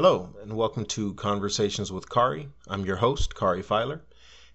[0.00, 2.48] Hello, and welcome to Conversations with Kari.
[2.68, 4.04] I'm your host, Kari Filer.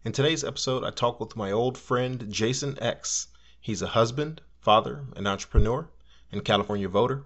[0.06, 3.28] In today's episode, I talk with my old friend Jason X.
[3.60, 5.90] He's a husband, father, an entrepreneur,
[6.32, 7.26] and California voter.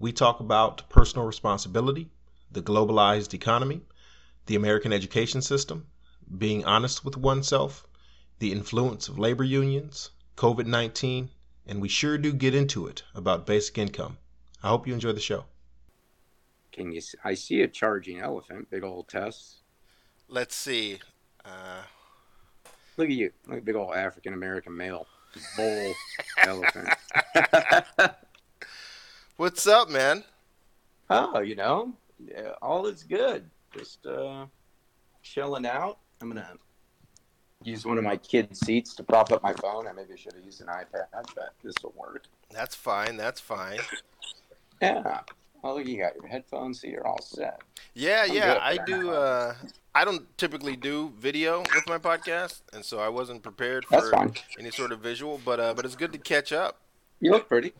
[0.00, 2.10] We talk about personal responsibility,
[2.50, 3.82] the globalized economy,
[4.46, 5.86] the American education system,
[6.36, 7.86] being honest with oneself,
[8.40, 11.30] the influence of labor unions, COVID 19,
[11.68, 14.18] and we sure do get into it about basic income.
[14.64, 15.44] I hope you enjoy the show.
[16.72, 17.00] Can you?
[17.00, 17.18] see?
[17.24, 18.70] I see a charging elephant.
[18.70, 19.60] Big old Tess.
[20.28, 21.00] Let's see.
[21.44, 21.82] Uh...
[22.96, 23.30] Look at you.
[23.46, 25.06] Look at big old African American male.
[25.56, 25.94] Bull
[26.38, 26.88] elephant.
[29.36, 30.24] What's up, man?
[31.08, 31.92] Oh, you know,
[32.24, 33.48] yeah, all is good.
[33.76, 34.46] Just uh,
[35.22, 35.98] chilling out.
[36.20, 36.52] I'm gonna
[37.64, 39.88] use one of my kids' seats to prop up my phone.
[39.88, 42.26] I maybe should have used an iPad, but this will work.
[42.50, 43.16] That's fine.
[43.16, 43.80] That's fine.
[44.82, 45.20] Yeah.
[45.64, 47.60] Oh, look, you got your headphones, so you're all set.
[47.94, 48.58] Yeah, I'm yeah.
[48.60, 49.10] I do.
[49.10, 49.54] Uh,
[49.94, 54.12] I don't typically do video with my podcast, and so I wasn't prepared for
[54.58, 55.40] any sort of visual.
[55.44, 56.80] But uh, but it's good to catch up.
[57.20, 57.74] You look pretty.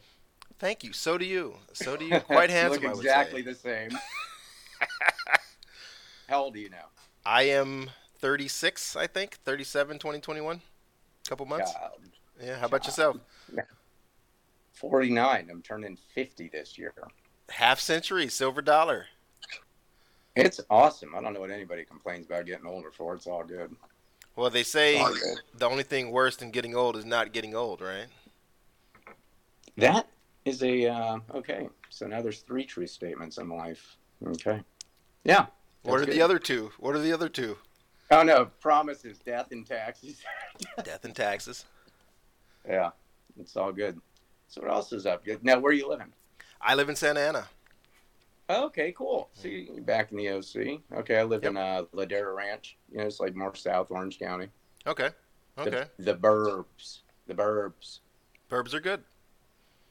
[0.61, 0.93] Thank you.
[0.93, 1.55] So do you.
[1.73, 2.21] So do you.
[2.21, 2.85] Quite handsome.
[2.85, 3.91] look exactly the same.
[6.29, 6.87] How old are you now?
[7.27, 9.39] I am 36, I think.
[9.45, 10.61] 37, 2021.
[11.29, 11.73] Couple months.
[11.73, 11.91] God.
[12.43, 12.59] Yeah.
[12.59, 13.17] How about yourself?
[14.75, 15.49] 49.
[15.51, 16.93] I'm turning 50 this year
[17.51, 19.07] half century, silver dollar.
[20.35, 21.15] It's awesome.
[21.15, 23.15] I don't know what anybody complains about getting older for.
[23.15, 23.75] It's all good.
[24.35, 25.03] Well, they say
[25.55, 28.07] the only thing worse than getting old is not getting old, right?
[29.77, 30.07] That
[30.45, 31.69] is a uh, okay.
[31.91, 33.97] So now there's three true statements in life.
[34.27, 34.63] Okay.
[35.25, 35.47] Yeah.
[35.83, 36.15] What are good.
[36.15, 36.71] the other two?
[36.79, 37.59] What are the other two?
[38.11, 40.23] Oh no, promises, death and taxes.
[40.85, 41.65] death and taxes.
[42.67, 42.91] Yeah,
[43.39, 44.01] it's all good.
[44.49, 45.25] So what else is up?
[45.25, 45.45] Good.
[45.45, 46.13] Now, where are you living?
[46.63, 47.49] I live in Santa Ana.
[48.49, 49.31] Okay, cool.
[49.35, 50.81] See, so back in the OC.
[50.99, 51.51] Okay, I live yep.
[51.51, 52.77] in uh, Ladera Ranch.
[52.91, 54.49] You know, it's like more south Orange County.
[54.87, 55.11] Okay.
[55.59, 55.85] Okay.
[55.99, 57.01] The, the burbs.
[57.27, 58.01] The burbs.
[58.51, 59.03] Burbs are good.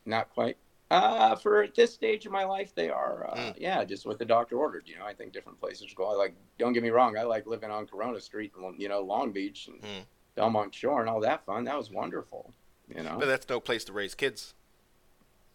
[0.06, 0.57] Not quite.
[0.90, 3.29] Uh, for this stage of my life, they are.
[3.31, 3.56] Uh, mm.
[3.57, 4.84] Yeah, just what the doctor ordered.
[4.88, 6.12] You know, I think different places go.
[6.12, 6.35] I like.
[6.59, 7.17] Don't get me wrong.
[7.17, 8.51] I like living on Corona Street.
[8.78, 10.06] You know, Long Beach and mm.
[10.35, 11.63] Belmont Shore and all that fun.
[11.63, 12.53] That was wonderful.
[12.94, 13.16] You know.
[13.17, 14.53] But that's no place to raise kids.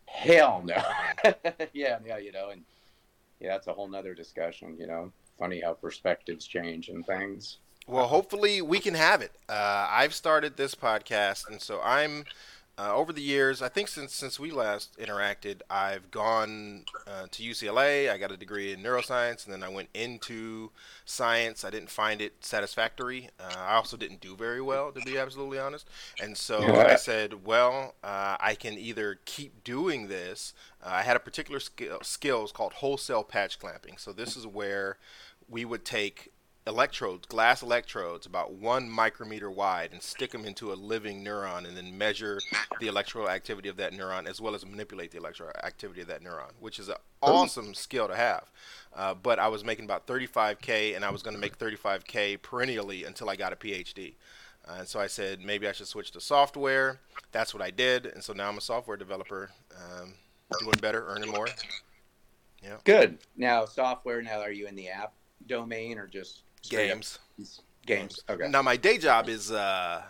[0.06, 0.82] Hell no.
[1.72, 2.62] yeah, yeah, you know, and
[3.40, 4.76] yeah, that's a whole nother discussion.
[4.78, 7.58] You know, funny how perspectives change and things.
[7.88, 9.32] Well, hopefully we can have it.
[9.48, 12.24] Uh, I've started this podcast, and so I'm
[12.78, 17.42] uh, over the years, I think since since we last interacted, I've gone uh, to
[17.42, 18.10] UCLA.
[18.10, 20.72] I got a degree in neuroscience, and then I went into
[21.06, 21.65] science.
[21.65, 23.31] I didn't find it satisfactory.
[23.41, 25.88] Uh, I also didn't do very well, to be absolutely honest.
[26.22, 30.53] And so I said, well, uh, I can either keep doing this.
[30.82, 33.97] Uh, I had a particular skill skills called whole-cell patch clamping.
[33.97, 34.98] So this is where
[35.48, 36.32] we would take
[36.66, 41.77] electrodes, glass electrodes, about one micrometer wide, and stick them into a living neuron, and
[41.77, 42.41] then measure
[42.81, 46.22] the electrical activity of that neuron as well as manipulate the electrical activity of that
[46.22, 48.50] neuron, which is an awesome skill to have.
[48.94, 53.04] Uh, but I was making about 35k, and I was going to make 35k perennially
[53.04, 54.15] until I got a PhD.
[54.66, 56.98] Uh, and so I said maybe I should switch to software.
[57.31, 60.15] That's what I did, and so now I'm a software developer, um,
[60.60, 61.47] doing better, earning more.
[62.62, 62.78] Yeah.
[62.83, 63.19] Good.
[63.37, 64.22] Now software.
[64.22, 65.12] Now are you in the app
[65.47, 67.18] domain or just games.
[67.84, 68.20] Games.
[68.28, 68.48] Okay.
[68.48, 70.02] Now my day job is uh,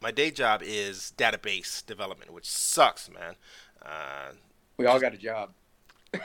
[0.00, 3.36] my day job is database development, which sucks, man.
[3.84, 4.32] Uh,
[4.76, 5.50] we all got a job.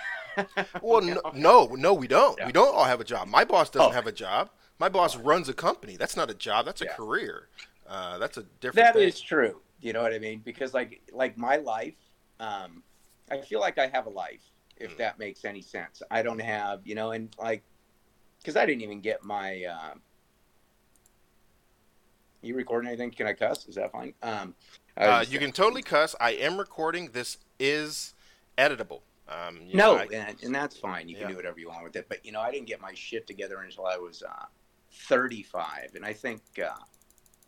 [0.81, 2.37] well, no, no, no, we don't.
[2.39, 2.47] Yeah.
[2.47, 3.27] We don't all have a job.
[3.27, 3.93] My boss doesn't oh.
[3.93, 4.49] have a job.
[4.79, 5.95] My boss runs a company.
[5.95, 6.65] That's not a job.
[6.65, 6.95] That's a yeah.
[6.95, 7.47] career.
[7.87, 8.75] Uh, that's a different.
[8.87, 9.07] That thing.
[9.07, 9.61] is true.
[9.81, 10.41] You know what I mean?
[10.43, 11.93] Because like like my life,
[12.39, 12.81] um,
[13.29, 14.41] I feel like I have a life.
[14.77, 14.97] If mm.
[14.97, 17.63] that makes any sense, I don't have you know, and like
[18.45, 19.63] because I didn't even get my.
[19.63, 19.93] Uh,
[22.43, 23.09] you recording anything?
[23.09, 23.67] Can I cuss?
[23.67, 24.13] Is that fine?
[24.21, 24.53] Um,
[24.95, 26.15] uh, you can totally cuss.
[26.21, 27.09] I am recording.
[27.11, 28.13] This is
[28.55, 29.01] editable.
[29.27, 31.09] Um, no, know, I, and, and, that's fine.
[31.09, 31.23] You yeah.
[31.23, 32.05] can do whatever you want with it.
[32.07, 34.45] But you know, I didn't get my shit together until I was uh,
[34.91, 36.69] 35, and I think uh,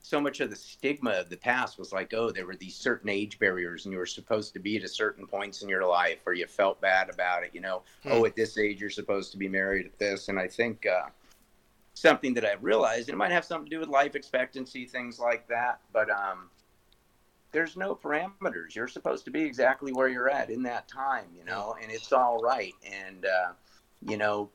[0.07, 3.09] so much of the stigma of the past was like, oh, there were these certain
[3.09, 6.19] age barriers, and you were supposed to be at a certain points in your life,
[6.25, 7.51] or you felt bad about it.
[7.53, 8.09] You know, hmm.
[8.13, 11.09] oh, at this age you're supposed to be married at this, and I think uh,
[11.93, 15.19] something that I realized, and it might have something to do with life expectancy, things
[15.19, 16.49] like that, but um,
[17.51, 18.75] there's no parameters.
[18.75, 22.13] You're supposed to be exactly where you're at in that time, you know, and it's
[22.13, 22.73] all right.
[22.89, 23.51] And uh,
[24.01, 24.49] you know,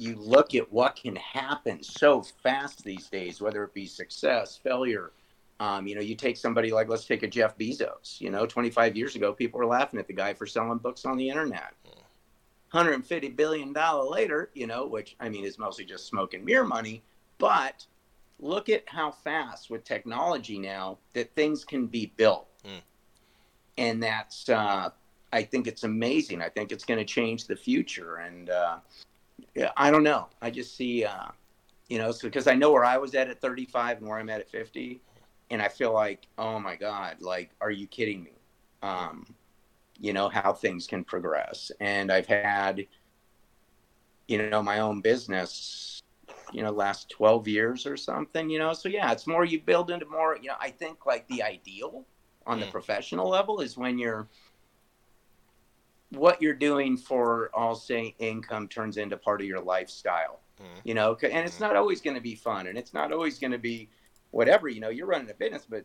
[0.00, 5.12] you look at what can happen so fast these days, whether it be success, failure.
[5.60, 8.18] Um, you know, you take somebody like, let's take a Jeff Bezos.
[8.18, 11.18] You know, 25 years ago, people were laughing at the guy for selling books on
[11.18, 11.74] the internet.
[12.70, 16.64] 150 billion dollar later, you know, which I mean is mostly just smoke and mirror
[16.64, 17.02] money,
[17.38, 17.84] but
[18.38, 22.46] look at how fast with technology now that things can be built.
[22.64, 22.80] Mm.
[23.76, 24.90] And that's uh,
[25.32, 26.40] I think it's amazing.
[26.40, 28.78] I think it's going to change the future and uh,
[29.76, 30.28] I don't know.
[30.40, 31.28] I just see uh,
[31.88, 34.30] you know, so because I know where I was at at 35 and where I'm
[34.30, 35.00] at at 50
[35.50, 38.32] and I feel like, oh my god, like are you kidding me?
[38.82, 39.26] Um,
[40.00, 42.86] you know how things can progress and i've had
[44.26, 46.02] you know my own business
[46.52, 49.90] you know last 12 years or something you know so yeah it's more you build
[49.90, 52.04] into more you know i think like the ideal
[52.46, 52.72] on the mm.
[52.72, 54.26] professional level is when you're
[56.10, 60.64] what you're doing for all say income turns into part of your lifestyle mm.
[60.84, 61.60] you know and it's mm.
[61.60, 63.88] not always going to be fun and it's not always going to be
[64.30, 65.84] whatever you know you're running a business but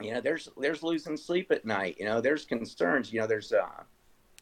[0.00, 3.52] you know there's there's losing sleep at night you know there's concerns you know there's
[3.52, 3.82] uh,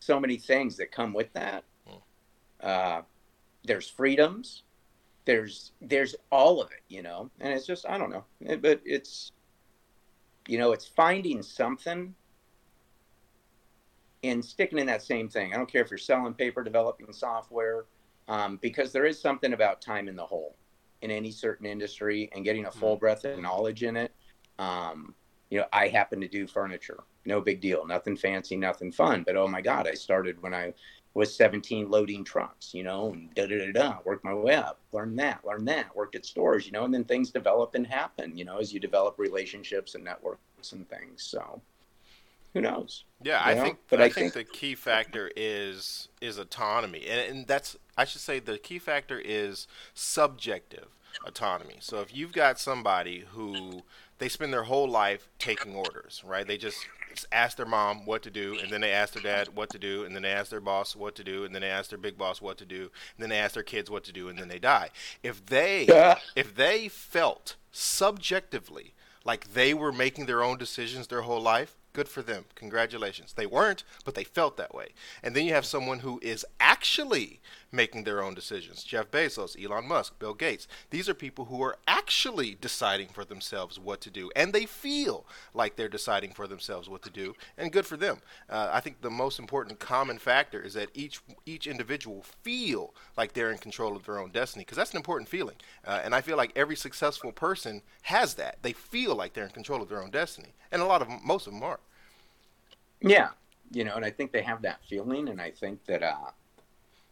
[0.00, 1.96] so many things that come with that hmm.
[2.60, 3.00] uh,
[3.64, 4.62] there's freedoms
[5.24, 8.80] there's there's all of it you know and it's just i don't know it, but
[8.84, 9.32] it's
[10.46, 12.14] you know it's finding something
[14.28, 17.84] and sticking in that same thing i don't care if you're selling paper developing software
[18.28, 20.56] um, because there is something about time in the hole
[21.02, 23.00] in any certain industry and getting a full hmm.
[23.00, 24.12] breadth of knowledge in it
[24.58, 25.14] um,
[25.50, 27.04] you know, I happen to do furniture.
[27.24, 27.86] No big deal.
[27.86, 29.22] Nothing fancy, nothing fun.
[29.24, 30.74] But oh my God, I started when I
[31.14, 34.80] was 17 loading trucks, you know, and da da da da, worked my way up,
[34.92, 38.36] learned that, learned that, worked at stores, you know, and then things develop and happen,
[38.36, 41.22] you know, as you develop relationships and networks and things.
[41.22, 41.62] So
[42.56, 43.04] who knows?
[43.22, 43.62] Yeah, I know?
[43.64, 47.06] think but I, I think, think, the key factor is is autonomy.
[47.06, 50.88] And, and that's I should say the key factor is subjective
[51.26, 51.76] autonomy.
[51.80, 53.82] So if you've got somebody who
[54.16, 56.46] they spend their whole life taking orders, right?
[56.46, 56.78] They just
[57.30, 60.04] ask their mom what to do, and then they ask their dad what to do,
[60.04, 62.16] and then they ask their boss what to do, and then they ask their big
[62.16, 64.48] boss what to do, and then they ask their kids what to do, and then
[64.48, 64.88] they die.
[65.22, 65.84] If they
[66.34, 68.94] if they felt subjectively
[69.26, 72.44] like they were making their own decisions their whole life, Good for them.
[72.56, 73.32] Congratulations.
[73.32, 74.88] They weren't, but they felt that way.
[75.22, 77.40] And then you have someone who is actually
[77.72, 78.84] making their own decisions.
[78.84, 80.68] Jeff Bezos, Elon Musk, Bill Gates.
[80.90, 85.26] These are people who are actually deciding for themselves what to do, and they feel
[85.52, 88.18] like they're deciding for themselves what to do, and good for them.
[88.48, 93.32] Uh, I think the most important common factor is that each each individual feel like
[93.32, 95.56] they're in control of their own destiny, because that's an important feeling.
[95.84, 98.58] Uh, and I feel like every successful person has that.
[98.62, 101.46] They feel like they're in control of their own destiny, and a lot of most
[101.46, 101.80] of them are.
[103.00, 103.30] Yeah,
[103.72, 106.30] you know, and I think they have that feeling, and I think that, uh,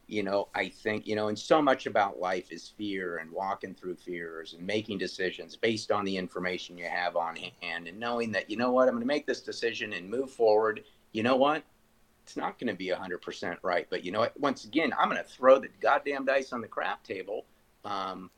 [0.07, 3.75] you know, I think you know, and so much about life is fear and walking
[3.75, 8.33] through fears and making decisions based on the information you have on hand, and knowing
[8.33, 10.85] that you know what, I'm going to make this decision and move forward.
[11.13, 11.63] You know what?
[12.25, 14.39] It's not going to be 100% right, but you know what?
[14.41, 17.45] Once again, I'm going to throw the goddamn dice on the crap table.
[17.85, 18.31] Um,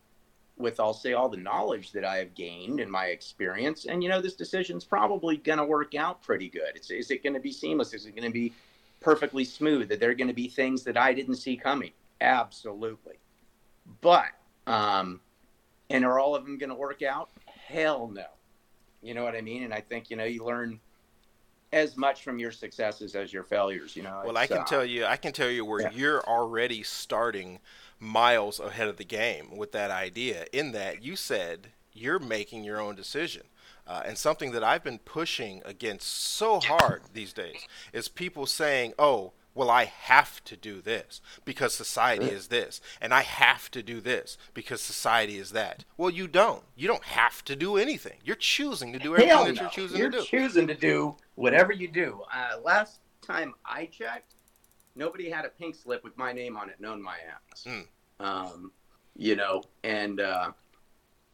[0.58, 3.86] with I'll say all the knowledge that I have gained in my experience.
[3.86, 6.72] And you know, this decision's probably going to work out pretty good.
[6.74, 7.92] It's, is it going to be seamless?
[7.92, 8.52] Is it going to be
[9.00, 9.88] perfectly smooth?
[9.88, 11.92] That there are going to be things that I didn't see coming?
[12.20, 13.14] Absolutely.
[14.00, 14.28] But
[14.66, 15.20] um,
[15.90, 17.30] and are all of them going to work out?
[17.46, 18.26] Hell no.
[19.02, 19.62] You know what I mean?
[19.62, 20.80] And I think you know you learn
[21.72, 23.96] as much from your successes as your failures.
[23.96, 24.22] You know.
[24.24, 25.90] Well, I can uh, tell you, I can tell you where yeah.
[25.92, 27.60] you're already starting
[27.98, 30.46] miles ahead of the game with that idea.
[30.52, 33.42] In that you said you're making your own decision.
[33.86, 38.94] Uh, and something that I've been pushing against so hard these days is people saying,
[38.98, 43.82] oh, well, I have to do this because society is this, and I have to
[43.82, 45.84] do this because society is that.
[45.96, 46.62] Well, you don't.
[46.76, 48.18] You don't have to do anything.
[48.22, 49.62] You're choosing to do everything Hell that no.
[49.62, 50.26] you're choosing you're to do.
[50.30, 52.20] You're choosing to do whatever you do.
[52.30, 54.34] Uh, last time I checked,
[54.94, 57.16] nobody had a pink slip with my name on it known my
[57.50, 57.64] ass.
[57.66, 57.86] Mm.
[58.20, 58.72] Um,
[59.16, 60.50] you know, and uh,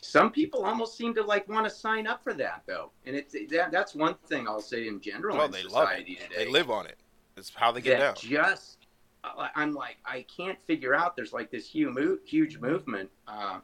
[0.03, 3.35] some people almost seem to like want to sign up for that though, and it's
[3.51, 6.31] that, that's one thing I'll say in general well, in they society love it.
[6.31, 6.45] today.
[6.45, 6.99] They live on it.
[7.37, 8.15] It's how they get down.
[8.17, 8.79] Just
[9.25, 11.15] I'm like I can't figure out.
[11.15, 13.11] There's like this huge huge movement.
[13.29, 13.61] Uh,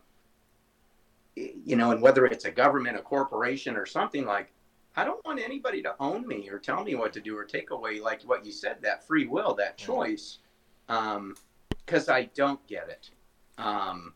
[1.35, 4.53] you know, and whether it's a government, a corporation, or something like
[4.97, 7.71] I don't want anybody to own me or tell me what to do or take
[7.71, 9.93] away, like what you said, that free will, that mm-hmm.
[9.93, 10.39] choice,
[10.87, 13.11] because um, I don't get it.
[13.59, 14.15] Um,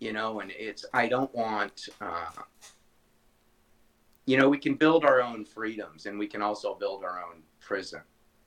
[0.00, 2.30] you know, and it's, I don't want, uh,
[4.26, 7.42] you know, we can build our own freedoms and we can also build our own
[7.60, 8.00] prison.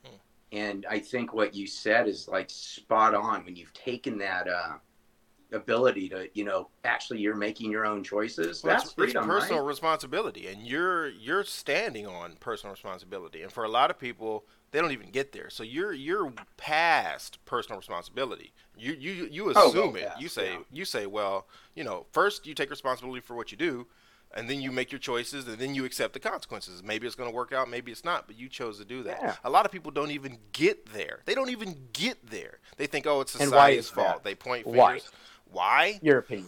[0.04, 0.16] Hmm.
[0.52, 4.74] And I think what you said is like spot on when you've taken that, uh,
[5.52, 8.64] ability to, you know, actually you're making your own choices.
[8.64, 9.68] Well, that's it's, freedom, it's personal right?
[9.68, 13.44] responsibility, and you're you're standing on personal responsibility.
[13.44, 15.50] And for a lot of people, they don't even get there.
[15.50, 18.52] So you're you're past personal responsibility.
[18.78, 20.12] You you you Oh, assume well, it.
[20.20, 20.60] You say yeah.
[20.72, 23.88] you say, well, you know, first you take responsibility for what you do,
[24.36, 26.84] and then you make your choices, and then you accept the consequences.
[26.84, 29.20] Maybe it's going to work out, maybe it's not, but you chose to do that.
[29.22, 29.36] Yeah.
[29.44, 31.20] A lot of people don't even get there.
[31.26, 32.58] They don't even get there.
[32.78, 34.24] They think, oh, it's society's fault.
[34.24, 34.80] They point fingers.
[34.80, 35.00] Why?
[35.52, 36.00] Why?
[36.02, 36.48] Your opinion.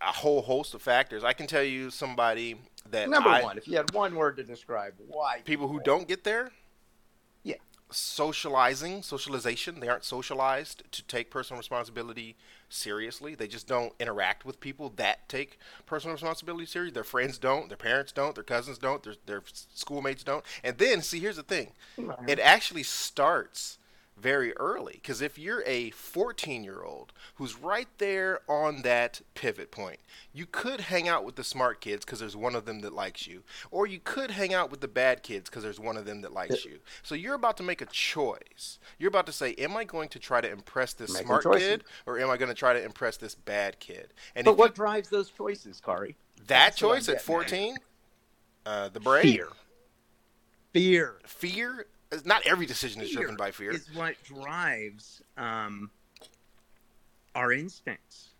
[0.00, 1.22] a whole host of factors.
[1.24, 2.56] I can tell you somebody
[2.90, 6.08] that Number I, one, if you had one word to describe why people who don't
[6.08, 6.50] get there.
[7.90, 9.80] Socializing, socialization.
[9.80, 12.36] They aren't socialized to take personal responsibility
[12.68, 13.34] seriously.
[13.34, 16.94] They just don't interact with people that take personal responsibility seriously.
[16.94, 17.68] Their friends don't.
[17.68, 18.34] Their parents don't.
[18.34, 19.02] Their cousins don't.
[19.02, 19.42] Their their
[19.74, 20.44] schoolmates don't.
[20.64, 21.72] And then, see, here's the thing.
[22.26, 23.78] It actually starts
[24.16, 29.70] very early because if you're a 14 year old who's right there on that pivot
[29.72, 29.98] point
[30.32, 33.26] you could hang out with the smart kids because there's one of them that likes
[33.26, 33.42] you
[33.72, 36.32] or you could hang out with the bad kids because there's one of them that
[36.32, 39.82] likes you so you're about to make a choice you're about to say am i
[39.84, 41.68] going to try to impress this Making smart choices.
[41.68, 44.70] kid or am i going to try to impress this bad kid and But what
[44.70, 46.16] you, drives those choices, Kari?
[46.46, 47.22] that That's choice at at.
[47.22, 47.76] 14
[48.66, 49.48] uh, the brain Fear.
[50.72, 51.14] Fear.
[51.26, 51.86] fear
[52.24, 55.90] not every decision is driven by fear is what drives um,
[57.34, 58.30] our instincts.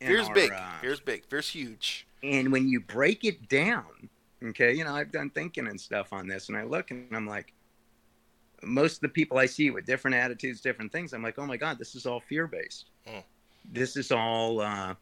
[0.00, 4.08] fear's our, big uh, fear's big fear's huge and when you break it down,
[4.44, 7.26] okay, you know, I've done thinking and stuff on this, and I look and I'm
[7.26, 7.52] like,
[8.62, 11.56] most of the people I see with different attitudes, different things, I'm like, oh my
[11.56, 12.86] God, this is all fear based.
[13.06, 13.22] Mm.
[13.72, 14.94] This is all, uh,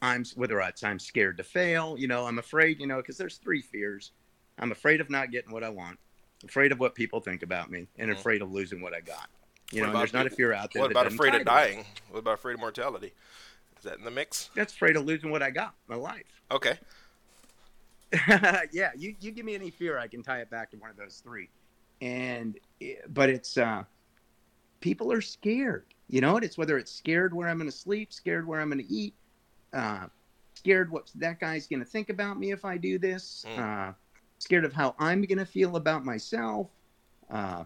[0.00, 3.36] I'm, whether it's I'm scared to fail, you know, I'm afraid, you know, because there's
[3.36, 4.12] three fears.
[4.58, 5.98] I'm afraid of not getting what I want,
[6.44, 8.18] afraid of what people think about me, and Mm.
[8.18, 9.28] afraid of losing what I got.
[9.70, 10.82] You What know, about there's not a fear out there.
[10.82, 11.84] What about afraid of dying?
[12.10, 13.12] What about afraid of mortality?
[13.78, 14.50] Is that in the mix?
[14.54, 16.26] That's afraid of losing what I got, my life.
[16.50, 16.78] Okay.
[18.72, 20.96] yeah, you, you give me any fear, I can tie it back to one of
[20.96, 21.48] those three.
[22.02, 23.84] And eh, but it's uh
[24.80, 25.86] people are scared.
[26.08, 28.68] You know, and it's whether it's scared where I'm going to sleep, scared where I'm
[28.68, 29.14] going to eat,
[29.72, 30.08] uh,
[30.56, 33.58] scared what that guy's going to think about me if I do this, Mm.
[33.90, 33.92] uh,
[34.42, 36.68] scared of how I'm going to feel about myself.
[37.30, 37.64] Uh,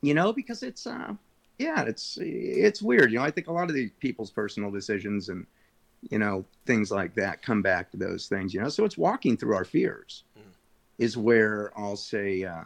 [0.00, 1.14] you know, because it's uh,
[1.58, 3.10] yeah, it's it's weird.
[3.10, 5.46] You know, I think a lot of these people's personal decisions and
[6.02, 8.54] you know things like that come back to those things.
[8.54, 10.52] You know, so it's walking through our fears Mm.
[10.98, 12.44] is where I'll say.
[12.44, 12.64] Uh,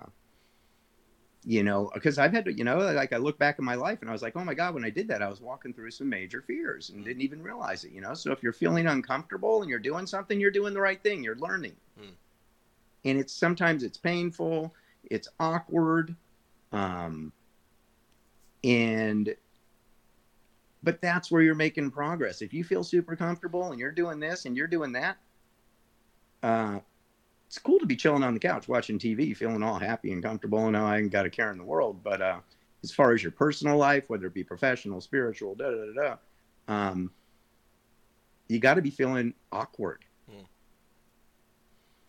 [1.42, 4.02] you know, because I've had to, you know, like I look back in my life
[4.02, 5.90] and I was like, oh my God, when I did that, I was walking through
[5.90, 8.12] some major fears and didn't even realize it, you know.
[8.12, 11.36] So if you're feeling uncomfortable and you're doing something, you're doing the right thing, you're
[11.36, 11.76] learning.
[11.98, 12.10] Hmm.
[13.04, 16.14] And it's sometimes it's painful, it's awkward,
[16.72, 17.32] um,
[18.62, 19.34] and
[20.82, 22.42] but that's where you're making progress.
[22.42, 25.18] If you feel super comfortable and you're doing this and you're doing that,
[26.42, 26.80] uh,
[27.46, 30.66] it's cool to be chilling on the couch watching TV, feeling all happy and comfortable.
[30.66, 32.02] And I ain't got a care in the world.
[32.02, 32.40] But uh,
[32.82, 36.16] as far as your personal life, whether it be professional, spiritual, da da da da,
[36.68, 37.10] um,
[38.48, 40.04] you got to be feeling awkward.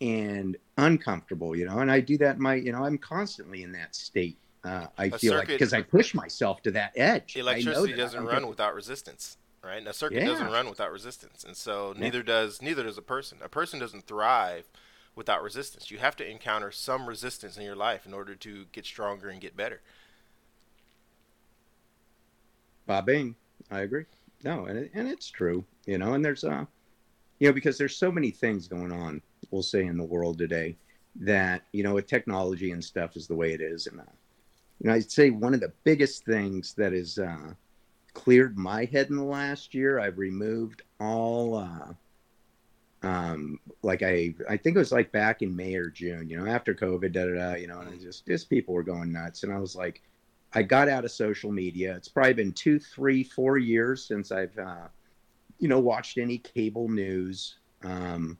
[0.02, 1.78] And uncomfortable, you know.
[1.78, 4.36] And I do that my, you know, I'm constantly in that state.
[4.64, 7.36] Uh, I A feel like because I push myself to that edge.
[7.36, 9.78] Electricity that doesn't run without resistance, right?
[9.78, 10.26] And a circuit Yeah.
[10.26, 12.00] doesn't run without resistance, and so Yeah.
[12.00, 13.38] neither does neither does a person.
[13.42, 14.68] A person doesn't thrive
[15.14, 15.90] without resistance.
[15.90, 19.40] You have to encounter some resistance in your life in order to get stronger and
[19.40, 19.82] get better.
[22.86, 23.36] Bob Bing.
[23.70, 24.04] I agree.
[24.44, 26.14] No, and it, and it's true, you know.
[26.14, 26.64] And there's uh,
[27.38, 29.22] you know, because there's so many things going on.
[29.52, 30.76] We'll say in the world today
[31.16, 34.04] that you know, with technology and stuff is the way it is, and uh,
[34.80, 37.52] you know, I'd say one of the biggest things that has uh,
[38.14, 40.00] cleared my head in the last year.
[40.00, 41.56] I've removed all.
[41.56, 41.92] Uh,
[43.04, 46.46] um, like I, I think it was like back in May or June, you know,
[46.46, 49.52] after COVID, da da da, you know, and just, just people were going nuts, and
[49.52, 50.02] I was like,
[50.54, 51.96] I got out of social media.
[51.96, 54.88] It's probably been two, three, four years since I've, uh,
[55.58, 57.56] you know, watched any cable news.
[57.82, 58.38] Um,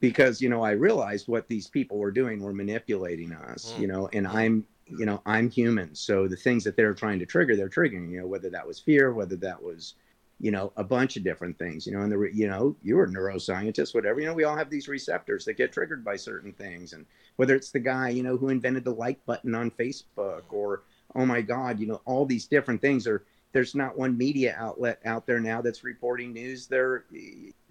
[0.00, 3.80] because, you know, I realized what these people were doing were manipulating us, Mm.
[3.80, 5.94] you know, and I'm, you know, I'm human.
[5.94, 8.78] So the things that they're trying to trigger, they're triggering, you know, whether that was
[8.80, 9.94] fear, whether that was,
[10.40, 13.04] you know, a bunch of different things, you know, and the, you know, you were
[13.04, 16.52] a neuroscientist, whatever, you know, we all have these receptors that get triggered by certain
[16.52, 16.92] things.
[16.94, 17.04] And,
[17.36, 20.82] whether it's the guy you know who invented the like button on facebook or
[21.14, 25.00] oh my god you know all these different things are there's not one media outlet
[25.06, 27.04] out there now that's reporting news they're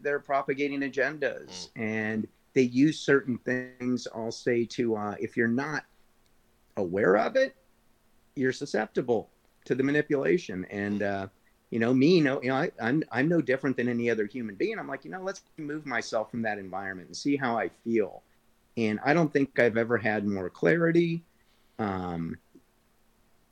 [0.01, 5.85] they're propagating agendas and they use certain things i'll say to uh, if you're not
[6.77, 7.55] aware of it
[8.35, 9.29] you're susceptible
[9.65, 11.27] to the manipulation and uh,
[11.69, 14.25] you know, me, you know, you know I, I'm I'm no different than any other
[14.25, 14.79] human being.
[14.79, 18.23] I'm like, you know, let's move myself from that environment and see how I feel.
[18.77, 21.23] And I don't think I've ever had more clarity
[21.77, 22.37] um,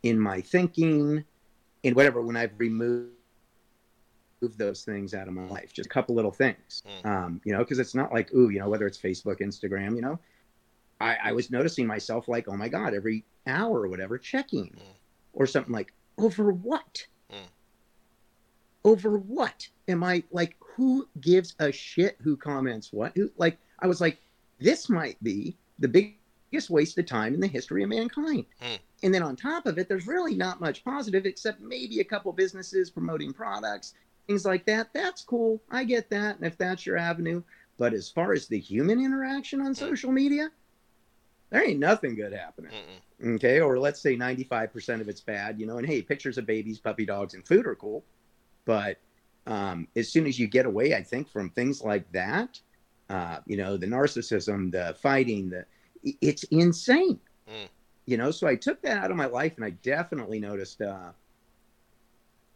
[0.04, 1.24] in my thinking
[1.84, 3.14] and whatever when I've removed
[4.42, 5.74] those things out of my life.
[5.74, 7.10] Just a couple little things, mm.
[7.10, 10.02] um, you know, because it's not like, ooh, you know, whether it's Facebook, Instagram, you
[10.02, 10.20] know,
[11.00, 14.82] I, I was noticing myself like, oh my God, every hour or whatever, checking mm.
[15.34, 17.06] or something like, over what?
[17.32, 17.48] Mm.
[18.84, 19.68] Over what?
[19.88, 23.12] Am I like, who gives a shit who comments what?
[23.16, 24.20] Who, like, I was like,
[24.60, 28.46] this might be the biggest waste of time in the history of mankind.
[28.62, 28.80] Mm.
[29.04, 32.34] And then on top of it, there's really not much positive except maybe a couple
[32.34, 33.94] businesses promoting products,
[34.28, 34.94] things like that.
[34.94, 35.62] That's cool.
[35.72, 36.38] I get that.
[36.38, 37.42] And if that's your avenue,
[37.78, 39.78] but as far as the human interaction on mm.
[39.78, 40.50] social media,
[41.50, 42.72] there ain't nothing good happening.
[42.72, 43.36] Mm-mm.
[43.36, 43.60] Okay.
[43.60, 47.06] Or let's say 95% of it's bad, you know, and hey, pictures of babies, puppy
[47.06, 48.04] dogs, and food are cool.
[48.66, 48.98] But
[49.48, 52.60] um, as soon as you get away, I think, from things like that,
[53.10, 55.66] uh, you know, the narcissism, the fighting, the
[56.22, 57.20] it's insane.
[57.50, 57.70] Mm.
[58.06, 61.12] You know, so I took that out of my life and I definitely noticed uh,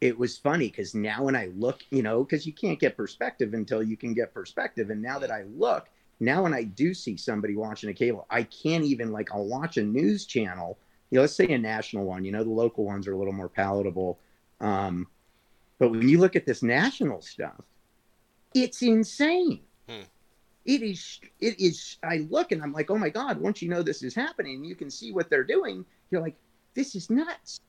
[0.02, 3.54] it was funny because now when I look, you know, because you can't get perspective
[3.54, 4.90] until you can get perspective.
[4.90, 5.90] And now that I look,
[6.20, 9.78] now when I do see somebody watching a cable, I can't even like I'll watch
[9.78, 10.80] a news channel.
[11.12, 12.26] You know, let's say a national one.
[12.26, 14.20] You know, the local ones are a little more palatable.
[14.60, 15.08] Um,
[15.78, 17.62] but when you look at this national stuff,
[18.56, 19.62] it's insane.
[19.88, 20.02] Hmm.
[20.66, 21.20] It is.
[21.40, 21.98] It is.
[22.04, 23.40] I look and I'm like, oh my god!
[23.40, 25.86] Once you know this is happening, you can see what they're doing.
[26.10, 26.36] You're like,
[26.74, 27.60] this is nuts.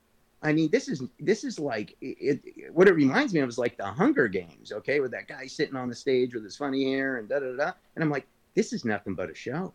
[0.42, 3.58] I mean, this is this is like it, it, what it reminds me of is
[3.58, 6.84] like the Hunger Games, okay, with that guy sitting on the stage with his funny
[6.84, 7.72] hair and da da da.
[7.94, 9.72] And I'm like, this is nothing but a show.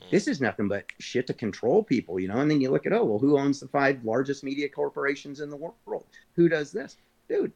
[0.00, 0.10] Mm.
[0.10, 2.38] This is nothing but shit to control people, you know.
[2.38, 5.48] And then you look at, oh, well, who owns the five largest media corporations in
[5.48, 6.06] the world?
[6.36, 6.96] Who does this?
[7.28, 7.52] Dude,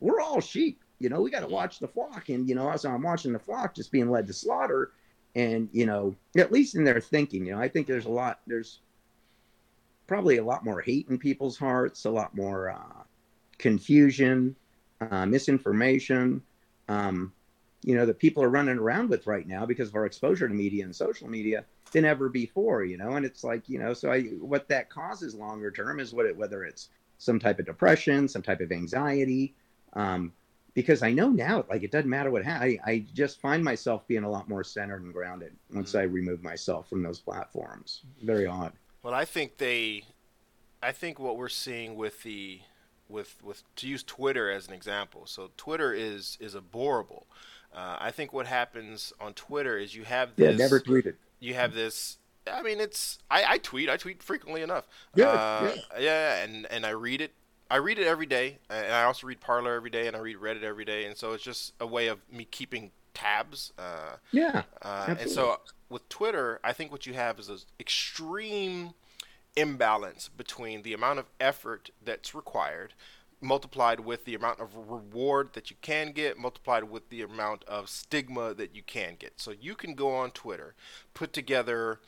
[0.00, 0.82] we're all sheep.
[0.98, 1.50] You know, we got to mm.
[1.50, 2.30] watch the flock.
[2.30, 4.92] And, you know, so I'm watching the flock just being led to slaughter.
[5.34, 8.40] And, you know, at least in their thinking, you know, I think there's a lot,
[8.46, 8.80] there's
[10.06, 13.02] probably a lot more hate in people's hearts, a lot more uh,
[13.58, 14.54] confusion,
[15.00, 16.42] uh, misinformation.
[16.88, 17.32] Um,
[17.86, 20.54] you know that people are running around with right now because of our exposure to
[20.54, 24.10] media and social media than ever before you know and it's like you know so
[24.10, 26.88] I, what that causes longer term is what it, whether it's
[27.18, 29.54] some type of depression some type of anxiety
[29.92, 30.32] um,
[30.74, 34.06] because i know now like it doesn't matter what happens I, I just find myself
[34.08, 35.98] being a lot more centered and grounded once mm-hmm.
[35.98, 38.72] i remove myself from those platforms very odd
[39.06, 40.02] well i think they
[40.82, 42.60] i think what we're seeing with the
[43.08, 47.24] with with to use twitter as an example so twitter is is a borable
[47.76, 50.52] uh, I think what happens on Twitter is you have this.
[50.52, 51.14] Yeah, never tweeted.
[51.40, 52.16] You have this.
[52.50, 53.90] I mean, it's I, I tweet.
[53.90, 54.86] I tweet frequently enough.
[55.14, 57.32] Yeah, uh, yeah, yeah, and and I read it.
[57.70, 60.36] I read it every day, and I also read Parler every day, and I read
[60.36, 63.72] Reddit every day, and so it's just a way of me keeping tabs.
[63.78, 68.92] Uh, yeah, uh, and so with Twitter, I think what you have is an extreme
[69.56, 72.92] imbalance between the amount of effort that's required
[73.40, 77.88] multiplied with the amount of reward that you can get, multiplied with the amount of
[77.88, 79.32] stigma that you can get.
[79.36, 80.74] So you can go on Twitter,
[81.14, 82.00] put together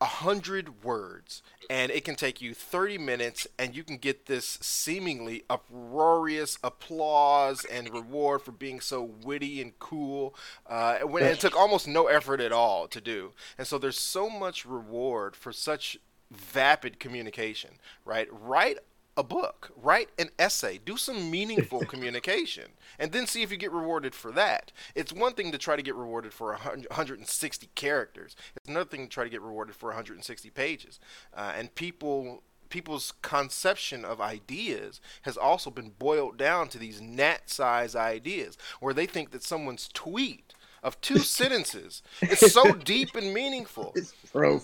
[0.00, 4.58] a hundred words, and it can take you 30 minutes, and you can get this
[4.62, 10.34] seemingly uproarious applause and reward for being so witty and cool.
[10.66, 14.30] Uh, when it took almost no effort at all to do, and so there's so
[14.30, 15.98] much reward for such
[16.30, 17.70] vapid communication,
[18.04, 18.28] right?
[18.30, 18.78] Write
[19.20, 22.64] a book, write an essay, do some meaningful communication,
[22.98, 24.72] and then see if you get rewarded for that.
[24.94, 28.34] It's one thing to try to get rewarded for 160 characters.
[28.56, 30.98] It's another thing to try to get rewarded for 160 pages.
[31.36, 37.50] Uh, and people people's conception of ideas has also been boiled down to these gnat
[37.50, 42.02] size ideas where they think that someone's tweet of two sentences.
[42.20, 43.92] It's so deep and meaningful.
[43.94, 44.62] It's profound.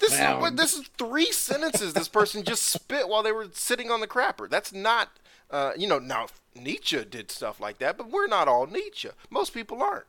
[0.59, 4.01] This is, this is three sentences this person just spit while they were sitting on
[4.01, 4.49] the crapper.
[4.49, 5.11] That's not,
[5.51, 9.11] uh, you know, now Nietzsche did stuff like that, but we're not all Nietzsche.
[9.31, 10.07] Most people aren't.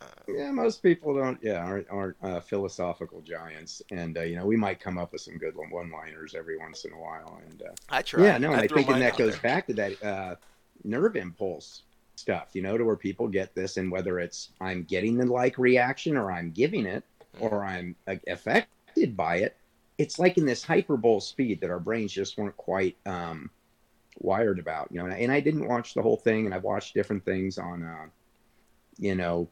[0.00, 1.38] Uh, yeah, most people don't.
[1.42, 5.20] Yeah, aren't, aren't uh, philosophical giants, and uh, you know we might come up with
[5.20, 7.38] some good one-liners every once in a while.
[7.50, 8.24] And uh, I try.
[8.24, 9.42] Yeah, no, I, I think and that goes there.
[9.42, 10.34] back to that uh,
[10.84, 11.82] nerve impulse
[12.20, 15.58] stuff, you know, to where people get this, and whether it's I'm getting the like
[15.58, 17.04] reaction or I'm giving it
[17.40, 17.96] or I'm
[18.28, 19.56] affected by it,
[19.98, 23.50] it's like in this hyperbole speed that our brains just weren't quite um,
[24.18, 25.04] wired about, you know.
[25.04, 27.82] And I, and I, didn't watch the whole thing, and I've watched different things on,
[27.82, 28.06] uh,
[28.98, 29.48] you know,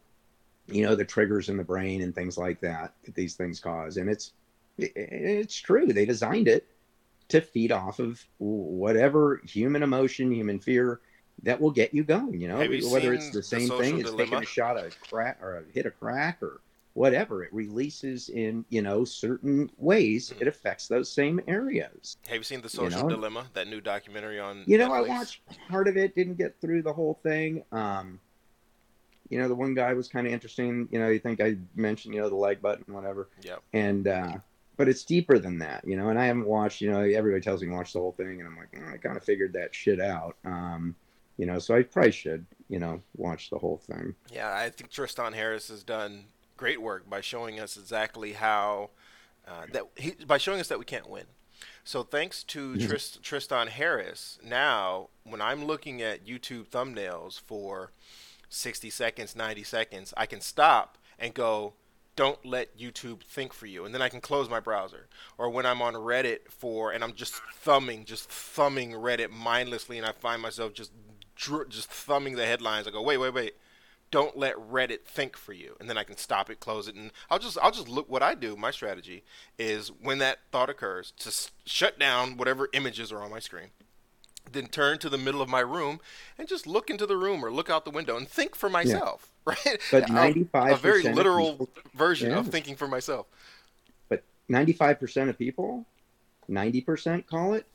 [0.67, 3.97] you know, the triggers in the brain and things like that that these things cause,
[3.97, 4.33] and it's
[4.79, 5.87] it, it's true.
[5.87, 6.67] They designed it
[7.29, 11.01] to feed off of whatever human emotion, human fear,
[11.43, 12.41] that will get you going.
[12.41, 14.25] You know, you whether it's the the same Social thing, it's Dilemma?
[14.31, 16.61] taking a shot of crack or a hit a crack or
[16.95, 17.45] whatever.
[17.45, 20.31] It releases in you know certain ways.
[20.31, 20.43] Mhm.
[20.43, 22.17] It affects those same areas.
[22.27, 23.09] Have you seen the Social know?
[23.09, 23.47] Dilemma?
[23.55, 24.65] That new documentary on.
[24.67, 27.63] You know, I watched part of it, didn't get through the whole thing.
[27.73, 28.21] Um,
[29.29, 30.89] you know, the one guy was kind of interesting.
[30.91, 33.29] You know, you think I mentioned, you know, the like button, whatever.
[33.43, 33.57] Yeah.
[33.75, 34.33] And, uh,
[34.79, 37.61] but it's deeper than that, you know, and I haven't watched, you know, everybody tells
[37.63, 38.41] me watch the whole thing.
[38.41, 40.37] And I'm like, "Mm, I kind of figured that shit out.
[40.45, 40.95] Um,
[41.39, 44.15] you know, so I probably should, you know, watch the whole thing.
[44.31, 48.91] Yeah, I think Tristan Harris has done great work by showing us exactly how
[49.47, 51.25] uh, that he, by showing us that we can't win.
[51.83, 52.87] So thanks to Mhm.
[52.87, 57.93] Trist, Tristan Harris, now when I'm looking at YouTube thumbnails for
[58.51, 61.75] 60 seconds, 90 seconds, I can stop and go,
[62.15, 63.85] don't let YouTube think for you.
[63.85, 65.07] And then I can close my browser.
[65.39, 70.07] Or when I'm on Reddit for, and I'm just thumbing, just thumbing Reddit mindlessly, and
[70.07, 70.91] I find myself just,
[71.39, 72.87] dr- just thumbing the headlines.
[72.87, 73.55] I go, wait, wait, wait.
[74.11, 75.77] Don't let Reddit think for you.
[75.79, 78.09] And then I can stop it, close it, and I'll just, I'll just look.
[78.09, 79.23] What I do, my strategy
[79.59, 83.69] is when that thought occurs, to s- shut down whatever images are on my screen
[84.51, 86.01] then turn to the middle of my room
[86.39, 89.31] and just look into the room or look out the window and think for myself,
[89.45, 89.79] right?
[89.91, 93.27] But 95% a very of literal people- version of thinking for myself.
[94.09, 95.85] But 95% of people,
[96.49, 97.67] 90% call it,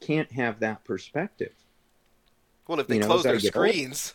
[0.00, 1.52] can't have that perspective.
[2.70, 4.14] Well, if they You know, close their screens,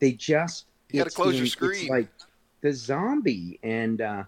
[0.00, 1.82] they just You gotta close your screen.
[1.82, 2.08] It's like
[2.60, 4.24] the zombie, and uh,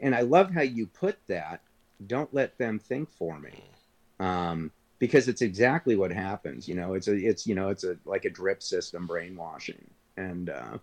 [0.00, 1.60] and I love how you put that.
[2.08, 3.62] Don't let them think for me,
[4.18, 6.66] um, because it's exactly what happens.
[6.66, 10.50] You know, it's a it's you know it's a like a drip system brainwashing, and
[10.50, 10.78] uh,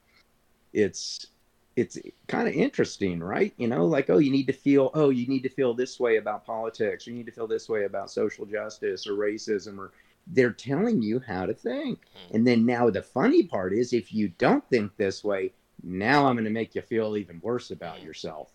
[0.71, 1.27] it's
[1.75, 3.53] it's kind of interesting, right?
[3.57, 6.15] You know, like oh, you need to feel oh, you need to feel this way
[6.15, 9.91] about politics, or you need to feel this way about social justice or racism, or
[10.27, 11.99] they're telling you how to think.
[12.13, 12.35] Hmm.
[12.35, 15.51] And then now the funny part is if you don't think this way,
[15.83, 18.05] now I'm going to make you feel even worse about Mm.
[18.05, 18.49] yourself.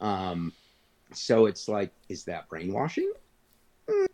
[0.00, 0.52] Um,
[1.12, 3.12] so it's like, is that brainwashing?
[3.88, 4.06] Mm,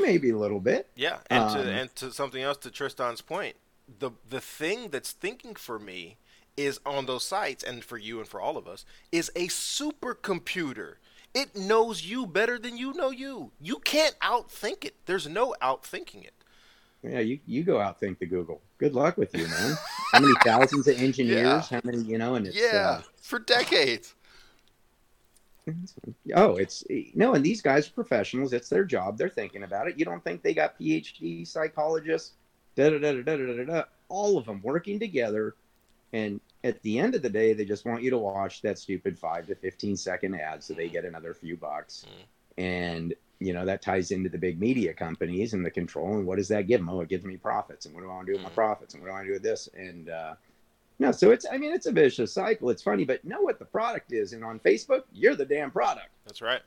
[0.00, 0.88] maybe a little bit.
[0.96, 3.56] yeah, and Um, to and to something else to Tristan's point,
[3.98, 6.18] the the thing that's thinking for me
[6.56, 10.96] is on those sites and for you and for all of us is a supercomputer.
[11.34, 13.52] It knows you better than you know you.
[13.60, 14.96] You can't outthink it.
[15.06, 16.34] There's no outthinking it.
[17.02, 18.60] Yeah, you, you go outthink the Google.
[18.78, 19.76] Good luck with you, man.
[20.12, 21.42] how many thousands of engineers?
[21.42, 21.62] Yeah.
[21.62, 24.14] How many, you know, and it's, yeah, for decades.
[25.66, 25.72] uh,
[26.34, 28.52] oh, it's no, and these guys are professionals.
[28.52, 29.18] It's their job.
[29.18, 29.98] They're thinking about it.
[29.98, 32.32] You don't think they got PhD psychologists,
[32.76, 35.54] da da da da da da, da all of them working together,
[36.12, 39.18] and at the end of the day, they just want you to watch that stupid
[39.18, 42.06] five to fifteen second ad so they get another few bucks,
[42.58, 46.14] and you know that ties into the big media companies and the control.
[46.16, 46.88] And what does that give them?
[46.88, 47.86] Oh, it gives me profits.
[47.86, 48.54] And what do I want to do with my Mhm.
[48.54, 48.94] profits?
[48.94, 49.68] And what do I want to do with this?
[49.74, 50.34] And uh,
[50.98, 52.70] no, so it's I mean it's a vicious cycle.
[52.70, 54.32] It's funny, but know what the product is.
[54.32, 56.10] And on Facebook, you're the damn product.
[56.24, 56.60] That's right.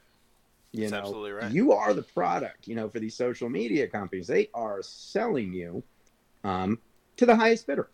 [0.74, 1.52] You That's know, absolutely right.
[1.54, 2.68] you are the product.
[2.68, 5.82] You know, for these social media companies, they are selling you
[6.44, 6.80] um,
[7.16, 7.88] to the highest bidder.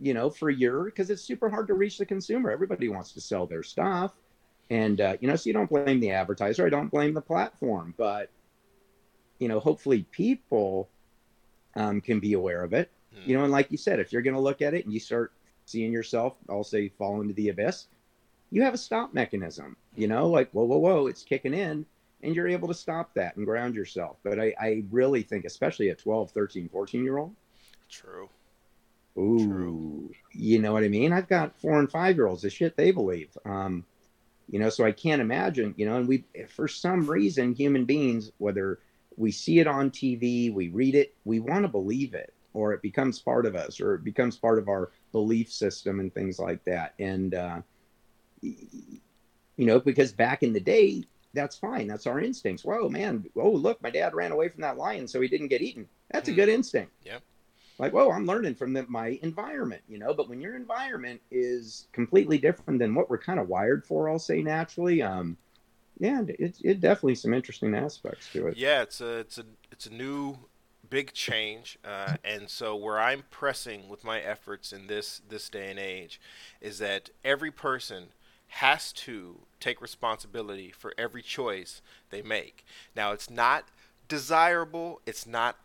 [0.00, 2.50] You know, for your because it's super hard to reach the consumer.
[2.50, 4.12] Everybody wants to sell their stuff,
[4.70, 6.66] and uh, you know, so you don't blame the advertiser.
[6.66, 8.30] I don't blame the platform, but
[9.38, 10.88] you know, hopefully people
[11.74, 12.90] um, can be aware of it.
[13.14, 13.30] Hmm.
[13.30, 15.00] You know, and like you said, if you're going to look at it and you
[15.00, 15.32] start
[15.64, 17.86] seeing yourself, I'll say, fall into the abyss,
[18.50, 19.76] you have a stop mechanism.
[19.96, 21.84] You know, like whoa, whoa, whoa, it's kicking in,
[22.22, 24.16] and you're able to stop that and ground yourself.
[24.22, 27.34] But I, I really think, especially a 12, 13, 14 year old,
[27.88, 28.28] True.
[29.18, 30.10] Ooh, True.
[30.32, 31.12] you know what I mean?
[31.12, 32.42] I've got four and five year olds.
[32.42, 33.36] The shit they believe.
[33.44, 33.84] Um,
[34.48, 35.74] you know, so I can't imagine.
[35.76, 38.78] You know, and we, for some reason, human beings, whether
[39.16, 42.80] we see it on TV, we read it, we want to believe it, or it
[42.82, 46.64] becomes part of us, or it becomes part of our belief system and things like
[46.64, 46.94] that.
[46.98, 47.60] And uh,
[48.40, 49.00] you
[49.66, 51.02] know, because back in the day,
[51.34, 51.88] that's fine.
[51.88, 52.64] That's our instincts.
[52.64, 53.24] Whoa, man!
[53.36, 55.88] Oh, look, my dad ran away from that lion, so he didn't get eaten.
[56.12, 56.36] That's a Hmm.
[56.36, 57.22] good instinct Yep.
[57.78, 61.88] Like whoa i'm learning from the, my environment you know but when your environment is
[61.92, 65.36] completely different than what we're kind of wired for i'll say naturally um
[65.98, 69.86] yeah it's it definitely some interesting aspects to it Yeah, it's a it's a it's
[69.86, 70.38] a new
[70.88, 75.70] big change, uh, and so where I'm pressing with my efforts in this this day
[75.70, 76.20] and age
[76.60, 78.08] is that every person
[78.52, 82.64] has to take responsibility for every choice they make.
[82.96, 83.64] Now, it's not
[84.08, 85.56] desirable, it's not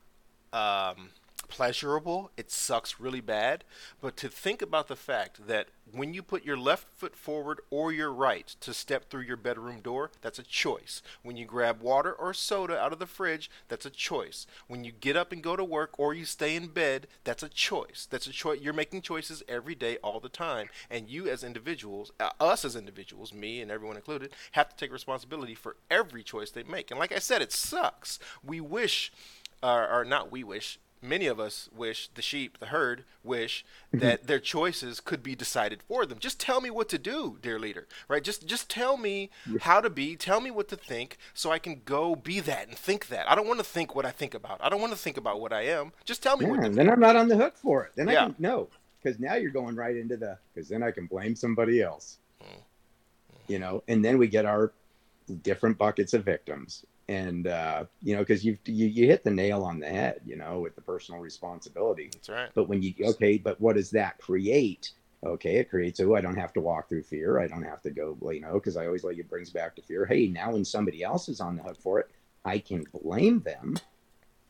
[0.51, 1.11] um,
[1.53, 2.31] pleasurable.
[2.35, 3.63] It sucks really bad.
[4.01, 7.91] But to think about the fact that when you put your left foot forward or
[7.91, 11.03] your right to step through your bedroom door, that's a choice.
[11.21, 14.47] When you grab water or soda out of the fridge, that's a choice.
[14.67, 17.49] When you get up and go to work or you stay in bed, that's a
[17.49, 18.07] choice.
[18.09, 18.59] That's a choice.
[18.59, 20.69] You're making choices every day, all the time.
[20.89, 24.91] And you, as individuals, uh, us as individuals, me and everyone included, have to take
[24.91, 26.89] responsibility for every choice they make.
[26.89, 28.17] And like I said, it sucks.
[28.43, 29.13] We wish,
[29.61, 33.99] uh, or not we wish, many of us wish, the sheep, the herd, wish Mm-hmm.
[34.07, 36.17] that their choices could be decided for them.
[36.17, 37.87] Just tell me what to do, dear leader.
[38.07, 38.23] Right?
[38.23, 39.29] Just just tell me
[39.61, 42.75] how to be, tell me what to think so I can go be that and
[42.75, 43.29] think that.
[43.29, 44.59] I don't want to think what I think about.
[44.63, 45.91] I don't want to think about what I am.
[46.05, 47.91] Just tell me what Yeah, then I'm not on the hook for it.
[47.95, 48.23] Then Yeah.
[48.23, 48.67] I can no,
[49.03, 52.17] because now you're going right into the because then I can blame somebody else.
[52.41, 52.61] Mm.
[53.47, 54.71] You know, and then we get our
[55.43, 59.63] different buckets of victims, and uh, you know, because you you you hit the nail
[59.63, 62.09] on the head, you know, with the personal responsibility.
[62.13, 62.49] That's right.
[62.53, 64.91] But when you okay, but what does that create?
[65.25, 67.39] Okay, it creates oh, I don't have to walk through fear.
[67.39, 69.81] I don't have to go, you know, because I always like it brings back to
[69.81, 70.05] fear.
[70.05, 72.09] Hey, now when somebody else is on the hook for it,
[72.43, 73.75] I can blame them.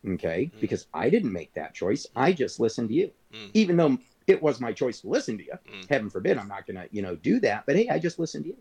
[0.06, 0.60] Okay, Mm.
[0.60, 2.06] because I didn't make that choice.
[2.16, 3.52] I just listened to you, Mm.
[3.54, 5.54] even though it was my choice to listen to you.
[5.72, 5.88] Mm.
[5.90, 7.66] Heaven forbid, I'm not gonna, you know, do that.
[7.66, 8.58] But hey, I just listened to you.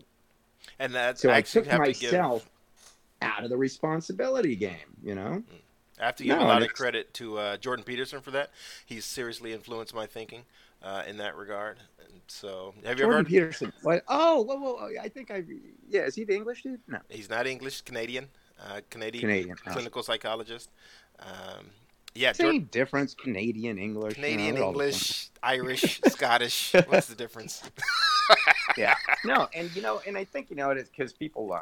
[0.79, 2.49] And that's So I took myself to
[3.23, 4.77] out of the responsibility game.
[5.03, 5.43] You know.
[5.47, 5.59] give
[5.99, 8.51] I have to give No, a lot of credit to uh, Jordan Peterson for that.
[8.85, 10.41] He's seriously influenced my thinking
[10.81, 11.77] uh, in that regard.
[11.99, 13.27] And so, have you ever Jordan heard?
[13.27, 13.73] Peterson.
[13.83, 14.03] What?
[14.07, 15.43] Oh, whoa, whoa, whoa, I think I.
[15.89, 16.79] Yeah, is he the English dude?
[16.87, 18.27] No, He's not English, Canadian,
[18.59, 19.57] uh, Canadian, Canadian.
[19.67, 19.71] Oh.
[19.71, 20.71] clinical psychologist.
[21.19, 21.67] Um,
[22.15, 23.13] yeah, Same Jordan, difference.
[23.15, 24.17] Canadian English.
[24.17, 24.67] you know, Canadian, the same.
[24.69, 26.73] English, Irish, Scottish.
[26.87, 27.63] What's the difference?
[28.77, 31.61] yeah no and you know and i think you know it is because people uh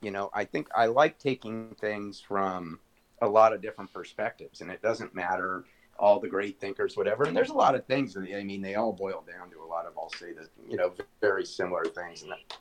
[0.00, 2.78] you know i think i like taking things from
[3.22, 5.64] a lot of different perspectives and it doesn't matter
[5.98, 7.24] all the great thinkers whatever.
[7.24, 9.66] And there's a lot of things that i mean they all boil down to a
[9.66, 12.22] lot of i'll say that you know very similar things.
[12.22, 12.58] And that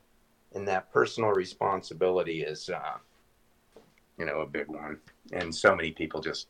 [0.53, 2.97] and that personal responsibility is uh
[4.17, 4.99] you know a big one.
[5.33, 6.47] And so many people just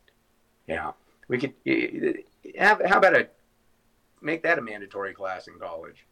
[0.68, 0.92] yeah.
[1.28, 2.14] We could eh,
[2.58, 3.28] have how about a
[4.22, 6.06] make that a mandatory class in college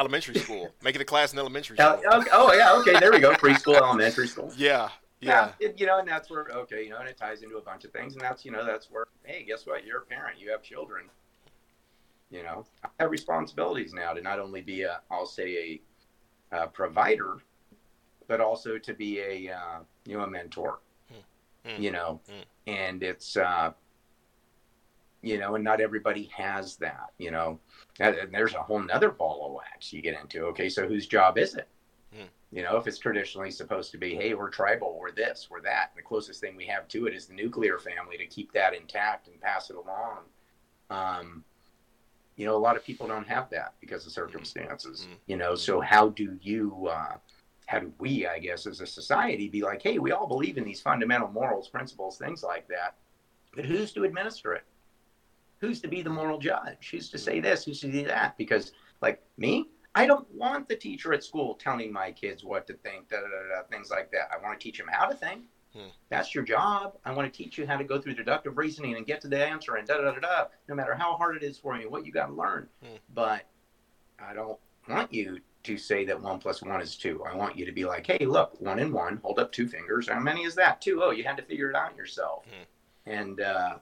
[0.00, 0.74] elementary school.
[0.82, 2.12] Make it a class in elementary Oh, school.
[2.20, 2.30] okay.
[2.32, 3.32] oh yeah, okay, there we go.
[3.32, 4.50] Preschool, elementary school.
[4.56, 4.88] Yeah,
[5.20, 5.52] yeah.
[5.60, 7.84] it- you know, and that's where okay, you know, and it ties into a bunch
[7.84, 9.84] of things, and that's you know, that's where hey, guess what?
[9.86, 10.40] You're a parent.
[10.40, 11.04] You have children.
[12.30, 15.80] You know, I have responsibilities now to not only be a, I'll say
[16.52, 17.38] a, uh provider,
[18.28, 20.78] but also to be a, uh, you know, a mentor.
[21.66, 21.82] Hmm.
[21.82, 22.40] You know, Hmm.
[22.68, 23.72] and it's, uh,
[25.22, 27.10] you know, and not everybody has that.
[27.18, 27.58] You know,
[28.00, 30.44] and there's a whole nother ball of wax you get into.
[30.46, 31.68] Okay, so whose job is it?
[32.14, 32.26] Hmm.
[32.50, 35.90] You know, if it's traditionally supposed to be, hey, we're tribal, we're this, we're that.
[35.92, 38.74] And the closest thing we have to it is the nuclear family to keep that
[38.74, 40.18] intact and pass it along.
[40.88, 41.44] Um,
[42.36, 45.06] you know, a lot of people don't have that because of circumstances.
[45.08, 45.16] Mhm.
[45.26, 47.18] You know, so how do you, uh,
[47.66, 50.64] how do we, I guess, as a society, be like, hey, we all believe in
[50.64, 52.96] these fundamental morals, principles, things like that,
[53.54, 54.64] but who's to administer it?
[55.60, 56.90] Who's to be the moral judge?
[56.90, 57.64] Who's to say this?
[57.64, 58.36] Who's to do that?
[58.38, 62.74] Because, like me, I don't want the teacher at school telling my kids what to
[62.74, 64.30] think, da da da, da things like that.
[64.32, 65.42] I want to teach them how to think.
[65.74, 65.88] Hmm.
[66.08, 66.94] That's your job.
[67.04, 69.44] I want to teach you how to go through deductive reasoning and get to the
[69.44, 70.44] answer and da da da da.
[70.68, 72.68] No matter how hard it is for you, what you got to learn.
[72.82, 72.96] Hmm.
[73.14, 73.46] But
[74.18, 77.22] I don't want you to say that one plus one is two.
[77.24, 80.08] I want you to be like, hey, look, one and one, hold up two fingers.
[80.08, 80.80] How many is that?
[80.80, 81.02] Two.
[81.02, 82.44] Oh, you had to figure it out yourself.
[82.46, 83.10] Hmm.
[83.10, 83.78] And uh,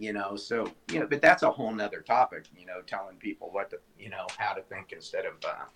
[0.00, 2.46] you know, so you know, but that's a whole nother topic.
[2.58, 5.66] You know, telling people what to, you know, how to think instead of, uh,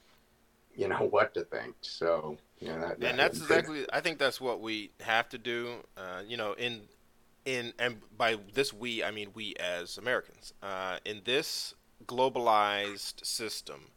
[0.75, 1.75] you know, what to think.
[1.83, 5.39] So you know, that, that and that's exactly i think that's what we have to
[5.39, 6.83] do uh, you know in
[7.45, 11.75] in and by this we i mean we as americans uh, in this
[12.07, 13.91] globalized system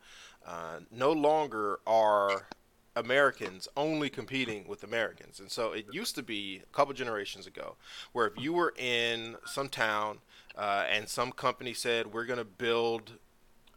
[0.45, 2.47] uh, no longer are
[2.97, 7.75] americans only competing with americans and so it used to be a couple generations ago
[8.13, 10.17] where if you were in some town
[10.57, 13.11] uh, and some company said we're going to build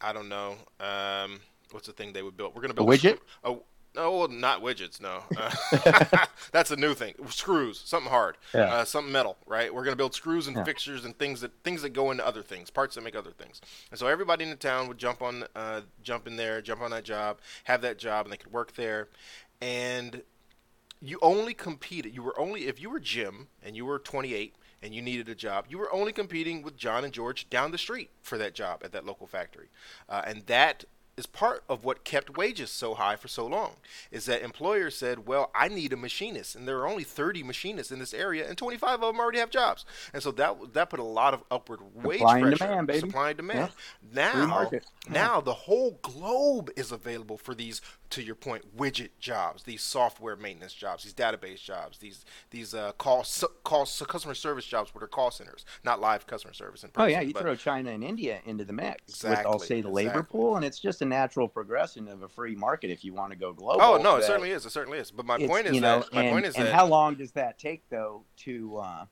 [0.00, 2.92] i don't know um, what's the thing they would build we're going to build A
[2.92, 3.18] widget?
[3.44, 3.62] Oh,
[3.94, 5.00] no, well, not widgets.
[5.00, 7.14] No, uh, that's a new thing.
[7.28, 8.72] Screws, something hard, Yeah.
[8.72, 9.36] uh, something metal.
[9.46, 9.72] Right?
[9.74, 10.64] We're gonna build screws and Yeah.
[10.64, 13.60] fixtures and things that things that go into other things, parts that make other things.
[13.90, 16.90] And so everybody in the town would jump on, uh, jump in there, jump on
[16.92, 19.08] that job, have that job, and they could work there.
[19.60, 20.22] And
[21.00, 22.14] you only competed.
[22.14, 25.34] You were only if you were Jim and you were 28 and you needed a
[25.34, 28.82] job, you were only competing with John and George down the street for that job
[28.84, 29.68] at that local factory,
[30.08, 30.84] uh, and that
[31.20, 33.76] is part of what kept wages so high for so long.
[34.10, 37.92] Is that employers said, "Well, I need a machinist, and there are only 30 machinists
[37.92, 40.98] in this area, and 25 of them already have jobs." And so that that put
[40.98, 43.00] a lot of upward wage Supply pressure, demand, baby.
[43.00, 43.72] supply and demand.
[43.72, 44.86] Free Now, market.
[45.08, 50.36] now the whole globe is available for these, to your point, widget jobs, these software
[50.36, 54.94] maintenance jobs, these database jobs, these these uh, call su- call su- customer service jobs,
[54.94, 57.90] what are call centers, not live customer service in Oh yeah, you but- throw China
[57.90, 61.04] and India into the mix with, I'll say, the labor pool, and it's just a
[61.04, 63.80] natural progression of a free market if you want to go global.
[63.80, 64.66] Oh no, it certainly is.
[64.66, 65.10] It certainly is.
[65.10, 67.32] But my point is know, that my and, point is and that how long does
[67.32, 69.04] that take though to uh,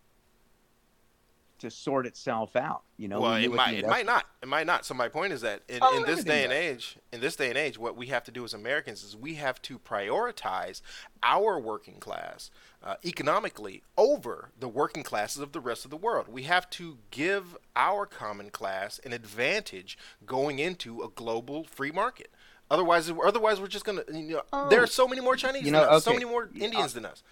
[1.59, 2.83] to sort itself out?
[2.97, 4.27] You know, well, we it might it might not.
[4.43, 4.85] It might not.
[4.85, 7.49] So my point is that in, Oh, in this day and age, in this day
[7.49, 10.81] and age, what we have to do as Americans is we have to prioritize
[11.23, 12.51] our working class
[12.83, 16.29] uh, economically over the working classes of the rest of the world.
[16.29, 22.31] We have to give our common class an advantage going into a global free market.
[22.71, 24.03] Otherwise, otherwise we're just gonna.
[24.13, 24.85] You know, there Oh.
[24.85, 27.07] are so many more Chinese You than know, us, so many more Yeah, Indians than
[27.07, 27.23] us.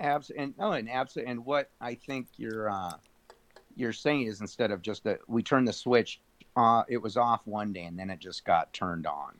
[0.00, 2.92] Abs and no, and abs and what I think you're uh,
[3.78, 6.20] you're saying is instead of just that we turned the switch,
[6.56, 9.34] uh, it was off one day and then it just got turned on.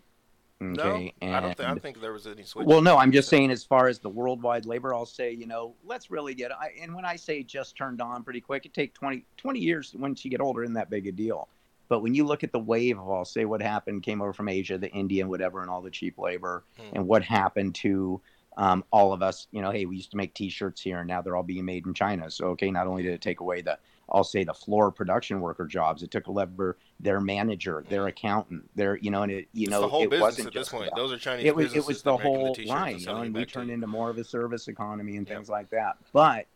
[0.60, 1.56] Okay, no, I don't.
[1.56, 2.66] Think, I don't think there was any switch.
[2.66, 5.74] Well, no, I'm just saying as far as the worldwide labor, I'll say, you know,
[5.84, 6.50] let's really get.
[6.50, 9.94] I, and when I say just turned on pretty quick, it take 20, 20 years
[9.96, 11.48] once you get older, isn't that big a deal.
[11.88, 14.48] But when you look at the wave of, I'll say, what happened came over from
[14.48, 16.96] Asia, the India, and whatever, and all the cheap labor, Hmm.
[16.96, 18.20] and what happened to
[18.56, 21.22] um, all of us, you know, hey, we used to make T-shirts here, and now
[21.22, 22.28] they're all being made in China.
[22.30, 23.78] So, okay, not only did it take away the,
[24.10, 28.68] I'll say, the floor production worker jobs, it took a lever their manager, their accountant,
[28.74, 30.60] their, you know, and it, you It's know, the whole it business wasn't at this
[30.62, 30.88] just point.
[30.88, 33.20] about- Those are Chinese it was it was the whole t-shirts line, and you know,
[33.22, 35.36] and we turned into more of a service economy and Yep.
[35.36, 35.96] things like that.
[36.12, 36.46] But,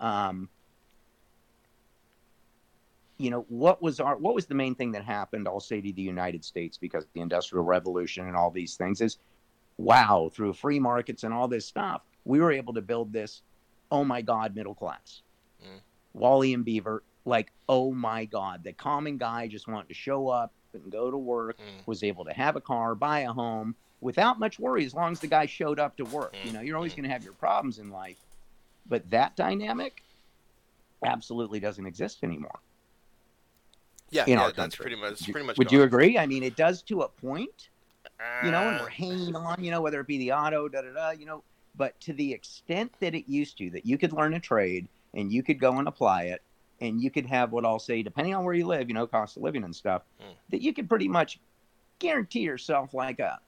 [0.00, 0.48] um,
[3.18, 5.46] you know, what was our what was the main thing that happened?
[5.46, 9.18] I'll say to the United States because the Industrial Revolution and all these things is,
[9.76, 13.42] wow, through free markets and all this stuff, we were able to build this,
[13.90, 15.22] oh my God, middle class.
[15.62, 15.80] Mm.
[16.14, 20.52] Wally and Beaver, like, oh my God, the common guy just wanted to show up
[20.74, 21.86] and go to work Mm.
[21.86, 25.20] was able to have a car, buy a home without much worry as long as
[25.20, 26.34] the guy showed up to work.
[26.34, 26.46] Mm.
[26.46, 26.96] You know, you're always mm.
[26.96, 28.18] going to have your problems in life,
[28.88, 30.02] but that dynamic
[31.04, 32.58] absolutely doesn't exist anymore.
[34.10, 35.58] Yeah, in yeah, our that's pretty much Would you- pretty much.
[35.58, 35.78] Would gone.
[35.78, 36.18] you agree?
[36.18, 37.70] I mean, it does to a point,
[38.44, 38.90] you know, and we're ah.
[38.90, 41.42] hanging on, you know, whether it be the auto, da da da, you know,
[41.76, 45.32] but to the extent that it used to, that you could learn a trade and
[45.32, 46.42] you could go and apply it,
[46.80, 49.36] and you could have what I'll say, depending on where you live, you know, cost
[49.36, 50.34] of living and stuff, Mm.
[50.50, 51.38] that you could pretty much
[51.98, 53.40] guarantee yourself like a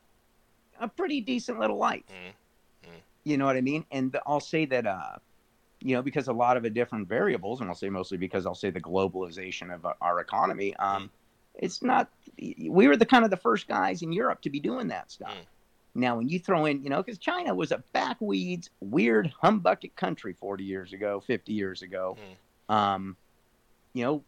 [0.81, 2.03] a pretty decent little life.
[2.09, 2.89] Mm.
[3.25, 3.87] You know what I mean?
[3.91, 5.17] And I'll say that, uh,
[5.81, 8.55] you know, because a lot of the different variables, and I'll say mostly because I'll
[8.55, 11.11] say the globalization of uh, our economy, um,
[11.55, 12.11] it's not.
[12.37, 15.35] We were the kind of the first guys in Europe to be doing that stuff.
[15.97, 16.01] Mm.
[16.01, 20.35] Now, when you throw in, you know, because China was a backweeds, weird, humbucket country
[20.39, 22.17] 40 years ago, 50 years ago.
[22.69, 23.17] Um,
[23.95, 24.25] you know,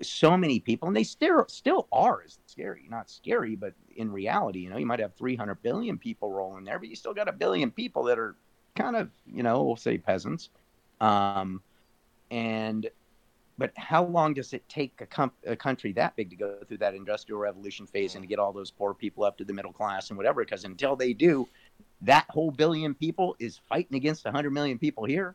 [0.00, 2.22] so many people, and they still still are.
[2.22, 6.32] Is scary, not scary, but in reality, you know, you might have 300 billion people
[6.32, 8.34] rolling there, but you still got a billion people that are
[8.74, 10.48] kind of, you know, we'll say peasants.
[11.02, 11.60] Um,
[12.30, 12.88] and
[13.56, 16.78] but how long does it take a, com- a country that big to go through
[16.78, 19.72] that industrial revolution phase and to get all those poor people up to the middle
[19.72, 20.44] class and whatever?
[20.44, 21.48] Because until they do,
[22.02, 25.34] that whole billion people is fighting against 100 million people here.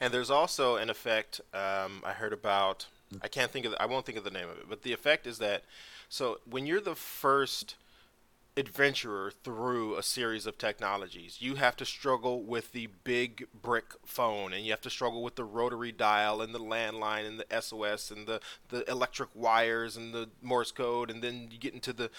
[0.00, 2.86] And there's also an effect um, I heard about.
[3.22, 3.72] I can't think of.
[3.72, 4.68] The, I won't think of the name of it.
[4.68, 5.62] But the effect is that
[6.08, 7.76] so when you're the first
[8.58, 14.52] adventurer through a series of technologies, you have to struggle with the big brick phone,
[14.52, 18.10] and you have to struggle with the rotary dial and the landline and the SOS
[18.10, 22.10] and the the electric wires and the Morse code, and then you get into the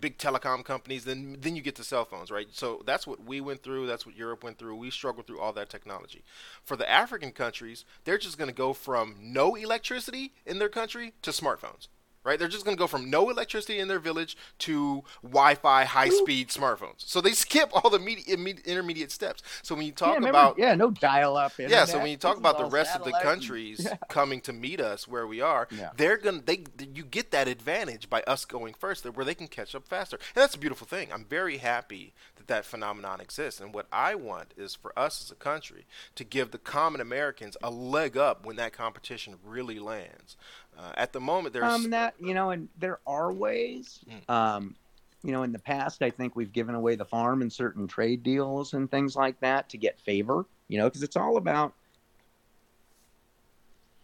[0.00, 1.04] big telecom companies.
[1.04, 2.48] Then then you get to cell phones, right?
[2.52, 3.86] So that's what we went through.
[3.86, 4.76] That's what Europe went through.
[4.76, 6.22] We struggled through all that technology.
[6.62, 11.14] For the African countries, they're just going to go from no electricity in their country
[11.22, 11.88] to smartphones
[12.24, 12.38] right?
[12.38, 16.94] They're just going to go from no electricity in their village to Wi-Fi, high-speed smartphones.
[16.98, 19.42] So they skip all the medi- imme- intermediate steps.
[19.62, 21.52] So when you talk yeah, remember- about yeah, no dial-up.
[21.58, 23.96] yeah, so when you talk about the rest of the and- countries Yeah.
[24.08, 25.90] coming to meet us where we are, Yeah.
[25.96, 29.74] they're gonna they you get that advantage by us going first, where they can catch
[29.74, 31.12] up faster, and that's a beautiful thing.
[31.12, 35.30] I'm very happy that that phenomenon exists, and what I want is for us as
[35.30, 40.36] a country to give the common Americans a leg up when that competition really lands.
[40.76, 44.30] Uh, at the moment, there's um that you know and there are ways Mm.
[44.30, 44.76] um
[45.22, 48.22] you know in the past i think we've given away the farm in certain trade
[48.22, 51.74] deals and things like that to get favor you know because it's all about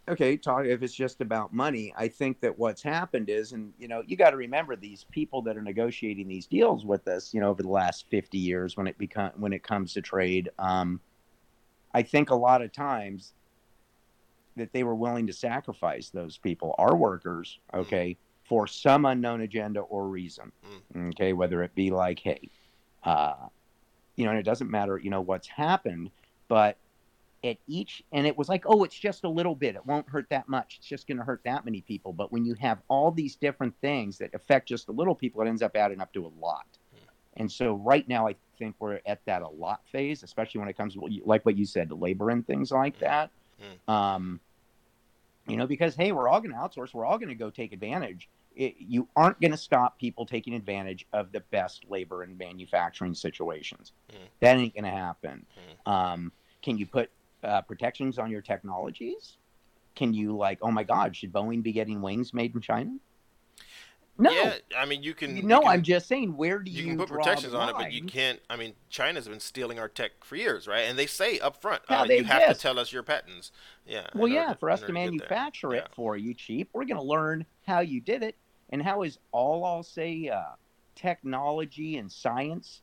[0.09, 3.87] okay, talk if it's just about money, I think that what's happened is, and you
[3.87, 7.39] know, you got to remember these people that are negotiating these deals with us, you
[7.39, 10.49] know, over the last fifty years when it become when it comes to trade.
[10.57, 10.99] Um,
[11.93, 13.33] I think a lot of times
[14.55, 17.81] that they were willing to sacrifice those people, our workers, mm-hmm.
[17.81, 20.51] okay, for some unknown agenda or reason,
[20.95, 21.09] mm.
[21.09, 22.49] okay, whether it be like, hey,
[23.03, 23.35] uh,
[24.15, 26.09] you know, and it doesn't matter, you know, what's happened,
[26.47, 26.77] but
[27.43, 30.25] at each and it was like oh it's just a little bit it won't hurt
[30.29, 33.11] that much it's just going to hurt that many people but when you have all
[33.11, 36.25] these different things that affect just a little people it ends up adding up to
[36.25, 36.65] a lot.
[36.93, 36.99] Mm.
[37.37, 40.75] And so right now i think we're at that a lot phase especially when it
[40.75, 43.01] comes to like what you said to labor and things like mm.
[43.01, 43.31] that
[43.87, 44.39] um,
[45.47, 46.93] you know because hey we're all going to outsource.
[46.93, 48.29] We're all going to go take advantage.
[48.55, 53.13] It, you aren't going to stop people taking advantage of the best labor and manufacturing
[53.13, 53.93] situations.
[54.41, 55.45] That ain't going to happen
[55.85, 56.31] um,
[56.61, 57.09] can you put
[57.43, 59.37] uh, protections on your technologies?
[59.95, 62.97] Can you like, oh my God, should Boeing be getting wings made in China?
[64.21, 65.37] No, Yeah, I mean you can.
[65.37, 65.61] you no.
[65.61, 68.03] can- I'm just saying, where do you, you can put protections on it, but you
[68.03, 68.39] can't.
[68.49, 70.81] I mean, China's been stealing our tech for years, right?
[70.81, 72.59] And they say up front, uh, they you have exist.
[72.59, 73.51] to tell us your patents.
[73.87, 74.07] Yeah.
[74.13, 75.95] Well, yeah, to- for us to order manufacture it Yeah.
[75.95, 78.35] for you cheap, we're going to learn how you did it
[78.71, 80.41] and how is all I'll say uh,
[80.95, 82.81] technology and science.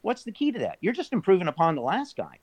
[0.00, 0.78] What's the key to that?
[0.80, 2.38] You're just improving upon the last guy.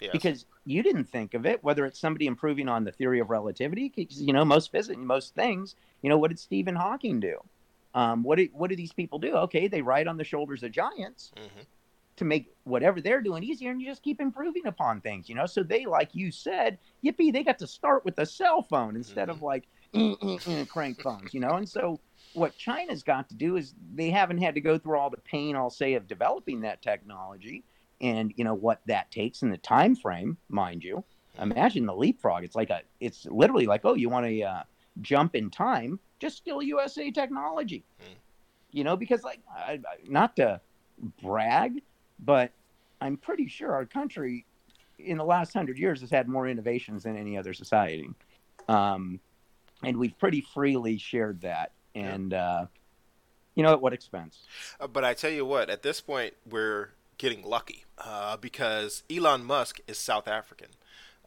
[0.00, 0.10] Yes.
[0.12, 3.88] because you didn't think of it whether it's somebody improving on the theory of relativity
[3.88, 7.38] 'cause, you know most physics most things you know what did stephen hawking do
[7.94, 9.34] um, what, do, what do these people do?
[9.36, 11.66] Okay they ride on the shoulders of giants Mhm.
[12.16, 15.46] to make whatever they're doing easier and you just keep improving upon things you know?
[15.46, 19.28] So they like you said yippee they got to start with a cell phone instead
[19.28, 19.64] of like
[19.94, 21.56] "Eh, eh, eh," crank phones you know?
[21.56, 22.00] And so
[22.32, 25.54] what china's got to do is they haven't had to go through all the pain
[25.56, 27.64] i'll say of developing that technology
[28.00, 31.04] and you know what that takes in the time frame mind you.
[31.38, 32.44] Imagine the leapfrog.
[32.44, 34.62] It's like a it's literally like oh you want to uh,
[35.00, 37.84] jump in time just still usa technology.
[38.00, 38.12] Hmm.
[38.72, 40.60] you know because like I, I- not to
[41.22, 41.82] brag
[42.20, 42.50] but
[43.00, 44.46] i'm pretty sure our country
[44.98, 48.08] in the last hundred years has had more innovations than any other society.
[48.68, 49.18] Um,
[49.82, 51.72] and we've pretty freely shared that.
[51.96, 52.66] And uh,
[53.56, 54.44] you know at what expense?
[54.80, 59.44] Uh, but I tell you what, at this point, we're getting lucky uh, because Elon
[59.44, 60.68] Musk is South African.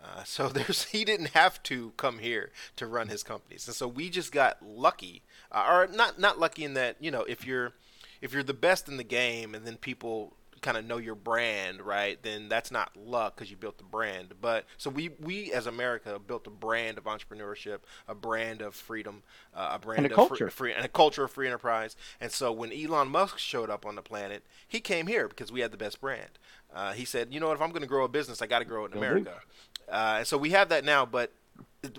[0.04, 3.88] Uh, so there's he didn't have to come here to run his companies, and so
[3.88, 7.74] we just got lucky, uh, or not not lucky in that you know if you're
[8.22, 11.82] if you're the best in the game, and then people kind of know your brand,
[11.82, 12.22] right?
[12.22, 14.34] Then that's not luck because you built the brand.
[14.42, 19.24] But so we we as America built a brand of entrepreneurship, a brand of freedom,
[19.56, 20.50] uh, a brand a of culture.
[20.50, 21.96] Free, free and a culture of free enterprise.
[22.20, 25.62] And so when Elon Musk showed up on the planet, he came here because we
[25.62, 26.40] had the best brand.
[26.74, 28.60] Uh, he said, you know what, if I'm going to grow a business, I got
[28.60, 29.42] to grow it in America.
[29.90, 31.32] Uh, and so we have that now, but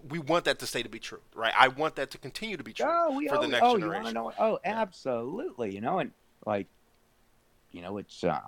[0.09, 1.53] we want that to stay to be true, right?
[1.57, 3.79] I want that to continue to be true Oh, we for oh, the next oh,
[3.79, 4.15] generation.
[4.15, 4.33] know?
[4.39, 5.75] Oh, absolutely.
[5.75, 6.11] You know, and
[6.45, 6.67] like,
[7.73, 8.41] you know, it's uh,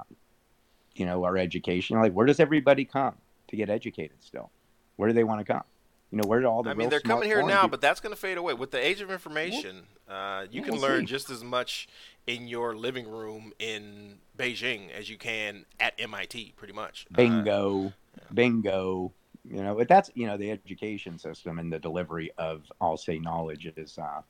[0.94, 1.98] you know, our education.
[1.98, 3.14] Like, where does everybody come
[3.48, 4.22] to get educated?
[4.22, 4.50] Still,
[4.96, 5.62] where do they want to come?
[6.10, 8.00] You know, where do all the I mean, they're coming here now, people- but that's
[8.00, 8.52] going to fade away.
[8.52, 11.12] With the age of information, uh, you Yeah, can we'll learn see.
[11.12, 11.88] just as much
[12.26, 17.06] in your living room in Beijing as you can at MIT, pretty much.
[17.12, 17.92] Uh, bingo,
[18.34, 19.12] bingo.
[19.44, 23.18] You know, but that's you know the education system and the delivery of I'll say
[23.18, 24.20] knowledge is, uh,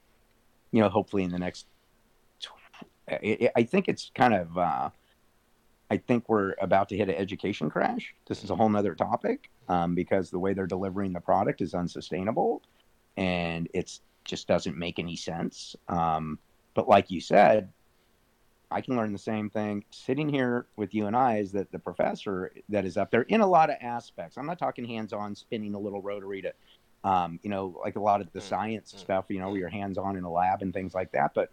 [0.70, 1.66] you know, hopefully in the next.
[2.40, 2.48] tw-
[3.08, 4.56] I, think it's kind of.
[4.56, 4.90] Uh,
[5.90, 8.14] I think we're about to hit an education crash.
[8.26, 11.74] This is a whole nother topic um, because the way they're delivering the product is
[11.74, 12.62] unsustainable,
[13.16, 15.74] and it's just doesn't make any sense.
[15.88, 16.38] Um,
[16.74, 17.72] but like you said,
[18.70, 21.78] I can learn the same thing sitting here with you and I is that the
[21.78, 24.36] professor that is up there in a lot of aspects.
[24.36, 26.52] I'm not talking hands on spinning a little rotary to,
[27.02, 29.50] um, you know, like a lot of the Mm, science mm, stuff, you know, mm.
[29.52, 31.34] where you're hands on in a lab and things like that.
[31.34, 31.50] But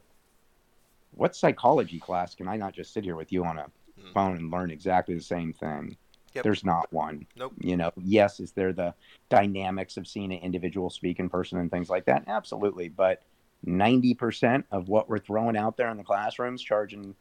[1.12, 3.66] what psychology class can I not just sit here with you on a
[4.14, 5.98] phone and learn exactly the same thing?
[6.36, 6.44] Yep.
[6.44, 7.26] There's not one.
[7.36, 7.54] Nope.
[7.60, 8.94] You know, yes, is there the
[9.30, 12.26] dynamics of seeing an individual speak in person and things like that?
[12.28, 12.90] Absolutely.
[12.90, 13.24] But
[13.68, 17.16] 90% of what we're throwing out there in the classrooms, charging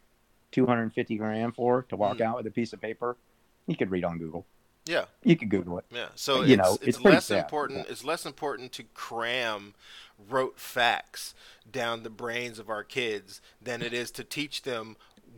[0.52, 2.22] 250 grand for to walk Mm.
[2.26, 3.16] out with a piece of paper,
[3.66, 4.46] you could read on Google.
[4.86, 5.06] Yeah.
[5.24, 5.84] You could Google it.
[5.90, 7.86] Yeah, so You it's, know, it's, it's less sad, important.
[7.88, 9.74] It's less important to cram
[10.30, 11.34] rote facts
[11.70, 14.96] down the brains of our kids than it is to teach them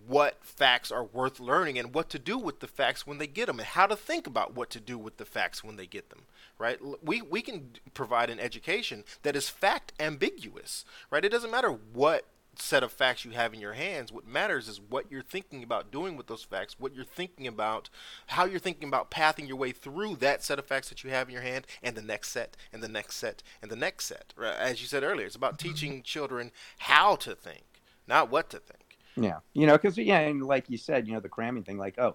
[0.08, 3.46] what facts are worth learning and what to do with the facts when they get
[3.46, 6.10] them and how to think about what to do with the facts when they get
[6.10, 6.22] them
[6.58, 11.70] right we we can provide an education that is fact ambiguous right it doesn't matter
[11.92, 12.24] what
[12.60, 14.12] set of facts you have in your hands.
[14.12, 17.88] What matters is what you're thinking about doing with those facts, what you're thinking about,
[18.28, 21.28] how you're thinking about pathing your way through that set of facts that you have
[21.28, 24.34] in your hand, and the next set, and the next set, and the next set.
[24.42, 28.87] As you said earlier, it's about teaching children how to think, not what to think.
[29.22, 31.98] Yeah, you know, because yeah, and like you said, you know, the cramming thing, like
[31.98, 32.14] oh,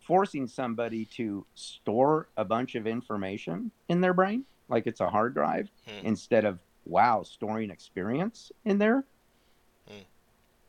[0.00, 5.34] forcing somebody to store a bunch of information in their brain, like it's a hard
[5.34, 6.06] drive, hmm.
[6.06, 9.04] instead of wow, storing experience in there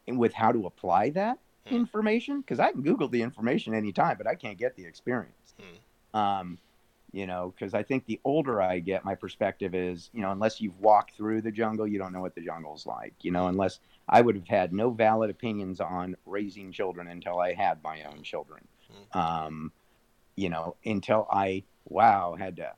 [0.07, 1.75] and with how to apply that hmm.
[1.75, 5.55] information because I can Google the information anytime, but I can't get the experience.
[5.59, 6.19] Hmm.
[6.19, 6.57] Um,
[7.16, 10.59] you know, because I think the older I get, my perspective is, you know, unless
[10.59, 13.13] you've walked through the jungle, you don't know what the jungle's like.
[13.22, 17.53] You know, unless I would have had no valid opinions on raising children until I
[17.53, 18.68] had my own children.
[18.91, 19.18] Hmm.
[19.18, 19.72] Um,
[20.36, 22.74] you know, until I, wow, had to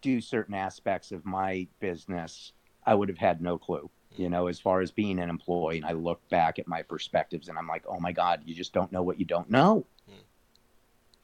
[0.00, 2.52] do certain aspects of my business,
[2.86, 5.78] I would have had no clue you know, as far as being an employee.
[5.78, 8.72] And I look back at my perspectives and I'm like, oh my God, you just
[8.72, 9.84] don't know what you don't know.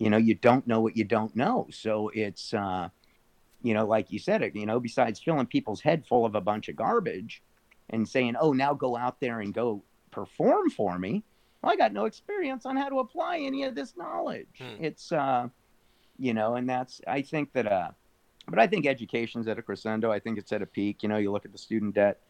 [0.01, 1.69] You know, you don't know what you don't know.
[1.71, 2.89] So it's, uh,
[3.63, 6.41] you know, like you said, it, you know, besides filling people's head full of a
[6.41, 7.43] bunch of garbage
[7.91, 11.23] and saying, oh, now go out there and go perform for me.
[11.61, 14.49] Well, I got no experience on how to apply any of this knowledge.
[14.59, 14.83] Hmm.
[14.83, 15.49] It's, uh,
[16.19, 17.91] you know, and that's, I think that, uh,
[18.49, 20.11] but I think education's at a crescendo.
[20.11, 21.03] I think it's at a peak.
[21.03, 22.21] You know, you look at the student debt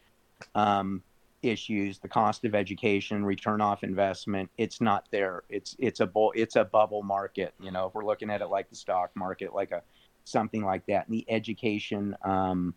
[0.55, 1.01] um,
[1.43, 4.49] issues, the cost of education, return off investment.
[4.57, 5.43] It's not there.
[5.49, 7.53] It's it's a bull, it's a bubble market.
[7.59, 9.81] You know, if we're looking at it like the stock market, like a
[10.23, 12.73] something like that, and the education um,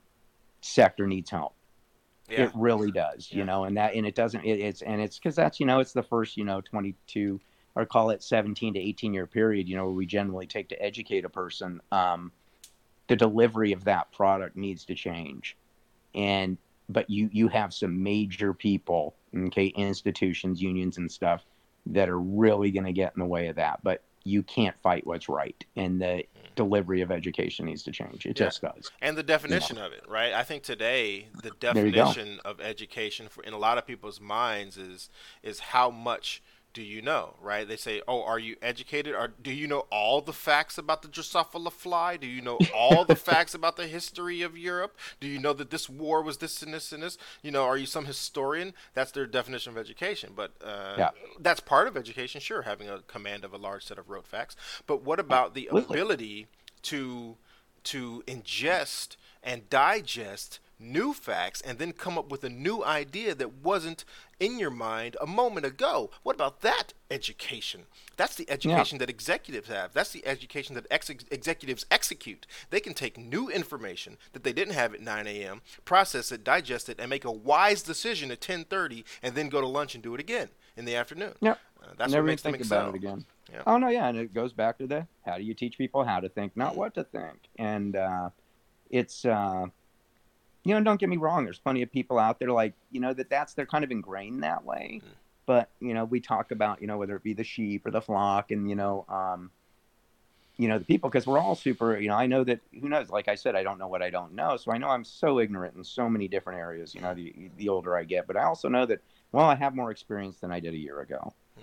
[0.61, 1.55] sector needs help.
[2.29, 2.45] Yeah.
[2.45, 3.39] It really does, yeah.
[3.39, 4.45] you know, and that and it doesn't.
[4.45, 7.41] It, it's and it's because that's you know it's the first you know twenty two
[7.75, 9.69] or call it seventeen to eighteen year period.
[9.69, 11.81] You know, where we generally take to educate a person.
[11.93, 12.33] Um,
[13.09, 15.59] the delivery of that product needs to change,
[16.15, 16.57] and
[16.89, 21.45] but you you have some major people, okay, institutions, unions, and stuff
[21.87, 23.81] that are really going to get in the way of that.
[23.83, 26.47] But you can't fight what's right, and the hmm.
[26.57, 28.27] delivery of education needs to change.
[28.27, 28.47] It yeah.
[28.47, 28.91] just does.
[29.03, 30.33] And the definition of it, right?
[30.33, 35.11] I think today the definition of education for in a lot of people's minds is
[35.43, 36.43] is how much
[36.75, 37.67] do you know, right?
[37.67, 39.15] They say, "Oh, are you educated?
[39.15, 42.17] Or do you know all the facts about the Drosophila fly?
[42.17, 44.99] Do you know all the facts about the history of Europe?
[45.21, 47.17] Do you know that this war was this and this and this?
[47.43, 50.33] You know, are you some historian?" That's their definition of education.
[50.35, 51.11] But uh, yeah.
[51.39, 54.57] that's part of education, sure, having a command of a large set of rote facts.
[54.87, 56.49] But what about the ability
[56.83, 57.37] to
[57.85, 63.63] to ingest and digest new facts and then come up with a new idea that
[63.63, 64.05] wasn't
[64.41, 66.11] in your mind a moment ago.
[66.23, 67.83] What about that education?
[68.17, 69.01] That's the education yeah.
[69.01, 69.93] that executives have.
[69.93, 72.47] That's the education that ex- executives execute.
[72.71, 76.89] They can take new information that they didn't have at 9 a.m., process it, digest
[76.89, 80.15] it, and make a wise decision at 10:30, and then go to lunch and do
[80.15, 81.35] it again in the afternoon.
[81.41, 81.53] Yeah,
[81.83, 83.25] uh, that's Never what makes think about it again.
[83.53, 83.63] Yeah.
[83.67, 86.21] Oh no, yeah, and it goes back to the how do you teach people how
[86.21, 88.31] to think, not what to think, and uh,
[88.91, 89.25] it's.
[89.25, 89.67] Uh,
[90.65, 91.45] you know, don't get me wrong.
[91.45, 94.43] There's plenty of people out there like, you know, that that's they're kind of ingrained
[94.43, 95.01] that way.
[95.05, 95.09] Mm.
[95.47, 98.01] But you know, we talk about, you know, whether it be the sheep or the
[98.01, 99.51] flock, and you know, um,
[100.57, 102.01] you know, the people because we're all super.
[102.01, 103.11] You know, I know that who knows.
[103.11, 105.39] Like I said, I don't know what I don't know, so I know I'm so
[105.41, 106.95] ignorant in so many different areas.
[106.95, 109.01] You know, the the older I get, but I also know that
[109.33, 111.63] well, I have more experience than I did a year ago, mm.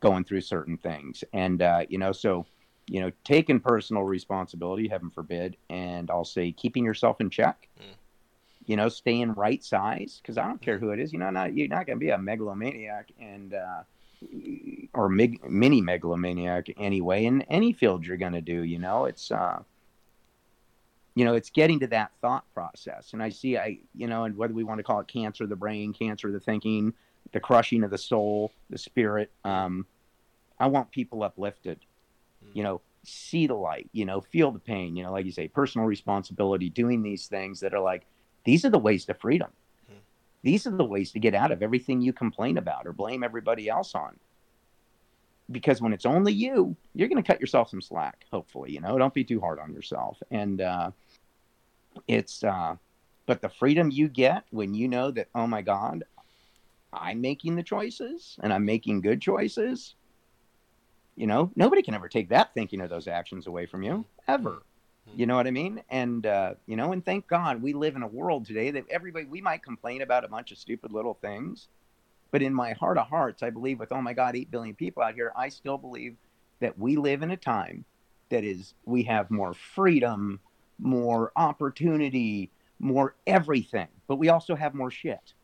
[0.00, 2.44] going through certain things, and uh, you know, so
[2.86, 7.68] you know, taking personal responsibility, heaven forbid, and I'll say keeping yourself in check.
[7.80, 7.94] Mm
[8.66, 11.12] you know, staying right size because I don't care who it is.
[11.12, 13.82] You know, not you're not going to be a megalomaniac and uh,
[14.94, 18.62] or mig- mini megalomaniac anyway in any field you're going to do.
[18.62, 19.62] You know, it's uh,
[21.14, 23.12] you know, it's getting to that thought process.
[23.12, 25.50] And I see, I you know, and whether we want to call it cancer of
[25.50, 26.94] the brain, cancer of the thinking,
[27.32, 29.30] the crushing of the soul, the spirit.
[29.44, 29.86] Um,
[30.58, 31.80] I want people uplifted.
[32.44, 32.58] Mm-hmm.
[32.58, 33.90] You know, see the light.
[33.92, 34.96] You know, feel the pain.
[34.96, 38.06] You know, like you say, personal responsibility, doing these things that are like
[38.44, 39.50] these are the ways to freedom.
[39.88, 39.98] Hmm.
[40.42, 43.68] These are the ways to get out of everything you complain about or blame everybody
[43.68, 44.18] else on.
[45.50, 48.96] Because when it's only you, you're going to cut yourself some slack, hopefully, you know,
[48.96, 50.22] don't be too hard on yourself.
[50.30, 50.92] And uh,
[52.08, 52.76] it's, uh,
[53.26, 56.04] but the freedom you get when you know that, oh my God,
[56.92, 59.94] I'm making the choices and I'm making good choices.
[61.16, 64.62] You know, nobody can ever take that thinking of those actions away from you, ever.
[65.14, 65.82] You know what I mean?
[65.90, 69.26] And uh, you know, and thank God we live in a world today that everybody
[69.26, 71.68] we might complain about a bunch of stupid little things,
[72.30, 75.02] but in my heart of hearts, I believe with oh my God, eight billion people
[75.02, 76.16] out here, I still believe
[76.60, 77.84] that we live in a time
[78.30, 80.40] that is we have more freedom,
[80.78, 85.34] more opportunity, more everything, but we also have more shit.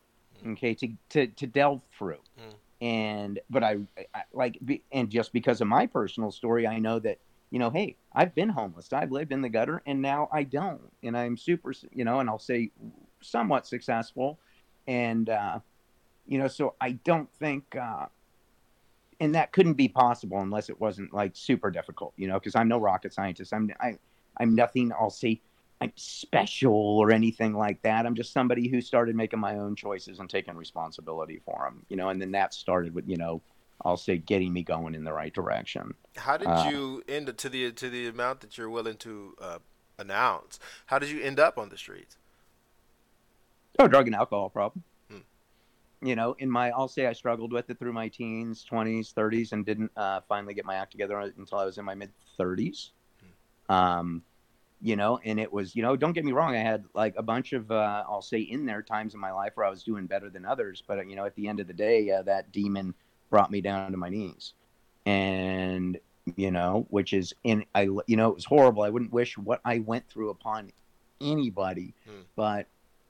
[0.47, 2.21] okay, to to to delve through.
[2.39, 2.53] Mm.
[2.81, 3.77] And but I,
[4.15, 7.19] I like be, and just because of my personal story, I know that
[7.51, 8.91] you know, hey, I've been homeless.
[8.93, 12.29] I've lived in the gutter, and now I don't, and I'm super, you know, and
[12.29, 12.71] I'll say
[13.21, 14.39] somewhat successful,
[14.87, 15.59] and uh,
[16.27, 17.75] you know, so I don't think.
[17.75, 18.07] Uh,
[19.21, 22.69] and that couldn't be possible unless it wasn't like super difficult, you know, because I'm
[22.69, 23.53] no rocket scientist.
[23.53, 23.97] I'm I,
[24.37, 24.91] I'm nothing.
[24.93, 25.41] I'll say
[25.81, 28.05] I'm special or anything like that.
[28.05, 31.97] I'm just somebody who started making my own choices and taking responsibility for them, you
[31.97, 32.09] know.
[32.09, 33.41] And then that started with, you know,
[33.85, 35.93] I'll say getting me going in the right direction.
[36.17, 39.59] How did Uh, you end to the to the amount that you're willing to uh,
[39.97, 40.59] announce?
[40.87, 42.17] How did you end up on the streets?
[43.77, 44.83] Oh, drug and alcohol problem.
[45.09, 45.19] Hmm.
[46.01, 49.53] You know, in my, I'll say I struggled with it through my teens, 20s, 30s,
[49.53, 52.91] and didn't uh, finally get my act together until I was in my mid 30s.
[53.69, 54.23] Um,
[54.81, 57.21] you know, and it was, you know, don't get me wrong, I had like a
[57.21, 60.07] bunch of, uh, I'll say in there times in my life where I was doing
[60.07, 62.93] better than others, but you know, at the end of the day, uh, that demon
[63.29, 64.53] brought me down to my knees,
[65.05, 65.99] and
[66.35, 68.83] you know, which is in, I, you know, it was horrible.
[68.83, 70.71] I wouldn't wish what I went through upon
[71.19, 72.21] anybody, Hmm.
[72.35, 72.67] but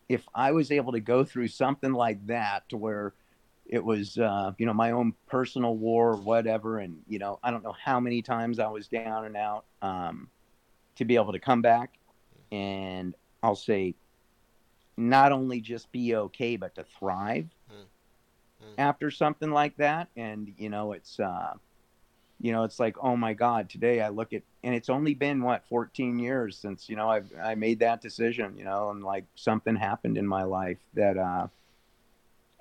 [0.07, 3.13] if I was able to go through something like that to where
[3.65, 7.51] it was uh, you know my own personal war or whatever and you know i
[7.51, 10.27] don't know how many times i was down and out um,
[10.95, 11.99] to be able to come back
[12.51, 13.13] and
[13.43, 13.93] i'll say
[14.97, 17.47] not only just be okay but to thrive
[18.61, 18.73] Mm.
[18.77, 21.53] After something like that and you know it's uh,
[22.41, 25.41] you know it's like oh my god today i look at and it's only been
[25.41, 29.25] what 14 years since you know i i made that decision you know and like
[29.35, 31.47] something happened in my life that uh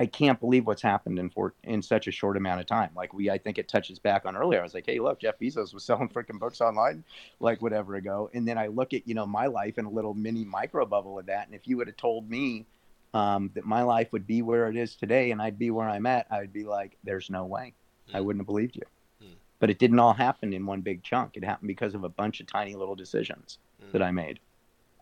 [0.00, 2.90] I can't believe what's happened in for in such a short amount of time.
[2.94, 4.60] Like we, I think it touches back on earlier.
[4.60, 7.02] I was like, hey, look, Jeff Bezos was selling freaking books online,
[7.40, 8.30] like whatever ago.
[8.32, 11.18] And then I look at you know my life in a little mini micro bubble
[11.18, 11.46] of that.
[11.46, 12.66] And if you would have told me
[13.14, 16.06] um, that my life would be where it is today and I'd be where I'm
[16.06, 17.74] at, I'd be like, there's no way.
[18.12, 18.24] I Mm.
[18.24, 18.82] wouldn't have believed you.
[19.22, 19.36] Mm.
[19.60, 21.36] But it didn't all happen in one big chunk.
[21.36, 23.92] It happened because of a bunch of tiny little decisions Mm.
[23.92, 24.40] that I made.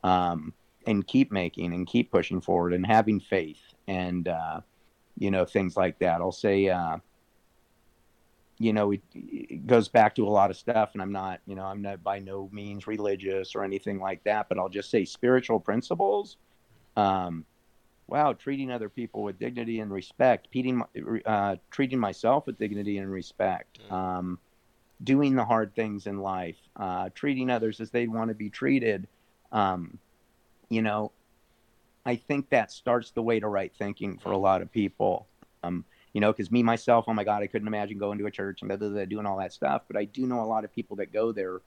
[0.05, 0.53] Um,
[0.87, 4.61] and keep making and keep pushing forward and having faith and uh,
[5.19, 6.21] you know things like that.
[6.21, 6.99] I'll say, uh,
[8.59, 11.55] you know, it, it goes back to a lot of stuff, and I'm not, you
[11.57, 15.05] know, I'm not by no means religious or anything like that, but I'll just say
[15.05, 16.37] spiritual principles.
[16.97, 17.45] Um,
[18.09, 20.83] wow, treating other people with dignity and respect, treating,
[21.25, 23.93] uh, treating myself with dignity and respect, Mm.
[23.93, 24.39] um,
[25.03, 29.09] doing the hard things in life, uh, treating others as they want to be treated.
[29.53, 29.99] Um,
[30.69, 31.13] you know,
[32.05, 35.27] I think that starts the way to right thinking for a lot of people.
[35.63, 38.31] Um, you know, because me myself, oh my God, I couldn't imagine going to a
[38.31, 39.83] church and blah, blah, blah, doing all that stuff.
[39.87, 41.61] But I do know a lot of people that go there,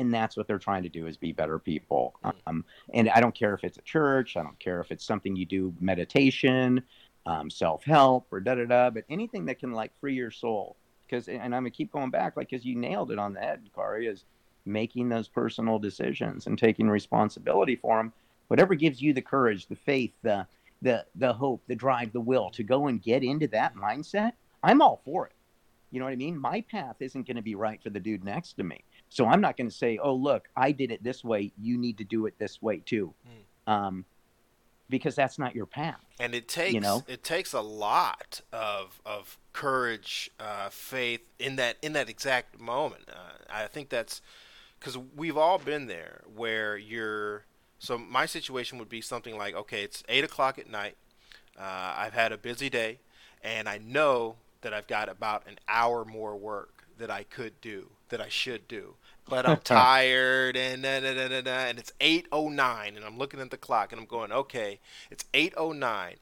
[0.00, 2.14] and that's what they're trying to do is be better people.
[2.24, 2.32] Mm.
[2.46, 5.36] Um, and I don't care if it's a church, I don't care if it's something
[5.36, 6.82] you do meditation,
[7.26, 8.90] um, self help, or da da da.
[8.90, 10.76] But anything that can like free your soul,
[11.06, 13.68] because and I'm gonna keep going back, like because you nailed it on the head,
[13.74, 14.24] Kari, is
[14.64, 18.12] making those personal decisions and taking responsibility for them.
[18.48, 20.46] Whatever gives you the courage, the faith, the
[20.82, 24.32] the the hope, the drive, the will to go and get into that mindset,
[24.62, 25.34] I'm all for it.
[25.90, 26.38] You know what I mean?
[26.38, 28.84] My path isn't going to be right for the dude next to me.
[29.10, 31.52] So I'm not going to say, "Oh, look, I did it this way.
[31.60, 33.12] You need to do it this way too,"
[33.66, 34.04] um,
[34.88, 36.00] because that's not your path.
[36.18, 37.04] and it takes you know?
[37.08, 43.04] it takes a lot of of courage, uh, faith in that in that exact moment.
[43.08, 44.22] Uh, I think that's
[44.78, 47.44] because we've all been there where you're.
[47.78, 50.96] So my situation would be something like, okay, it's eight o'clock at night.
[51.58, 53.00] Uh, I've had a busy day,
[53.42, 57.88] and I know that I've got about an hour more work that I could do,
[58.10, 58.96] that I should do.
[59.30, 63.40] But I'm tired, and da, da, da, da, da, and it's 8:09, and I'm looking
[63.40, 66.16] at the clock, and I'm going, okay, it's 8:09.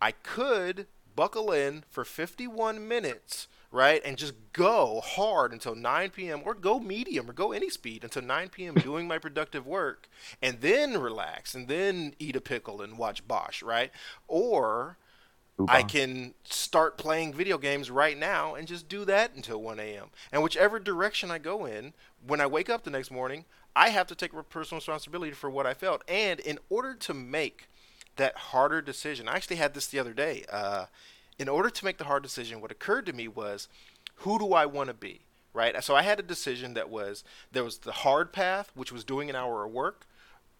[0.00, 6.42] I could buckle in for 51 minutes, right, and just go hard until 9 p.m.
[6.44, 8.74] or go medium or go any speed until 9 p.m.
[8.82, 10.08] doing my productive work,
[10.42, 13.90] and then relax, and then eat a pickle and watch Bosch, right?
[14.26, 14.96] Or
[15.68, 20.06] I can start playing video games right now and just do that until 1 a.m.
[20.32, 21.92] And whichever direction I go in,
[22.26, 23.44] when I wake up the next morning,
[23.76, 26.02] I have to take personal responsibility for what I felt.
[26.08, 27.68] And in order to make
[28.16, 30.44] that harder decision, I actually had this the other day.
[30.50, 30.86] Uh,
[31.38, 33.68] in order to make the hard decision, what occurred to me was,
[34.16, 35.20] who do I want to be?
[35.52, 35.82] Right.
[35.84, 39.30] So I had a decision that was there was the hard path, which was doing
[39.30, 40.04] an hour of work,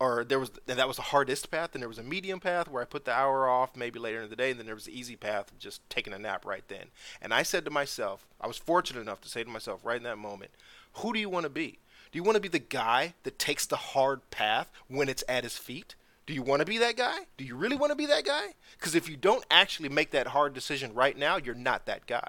[0.01, 2.68] or there was and that was the hardest path and there was a medium path
[2.68, 4.84] where i put the hour off maybe later in the day and then there was
[4.84, 6.86] the easy path of just taking a nap right then
[7.22, 10.03] and i said to myself i was fortunate enough to say to myself right in
[10.03, 10.51] that moment
[10.95, 11.78] who do you want to be
[12.12, 15.45] do you want to be the guy that takes the hard path when it's at
[15.45, 15.95] his feet
[16.26, 17.18] Do you want to be that guy?
[17.36, 18.55] Do you really want to be that guy?
[18.78, 22.28] Because if you don't actually make that hard decision right now, you're not that guy.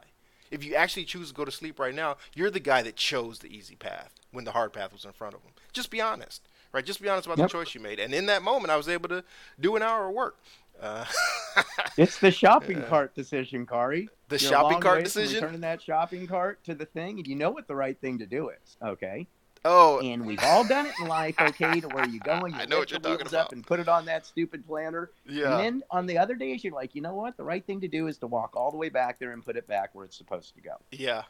[0.51, 3.39] If you actually choose to go to sleep right now, you're the guy that chose
[3.39, 5.51] the easy path when the hard path was in front of him.
[5.72, 6.41] Just be honest,
[6.76, 6.86] right?
[6.86, 7.49] Just be honest about yep.
[7.49, 7.99] the choice you made.
[7.99, 9.23] And in that moment, I was able to
[9.59, 10.38] do an hour of work.
[10.80, 11.05] Uh,
[11.97, 14.09] it's the shopping uh, cart decision, Kari.
[14.28, 15.39] The You're shopping cart decision.
[15.39, 18.26] Turning that shopping cart to the thing, and you know what the right thing to
[18.26, 18.78] do is.
[18.84, 19.26] Okay.
[19.67, 22.61] Oh, and we've all done it in life, okay, to where you go and you
[22.61, 23.45] I know what you're talking about.
[23.45, 25.09] up and put it on that stupid planner.
[25.26, 25.57] Yeah.
[25.57, 27.36] And then on the other days, you're like, you know what?
[27.36, 29.55] The right thing to do is to walk all the way back there and put
[29.55, 30.76] it back where it's supposed to go.
[30.91, 31.23] Yeah.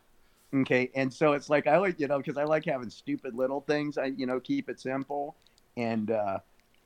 [0.53, 0.89] Okay.
[0.95, 3.97] And so it's like I like, you know, because I like having stupid little things.
[3.97, 5.35] I, you know, keep it simple.
[5.77, 6.39] And uh,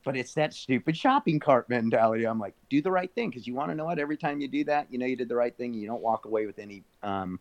[0.04, 2.24] but it's that stupid shopping cart mentality.
[2.26, 3.98] I'm like, do the right thing because you want to know what?
[3.98, 5.74] Every time you do that, you know you did the right thing.
[5.74, 7.38] you don't walk away with any um,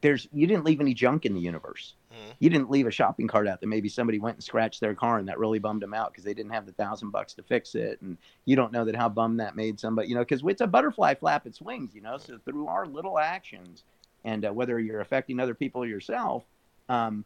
[0.00, 1.94] there's you didn't leave any junk in the universe.
[2.12, 2.30] Mm-hmm.
[2.38, 5.18] You didn't leave a shopping cart out that maybe somebody went and scratched their car
[5.18, 7.74] and that really bummed them out because they didn't have the thousand bucks to fix
[7.74, 8.16] it, and
[8.46, 10.08] you don't know that how bummed that made somebody.
[10.08, 11.94] You know, because it's a butterfly flap its wings.
[11.94, 13.84] You know, so through our little actions,
[14.24, 16.44] and uh, whether you're affecting other people or yourself,
[16.88, 17.24] um,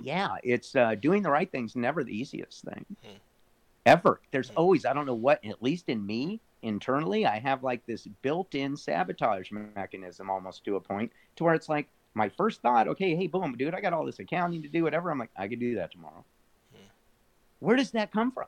[0.00, 2.84] yeah, it's uh, doing the right thing's never the easiest thing.
[3.04, 3.16] Mm-hmm.
[3.86, 4.20] Ever.
[4.30, 4.58] There's mm-hmm.
[4.58, 5.44] always I don't know what.
[5.44, 10.80] At least in me, internally, I have like this built-in sabotage mechanism almost to a
[10.80, 14.04] point to where it's like my first thought, okay, hey, boom, dude, I got all
[14.04, 15.10] this accounting to do, whatever.
[15.10, 16.24] I'm like, I could do that tomorrow.
[16.72, 16.88] Hmm.
[17.60, 18.46] Where does that come from?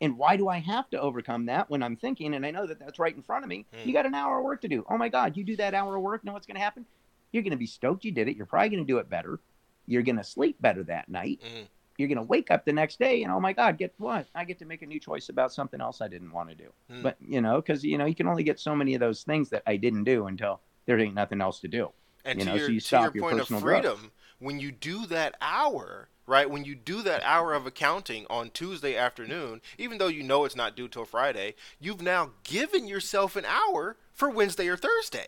[0.00, 2.78] And why do I have to overcome that when I'm thinking, and I know that
[2.78, 3.66] that's right in front of me?
[3.74, 3.88] Hmm.
[3.88, 4.84] You got an hour of work to do.
[4.88, 6.86] Oh my God, you do that hour of work, know what's going to happen?
[7.32, 8.36] You're going to be stoked you did it.
[8.36, 9.40] You're probably going to do it better.
[9.86, 11.40] You're going to sleep better that night.
[11.42, 11.64] Hmm
[12.00, 14.42] you're going to wake up the next day and oh my god get what i
[14.42, 17.02] get to make a new choice about something else i didn't want to do mm.
[17.02, 19.50] but you know because you know you can only get so many of those things
[19.50, 21.90] that i didn't do until there ain't nothing else to do
[22.24, 24.10] and you to know your, so you stop your, your point of freedom growth.
[24.38, 28.96] when you do that hour right when you do that hour of accounting on tuesday
[28.96, 33.44] afternoon even though you know it's not due till friday you've now given yourself an
[33.44, 35.26] hour for wednesday or thursday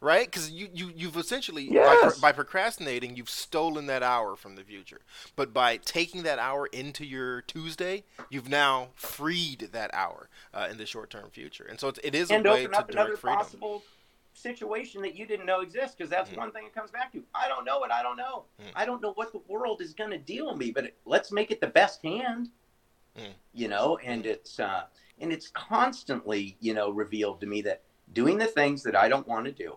[0.00, 0.26] right?
[0.26, 2.18] Because you, you you've essentially yes.
[2.18, 5.00] by, by, procrastinating, you've stolen that hour from the future.
[5.36, 10.78] But by taking that hour into your Tuesday, you've now freed that hour uh, in
[10.78, 11.66] the short term future.
[11.68, 13.38] And so it's, it is and a way to another freedom.
[13.38, 13.82] possible
[14.38, 16.40] situation that you didn't know exists because that's mm-hmm.
[16.40, 17.22] one thing it comes back to.
[17.34, 17.90] I don't know it.
[17.90, 18.44] I don't know.
[18.60, 18.70] Mm-hmm.
[18.74, 21.50] I don't know what the world is going to deal me, but it, let's make
[21.50, 22.50] it the best hand.
[23.16, 23.32] Mm-hmm.
[23.52, 24.84] You know, and it's uh,
[25.20, 27.82] and it's constantly you know revealed to me that
[28.12, 29.76] doing the things that I don't want to do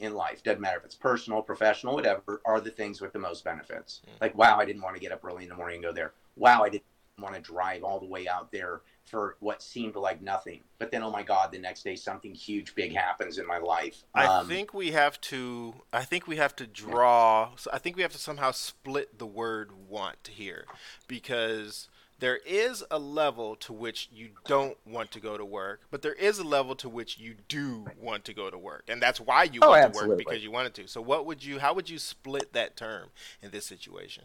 [0.00, 3.44] in life, doesn't matter if it's personal, professional, whatever, are the things with the most
[3.44, 4.02] benefits.
[4.06, 4.20] Mm.
[4.20, 6.12] Like, wow, I didn't want to get up early in the morning and go there.
[6.36, 6.84] Wow, I didn't
[7.18, 10.60] want to drive all the way out there for what seemed like nothing.
[10.78, 14.02] But then, oh my God, the next day something huge, big happens in my life.
[14.14, 15.74] I um, think we have to.
[15.92, 17.50] I think we have to draw.
[17.72, 20.66] I think we have to somehow split the word "want" here,
[21.06, 21.88] because
[22.18, 26.14] there is a level to which you don't want to go to work, but there
[26.14, 29.44] is a level to which you do want to go to work, and that's why
[29.44, 30.08] you oh, want absolutely.
[30.08, 30.88] to work because you wanted to.
[30.88, 31.60] So, what would you?
[31.60, 34.24] How would you split that term in this situation?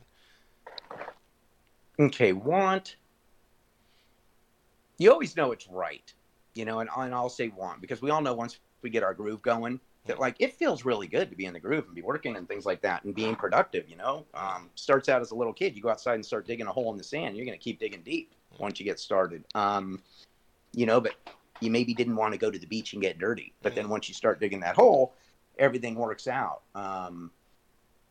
[2.00, 2.96] Okay, want.
[5.02, 6.14] You always know it's right,
[6.54, 9.16] you know, and, and I'll say want because we all know once we get our
[9.16, 12.04] groove going, that like it feels really good to be in the groove and be
[12.04, 14.28] working and things like that and being productive you know?
[14.36, 16.92] Um, starts out as a little kid you go outside and start digging a hole
[16.92, 19.44] in the sand you're going to keep digging deep once you get started.
[19.56, 20.04] Um,
[20.74, 21.14] you know but
[21.62, 24.08] you maybe didn't want to go to the beach and get dirty but then once
[24.08, 25.16] you start digging that hole
[25.58, 26.62] everything works out.
[26.76, 27.32] Um,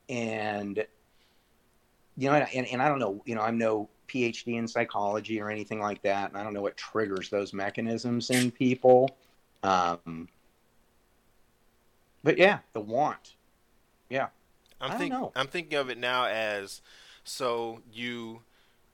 [0.08, 0.84] and
[2.16, 5.50] you know and, and i don't know you know i'm no phd in psychology or
[5.50, 9.16] anything like that and i don't know what triggers those mechanisms in people
[9.62, 10.28] um,
[12.22, 13.34] but yeah, the want.
[14.08, 14.28] Yeah.
[14.80, 15.28] I'm thinking.
[15.36, 16.80] I'm thinking of it now as
[17.24, 18.42] so you.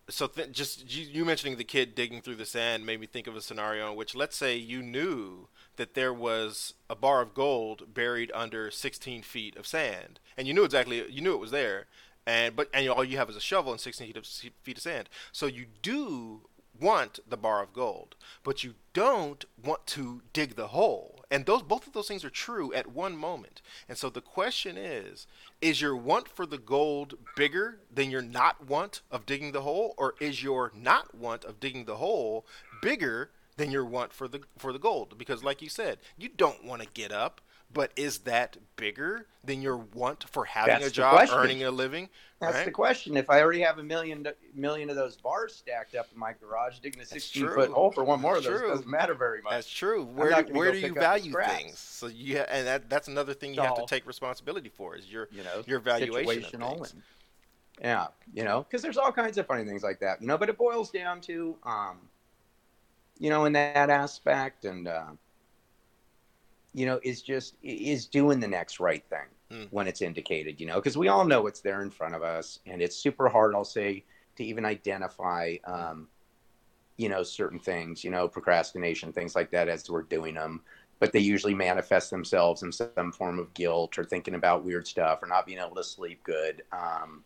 [0.08, 3.26] So th- just you, you mentioning the kid digging through the sand made me think
[3.26, 7.34] of a scenario in which, let's say, you knew that there was a bar of
[7.34, 11.50] gold buried under 16 feet of sand, and you knew exactly you knew it was
[11.50, 11.86] there,
[12.26, 14.82] and but and all you have is a shovel and 16 feet of, feet of
[14.82, 15.08] sand.
[15.32, 16.42] So you do
[16.80, 21.24] want the bar of gold, but you don't want to dig the hole.
[21.30, 23.62] And those both of those things are true at one moment.
[23.88, 25.26] And so the question is,
[25.60, 29.94] is your want for the gold bigger than your not want of digging the hole
[29.96, 32.46] or is your not want of digging the hole
[32.82, 35.16] bigger than your want for the for the gold?
[35.18, 37.40] Because like you said, you don't want to get up
[37.72, 42.08] but is that bigger than your want for having That's a job, earning a living?
[42.40, 42.64] That's right?
[42.66, 43.16] the question.
[43.16, 46.78] If I already have a million million of those bars stacked up in my garage,
[46.80, 49.52] digging a 16 foot hole for one more of those doesn't matter very much.
[49.52, 50.04] That's true.
[50.04, 51.78] Where do, where do you value things?
[51.78, 55.28] So yeah, and that that's another thing you have to take responsibility for is your
[55.32, 56.92] you know your valuation of things.
[56.92, 57.02] And,
[57.80, 60.38] Yeah, you know, because there's all kinds of funny things like that, you know.
[60.38, 61.98] But it boils down to, um,
[63.18, 65.06] you know, in that aspect, and uh,
[66.76, 69.68] you know, is just is doing the next right thing Mm.
[69.70, 72.58] when it's indicated, you know, because we all know what's there in front of us,
[72.66, 74.04] and it's super hard, I'll say,
[74.36, 76.08] to even identify, um,
[76.96, 80.62] you know, certain things, you know, procrastination, things like that, as we're doing them.
[80.98, 85.22] But they usually manifest themselves in some form of guilt or thinking about weird stuff
[85.22, 86.62] or not being able to sleep good.
[86.72, 87.22] Um,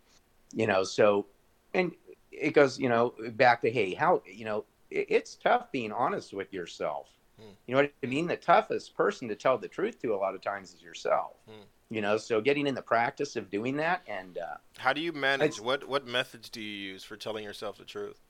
[0.52, 1.26] you know, so,
[1.72, 1.92] and
[2.30, 6.52] it goes, you know, back to, hey, how, you know, it's tough being honest with
[6.52, 7.08] yourself.
[7.40, 7.52] Hmm.
[7.66, 8.26] You know what I mean?
[8.26, 11.36] The toughest person to tell the truth to a lot of times is yourself.
[11.48, 11.62] Hmm.
[11.88, 15.12] You know, so getting in the practice of doing that, and uh, How do you
[15.12, 15.46] manage?
[15.58, 18.20] It's- What what methods do you use for telling yourself the truth?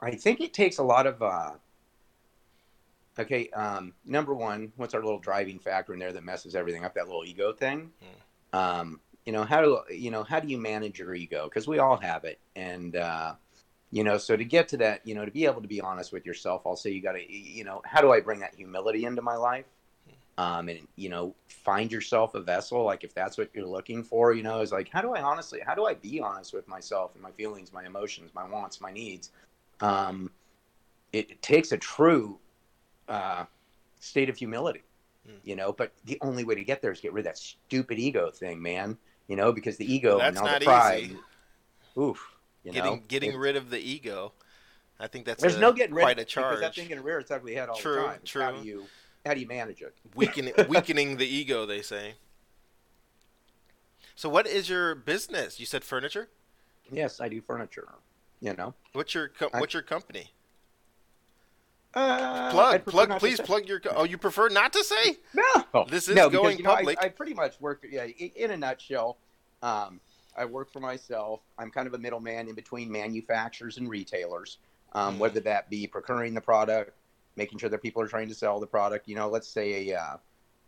[0.00, 1.22] I think it takes a lot of.
[1.22, 1.52] Uh,
[3.18, 6.94] okay, um, number one, what's our little driving factor in there that messes everything up?
[6.94, 7.90] That little ego thing.
[8.52, 11.44] Um, you know how do you know how do you manage your ego?
[11.44, 13.34] Because we all have it, and uh,
[13.90, 16.12] you know, so to get to that, you know, to be able to be honest
[16.12, 19.04] with yourself, I'll say you got to, you know, how do I bring that humility
[19.04, 19.64] into my life?
[20.36, 22.84] Um, and you know, find yourself a vessel.
[22.84, 25.60] Like if that's what you're looking for, you know, is like, how do I honestly,
[25.66, 28.92] how do I be honest with myself and my feelings, my emotions, my wants, my
[28.92, 29.32] needs?
[29.80, 30.30] Um,
[31.12, 32.38] it, it takes a true
[33.08, 33.46] uh,
[34.00, 34.82] state of humility,
[35.28, 35.32] Mm.
[35.42, 35.72] you know.
[35.72, 38.62] But the only way to get there is get rid of that stupid ego thing,
[38.62, 38.96] man.
[39.26, 41.02] You know, because the ego That's and all not the pride.
[41.04, 41.16] easy.
[41.98, 42.34] Oof.
[42.64, 44.32] You getting know, getting It- rid of the ego.
[45.00, 46.56] I think that's there's a, no getting rid quite of a charge.
[46.56, 48.18] because that thing can rear its ugly head all True, the time.
[48.22, 48.84] It's How do you
[49.24, 49.94] how do you manage it?
[50.14, 51.66] weakening weakening the ego.
[51.66, 52.14] They say.
[54.16, 55.60] So what is your business?
[55.60, 56.28] You said furniture.
[56.90, 57.86] Yes, I do furniture.
[58.40, 60.32] You know, What's your co- I- what's your company?
[61.94, 63.80] uh, Plug plug please plug your.
[63.80, 65.16] Co- oh, you prefer not to say?
[65.34, 66.98] No, This is no, because, going you know, I- public.
[67.02, 67.84] I, pretty much work.
[67.88, 69.16] Yeah, in a nutshell,
[69.62, 70.00] um,
[70.38, 71.40] I work for myself.
[71.58, 74.58] I'm kind of a middleman in between manufacturers and retailers,
[74.92, 76.92] um, whether that be procuring the product,
[77.36, 79.08] making sure that people are trying to sell the product.
[79.08, 80.16] You know, let's say a, uh,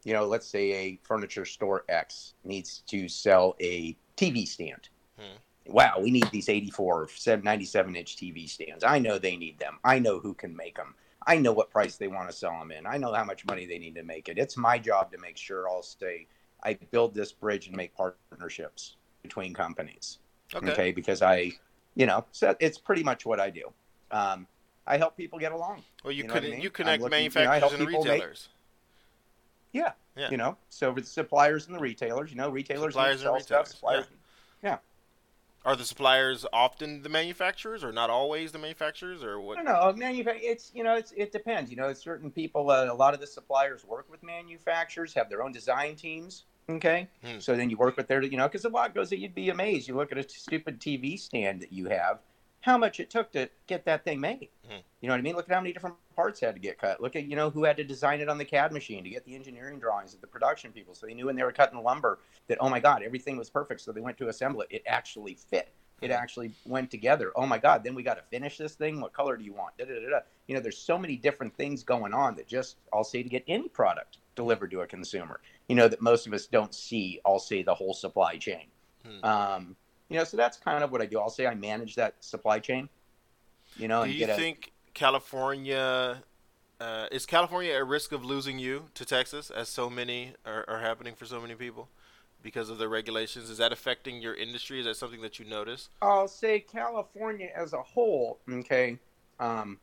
[0.05, 4.89] you know, let's say a furniture store X needs to sell a TV stand.
[5.19, 5.37] Hmm.
[5.67, 7.09] Wow, we need these 84,
[7.43, 8.83] 97 inch TV stands.
[8.83, 9.79] I know they need them.
[9.85, 10.95] I know who can make them.
[11.27, 12.87] I know what price they want to sell them in.
[12.87, 14.39] I know how much money they need to make it.
[14.39, 16.27] It's my job to make sure I'll stay.
[16.65, 20.19] I build this bridge and make partnerships between companies.
[20.55, 20.71] Okay.
[20.73, 21.53] Okay, because I,
[21.95, 23.73] you know, so it's pretty much what I do.
[24.11, 24.47] Um,
[24.87, 25.83] I help people get along.
[26.03, 26.61] Well, you, You know what I could mean?
[26.63, 28.49] you connect looking- you know, manufacturers and people make- retailers.
[29.73, 30.31] Yeah, Yeah.
[30.31, 33.47] you know, so with suppliers and the retailers, you know, retailers Suppliers and sell retailers,
[33.47, 33.69] stuff.
[33.69, 34.07] Suppliers,
[34.65, 34.79] yeah.
[35.65, 39.57] Are the suppliers often the manufacturers, or not always the manufacturers, or what?
[39.57, 39.93] don't know.
[39.93, 41.71] Manufa- it's you know, it's it depends.
[41.71, 45.43] You know, certain people, uh, a lot of the suppliers work with manufacturers, have their
[45.43, 46.47] own design teams.
[46.77, 47.39] Okay, Hmm.
[47.39, 49.11] so then you work with their, you know, because a lot goes.
[49.11, 49.89] That you'd be amazed.
[49.89, 52.21] You look at a stupid TV stand that you have,
[52.61, 54.49] how much it took to get that thing made.
[54.69, 54.79] Hmm.
[55.01, 55.35] You know what I mean?
[55.37, 57.01] Look at how many different parts had to get cut.
[57.01, 59.25] Look at you know who had to design it on the CAD machine to get
[59.25, 62.19] the engineering drawings of the production people, so they knew when they were cutting lumber
[62.49, 63.81] that oh my god everything was perfect.
[63.81, 64.69] So they went to assemble it.
[64.71, 65.73] It actually fit.
[66.01, 67.33] It actually went together.
[67.37, 67.85] Oh my god!
[67.85, 69.01] Then we got to finish this thing.
[69.01, 69.77] What color do you want?
[69.77, 70.21] Da, da, da.
[70.47, 73.45] You know, there's so many different things going on that just I'll say to get
[73.47, 75.41] any product delivered to a consumer.
[75.69, 77.21] You know that most of us don't see.
[77.27, 78.67] I'll say the whole supply chain.
[79.05, 79.25] Hmm.
[79.25, 79.77] Um,
[80.09, 81.21] you know, so that's kind of what I do.
[81.21, 82.89] I'll say I manage that supply chain.
[83.77, 86.23] You know, Do and you get a, think California
[86.81, 90.81] uh, is California at risk of losing you to Texas, as so many are, are
[90.81, 91.89] happening for so many people
[92.43, 93.51] because of the regulations?
[93.51, 94.81] Is that affecting your industry?
[94.81, 95.89] Is that something that you notice?
[96.03, 98.99] I'll say California as a whole, okay.
[99.39, 99.79] Um,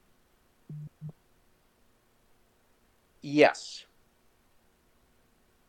[3.22, 3.86] yes.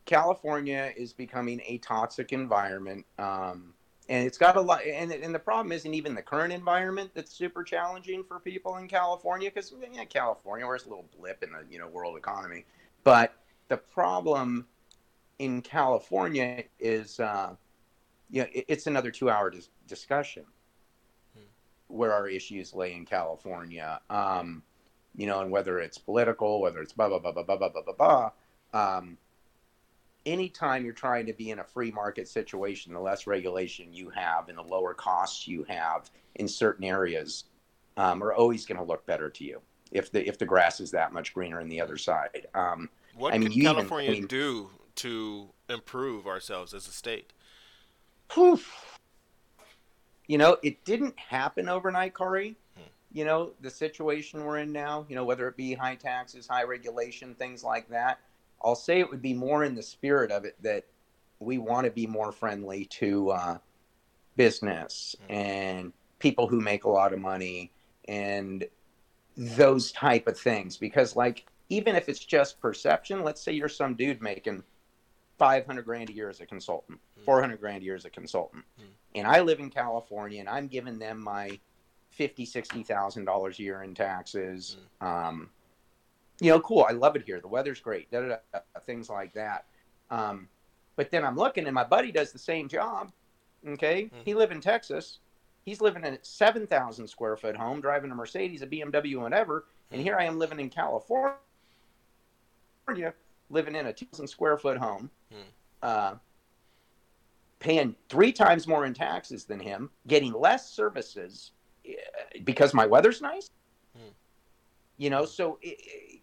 [0.05, 3.05] California is becoming a toxic environment.
[3.17, 3.73] Um,
[4.09, 7.31] and it's got a lot, and, and the problem isn't even the current environment that's
[7.31, 11.51] super challenging for people in California, because yeah, California, we're just a little blip in
[11.51, 12.65] the you know world economy.
[13.03, 13.33] But
[13.67, 14.65] the problem
[15.39, 17.55] in California is, uh,
[18.29, 20.43] you know, it, it's another two-hour dis- discussion
[21.87, 23.99] where our issues lay in California.
[24.09, 24.61] Um,
[25.15, 27.81] you know, and whether it's political, whether it's blah blah blah blah blah blah blah
[27.81, 28.29] blah.
[28.71, 29.17] blah um,
[30.25, 34.49] anytime you're trying to be in a free market situation, the less regulation you have
[34.49, 37.45] and the lower costs you have in certain areas
[37.97, 39.59] um, are always going to look better to you
[39.91, 42.45] if the if the grass is that much greener on the other side.
[42.53, 44.69] Um, What I mean, could you even- California I mean- do
[44.99, 47.33] to improve ourselves as a state?
[48.27, 48.99] Poof.
[50.27, 52.55] You know, it didn't happen overnight, Corey.
[52.75, 52.83] Hmm.
[53.11, 56.63] You know, the situation we're in now, you know, whether it be high taxes, high
[56.63, 58.19] regulation, things like that.
[58.63, 60.85] I'll say it would be more in the spirit of it that
[61.39, 63.57] we want to be more friendly to uh,
[64.35, 67.71] business and people who make a lot of money
[68.07, 68.65] and
[69.37, 73.95] those type of things because like even if it's just perception let's say you're some
[73.95, 74.61] dude making
[75.39, 77.25] 500 grand a year as a consultant Mm.
[77.25, 78.83] 400 grand a year as a consultant Mm.
[79.15, 81.59] and i live in california and i'm giving them my
[82.11, 85.49] 50 60 thousand dollars a year in taxes um,
[86.41, 89.33] you know cool i love it here the weather's great da, da, da, things like
[89.33, 89.65] that
[90.11, 90.47] um,
[90.95, 93.11] but then i'm looking and my buddy does the same job
[93.67, 94.23] okay Mm.
[94.25, 95.19] he live in texas
[95.65, 100.01] he's living in a 7000 square foot home driving a mercedes a bmw whatever and
[100.01, 101.35] here i am living in california
[103.49, 105.18] living in a 2000 square foot home Hmm.
[105.81, 106.15] Uh,
[107.59, 111.51] paying three times more in taxes than him getting less services
[111.85, 111.93] eh,
[112.43, 113.49] because my weather's nice?
[113.97, 114.11] Hmm.
[114.97, 115.59] you know so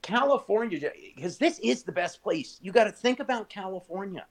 [0.02, 2.58] california because this is the best place.
[2.62, 4.26] You got to think about california.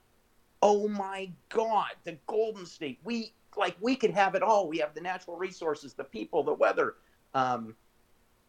[0.61, 2.99] Oh my god the golden state.
[3.03, 4.67] We like we could have it all.
[4.67, 6.95] We have the natural resources the people the weather.
[7.33, 7.75] Um,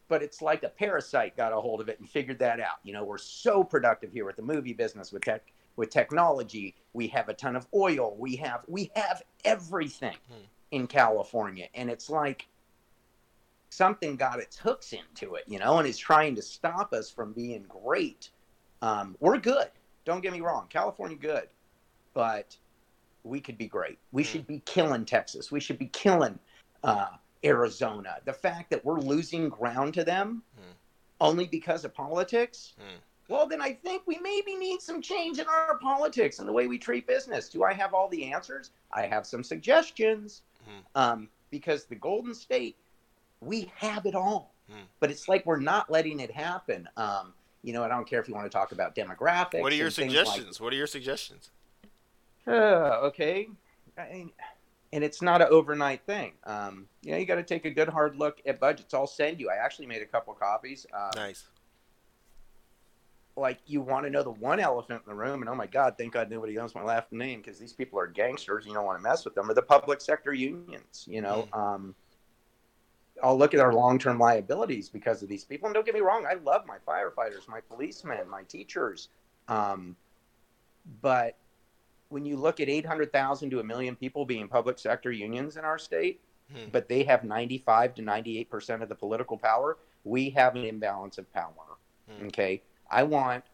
[0.09, 2.79] but it's like a parasite got a hold of it and figured that out.
[2.85, 7.07] You know we're so productive here with the movie business with tech with technology we
[7.09, 10.45] have a ton of oil we have we have everything Hmm.
[10.73, 12.49] in california and it's like
[13.71, 17.33] something got its hooks into it you know and is trying to stop us from
[17.33, 18.31] being great
[18.83, 19.71] um, we're good
[20.05, 21.49] don't get me wrong california good
[22.15, 22.57] but
[23.25, 24.29] we could be great we Hmm.
[24.29, 26.39] should be killing texas we should be killing
[26.85, 27.09] uh,
[27.45, 30.73] arizona the fact that we're losing ground to them Hmm.
[31.21, 32.97] only because of politics Hmm.
[33.29, 36.67] Well then i think we maybe need some change in our politics and the way
[36.67, 40.81] we treat business do i have all the answers i have some suggestions Hmm.
[40.97, 42.77] um, because the golden state
[43.41, 44.83] we have it all Hmm.
[44.99, 48.27] but it's like we're not letting it happen um, you know i don't care if
[48.29, 50.61] you want to talk about demographics What are your things like- suggestions?
[50.61, 51.51] What are your suggestions?
[52.49, 52.51] uh,
[53.05, 53.49] okay.
[53.99, 54.31] I mean,
[54.93, 56.33] and it's not an overnight thing.
[56.45, 58.93] Um, you know, you got to take a good hard look at budgets.
[58.95, 59.51] I'll send you.
[59.51, 60.87] I actually made a couple copies.
[60.93, 61.47] Uh, Nice.
[63.37, 65.97] Like, you want to know the one elephant in the room, and oh my God,
[65.99, 68.65] thank God nobody knows my last name because these people are gangsters.
[68.67, 69.51] You don't want to mess with them.
[69.51, 71.05] Or the public sector unions.
[71.07, 71.95] You know, um,
[73.23, 75.67] I'll look at our long-term liabilities because of these people.
[75.67, 79.09] And don't get me wrong, I love my firefighters, my policemen, my teachers.
[79.49, 79.97] Um,
[81.03, 81.37] but
[82.09, 85.79] when you look at 800,000 to a million people being public sector unions in our
[85.79, 86.21] state,
[86.53, 86.69] Hmm.
[86.71, 91.33] but they have 95 to 98% of the political power, we have an imbalance of
[91.33, 91.77] power.
[92.09, 92.27] Hmm.
[92.27, 92.63] Okay.
[92.91, 93.45] I want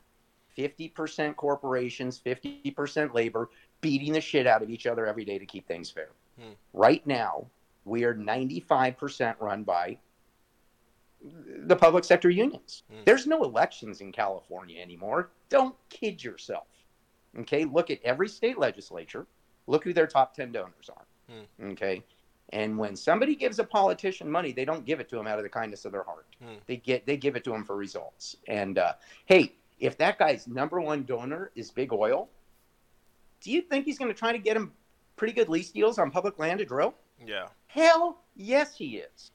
[0.56, 5.66] 50% corporations, 50% labor beating the shit out of each other every day to keep
[5.66, 6.10] things fair.
[6.38, 6.52] Hmm.
[6.72, 7.46] Right now,
[7.84, 9.98] we are 95% run by
[11.66, 12.84] the public sector unions.
[12.90, 13.00] Hmm.
[13.04, 15.30] There's no elections in California anymore.
[15.48, 16.66] Don't kid yourself.
[17.40, 19.26] Okay, look at every state legislature.
[19.66, 21.04] Look who their top 10 donors are.
[21.28, 21.70] Hmm.
[21.72, 22.02] Okay.
[22.53, 25.42] And when somebody gives a politician money, they don't give it to them out of
[25.42, 26.26] the kindness of their heart.
[26.42, 26.57] Hmm.
[26.66, 28.36] They get they give it to him for results.
[28.46, 28.94] And uh,
[29.24, 32.28] hey, if that guy's number one donor is big oil,
[33.40, 34.72] do you think he's going to try to get him
[35.16, 36.94] pretty good lease deals on public land to drill?
[37.24, 37.46] Yeah.
[37.68, 39.30] Hell, yes, he is.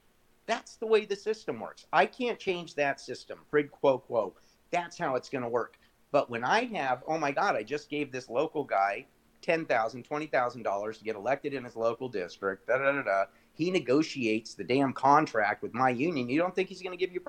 [0.45, 1.85] That's the way the system works.
[1.91, 3.39] I can't change that system.
[3.49, 4.33] Quid quo quo.
[4.71, 5.77] That's how it's going to work.
[6.11, 9.05] But when I have, oh my God, I just gave this local guy
[9.47, 12.67] ten thousand, twenty thousand dollars to get elected in his local district.
[12.67, 13.25] Da da da da.
[13.53, 16.29] He negotiates the damn contract with my union.
[16.29, 17.21] You don't think he's going to give you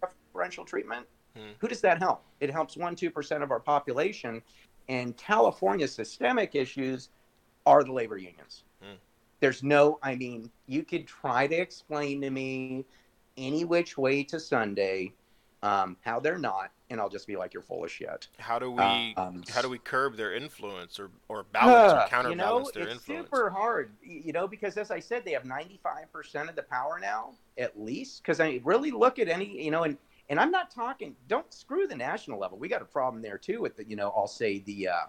[0.00, 1.06] preferential treatment?
[1.36, 1.52] Hmm.
[1.58, 2.22] Who does that help?
[2.40, 4.42] It helps one two percent of our population.
[4.88, 7.08] And California's systemic issues
[7.64, 8.64] are the labor unions.
[8.82, 8.96] Hmm.
[9.40, 12.84] There's no, I mean, you could try to explain to me
[13.36, 15.12] any which way to Sunday
[15.64, 18.28] um, how they're not, and I'll just be like, you're full of shit.
[18.38, 22.08] How do we Um, how do we curb their influence or, or balance or uh,
[22.08, 23.30] counterbalance you know, their it's influence?
[23.30, 27.30] super hard, you know, because as I said, they have 95% of the power now,
[27.56, 28.22] at least.
[28.22, 29.96] Because I really look at any, you know, and
[30.28, 31.16] and I'm not talking.
[31.28, 32.58] Don't screw the national level.
[32.58, 35.06] We got a problem there too with the, you know, I'll say the uh,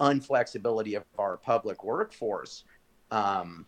[0.00, 2.62] unflexibility of our public workforce.
[3.10, 3.66] Um,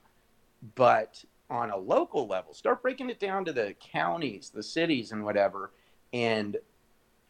[0.76, 5.24] but on a local level, start breaking it down to the counties, the cities, and
[5.24, 5.72] whatever.
[6.13, 6.57] And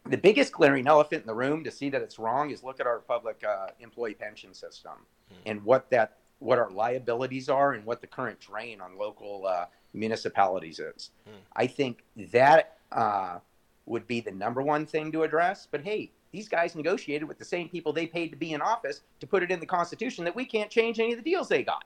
[0.09, 2.87] the biggest glaring elephant in the room to see that it's wrong is look at
[2.87, 4.93] our public uh, employee pension system
[5.29, 5.35] Hmm.
[5.45, 9.65] and what that what our liabilities are and what the current drain on local uh,
[9.93, 11.11] municipalities is.
[11.25, 11.35] Hmm.
[11.55, 13.39] I think that uh,
[13.85, 15.67] would be the number one thing to address.
[15.69, 19.01] But hey, these guys negotiated with the same people they paid to be in office
[19.19, 21.63] to put it in the Constitution that we can't change any of the deals they
[21.63, 21.83] got.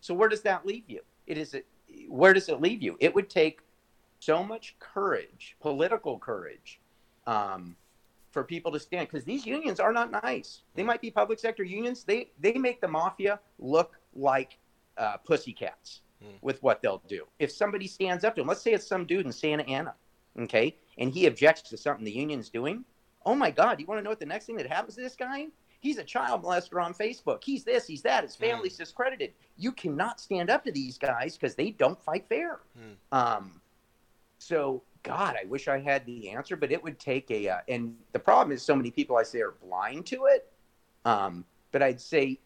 [0.00, 1.00] So where does that leave you?
[1.26, 1.56] It is
[2.08, 2.96] where does it leave you?
[2.98, 3.60] It would take
[4.24, 6.80] so much courage, political courage,
[7.26, 7.76] um,
[8.30, 10.62] for people to stand because these unions are not nice.
[10.74, 12.04] They might be public sector unions.
[12.04, 14.58] They they make the mafia look like
[14.96, 16.36] uh, pussycats Hmm.
[16.42, 17.26] with what they'll do.
[17.38, 19.94] If somebody stands up to them, let's say it's some dude in Santa Ana,
[20.38, 22.84] okay, and he objects to something the union's doing.
[23.26, 25.00] Oh my God, do you want to know what the next thing that happens to
[25.02, 25.46] this guy?
[25.80, 27.42] He's a child molester on Facebook.
[27.44, 28.22] He's this, he's that.
[28.22, 29.32] His family's discredited.
[29.56, 32.60] You cannot stand up to these guys because they don't fight fair.
[32.78, 32.92] Hmm.
[33.12, 33.60] Um,
[34.44, 37.48] so, God, I wish I had the answer, but it would take a.
[37.48, 40.52] Uh, and the problem is, so many people I say are blind to it.
[41.06, 42.40] Um, but I'd say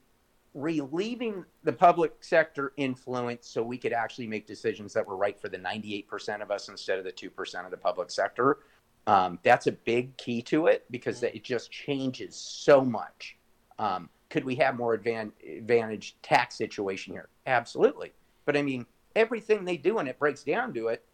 [0.54, 5.48] relieving the public sector influence so we could actually make decisions that were right for
[5.48, 8.58] the 98% of us instead of the 2% of the public sector.
[9.06, 13.36] Um, that's a big key to it because it just changes so much.
[13.78, 17.28] Um, could we have more advan- advantage tax situation here?
[17.46, 18.12] Absolutely.
[18.44, 18.86] But I mean,
[19.16, 21.04] everything they do and it breaks down to it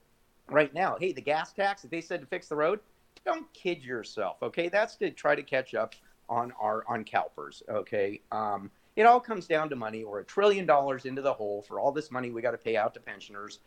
[0.51, 0.97] right now.
[0.99, 2.81] Hey, the gas tax that they said to fix the road,
[3.25, 4.43] don't kid yourself.
[4.43, 5.95] Okay, that's to try to catch up
[6.29, 7.63] on our on CalPERS.
[7.69, 10.05] Okay, um, it all comes down to money.
[10.05, 12.77] We're a trillion dollars into the hole for all this money we got to pay
[12.77, 13.61] out to pensioners.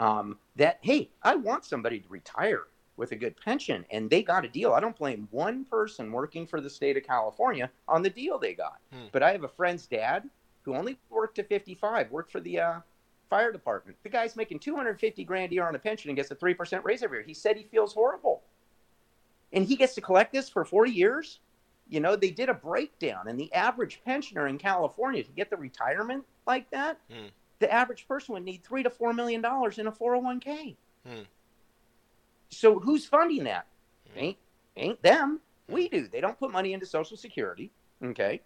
[0.00, 2.64] Um, that hey, I want somebody to retire
[2.96, 4.72] with a good pension, and they got a deal.
[4.72, 8.54] I don't blame one person working for the state of California on the deal they
[8.54, 8.78] got.
[8.92, 9.06] Hmm.
[9.12, 10.28] But I have a friend's dad
[10.62, 12.80] who only worked to 55, worked for the uh,
[13.30, 13.96] fire department.
[14.02, 17.02] The guy's making 250 grand a year on a pension and gets a 3% raise
[17.02, 17.26] every year.
[17.26, 18.42] He said he feels horrible.
[19.52, 21.40] And he gets to collect this for 40 years.
[21.88, 25.56] You know, they did a breakdown, and the average pensioner in California to get the
[25.56, 27.26] retirement like that, Hmm.
[27.58, 30.76] the average person would need three to four million dollars in a 401k.
[31.06, 31.22] Hmm.
[32.48, 33.66] So who's funding that?
[34.16, 34.38] Ain't
[34.76, 35.40] ain't them.
[35.68, 36.08] We do.
[36.08, 37.70] They don't put money into Social Security.
[38.02, 38.40] Okay.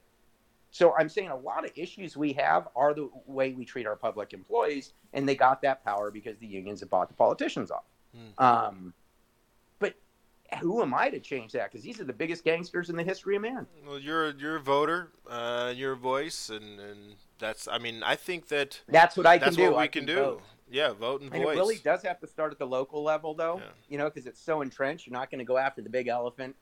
[0.71, 3.97] So I'm saying a lot of issues we have are the way we treat our
[3.97, 7.85] public employees, and they got that power because the unions have bought the politicians off.
[8.15, 8.45] Hmm.
[8.45, 8.95] Um,
[9.79, 9.95] but
[10.61, 11.71] who am I to change that?
[11.71, 13.67] Because these are the biggest gangsters in the history of man.
[13.87, 17.67] Well, you're you're a voter, uh, you're a voice, and, and that's.
[17.67, 19.71] I mean, I think that That's what I that's can do.
[19.71, 20.15] what we I can, do.
[20.17, 20.43] vote.
[20.71, 21.57] Yeah, vote and And voice.
[21.57, 23.57] it really does have to start at the local level, though.
[23.59, 23.71] Yeah.
[23.89, 25.07] You know, because it's so entrenched.
[25.07, 26.55] You're not going to go after the big elephant.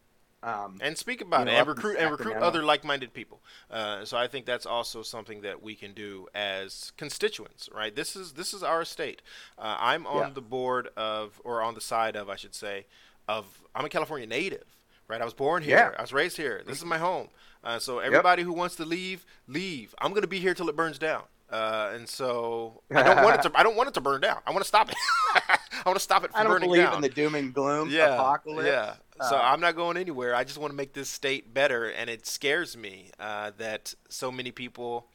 [0.42, 3.40] Um, and speak about you it and recruit and recruit other like-minded people.
[3.70, 7.94] Uh, so I think that's also something that we can do as constituents, right?
[7.96, 9.22] This is this is our state.
[9.58, 10.30] Uh, I'm on Yeah.
[10.34, 12.86] the board of, or on the side of, I should say,
[13.26, 13.62] of.
[13.74, 14.64] I'm a California native,
[15.08, 15.20] right?
[15.20, 15.76] I was born here.
[15.78, 15.98] Yeah.
[15.98, 16.62] I was raised here.
[16.66, 17.28] This is my home.
[17.64, 19.94] Uh, so everybody who wants to leave, leave.
[20.00, 21.24] I'm gonna be here till it burns down.
[21.50, 23.52] Uh, and so I don't want it to.
[23.58, 24.38] I don't want it to burn down.
[24.46, 24.96] I want to stop it.
[25.34, 26.78] I want to stop it from burning down.
[26.78, 28.66] I don't believe in the doom and gloom yeah, apocalypse.
[28.66, 28.94] Yeah.
[29.28, 30.34] So Uh, I'm not going anywhere.
[30.34, 34.32] I just want to make this state better, and it scares me uh, that so
[34.32, 35.08] many people.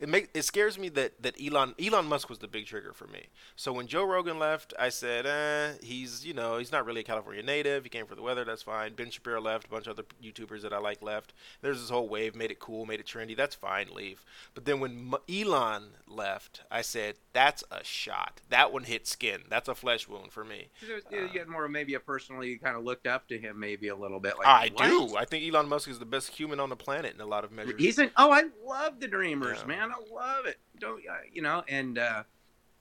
[0.00, 3.06] It make it scares me that, that Elon Elon Musk was the big trigger for
[3.06, 3.26] me.
[3.54, 7.04] So when Joe Rogan left, I said, eh, he's you know he's not really a
[7.04, 7.84] California native.
[7.84, 8.44] He came for the weather.
[8.44, 8.94] That's fine.
[8.94, 9.66] Ben Shapiro left.
[9.66, 11.34] A bunch of other YouTubers that I like left.
[11.60, 13.36] There's this whole wave, made it cool, made it trendy.
[13.36, 13.88] That's fine.
[13.92, 14.24] Leave.
[14.54, 18.40] But then when M- Elon left, I said, that's a shot.
[18.48, 19.42] That one hit skin.
[19.48, 20.68] That's a flesh wound for me.
[21.10, 24.18] you get more maybe a personally kind of looked up to him maybe a little
[24.20, 24.38] bit.
[24.38, 24.86] Like I what?
[24.86, 25.16] do.
[25.16, 27.52] I think Elon Musk is the best human on the planet in a lot of
[27.52, 27.74] measures.
[27.78, 29.66] He's an oh, I love the Dreamers, Yeah.
[29.66, 29.89] man.
[29.90, 30.58] I love it.
[30.78, 31.62] Don't you know?
[31.68, 32.22] And uh,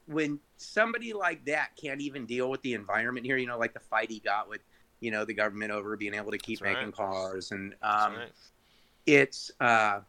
[0.07, 3.79] when somebody like that can't even deal with the environment here, you know, like the
[3.79, 4.61] fight he got with,
[4.99, 6.77] you know, the government over being able to keep That's right.
[6.77, 8.31] making cars, and um, right.
[9.05, 9.99] it's uh,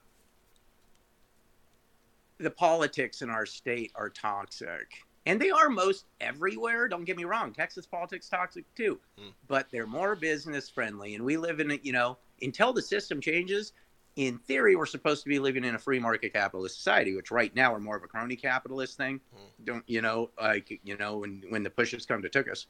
[2.39, 5.05] the politics in our state are toxic.
[5.27, 6.89] And they are most everywhere.
[6.89, 7.53] Don't get me wrong.
[7.53, 9.29] Texas politics toxic too, Hmm.
[9.49, 11.15] but they're more business friendly.
[11.15, 13.73] And we live in a, you know, until the system changes.
[14.21, 17.57] In theory, we're supposed to be living in a free market capitalist society, which right
[17.57, 19.19] now we're more of a crony capitalist thing.
[19.35, 19.65] Hmm.
[19.65, 20.29] Don't you know?
[20.39, 22.67] Like you know, when when the pushes come to took us,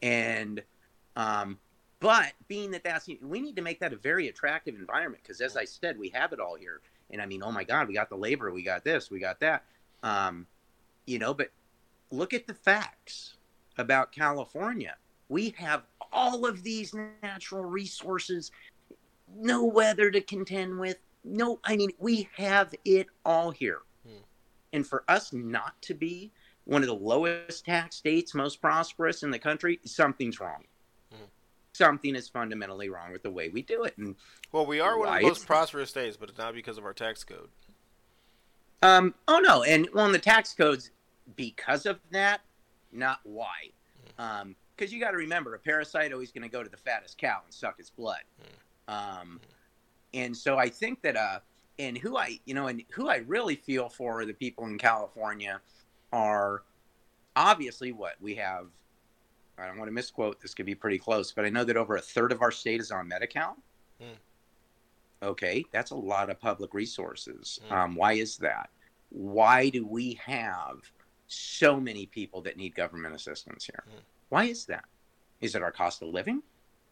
[0.00, 0.62] and
[1.16, 1.58] um,
[1.98, 5.56] but being that that's we need to make that a very attractive environment because as
[5.56, 6.80] I said, we have it all here.
[7.10, 9.40] And I mean, oh my God, we got the labor, we got this, we got
[9.40, 9.64] that.
[10.04, 10.46] Um,
[11.06, 11.48] you know, but
[12.12, 13.34] look at the facts
[13.76, 14.94] about California.
[15.28, 15.82] We have
[16.12, 18.52] all of these natural resources,
[19.36, 20.98] no weather to contend with.
[21.24, 23.80] No, I mean, we have it all here.
[24.06, 24.22] Hmm.
[24.72, 26.32] And for us not to be
[26.64, 30.64] one of the lowest tax states, most prosperous in the country, something's wrong.
[31.12, 31.24] Hmm.
[31.72, 33.96] Something is fundamentally wrong with the way we do it.
[33.98, 34.16] And
[34.50, 36.94] Well, we are one of the most prosperous states, but it's not because of our
[36.94, 37.48] tax code.
[38.82, 40.90] Um, oh no, and well, in the tax codes,
[41.36, 42.40] because of that,
[42.90, 43.70] not why.
[44.18, 47.18] Um, because you got to remember, a parasite always going to go to the fattest
[47.18, 48.22] cow and suck its blood.
[48.88, 49.40] Um,
[50.14, 51.40] and so I think that uh,
[51.78, 55.60] and who I, you know, and who I really feel for the people in California
[56.12, 56.62] are
[57.36, 58.66] obviously what we have.
[59.58, 60.40] I don't want to misquote.
[60.40, 62.80] This could be pretty close, but I know that over a third of our state
[62.80, 63.56] is on Medi-Cal.
[64.00, 64.06] Hmm.
[65.22, 67.60] Okay, that's a lot of public resources.
[67.68, 67.74] Hmm.
[67.74, 68.70] Um, why is that?
[69.12, 70.78] why do we have
[71.26, 73.84] so many people that need government assistance here?
[73.88, 74.00] Mm.
[74.30, 74.84] Why is that?
[75.40, 76.42] Is it our cost of living?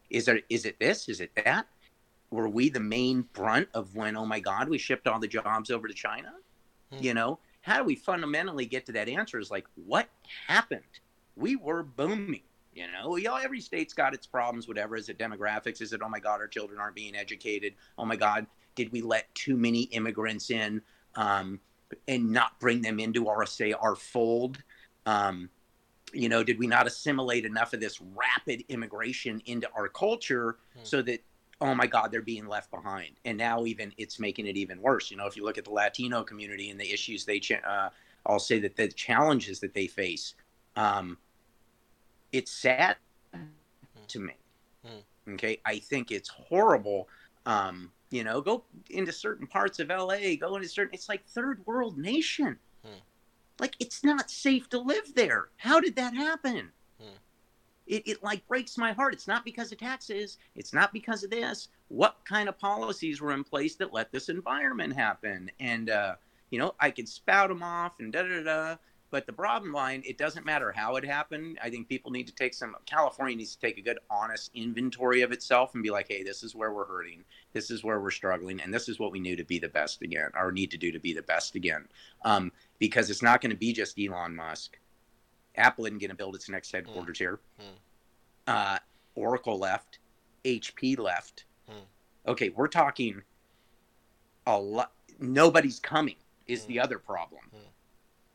[0.09, 1.09] Is it is it this?
[1.09, 1.67] Is it that?
[2.31, 5.69] Were we the main brunt of when oh my god we shipped all the jobs
[5.69, 6.33] over to China?
[6.93, 7.03] Mm.
[7.03, 9.37] You know, how do we fundamentally get to that answer?
[9.39, 10.09] Is like what
[10.47, 10.81] happened?
[11.35, 12.41] We were booming.
[12.73, 14.95] You know, know, every state's got its problems, whatever.
[14.95, 15.81] Is it demographics?
[15.81, 17.73] Is it, oh my God, our children aren't being educated?
[17.97, 20.81] Oh my God, did we let too many immigrants in
[21.15, 21.59] um,
[22.07, 24.63] and not bring them into our, say, our fold?
[25.05, 25.49] Um,
[26.13, 30.83] you know, did we not assimilate enough of this rapid immigration into our culture Hmm.
[30.83, 31.21] so that,
[31.61, 33.11] oh my God, they're being left behind?
[33.23, 35.11] And now even it's making it even worse.
[35.11, 37.89] You know, if you look at the Latino community and the issues they, cha- uh,
[38.25, 40.33] I'll say that the challenges that they face,
[40.75, 41.17] um,
[42.31, 42.97] it's sad
[44.07, 44.33] to me.
[44.85, 45.33] Hmm.
[45.33, 47.07] Okay, I think it's horrible.
[47.45, 50.93] Um, you know, go into certain parts of LA, go into certain.
[50.93, 52.57] It's like third world nation.
[52.83, 52.99] Hmm.
[53.59, 55.49] Like it's not safe to live there.
[55.57, 56.71] How did that happen?
[57.91, 59.13] It, it like breaks my heart.
[59.13, 60.37] It's not because of taxes.
[60.55, 61.67] It's not because of this.
[61.89, 65.51] What kind of policies were in place that let this environment happen?
[65.59, 66.15] And uh,
[66.49, 68.75] you know, I could spout them off and da da da.
[69.11, 71.59] But the bottom line, it doesn't matter how it happened.
[71.61, 75.21] I think people need to take some, California needs to take a good, honest inventory
[75.21, 77.25] of itself and be like, hey, this is where we're hurting.
[77.51, 78.61] This is where we're struggling.
[78.61, 80.93] And this is what we knew to be the best again, or need to do
[80.93, 81.89] to be the best again.
[82.23, 84.77] Um, because it's not going to be just Elon Musk.
[85.55, 87.39] Apple isn't going to build its next headquarters here.
[87.59, 87.65] Hmm.
[88.47, 88.77] Uh,
[89.15, 89.99] Oracle left.
[90.45, 91.45] HP left.
[91.69, 91.79] Hmm.
[92.27, 93.21] Okay, we're talking
[94.47, 94.91] a lot.
[95.19, 96.15] Nobody's coming
[96.47, 96.67] is Hmm.
[96.69, 97.41] the other problem.
[97.51, 97.57] Hmm.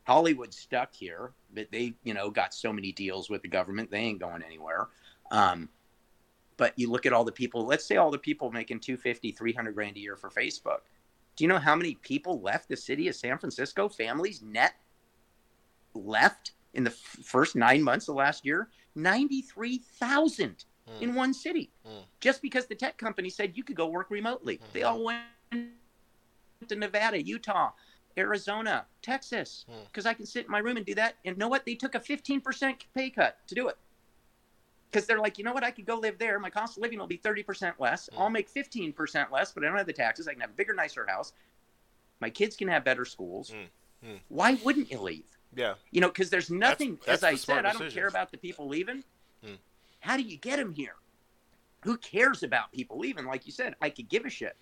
[0.05, 3.99] Hollywood's stuck here, but they, you know, got so many deals with the government, they
[3.99, 4.87] ain't going anywhere.
[5.31, 5.67] Um,
[6.55, 9.75] but you look at all the people, let's say all the people making 250, 300
[9.75, 10.79] grand a year for Facebook.
[11.35, 14.75] Do you know how many people left the city of San Francisco, families net
[15.93, 18.69] left in the f- first nine months of last year?
[18.95, 21.03] 93,000 Hmm.
[21.03, 21.99] in one city Hmm.
[22.21, 24.61] just because the tech company said you could go work remotely.
[24.71, 24.87] They Mhm.
[24.87, 25.25] all went
[26.67, 27.71] to Nevada, Utah,
[28.17, 29.83] Arizona, Texas, Hmm.
[29.85, 31.17] because I can sit in my room and do that.
[31.25, 31.65] And know what?
[31.65, 33.77] They took a 15% pay cut to do it.
[34.89, 35.63] Because they're like, you know what?
[35.65, 36.39] I could go live there.
[36.39, 38.07] My cost of living will be 30% less.
[38.13, 38.19] Hmm.
[38.19, 40.27] I'll make 15% less, but I don't have the taxes.
[40.27, 41.33] I can have a bigger, nicer house.
[42.21, 43.53] My kids can have better schools.
[44.01, 44.15] Hmm.
[44.29, 45.36] Why wouldn't you leave?
[45.55, 45.75] Yeah.
[45.91, 48.67] You know, because there's nothing, that's as I said, I don't care about the people
[48.67, 49.03] leaving.
[49.43, 49.55] Hmm.
[49.99, 50.95] How do you get them here?
[51.83, 53.25] Who cares about people leaving?
[53.25, 54.55] Like you said, I could give a shit.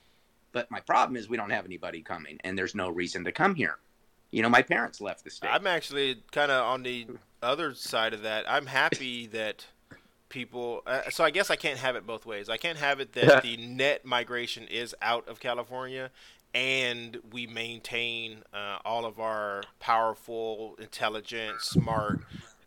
[0.52, 3.56] But my problem is we don't have anybody coming, and there's no reason to come
[3.56, 3.78] here.
[4.32, 5.50] You know, my parents left the state.
[5.52, 7.08] I'm actually kind of on the
[7.42, 8.50] other side of that.
[8.50, 9.66] I'm happy that
[10.30, 10.82] people.
[10.86, 12.50] Uh, so I guess I can't have it both ways.
[12.50, 16.10] I can't have it that the net migration is out of California,
[16.56, 22.22] and we maintain uh, all of our powerful, intelligent, smart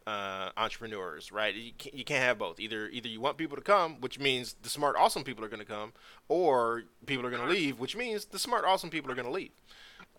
[0.07, 1.33] uh, entrepreneurs.
[1.33, 1.55] Right?
[1.55, 2.61] You can't, you can't have both.
[2.61, 5.59] Either either you want people to come, which means the smart, awesome people are going
[5.59, 5.93] to come,
[6.29, 9.33] or people are going to leave, which means the smart, awesome people are going to
[9.33, 9.51] leave.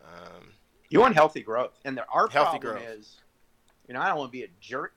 [0.03, 0.53] Um,
[0.89, 2.97] You want healthy growth, and there, our Healthy problem growth.
[2.97, 3.17] is,
[3.87, 4.95] you know, I don't want to be a jerk,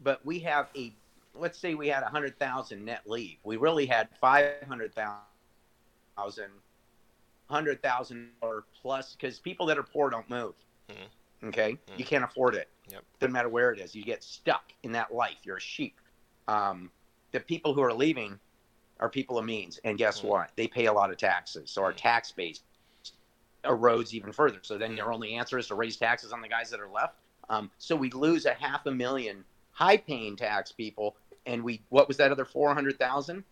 [0.00, 0.92] but we have a,
[1.34, 3.36] let's say we had a hundred thousand net leave.
[3.44, 6.50] We really had five hundred thousand,
[7.48, 10.54] hundred thousand or plus, because people that are poor don't move.
[10.88, 11.48] Mhm.
[11.48, 11.98] Okay, Mhm.
[11.98, 12.68] you can't afford it.
[12.88, 13.04] Yep.
[13.20, 13.94] Doesn't matter where it is.
[13.94, 15.36] You get stuck in that life.
[15.42, 16.00] You're a sheep.
[16.48, 16.90] Um,
[17.32, 18.38] the people who are leaving
[18.98, 20.28] are people of means, and guess Mhm.
[20.28, 20.50] what?
[20.56, 21.96] They pay a lot of taxes, so our Mhm.
[21.98, 22.62] tax base
[23.64, 24.60] erodes even further.
[24.62, 27.16] So then your only answer is to raise taxes on the guys that are left.
[27.48, 32.16] Um, so we lose a half a million high-paying tax people, and we what was
[32.16, 33.44] that other four hundred thousand?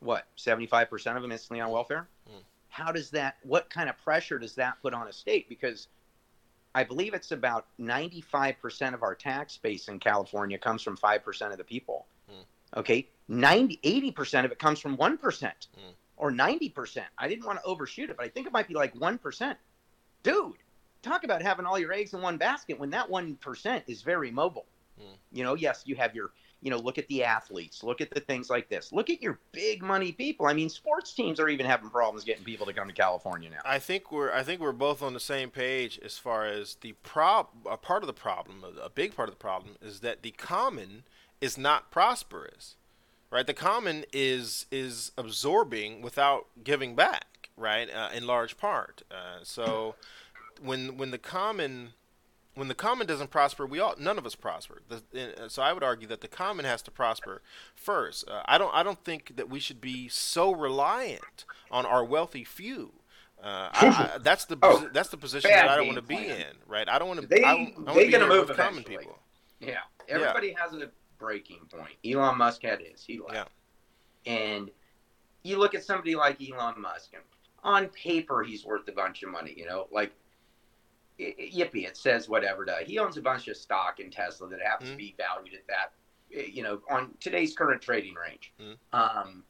[0.00, 2.08] What seventy-five percent of them instantly on welfare?
[2.74, 3.36] How does that?
[3.44, 5.48] What kind of pressure does that put on a state?
[5.48, 5.86] Because
[6.74, 11.24] I believe it's about ninety-five percent of our tax base in California comes from five
[11.24, 12.06] percent of the people.
[12.28, 12.78] Mm.
[12.80, 15.92] Okay, 90, 80 percent of it comes from one percent Mm.
[16.16, 17.06] or ninety percent.
[17.16, 19.56] I didn't want to overshoot it, but I think it might be like one percent.
[20.24, 20.56] Dude,
[21.00, 24.32] talk about having all your eggs in one basket when that one percent is very
[24.32, 24.66] mobile.
[25.00, 25.14] Mm.
[25.30, 26.32] You know, yes, you have your,
[26.64, 29.38] you know, look at the athletes, look at the things like this, look at your
[29.52, 30.46] big money people.
[30.46, 33.58] I mean, sports teams are even having problems getting people to come to California now.
[33.66, 36.92] I think we're I think we're both on the same page as far as the
[37.02, 40.30] prob a part of the problem a big part of the problem is that the
[40.30, 41.04] common
[41.42, 42.76] is not prosperous
[43.30, 49.40] right the common is is absorbing without giving back right uh, in large part uh,
[49.42, 49.94] so
[50.62, 51.92] when when the common
[52.54, 54.82] when the common doesn't prosper, we all none of us prosper.
[54.88, 57.42] The, uh, so I would argue that the common has to prosper
[57.74, 58.28] first.
[58.28, 62.44] Uh, I don't I don't think that we should be so reliant on our wealthy
[62.44, 62.92] few.
[63.42, 66.16] Uh, I, I, that's the Oh, that's the position that I don't want to be
[66.16, 66.40] plan.
[66.40, 66.88] in, right?
[66.88, 67.26] I don't want to.
[67.26, 68.96] They- I, I want they to be gonna here move with common eventually.
[68.98, 69.18] people.
[69.60, 69.78] Yeah,
[70.08, 71.92] everybody has a breaking point.
[72.04, 73.02] Elon Musk had his.
[73.04, 73.50] He left.
[74.26, 74.70] And
[75.42, 77.22] you look at somebody like Elon Musk, and
[77.62, 79.54] on paper, he's worth a bunch of money.
[79.56, 80.23] You know, like y- y-
[81.18, 82.64] yippee, it says whatever.
[82.64, 84.98] To, he owns a bunch of stock in Tesla that happens to Mhm.
[84.98, 85.92] be valued at that.
[86.30, 88.52] You know, on today's current trading range.
[88.58, 88.76] Mhm.
[88.92, 89.44] Um,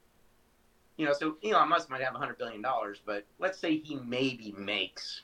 [0.97, 3.97] you know, so Elon Musk might have a hundred billion dollars, but let's say he
[3.97, 5.23] maybe makes,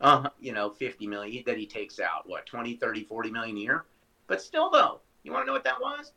[0.00, 3.60] uh, you know, 50 million that he takes out, what, 20, 30, 40 million a
[3.60, 3.84] year?
[4.26, 6.12] But still, though, you want to know what that was?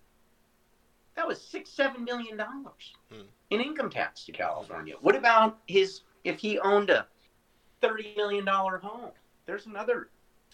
[1.15, 3.23] That was six, seven million dollars Hmm.
[3.49, 4.95] in income tax to California.
[5.01, 7.07] What about his, if he owned a
[7.81, 9.11] $30 million home?
[9.49, 10.09] There's another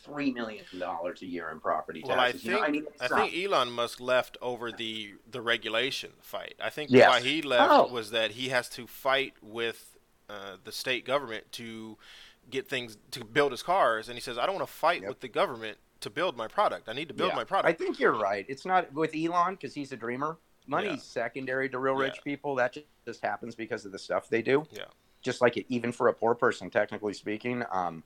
[0.08, 2.44] $3 million a year in property Well, I taxes.
[2.44, 6.54] think you know, I, mean, I think Elon Musk left over the the regulation fight.
[6.64, 7.10] I think Yes.
[7.10, 7.88] why he left Oh.
[7.92, 9.98] was that he has to fight with
[10.30, 11.98] uh, the state government to
[12.50, 15.10] get things to build his cars, and he says, "I don't want to fight Yep.
[15.10, 16.88] with the government to build my product.
[16.88, 17.36] I need to build Yeah.
[17.36, 18.46] my product." I think you're right.
[18.48, 20.38] It's not with Elon because he's a dreamer.
[20.68, 21.22] Money's Yeah.
[21.24, 22.06] secondary to real Yeah.
[22.08, 22.56] rich people.
[22.56, 24.66] That just happens because of the stuff they do.
[24.72, 24.86] Yeah.
[25.22, 27.64] Just like it, even for a poor person, technically speaking.
[27.70, 28.04] Um,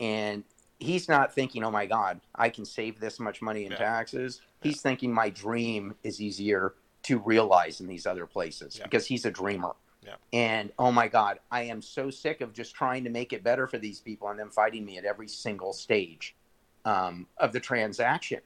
[0.00, 0.44] and
[0.78, 3.78] he's not thinking, "Oh my God, I can save this much money in Yeah.
[3.78, 6.74] taxes." He's thinking, "My dream is easier
[7.04, 8.84] to realize in these other places," Yeah.
[8.84, 9.74] because he's a dreamer.
[10.02, 10.16] Yeah.
[10.32, 13.66] And oh my God, I am so sick of just trying to make it better
[13.66, 16.36] for these people and them fighting me at every single stage
[16.84, 18.40] um, of the transaction,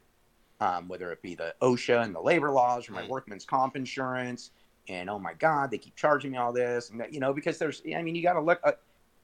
[0.60, 3.08] um, whether it be the OSHA and the labor laws or my Mm.
[3.08, 4.50] workman's comp insurance.
[4.88, 6.90] And oh my God, they keep charging me all this.
[6.90, 8.72] And that, you know, because there's, I mean, you got to look, uh,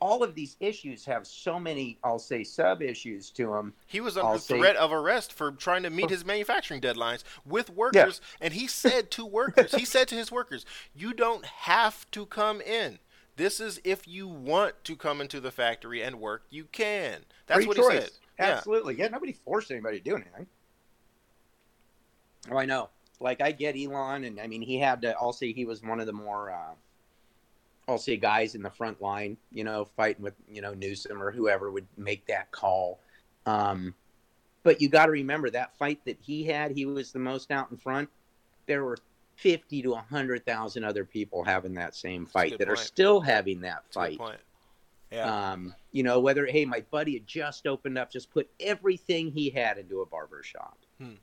[0.01, 3.73] all of these issues have so many, I'll say, sub issues to them.
[3.86, 7.24] He was I'll under say- threat of arrest for trying to meet his manufacturing deadlines
[7.44, 12.10] with workers, and he said to workers, he said to his workers, "You don't have
[12.12, 12.98] to come in.
[13.36, 17.59] This is if you want to come into the factory and work, you can." That's
[17.60, 17.93] Free what choice.
[17.93, 18.10] he said.
[18.39, 18.47] Yeah.
[18.56, 18.94] Absolutely.
[18.98, 19.09] Yeah.
[19.09, 20.47] nobody forced anybody to do anything.
[22.51, 22.90] Oh, I know.
[23.18, 26.01] Like, I get Elon, and I mean, he had to, I'll say he was one
[26.01, 26.74] of the more, uh,
[27.89, 31.31] I'll say guys in the front line, you know, fighting with, you know, Newsom or
[31.31, 32.99] whoever would make that call.
[33.47, 33.95] Um,
[34.65, 37.71] but you got to remember that fight that he had, he was the most out
[37.71, 38.09] in front.
[38.67, 38.99] There were
[39.37, 43.97] 50 to 100,000 other people having that same fight that are still having that That's
[43.97, 44.19] a good fight.
[44.19, 44.41] point.
[45.13, 45.53] Yeah.
[45.53, 49.51] Um, you know, whether hey, my buddy had just opened up, just put everything he
[49.51, 50.79] had into a barber shop.
[50.99, 51.15] Hmm.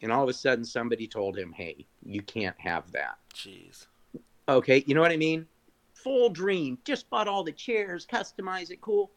[0.00, 3.18] And all of a sudden somebody told him, Hey, you can't have that.
[3.34, 3.86] Jeez.
[4.48, 5.46] Okay, you know what I mean?
[6.04, 9.10] Full dream, just bought all the chairs, customize it, cool.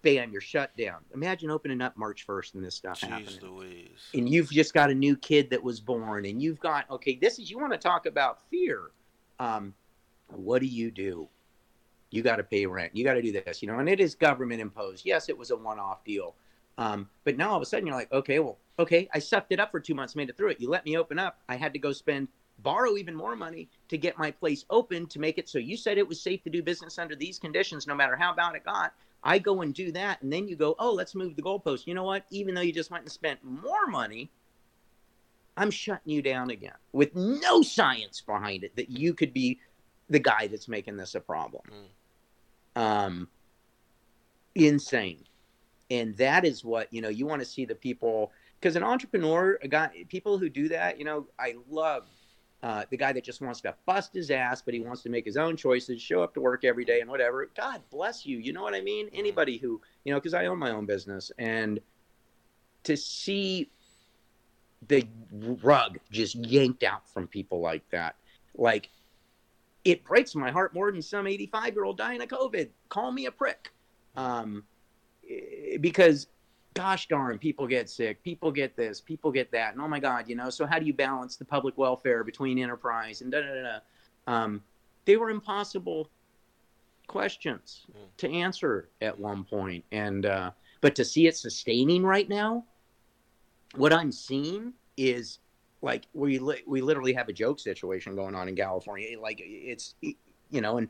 [0.00, 1.00] Bam, you're shut down.
[1.14, 3.38] Imagine opening up March first and this stuff happening.
[3.42, 4.08] Louise.
[4.14, 7.38] and you've just got a new kid that was born and you've got okay this
[7.38, 8.92] is you want to talk about fear.
[9.38, 9.74] Um,
[10.28, 11.28] what do you do?
[12.10, 12.96] You got to pay rent.
[12.96, 15.04] You got to do this you know and it is government imposed.
[15.04, 16.34] Yes it was a one-off deal.
[16.78, 19.60] Um, but now all of a sudden you're like okay well okay i sucked it
[19.60, 20.60] up for two months made it through it.
[20.62, 21.40] You let me open up.
[21.50, 22.28] I had to go spend
[22.62, 25.98] borrow even more money to get my place open to make it so you said
[25.98, 28.92] it was safe to do business under these conditions no matter how bad it got
[29.22, 31.86] I go and do that, and then you go, oh, let's move the goalpost.
[31.86, 32.24] You know what?
[32.30, 34.30] Even though you just went and spent more money,
[35.56, 39.58] I'm shutting you down again with no science behind it that you could be
[40.08, 41.62] the guy that's making this a problem.
[42.76, 43.28] Um,
[44.54, 45.24] insane,
[45.90, 47.08] and that is what you know.
[47.08, 50.98] You want to see the people because an entrepreneur, a guy, people who do that,
[50.98, 52.06] you know, I love
[52.62, 55.24] uh, the guy that just wants to bust his ass, but he wants to make
[55.24, 57.48] his own choices, show up to work every day and whatever.
[57.56, 58.38] God bless you.
[58.38, 59.08] You know what I mean?
[59.12, 61.80] Anybody who, you know, because I own my own business and
[62.84, 63.70] to see
[64.88, 65.06] the
[65.62, 68.16] rug just yanked out from people like that,
[68.54, 68.90] like
[69.84, 72.68] it breaks my heart more than some 85 year old dying of COVID.
[72.90, 73.72] Call me a prick.
[74.16, 74.64] Um,
[75.28, 76.26] eh, because
[76.74, 80.28] gosh darn, people get sick, people get this, people get that, and oh my God,
[80.28, 80.50] you know.
[80.50, 83.62] So how do you balance the public welfare between enterprise and da da da?
[83.62, 83.78] da?
[84.32, 84.62] Um,
[85.04, 86.10] they were impossible
[87.06, 88.16] questions Mm.
[88.18, 92.64] to answer at one point, and uh, but to see it sustaining right now,
[93.74, 95.40] what I'm seeing is
[95.82, 99.18] like we li- we literally have a joke situation going on in California.
[99.20, 100.88] Like it's you know, and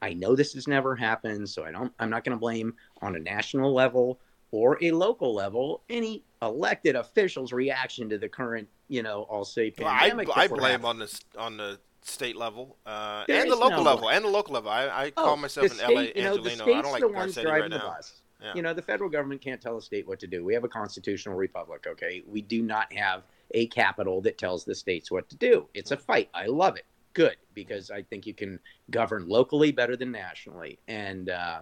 [0.00, 1.92] I know this has never happened, so I don't.
[1.98, 4.20] I'm not going to blame on a national level
[4.52, 9.72] or a local level any elected official's reaction to the current, you know, I'll say
[9.76, 10.28] Well, I, pandemic.
[10.36, 10.86] I blame having.
[10.86, 14.14] on the on the state level uh, and the local no level way.
[14.14, 14.70] and the local level.
[14.70, 16.64] I, I Oh, call myself an LA state, you know, Angelino.
[16.64, 18.20] I don't like the ones driving right the bus.
[18.42, 18.54] Yeah.
[18.56, 20.44] You know, the federal government can't tell the state what to do.
[20.44, 22.24] We have a constitutional republic, okay?
[22.26, 23.22] We do not have
[23.52, 25.68] a capital that tells the states what to do.
[25.74, 26.28] It's a fight.
[26.34, 26.84] I love it.
[27.14, 28.58] good because I think you can
[28.90, 30.80] govern locally better than nationally.
[30.88, 31.60] And uh,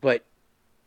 [0.00, 0.24] but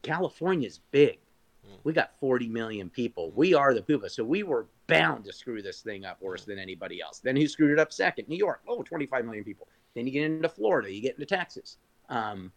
[0.02, 1.20] California's big.
[1.66, 1.78] Mm.
[1.84, 3.32] We got 40 million people.
[3.32, 4.10] We are the Poopa.
[4.10, 7.20] So we were bound to screw this thing up worse than anybody else.
[7.20, 8.28] Then who screwed it up second?
[8.28, 8.62] New York.
[8.68, 9.68] Oh, 25 million people.
[9.96, 11.78] Then you get into Florida, you get into Texas.
[12.10, 12.52] Um,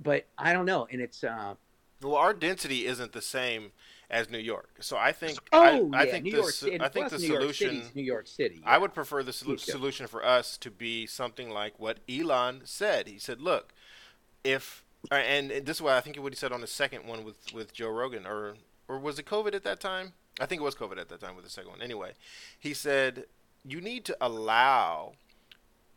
[0.00, 0.86] but I don't know.
[0.90, 1.54] And it's, uh,
[2.02, 3.72] Well, our density isn't the same
[4.08, 6.80] as New York, so I think oh, I, yeah, I think New the York City.
[6.80, 7.68] I think the New York solution.
[7.68, 8.62] City's New York City.
[8.64, 9.58] I would prefer the going.
[9.58, 13.08] solution for us to be something like what Elon said.
[13.08, 13.72] He said, "Look,
[14.44, 17.52] if and this is what I think what he said on the second one with
[17.52, 18.54] with Joe Rogan, or
[18.88, 20.12] or was it COVID at that time?
[20.38, 21.82] I think it was COVID at that time with the second one.
[21.82, 22.12] Anyway,
[22.58, 23.24] he said
[23.64, 25.14] you need to allow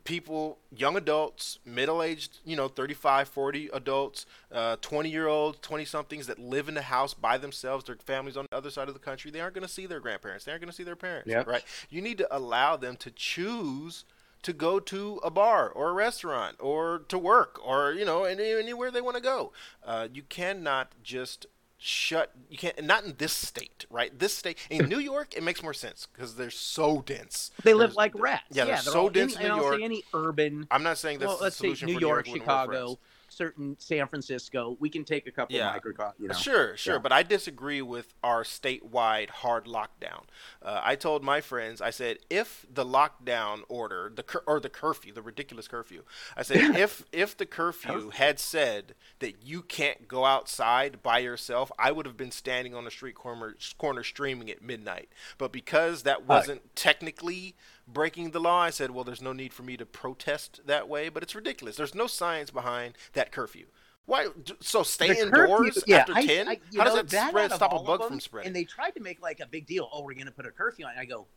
[0.03, 6.73] people, young adults, middle-aged, you know, 35, 40 adults, uh, 20-year-olds, 20-somethings that live in
[6.75, 9.53] the house by themselves, their families on the other side of the country, they aren't
[9.53, 10.45] going to see their grandparents.
[10.45, 11.47] They aren't going to see their parents, Yep.
[11.47, 11.63] right?
[11.89, 14.05] You need to allow them to choose
[14.41, 18.53] to go to a bar or a restaurant or to work or, you know, any,
[18.53, 19.51] anywhere they want to go.
[19.85, 21.45] Uh, you cannot just
[21.81, 25.63] shut you can't not in this state right this state in new york it makes
[25.63, 28.43] more sense because they're so dense They live There's- like rats.
[28.51, 29.77] yeah, they're so dense in, in New York.
[29.77, 30.67] say any urban.
[30.71, 32.65] i'm not saying that's well, the let's say solution New York, New York wouldn't work
[32.67, 32.79] for us.
[32.81, 32.99] Chicago,
[33.39, 34.75] certain San Francisco.
[34.81, 35.71] We can take a couple Yeah.
[35.71, 36.13] microcosm.
[36.21, 36.33] You know.
[36.33, 36.99] Sure, sure, Yeah.
[36.99, 40.23] but I disagree with our statewide hard lockdown.
[40.61, 44.67] Uh, I told my friends, I said, if the lockdown order, the cur- or the
[44.69, 46.03] curfew, the ridiculous curfew,
[46.35, 51.71] I said, if if the curfew had said that you can't go outside by yourself,
[51.79, 55.07] I would have been standing on the street corner, corner streaming at midnight.
[55.37, 57.55] But because that wasn't technically
[57.93, 61.09] breaking the law, I said, well, there's no need for me to protest that way.
[61.09, 61.75] But it's ridiculous.
[61.75, 63.65] There's no science behind that curfew.
[64.05, 64.27] Why?
[64.59, 66.47] So stay indoors yeah, after I- ten?
[66.47, 67.51] I- How does know, that, spread?
[67.51, 68.47] Stop a bug them, from spreading?
[68.47, 69.87] And they tried to make like a big deal.
[69.93, 70.91] Oh, we're going to put a curfew on.
[70.97, 71.27] I go.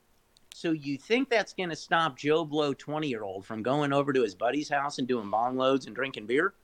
[0.55, 4.13] So you think that's going to stop Joe Blow, twenty year old, from going over
[4.13, 6.55] to his buddy's house and doing bong loads and drinking beer?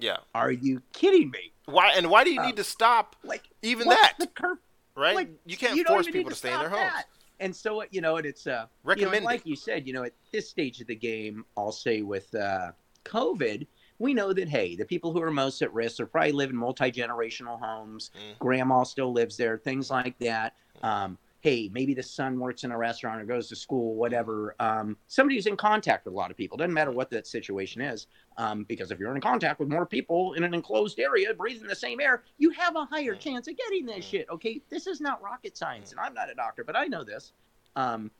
[0.00, 0.16] yeah.
[0.34, 1.52] Are you kidding me?
[1.66, 1.92] Why?
[1.96, 4.14] And why do you Um, need to stop Like even that?
[4.18, 4.58] The cur-
[4.96, 5.14] right?
[5.14, 6.80] like, you can't you force people to, to stay in their homes.
[6.92, 7.06] that.
[7.42, 8.66] And so you know, and it's uh,
[8.96, 12.02] you know, like you said, you know, at this stage of the game, I'll say
[12.02, 12.70] with uh,
[13.04, 13.66] COVID,
[13.98, 16.56] we know that hey, the people who are most at risk are probably live in
[16.56, 18.12] multi generational homes.
[18.14, 18.38] Mm.
[18.38, 20.54] Grandma still lives there, things like that.
[20.84, 24.54] Um, hey, maybe the son works in a restaurant or goes to school, whatever.
[24.60, 26.56] Um, somebody who's in contact with a lot of people.
[26.56, 28.06] Doesn't matter what that situation is,
[28.36, 31.74] um, because if you're in contact with more people in an enclosed area breathing the
[31.74, 33.20] same air, you have a higher Mm.
[33.20, 34.02] chance of getting Mm.
[34.02, 34.28] shit.
[34.30, 35.92] Okay, this is not rocket science, Mm.
[35.92, 37.32] and I'm not a doctor, but I know this.
[37.74, 38.12] Um,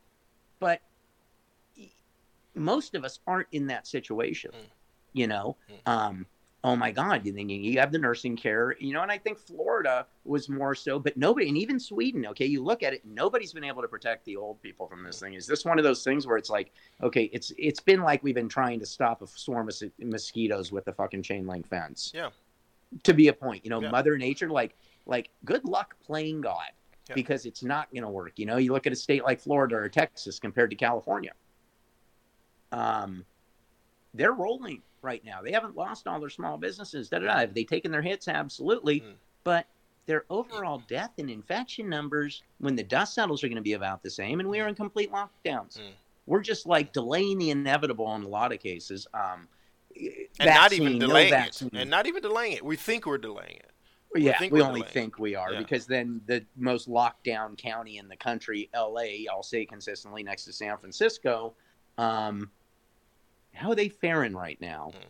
[0.59, 0.83] but
[2.57, 4.71] most of us aren't in that situation, Mm.
[5.13, 5.57] you know.
[6.65, 9.37] Oh my God, you're thinking you have the nursing care, you know, and I think
[9.37, 13.53] Florida was more so, but nobody, and even Sweden, okay, you look at it, nobody's
[13.53, 15.35] been able to protect the old people from this thing.
[15.35, 16.73] Is this one of those things where it's like,
[17.03, 20.87] okay, it's it's been like we've been trying to stop a swarm of mosquitoes with
[20.87, 22.13] a fucking chain link fence.
[22.15, 22.31] Yeah.
[23.03, 23.91] To be a point, you know, Yeah.
[23.91, 24.77] Mother Nature, like,
[25.07, 26.71] like, good luck playing God.
[27.09, 27.15] Yeah.
[27.17, 28.35] Because it's not going to work.
[28.37, 31.33] You know, you look at a state like Florida or Texas compared to California.
[32.71, 33.25] Um,
[34.15, 35.41] they're rolling right now.
[35.43, 37.09] They haven't lost all their small businesses.
[37.09, 37.39] Da, da, da.
[37.41, 38.29] Have they taken their hits?
[38.29, 39.01] Absolutely.
[39.01, 39.15] Mm.
[39.45, 39.67] But
[40.07, 44.03] their overall death and infection numbers, when the dust settles, are going to be about
[44.03, 44.41] the same.
[44.41, 45.79] And we are in complete lockdowns.
[45.79, 45.93] Mm.
[46.27, 49.07] We're just like delaying the inevitable in a lot of cases.
[49.15, 49.49] Um,
[50.41, 51.63] and not even vaccine, no delaying it.
[51.75, 52.65] And not even delaying it.
[52.65, 53.71] We think we're delaying it.
[54.15, 54.93] yeah, think we only delaying.
[54.93, 55.59] think we are Yeah.
[55.59, 60.45] because then the most locked down county in the country, LA, I'll say consistently next
[60.45, 61.55] to San Francisco,
[61.99, 62.51] um,
[63.55, 64.93] how are they faring right now?
[64.95, 65.05] Mm.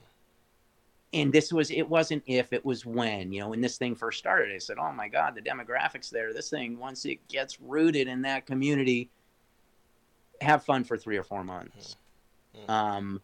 [1.14, 4.18] And this was it wasn't if it was when you know when this thing first
[4.18, 4.54] started.
[4.54, 6.32] I said, "Oh my God, the demographics there.
[6.32, 9.10] This thing once it gets rooted in that community,
[10.40, 11.96] have fun for three or four months."
[12.56, 12.70] Mhm.
[12.70, 13.22] Um,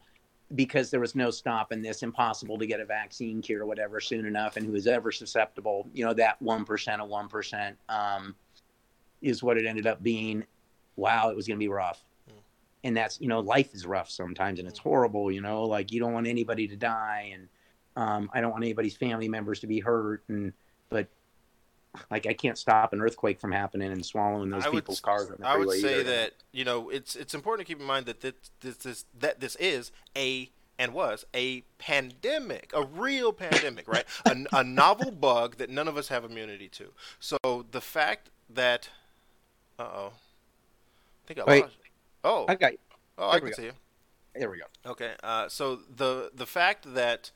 [0.54, 4.24] because there was no stopping this, impossible to get a vaccine cure or whatever soon
[4.26, 8.34] enough, and who is ever susceptible, you know, that one percent of one percent um,
[9.20, 10.44] is what it ended up being.
[10.96, 12.07] Wow, it was going to be rough, Mm.
[12.84, 15.30] And that's you know, life is rough sometimes, and it's horrible.
[15.30, 17.48] You know, like you don't want anybody to die, and
[17.96, 20.52] um, I don't want anybody's family members to be hurt, and
[20.90, 21.08] but
[22.10, 25.30] like I can't stop an earthquake from happening and swallowing those I people's s- cars.
[25.42, 26.04] I would say either.
[26.04, 29.40] that you know it's it's important to keep in mind that this, this, this that
[29.40, 34.04] this is a and was a pandemic, a real pandemic, right?
[34.26, 36.92] a, a novel bug that none of us have immunity to.
[37.18, 38.88] So the fact that,
[39.78, 40.12] uh oh,
[41.24, 41.62] I think I Wait.
[41.62, 41.76] lost.
[42.24, 42.72] Oh, I got
[43.16, 43.54] oh, I can go.
[43.54, 43.72] see you.
[44.34, 44.90] there we go.
[44.90, 47.30] Okay, uh, so the the fact that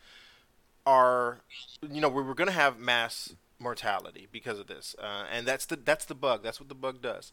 [0.87, 1.41] our,
[1.89, 5.67] you know, we were going to have mass mortality because of this, uh, and that's
[5.67, 6.43] the that's the bug.
[6.43, 7.33] That's what the bug does.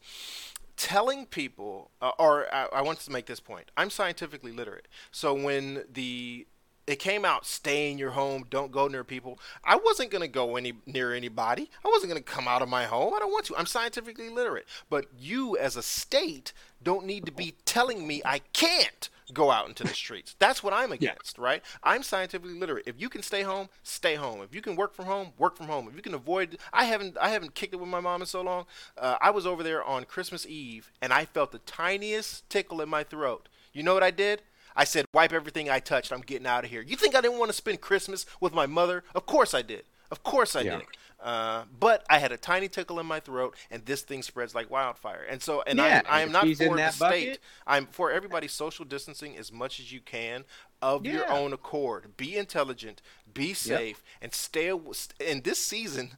[0.77, 3.71] Telling people, uh, or I, I want to make this point.
[3.75, 6.47] I'm scientifically literate, so when the
[6.89, 9.39] it came out stay in your home don't go near people.
[9.63, 11.69] I wasn't going to go any near anybody.
[11.85, 13.13] I wasn't going to come out of my home.
[13.13, 13.57] I don't want to.
[13.57, 14.65] I'm scientifically literate.
[14.89, 16.51] But you as a state
[16.81, 20.35] don't need to be telling me i can't go out into the streets.
[20.39, 21.43] That's what i'm against yeah.
[21.43, 21.61] right?
[21.83, 22.87] I'm scientifically literate.
[22.87, 24.41] If you can stay home stay home.
[24.41, 25.87] If you can work from home work from home.
[25.87, 28.41] If you can avoid i haven't i haven't kicked it with my mom in so
[28.41, 28.65] long.
[28.97, 32.89] Uh, i was over there on christmas eve and i felt the tiniest tickle in
[32.89, 33.49] my throat.
[33.73, 34.41] You know what i did
[34.79, 36.13] I said, wipe everything I touched.
[36.13, 36.81] I'm getting out of here.
[36.81, 39.03] You think I didn't want to spend Christmas with my mother?
[39.13, 39.83] Of course I did.
[40.09, 40.77] Of course I yeah.
[40.77, 40.85] did.
[41.21, 44.71] Uh, but I had a tiny tickle in my throat, and this thing spreads like
[44.71, 45.25] wildfire.
[45.29, 47.39] And so, and yeah, I, I am not for the state.
[47.67, 50.45] I'm for everybody social distancing as much as you can
[50.81, 51.13] of yeah.
[51.13, 52.15] your own accord.
[52.17, 53.01] Be intelligent,
[53.33, 54.23] be safe, yep.
[54.23, 54.71] and stay.
[55.19, 56.11] In this season,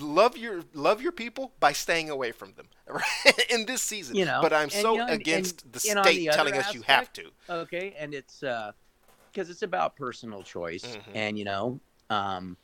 [0.00, 2.66] love your love your people by staying away from them.
[2.88, 3.50] Right?
[3.50, 4.38] in this season, you know.
[4.40, 7.30] But I'm so you know, against and, the state the telling us you have to.
[7.50, 11.10] Okay, and it's because uh, it's about personal choice, mm-hmm.
[11.14, 11.80] and you know.
[12.10, 12.56] Um,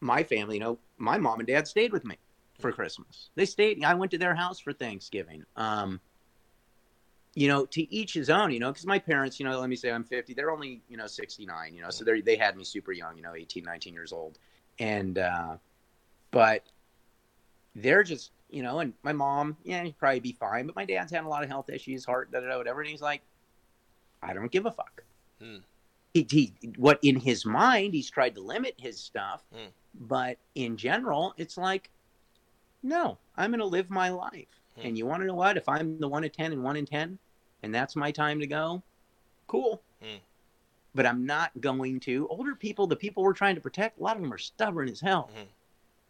[0.00, 2.16] my family, you know, my mom and dad stayed with me
[2.58, 3.30] for Christmas.
[3.34, 3.82] They stayed.
[3.84, 5.44] I went to their house for Thanksgiving.
[5.56, 6.00] Um,
[7.36, 8.50] you know, to each his own.
[8.50, 10.34] You know, because my parents, you know, let me say I'm 50.
[10.34, 11.74] They're only you know 69.
[11.74, 13.16] You know, so they they had me super young.
[13.16, 14.38] You know, 18, 19 years old,
[14.78, 15.56] and uh,
[16.30, 16.64] but
[17.74, 21.12] they're just you know, and my mom, yeah, he'd probably be fine, but my dad's
[21.12, 22.80] had a lot of health issues, heart, da da da, whatever.
[22.80, 23.22] And he's like,
[24.22, 25.02] I don't give a fuck.
[25.42, 25.58] Hmm.
[26.14, 29.44] He, he, what in his mind, he's tried to limit his stuff.
[29.52, 29.66] Hmm
[30.00, 31.90] but in general, it's like,
[32.82, 34.60] no, I'm going to live my life.
[34.76, 34.86] Hmm.
[34.86, 35.56] And you want to know what?
[35.56, 37.18] If I'm the one in 10 and one in 10,
[37.66, 38.82] and that's my time to go,
[39.46, 39.82] cool.
[40.00, 40.16] Hmm.
[40.94, 42.26] But I'm not going to.
[42.28, 45.00] Older people, the people we're trying to protect, a lot of them are stubborn as
[45.00, 45.30] hell.
[45.34, 45.42] Hmm.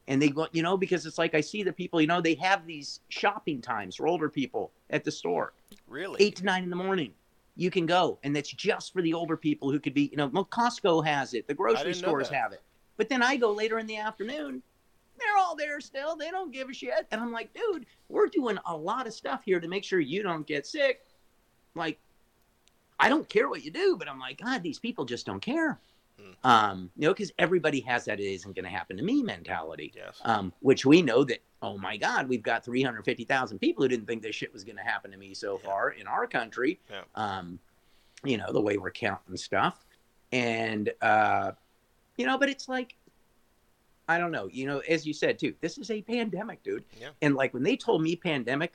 [0.08, 2.34] And they go, you know, because it's like I see the people, you know, they
[2.34, 5.52] have these shopping times for older people at the store.
[5.88, 6.22] Really?
[6.22, 7.12] Eight to nine in the morning
[7.58, 10.28] you can go and that's just for the older people who could be you know
[10.28, 12.60] costco has it the grocery stores have it
[12.96, 14.62] but then I go later in the afternoon,
[15.18, 16.16] they're all there still.
[16.16, 17.06] They don't give a shit.
[17.10, 20.22] And I'm like, dude, we're doing a lot of stuff here to make sure you
[20.22, 21.04] don't get sick.
[21.76, 21.98] Like,
[22.98, 25.78] I don't care what you do, but I'm like, God, these people just don't care.
[26.18, 26.32] Hmm.
[26.44, 29.92] Um, you know, because everybody has that it isn't going to happen to me mentality.
[29.94, 30.20] Yes.
[30.24, 34.22] Um, which we know that, oh my God, we've got 350,000 people who didn't think
[34.22, 35.68] this shit was going to happen to me so yeah.
[35.68, 36.80] far in our country.
[36.90, 37.02] Yeah.
[37.14, 37.58] Um,
[38.24, 39.84] you know, the way we're counting stuff.
[40.32, 41.52] And, uh,
[42.16, 42.96] you know, but it's like,
[44.08, 44.48] I don't know.
[44.50, 46.84] You know, as you said too, this is a pandemic, dude.
[46.98, 47.08] Yeah.
[47.22, 48.72] And like when they told me pandemic,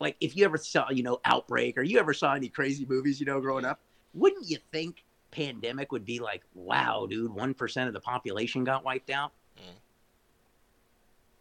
[0.00, 3.20] like if you ever saw, you know, Outbreak or you ever saw any crazy movies,
[3.20, 3.80] you know, growing up,
[4.14, 8.84] wouldn't you think pandemic would be like, wow, dude, one percent of the population got
[8.84, 9.32] wiped out?
[9.56, 9.78] Mm.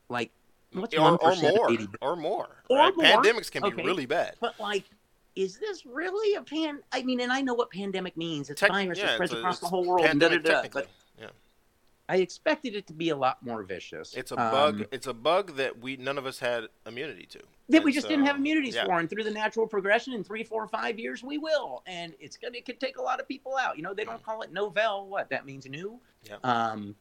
[0.10, 0.31] Like,
[0.73, 2.94] what's one or, or more, or more, or right?
[2.95, 3.06] more?
[3.06, 3.84] Pandemics can be okay.
[3.84, 4.36] really bad.
[4.41, 4.84] But like,
[5.36, 6.80] is this really a pan?
[6.91, 8.49] I mean, and I know what pandemic means.
[8.49, 10.06] It's Tec- virus yeah, spreads across the whole world.
[10.06, 10.88] Pandemic, da, da, da, but
[11.19, 11.27] yeah.
[12.10, 14.14] I expected it to be a lot more vicious.
[14.15, 14.81] It's a bug.
[14.81, 17.40] Um, it's a bug that we none of us had immunity to.
[17.70, 18.86] That we just so, didn't have immunities yeah.
[18.86, 21.84] for, and through the natural progression, in three, four, five years, we will.
[21.86, 23.78] And it's gonna it could take a lot of people out.
[23.78, 25.08] You know, they don't call it novel.
[25.08, 26.00] What that means new.
[26.24, 26.38] Yeah.
[26.44, 26.96] Um,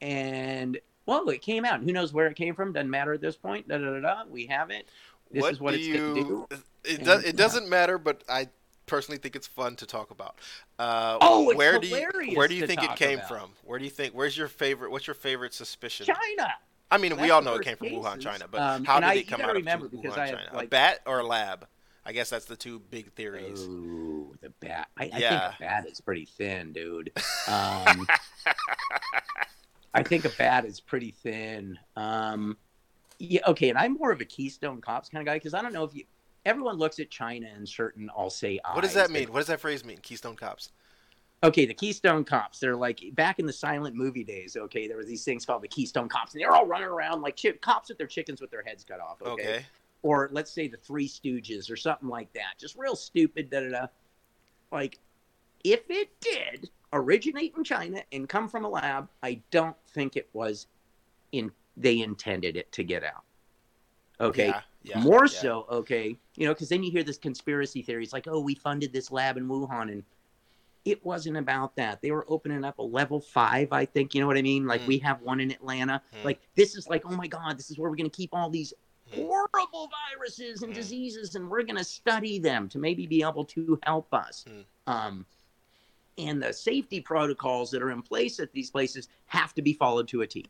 [0.00, 1.80] and well, it came out.
[1.80, 2.72] Who knows where it came from?
[2.72, 3.66] Doesn't matter at this point.
[3.66, 4.22] Da da da da.
[4.28, 4.88] We have it.
[5.30, 6.46] This what is what it's you, going to do.
[6.84, 8.48] It, does, it doesn't matter, but I
[8.86, 10.38] personally think it's fun to talk about.
[10.78, 13.28] Uh, oh, where do you where do you think it came about.
[13.28, 13.50] from?
[13.64, 14.14] Where do you think?
[14.14, 14.90] Where's your favorite?
[14.90, 16.06] What's your favorite suspicion?
[16.06, 16.52] China.
[16.90, 18.04] I mean, we all know it came from cases.
[18.04, 20.40] Wuhan, China, but um, how did I, it come out of Wuhan, China?
[20.52, 21.66] Like, a bat or a lab?
[22.04, 23.60] I guess that's the two big theories.
[23.60, 24.88] Ooh, the bat.
[24.96, 25.50] I, I yeah.
[25.50, 27.12] think a bat is pretty thin, dude.
[27.48, 28.06] Um,
[29.92, 31.78] I think a bat is pretty thin.
[31.96, 32.56] Um,
[33.18, 35.72] yeah, okay, and I'm more of a Keystone Cops kind of guy because I don't
[35.72, 36.04] know if you
[36.44, 39.32] everyone looks at China and certain, I'll say, what does that mean?
[39.32, 39.98] What does that phrase mean?
[39.98, 40.70] Keystone Cops.
[41.42, 42.58] Okay, the Keystone Cops.
[42.58, 44.56] They're like back in the silent movie days.
[44.56, 47.36] Okay, there were these things called the Keystone Cops, and they're all running around like
[47.36, 49.22] ch- cops with their chickens with their heads cut off.
[49.22, 49.32] Okay?
[49.32, 49.66] okay.
[50.02, 52.58] Or let's say the Three Stooges or something like that.
[52.58, 53.50] Just real stupid.
[53.50, 53.86] Da da da.
[54.70, 54.98] Like,
[55.64, 60.28] if it did originate in China and come from a lab, I don't think it
[60.32, 60.66] was
[61.32, 61.50] in.
[61.76, 63.24] They intended it to get out.
[64.20, 64.48] Okay.
[64.48, 64.60] Yeah.
[64.82, 65.40] Yeah, More yeah.
[65.40, 68.94] so, okay, you know, because then you hear this conspiracy theories like, oh, we funded
[68.94, 70.02] this lab in Wuhan, and
[70.84, 72.00] it wasn't about that.
[72.00, 74.14] They were opening up a level five, I think.
[74.14, 74.66] You know what I mean?
[74.66, 74.86] Like mm.
[74.86, 76.02] we have one in Atlanta.
[76.20, 76.24] Mm.
[76.24, 78.48] Like this is like, oh my God, this is where we're going to keep all
[78.48, 78.72] these
[79.12, 79.26] mm.
[79.26, 80.76] horrible viruses and mm.
[80.76, 84.44] diseases, and we're going to study them to maybe be able to help us.
[84.48, 84.92] Mm.
[84.92, 85.26] Um,
[86.18, 90.08] and the safety protocols that are in place at these places have to be followed
[90.08, 90.46] to a T.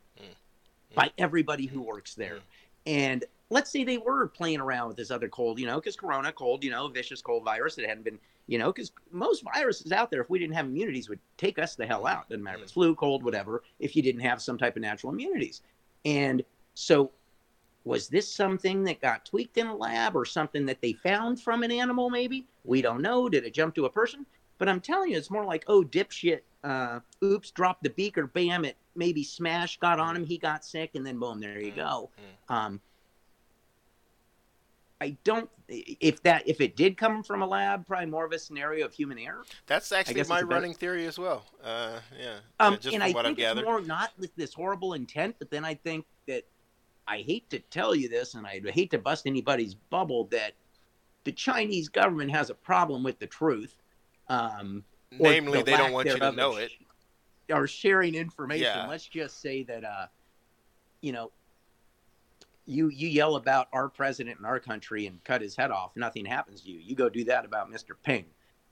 [0.94, 2.38] By everybody who works there.
[2.84, 6.32] And let's say they were playing around with this other cold, you know, because corona
[6.32, 8.18] cold, you know, vicious cold virus that hadn't been,
[8.50, 11.76] you know, because most viruses out there, if we didn't have immunities, would take us
[11.76, 12.28] the hell out.
[12.28, 15.12] Doesn't matter if it's flu, cold, whatever, if you didn't have some type of natural
[15.12, 15.62] immunities.
[16.04, 16.42] And
[16.74, 17.12] so
[17.84, 21.62] was this something that got tweaked in a lab or something that they found from
[21.62, 22.44] an animal maybe?
[22.64, 23.28] We don't know.
[23.28, 24.26] Did it jump to a person?
[24.58, 28.66] But i'm telling you it's more like oh dipshit uh, oops dropped the beaker bam
[28.66, 32.10] it maybe smash got on him he got sick and then boom there you go.
[32.50, 32.78] Um,
[35.00, 38.38] i don't if that if it did come from a lab probably more of a
[38.38, 41.44] scenario of human error That's actually my running theory as well.
[41.62, 42.38] Uh, yeah.
[42.58, 43.64] Um, just and I what I've think it's gathered.
[43.64, 46.44] more not with this horrible intent, but then I think that
[47.06, 50.52] I hate to tell you this, and I hate to bust anybody's bubble that
[51.24, 53.76] the Chinese government has a problem with the truth.
[54.28, 56.70] Um, Namely, the they don't want you to know it.
[57.52, 58.64] Or sharing information.
[58.64, 58.86] Yeah.
[58.86, 60.06] Let's just say that, uh,
[61.00, 61.32] you know,
[62.70, 66.24] you you yell about our president in our country and cut his head off, nothing
[66.24, 66.78] happens to you.
[66.78, 67.90] You go do that about Mr.
[68.02, 68.24] Ping.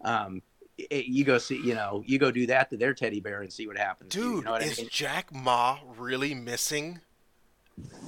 [0.04, 0.42] Um,
[0.76, 3.52] it- you go see, you know, you go do that to their teddy bear and
[3.52, 4.12] see what happens.
[4.12, 4.88] to you, you Dude, know what I is mean?
[4.90, 7.00] Jack Ma really missing?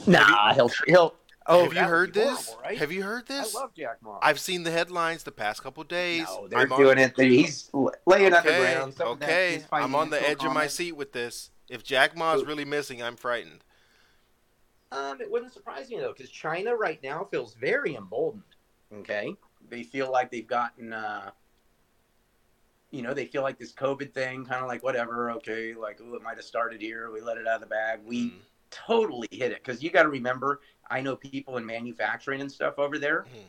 [0.07, 1.15] Nah, he'll he'll.
[1.47, 2.47] Oh, Have you heard this?
[2.47, 2.79] horrible, right?
[2.79, 3.57] Have you heard this?
[3.57, 4.19] I love Jack Ma.
[4.23, 6.25] I've seen the headlines the past couple days.
[6.29, 7.15] no, they're I'm on- doing it.
[7.17, 8.95] He's laying Okay, underground.
[8.95, 9.65] Some of that okay.
[9.73, 11.51] I'm on the financial edge of my seat with this.
[11.69, 13.65] If Jack Ma is really missing, I'm frightened.
[14.93, 18.43] Um, it wouldn't surprise me though, because China right now feels very emboldened.
[18.93, 19.35] Okay,
[19.69, 21.31] they feel like they've gotten, uh,
[22.91, 25.31] you know, they feel like this COVID thing, kind of like whatever.
[25.33, 27.11] Okay, like oh, it might have started here.
[27.13, 28.01] We let it out of the bag.
[28.05, 28.41] We Mm.
[28.71, 30.61] totally hit it because you got to remember.
[30.91, 33.27] I know people in manufacturing and stuff over there.
[33.33, 33.45] Mhm.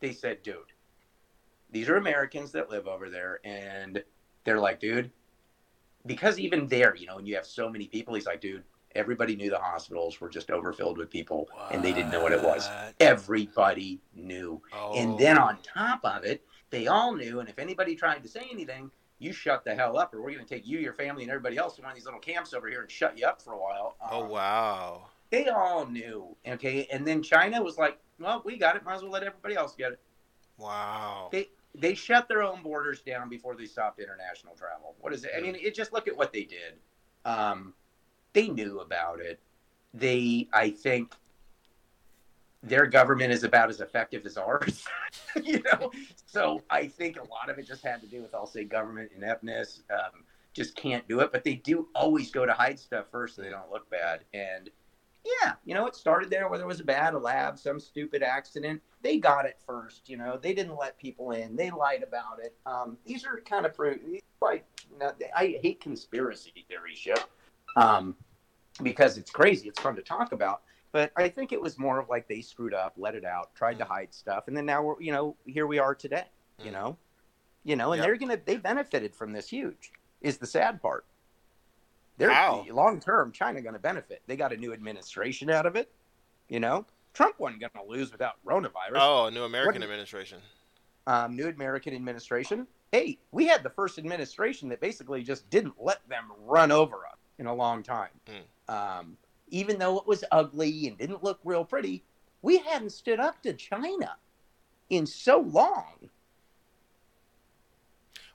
[0.00, 0.72] They said, dude,
[1.70, 4.02] these are Americans that live over there, and
[4.44, 5.10] they're like, dude,
[6.06, 8.64] because even there, you know, and you have so many people, he's like, dude,
[8.98, 12.42] everybody knew the hospitals were just overfilled with people, and they didn't know what it
[12.42, 12.68] was.
[13.00, 14.60] Everybody knew.
[14.72, 14.94] Oh.
[14.94, 17.40] And then on top of it, they all knew.
[17.40, 20.44] And if anybody tried to say anything, you shut the hell up, or we're going
[20.44, 22.68] to take you, your family, and everybody else to one of these little camps over
[22.68, 23.96] here and shut you up for a while.
[24.10, 25.06] Oh Um, wow.
[25.30, 26.36] They all knew.
[26.46, 26.86] Okay.
[26.92, 28.84] And then China was like, well, we got it.
[28.84, 30.00] Might as well let everybody else get it.
[30.56, 31.28] Wow.
[31.30, 34.94] They they shut their own borders down before they stopped international travel.
[35.00, 35.32] What is it?
[35.36, 36.74] I mean, it just look at what they did.
[37.24, 37.74] Um,
[38.38, 39.40] they knew about it.
[39.92, 41.12] They, I think,
[42.62, 44.84] their government is about as effective as ours.
[45.42, 45.90] you know,
[46.26, 49.10] so I think a lot of it just had to do with, I'll say, government
[49.16, 49.82] ineptness.
[49.90, 53.42] Um, just can't do it, but they do always go to hide stuff first so
[53.42, 54.20] they don't look bad.
[54.32, 54.70] And
[55.24, 58.22] yeah, you know, it started there, whether it was a bad a lab, some stupid
[58.22, 58.80] accident.
[59.02, 60.38] They got it first, you know.
[60.40, 61.56] They didn't let people in.
[61.56, 62.56] They lied about it.
[62.66, 63.98] Um, these are kind of pro-
[64.40, 64.64] like
[64.98, 67.24] no, I hate conspiracy theory shit
[67.78, 68.16] um,
[68.82, 69.68] because it's crazy.
[69.68, 72.74] It's fun to talk about, but I think it was more of like they screwed
[72.74, 75.66] up, let it out, tried to hide stuff, and then now we're you know here
[75.66, 76.24] we are today.
[76.62, 76.72] You Mm.
[76.74, 76.98] know,
[77.64, 78.06] you know, and Yep.
[78.06, 79.92] they're gonna they benefited from this huge.
[80.20, 81.04] Is the sad part.
[82.16, 82.66] They're How?
[82.70, 84.22] long term China going to benefit.
[84.26, 85.88] They got a new administration out of it.
[86.48, 86.84] You know,
[87.14, 88.96] Trump wasn't going to lose without coronavirus.
[88.96, 90.40] Oh, a new American What- administration.
[91.06, 92.66] Um, new American administration.
[92.90, 97.16] Hey, we had the first administration that basically just didn't let them run over us
[97.38, 98.10] in a long time.
[98.26, 98.40] Hmm.
[98.68, 99.16] Um,
[99.48, 102.02] even though it was ugly and didn't look real pretty,
[102.42, 104.16] we hadn't stood up to China
[104.90, 106.10] in so long.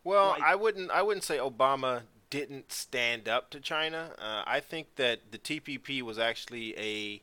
[0.03, 0.91] Well, Like- I wouldn't.
[0.91, 4.15] I wouldn't say Obama didn't stand up to China.
[4.18, 7.22] Uh, I think that the TPP was actually a.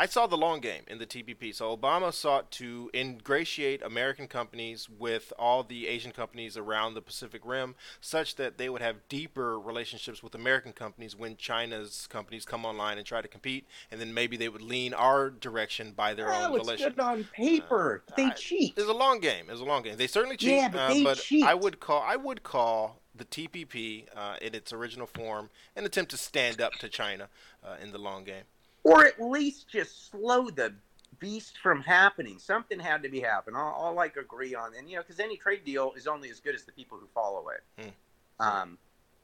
[0.00, 1.54] I saw the long game in the TPP.
[1.54, 7.42] So Obama sought to ingratiate American companies with all the Asian companies around the Pacific
[7.44, 12.64] Rim, such that they would have deeper relationships with American companies when China's companies come
[12.64, 16.32] online and try to compete, and then maybe they would lean our direction by their
[16.32, 16.88] Oh, own it's volition.
[16.92, 18.02] good on paper.
[18.16, 18.78] they I- cheat.
[18.78, 19.50] It's a long game.
[19.50, 19.98] It's a long game.
[19.98, 20.52] They certainly cheat.
[20.56, 21.44] Yeah, but uh, they but cheat.
[21.44, 26.10] I would call I would call the TPP uh, in its original form an attempt
[26.12, 27.28] to stand up to China
[27.62, 28.44] uh, in the long game.
[28.84, 30.74] Or at least just slow the
[31.18, 32.38] beast from happening.
[32.38, 33.56] Something had to be happening.
[33.56, 36.40] I'll, I'll like agree on, and you know, because any trade deal is only as
[36.40, 38.46] good as the people who follow it, Hmm.
[38.46, 38.78] um,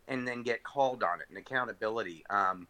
[0.09, 2.25] and then get called on it and accountability.
[2.29, 2.69] Um,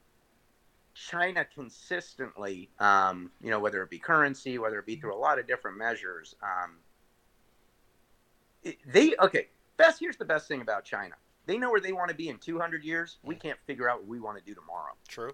[0.95, 5.39] China consistently, um, you know, whether it be currency, whether it be through a lot
[5.39, 6.79] of different measures, um,
[8.63, 9.49] it- they okay.
[9.77, 11.15] Best here's the best thing about China.
[11.45, 13.19] They know where they want to be in 200 years.
[13.23, 14.95] We can't figure out what we want to do tomorrow.
[15.07, 15.33] True.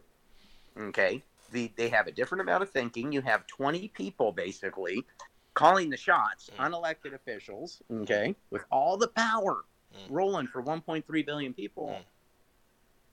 [0.77, 1.23] Okay.
[1.53, 3.12] The, they have a different amount of thinking.
[3.12, 5.05] You have 20 people basically
[5.55, 6.70] calling the shots, Mm.
[6.70, 9.65] unelected officials, okay, with all the power
[9.95, 10.07] Mm.
[10.09, 11.89] rolling for 1.3 billion people.
[11.89, 12.05] Mm.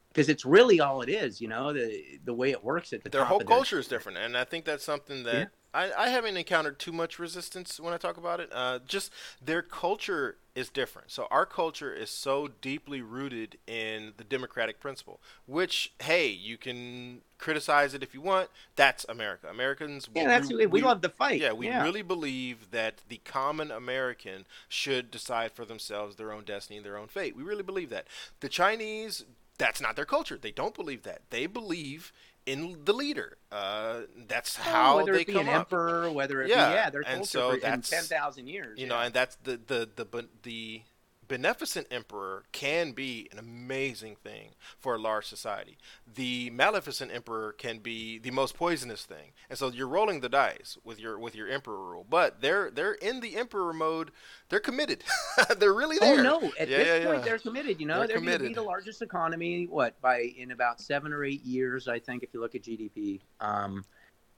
[0.07, 3.09] because it's really all it is, you know, the the way it works at the
[3.09, 5.45] their top whole of culture the, is different, and I think that's something that Yeah.
[5.73, 8.49] I, I haven't encountered too much resistance when I talk about it.
[8.51, 9.11] Uh, just
[9.43, 11.11] their culture is different.
[11.11, 17.21] So our culture is so deeply rooted in the democratic principle, which hey, you can
[17.37, 18.49] criticize it if you want.
[18.75, 19.47] That's America.
[19.49, 20.09] Americans.
[20.13, 21.39] Yeah, that's we, we love the fight.
[21.39, 26.77] Yeah, we really believe that the common American should decide for themselves their own destiny
[26.77, 27.35] and their own fate.
[27.35, 28.07] We really believe that.
[28.39, 29.23] The Chinese,
[29.57, 30.37] that's not their culture.
[30.41, 31.21] They don't believe that.
[31.29, 32.11] They believe
[32.51, 33.37] in the leader.
[33.51, 35.71] Uh, that's Oh, how whether they it be come an up.
[35.71, 38.79] emperor, whether it Yeah, be yeah, their and culture so for, in ten thousand years.
[38.79, 38.93] You yeah.
[38.93, 40.81] know, and that's the the the, the
[41.29, 45.77] beneficent emperor can be an amazing thing for a large society.
[46.13, 49.31] The maleficent emperor can be the most poisonous thing.
[49.49, 52.05] And so you're rolling the dice with your with your emperor rule.
[52.09, 54.11] But they're they're in the emperor mode.
[54.49, 55.03] They're committed.
[55.59, 56.19] they're really there.
[56.19, 56.51] Oh no!
[56.59, 57.25] At Yeah, this yeah, point, yeah.
[57.25, 57.79] they're committed.
[57.79, 59.67] You know, They're they're, going to be the largest economy.
[59.67, 63.21] What by in about seven or eight years, I think, if you look at GDP.
[63.39, 63.85] Um,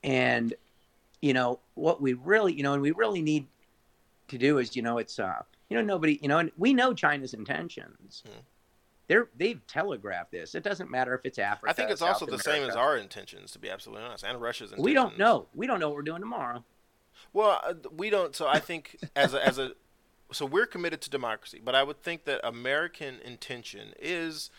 [0.03, 0.53] and
[1.21, 3.47] you know what we really, you know, and we really need
[4.27, 6.93] to do is, you know, it's uh, you know, nobody, you know, and we know
[6.93, 8.23] China's intentions.
[8.27, 8.39] Hmm.
[9.07, 10.53] They're they've telegraphed this.
[10.53, 11.69] It doesn't matter if it's Africa.
[11.69, 14.41] I think it's South also the same as our intentions, to be absolutely honest, and
[14.41, 14.85] Russia's intentions.
[14.85, 15.47] We don't know.
[15.55, 16.65] We don't know what we're doing tomorrow.
[17.31, 18.35] Well, uh, we don't.
[18.35, 19.71] So I think as a, as a
[20.33, 24.49] so we're committed to democracy, but I would think that American intention is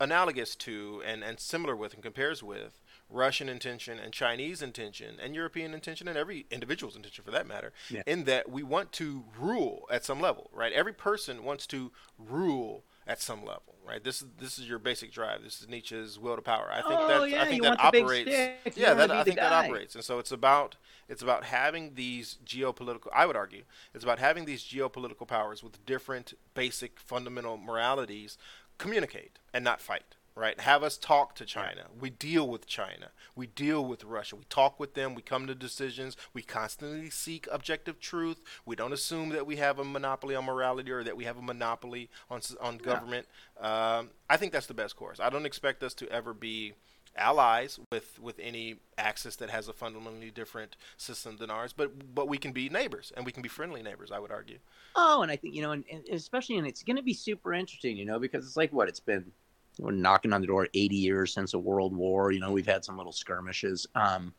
[0.00, 5.34] analogous to and, and similar with and compares with Russian intention and Chinese intention and
[5.34, 8.02] European intention and every individual's intention for that matter, Yeah.
[8.06, 10.72] in that we want to rule at some level, right?
[10.72, 14.02] Every person wants to rule at some level, right?
[14.02, 15.44] This is this is your basic drive.
[15.44, 16.68] This is Nietzsche's will to power.
[16.72, 18.76] I think Oh, that yeah, I think that want the big operates.
[18.76, 20.74] Yeah, that I think that operates, and so it's about
[21.08, 23.06] it's about having these geopolitical.
[23.14, 23.62] I would argue
[23.94, 28.36] it's about having these geopolitical powers with different basic fundamental moralities
[28.78, 30.15] communicate and not fight.
[30.36, 30.60] Right?
[30.60, 31.86] Have us talk to China.
[31.98, 33.08] We deal with China.
[33.34, 34.36] We deal with Russia.
[34.36, 35.14] We talk with them.
[35.14, 36.14] We come to decisions.
[36.34, 38.42] We constantly seek objective truth.
[38.66, 41.42] We don't assume that we have a monopoly on morality or that we have a
[41.42, 43.26] monopoly on on government.
[43.58, 45.20] Um, I think that's the best course.
[45.20, 46.74] I don't expect us to ever be
[47.16, 52.28] allies with with any axis that has a fundamentally different system than ours but but
[52.28, 54.58] we can be neighbors and we can be friendly neighbors i would argue
[54.98, 57.52] Oh, and I think you know, and, and especially, and it's going to be super
[57.52, 59.30] interesting, you know, because it's like what it's been.
[59.78, 62.32] We're knocking on the door 80 years since a world war.
[62.32, 64.34] You know, we've had some little skirmishes, um,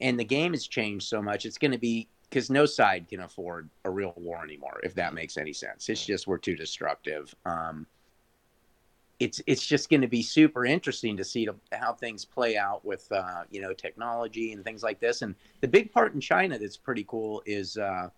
[0.00, 1.44] and the game has changed so much.
[1.44, 5.14] It's going to be because no side can afford a real war anymore, if that
[5.14, 5.88] makes any sense.
[5.88, 7.34] It's just we're too destructive.
[7.44, 7.86] Um,
[9.18, 12.84] it's it's just going to be super interesting to see to, how things play out
[12.84, 15.22] with uh, you know technology and things like this.
[15.22, 17.76] And the big part in China that's pretty cool is.
[17.76, 18.10] Uh,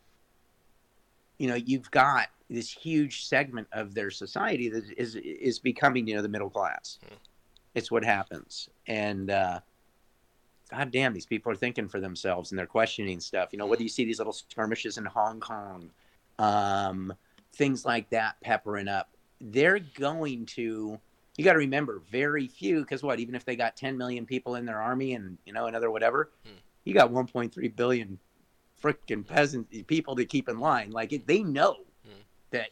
[1.40, 6.14] you know you've got this huge segment of their society that is is becoming you
[6.14, 7.14] know the middle class Hmm.
[7.74, 9.60] it's what happens and uh
[10.70, 13.82] god damn these people are thinking for themselves and they're questioning stuff you know whether
[13.82, 15.90] you see these little skirmishes in hong kong
[16.38, 17.12] um
[17.54, 19.08] things like that peppering up
[19.40, 20.98] they're going to
[21.38, 24.56] you got to remember very few because what even if they got 10 million people
[24.56, 26.58] in their army and you know another whatever Hmm.
[26.84, 28.18] you got 1.3 billion
[28.82, 30.90] freaking peasant people to keep in line.
[30.90, 32.20] Like it, they know Hmm.
[32.50, 32.70] that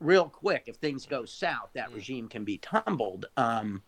[0.00, 1.94] real quick, if things go south, that Hmm.
[1.94, 3.26] regime can be tumbled.
[3.36, 3.82] Um,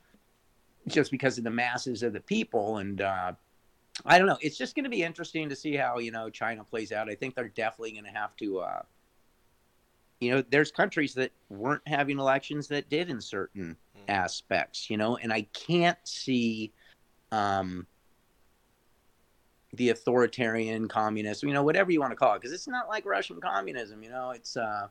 [0.88, 3.32] just because of the masses of the people, and uh,
[4.04, 4.38] I don't know.
[4.40, 7.08] It's just going to be interesting to see how you know China plays out.
[7.08, 8.58] I think they're definitely going to have to.
[8.58, 8.82] Uh,
[10.20, 14.02] you know, there's countries that weren't having elections that did in certain Hmm.
[14.08, 14.90] aspects.
[14.90, 16.72] You know, and I can't see.
[17.30, 17.86] Um,
[19.74, 23.06] the authoritarian communist, you know, whatever you want to call it, because it's not like
[23.06, 24.88] Russian communism, you know, it's uh,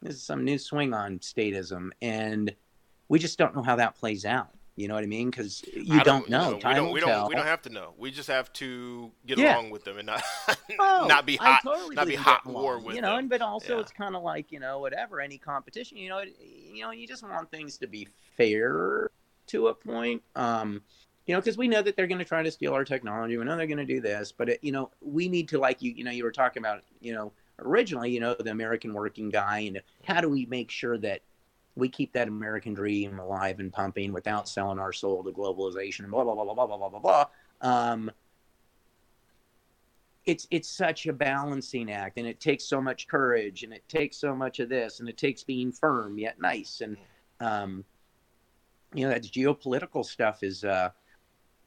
[0.00, 2.54] this is some new swing on statism, and
[3.08, 4.48] we just don't know how that plays out.
[4.74, 5.28] You know what I mean?
[5.28, 6.54] Because you I don't, know.
[6.54, 7.08] we Time don't will we tell.
[7.20, 9.52] don't we don't have to know we just have to get Yeah.
[9.54, 10.22] along with them and not
[10.78, 13.18] Oh, not be hot totally not be hot war along, with you know, them.
[13.18, 13.80] and but also Yeah.
[13.80, 17.06] it's kind of like you know whatever any competition, you know, it, you know, you
[17.06, 19.10] just want things to be fair
[19.48, 20.22] to a point.
[20.36, 20.80] Um,
[21.26, 23.36] you know, because we know that they're going to try to steal our technology.
[23.36, 25.80] We know they're going to do this, but it, you know, we need to like
[25.80, 25.92] you.
[25.92, 29.60] You know, you were talking about you know originally, you know, the American working guy,
[29.60, 31.20] and how do we make sure that
[31.76, 36.10] we keep that American dream alive and pumping without selling our soul to globalization?
[36.10, 37.26] Blah blah blah blah blah blah blah blah.
[37.60, 38.10] Um,
[40.26, 44.16] it's it's such a balancing act, and it takes so much courage, and it takes
[44.16, 46.96] so much of this, and it takes being firm yet nice, and
[47.38, 47.84] um,
[48.92, 50.64] you know, that geopolitical stuff is.
[50.64, 50.90] Uh,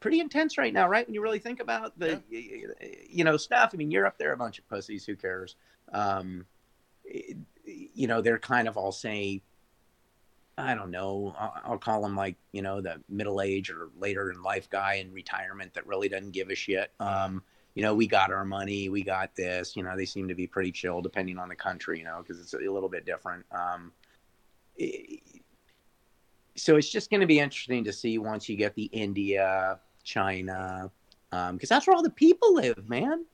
[0.06, 1.08] pretty intense right now, right?
[1.08, 2.22] When you really think about the
[3.10, 3.72] you know stuff.
[3.74, 5.04] I mean, you're up there a bunch of pussies.
[5.04, 5.56] Who cares?
[5.92, 6.46] Um,
[7.66, 9.42] you know, they're kind of all saying
[10.60, 11.36] I don't know.
[11.40, 14.96] I'll, I'll call them like you know the middle age or later in life guy
[14.96, 16.92] in retirement that really doesn't give a shit.
[17.00, 17.42] Um,
[17.74, 19.76] you know, we got our money, we got this.
[19.76, 21.98] You know, they seem to be pretty chill depending on the country.
[21.98, 23.44] You know, because it's a little bit different.
[23.52, 23.92] Um,
[24.78, 25.22] it-
[26.58, 30.90] so it's just going to be interesting to see once you get the India, China,
[31.32, 33.26] because that's where all the people live, man.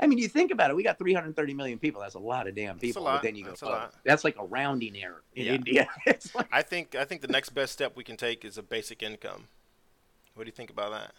[0.00, 0.76] I mean, you think about it.
[0.76, 2.00] We got 330 million people.
[2.00, 3.04] That's a lot of damn people.
[3.04, 5.52] But then you go, That's oh, that's like a rounding error in Yeah.
[5.52, 5.88] India.
[6.34, 9.04] like, I think I think the next best step we can take is a basic
[9.04, 9.44] income.
[10.34, 11.12] What do you think about that?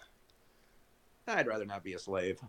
[1.28, 2.42] I'd rather not be a slave.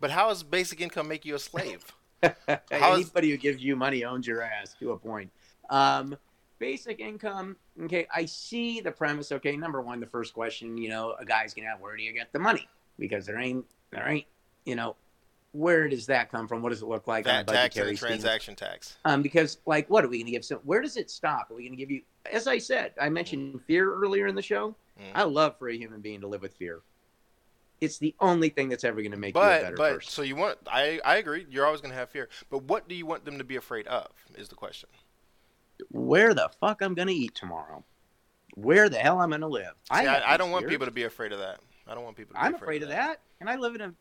[0.00, 1.84] But how does basic income make you a slave?
[2.24, 2.32] Is-
[2.72, 5.30] Anybody who gives you money owns your ass to a point.
[5.70, 6.16] Um,
[6.62, 7.56] basic income.
[7.82, 9.32] Okay, I see the premise.
[9.32, 12.12] Okay, number one, the first question, you know, a guy's gonna have where do you
[12.12, 12.68] get the money?
[13.00, 14.26] Because there ain't, there ain't,
[14.64, 14.94] you know,
[15.50, 16.62] where does that come from?
[16.62, 18.96] What does it look like That tax and budgetary the transaction tax.
[19.04, 20.44] Um, because like, what are we going to give?
[20.44, 21.50] So where does it stop?
[21.50, 22.02] Are we going to give you?
[22.32, 24.76] As I said, I mentioned fear earlier in the show.
[25.00, 25.10] Mm.
[25.16, 26.80] I love for a human being to live with fear.
[27.80, 30.10] It's the only thing that's ever going to make you a But better but person.
[30.10, 31.44] so you want I I agree.
[31.50, 32.28] You're always going to have fear.
[32.50, 34.12] But what do you want them to be afraid of?
[34.36, 34.88] Is the question.
[35.90, 37.84] Where the fuck I'm going to eat tomorrow?
[38.54, 39.74] Where the hell I'm going to live?
[39.92, 41.60] See, I, I, don't want people to be afraid of that.
[41.86, 42.34] I don't want people.
[42.34, 42.98] to be afraid of that.
[42.98, 43.94] I'm afraid of that, and I live in a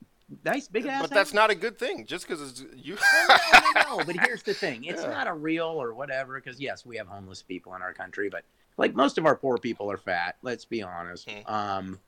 [0.44, 1.02] nice big ass.
[1.02, 2.06] But that's not a good thing.
[2.06, 2.96] Just because it's you.
[3.30, 3.36] no,
[3.76, 5.10] no, no, but here's the thing: it's Yeah.
[5.10, 6.40] not a real or whatever.
[6.40, 8.44] Because yes, we have homeless people in our country, but
[8.78, 10.36] like most of our poor people are fat.
[10.42, 11.30] Let's be honest.
[11.30, 11.54] Hmm.
[11.54, 12.00] Um,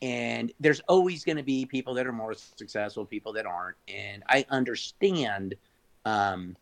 [0.00, 4.22] and there's always going to be people that are more successful, people that aren't, and
[4.28, 5.54] I understand.
[6.04, 6.56] Um,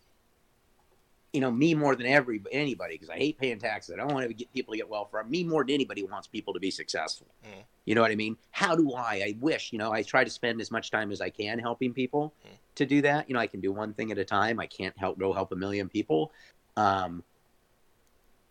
[1.33, 3.95] you know, me more than every anybody because I hate paying taxes.
[3.95, 5.23] I don't want to get people to get welfare.
[5.25, 7.29] Me more than anybody wants people to be successful.
[7.45, 7.63] Mm.
[7.85, 8.37] You know what I mean?
[8.51, 9.23] How do I?
[9.25, 11.93] I wish, you know, I try to spend as much time as I can helping
[11.93, 12.57] people Mm.
[12.77, 13.29] to do that.
[13.29, 14.59] You know, I can do one thing at a time.
[14.59, 16.33] I can't help go help a million people.
[16.77, 17.23] Um,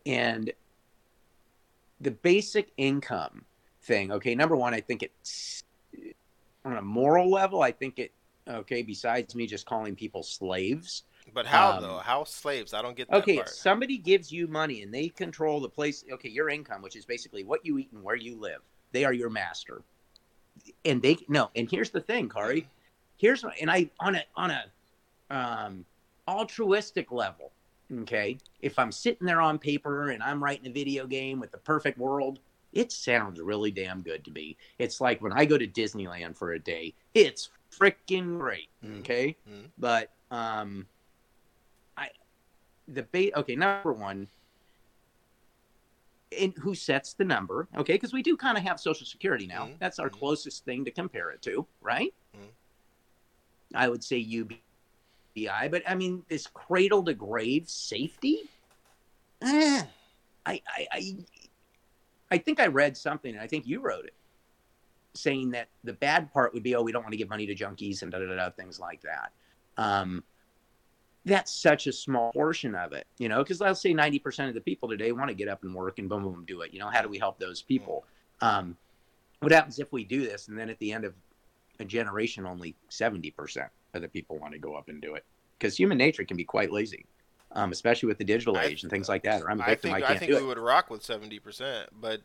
[0.06, 0.52] and
[2.00, 3.46] the basic income
[3.84, 5.64] thing, okay, number one, I think it's
[6.64, 8.12] on a moral level, I think it,
[8.48, 11.04] okay, besides me just calling people slaves,
[11.34, 11.98] But how Um, though?
[11.98, 12.74] How slaves?
[12.74, 13.48] I don't get that Okay, part.
[13.48, 16.04] if somebody gives you money and they control the place.
[16.12, 18.62] Okay, your income, which is basically what you eat and where you live,
[18.92, 19.84] they are your master.
[20.86, 21.52] And they no.
[21.56, 22.68] And here's the thing, Kari.
[23.18, 24.66] Here's my and I on a on a
[25.30, 25.86] um,
[26.28, 27.52] altruistic level.
[27.92, 31.58] Okay, if I'm sitting there on paper and I'm writing a video game with the
[31.58, 32.40] perfect world,
[32.72, 34.58] it sounds really damn good to me.
[34.78, 38.70] It's like when I go to Disneyland for a day, it's freaking great.
[38.86, 39.00] Mhm.
[39.00, 39.72] Okay, Mhm.
[39.78, 40.88] but um,
[42.94, 44.28] the ba- okay number one.
[46.38, 47.68] And who sets the number?
[47.76, 49.66] Okay, because we do kind of have Social Security now.
[49.66, 49.80] Mhm.
[49.80, 50.20] That's our Mhm.
[50.20, 52.14] closest thing to compare it to, right?
[52.38, 52.49] Mhm.
[53.74, 58.49] I would say UBI, but I mean this cradle to grave safety.
[59.41, 59.86] Eh,
[60.45, 61.18] I, I, I,
[62.32, 64.14] I think I read something, and I think you wrote it,
[65.16, 67.56] saying that the bad part would be, oh, we don't want to give money to
[67.56, 69.32] junkies and da da da, da things like that.
[69.78, 70.24] Um,
[71.30, 74.62] that's such a small portion of it, you know, because let's say 90% of the
[74.62, 76.74] people today want to get up and work and boom, boom, do it.
[76.74, 78.06] You know, how do we help those people?
[78.42, 78.76] Um,
[79.40, 81.14] what happens if we do this and then at the end of
[81.80, 85.24] a generation, only 70% of the people want to go up and do it?
[85.58, 87.06] Because human nature can be quite lazy,
[87.54, 89.42] um, especially with the digital I- age and things like that.
[89.42, 90.46] Or I'm a I victim, think I I, think we it.
[90.46, 92.22] would rock with seventy percent, but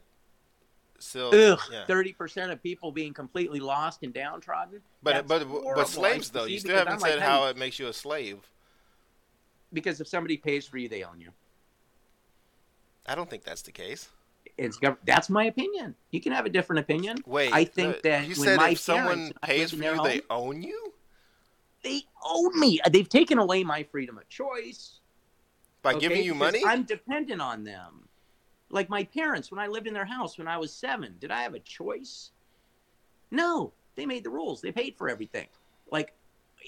[0.98, 1.84] still, Ugh, yeah.
[1.86, 4.80] thirty percent of people being completely lost and downtrodden.
[5.02, 7.88] But but but slaves though, you still haven't like, said hey, how it makes you
[7.88, 8.38] a slave.
[9.74, 11.30] Because if somebody pays for you, they own you.
[13.06, 14.08] I don't think that's the case.
[14.56, 15.94] It's gov- that's my opinion.
[16.10, 17.18] You can have a different opinion.
[17.26, 20.00] Wait, I think uh, that you when said my if someone pays for you, their
[20.02, 20.92] they own you
[21.82, 22.80] They own me.
[22.90, 25.00] They've taken away my freedom of choice
[25.82, 26.62] by okay, giving you because money.
[26.64, 28.08] I'm dependent on them.
[28.70, 31.42] Like my parents, when I lived in their house when I was seven, did I
[31.42, 32.30] have a choice?
[33.30, 34.60] No, they made the rules.
[34.60, 35.46] They paid for everything.
[35.90, 36.14] Like,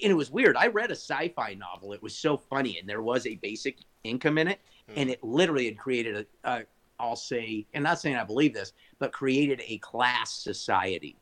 [0.03, 0.55] and it was weird.
[0.57, 1.93] I read a sci-fi novel.
[1.93, 4.59] It was so funny, and there was a basic income in it,
[4.89, 4.93] Hmm.
[4.97, 6.63] and it literally had created a, a,
[6.99, 11.17] I'll say, and not saying I believe this, but created a class society.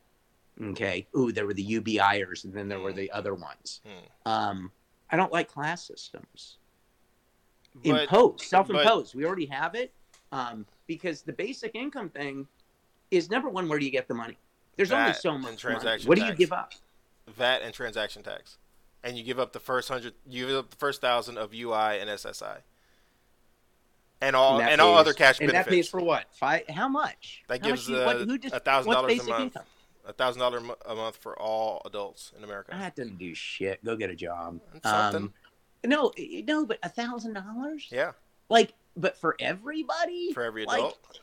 [0.61, 1.05] Okay.
[1.17, 2.97] Ooh, there were the UBIers, and then there were Hmm.
[2.97, 3.81] the other ones.
[3.85, 4.29] Hmm.
[4.31, 4.71] Um,
[5.09, 6.57] I don't like class systems
[7.83, 9.15] But imposed, self-imposed.
[9.15, 9.93] We already have it
[10.31, 12.47] um, because the basic income thing
[13.11, 13.67] is number one.
[13.67, 14.37] Where do you get the money?
[14.77, 16.03] There's only so much money.
[16.05, 16.73] What do you give up?
[17.27, 18.57] VAT and transaction tax,
[19.05, 21.99] and you give up the first hundred, you give up the first thousand of UI
[22.01, 22.57] and SSI,
[24.19, 25.65] and all and, that all other cash and benefits.
[25.69, 26.25] that pays for what?
[26.33, 26.63] Five?
[26.69, 27.43] How much?
[27.47, 29.57] That How gives do you- what- who just- a thousand dollars a month.
[30.07, 32.71] A thousand dollars a month for all adults in America.
[32.71, 33.83] That doesn't do shit.
[33.83, 34.59] Go get a job.
[34.73, 35.23] That's something.
[35.23, 35.33] Um,
[35.83, 36.11] no,
[36.47, 37.87] no, but a thousand dollars?
[37.91, 38.11] yeah,
[38.49, 41.19] Like but for everybody, for every like, adult.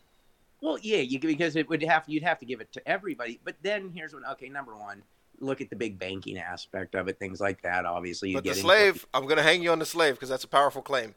[0.60, 3.40] well, yeah, you because it would have you'd have to give it to everybody.
[3.44, 4.24] But then here's what.
[4.32, 5.04] Okay, number one,
[5.43, 7.85] look at the big banking aspect of it, things like that.
[7.85, 10.28] Obviously, you but get the into- slave, I'm gonna hang you on the slave because
[10.28, 11.14] that's a powerful claim.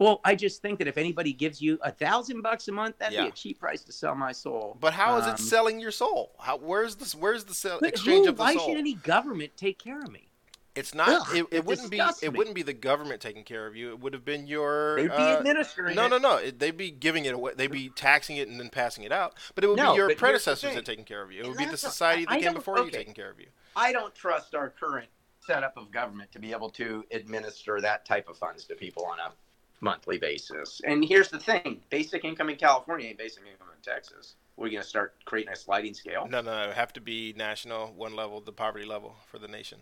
[0.00, 3.16] Well, I just think that if anybody gives you a thousand bucks a month, that'd
[3.18, 4.76] be a cheap price to sell my soul.
[4.80, 6.32] But how is Um, it selling your soul?
[6.40, 7.14] How where's this?
[7.14, 8.66] Where's the sell, exchange who- of the why soul?
[8.68, 10.28] should any government take care of me?
[10.74, 11.08] It's not.
[11.08, 11.98] Ugh, it it wouldn't be.
[11.98, 13.90] disgusts It wouldn't be the government taking care of you.
[13.90, 14.96] It would have been your.
[14.96, 16.36] They'd be uh, administering no, no, no.
[16.36, 17.52] It, they'd be giving it away.
[17.56, 19.34] They'd be taxing it and then passing it out.
[19.54, 21.42] But it would No, be your but here's the predecessors that taking care of you.
[21.42, 23.46] It would be the society that came before you taking care of you.
[23.76, 25.08] I don't trust our current
[25.40, 29.18] setup of government to be able to administer that type of funds to people on
[29.20, 29.32] a
[29.80, 30.80] monthly basis.
[30.84, 34.34] And here's the thing: basic income in California ain't basic income in Texas.
[34.56, 36.26] We're going to start creating a sliding scale.
[36.28, 36.62] No, no, no.
[36.64, 39.78] It would have to be national, one level, the poverty level for the nation.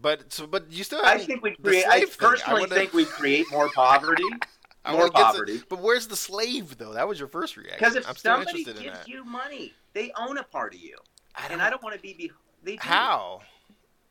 [0.00, 1.00] But so, but you still.
[1.04, 1.84] I think we create.
[1.86, 4.24] I thing, I personally wanna- think we create more poverty
[4.90, 5.60] more poverty.
[5.68, 6.92] but where's the slave though?
[6.94, 7.78] That was your first reaction.
[7.78, 10.96] because if I'm somebody gives you money, they own a part of you,
[11.34, 12.14] I and I don't want to be.
[12.14, 12.30] be
[12.62, 12.78] they do.
[12.82, 13.40] How?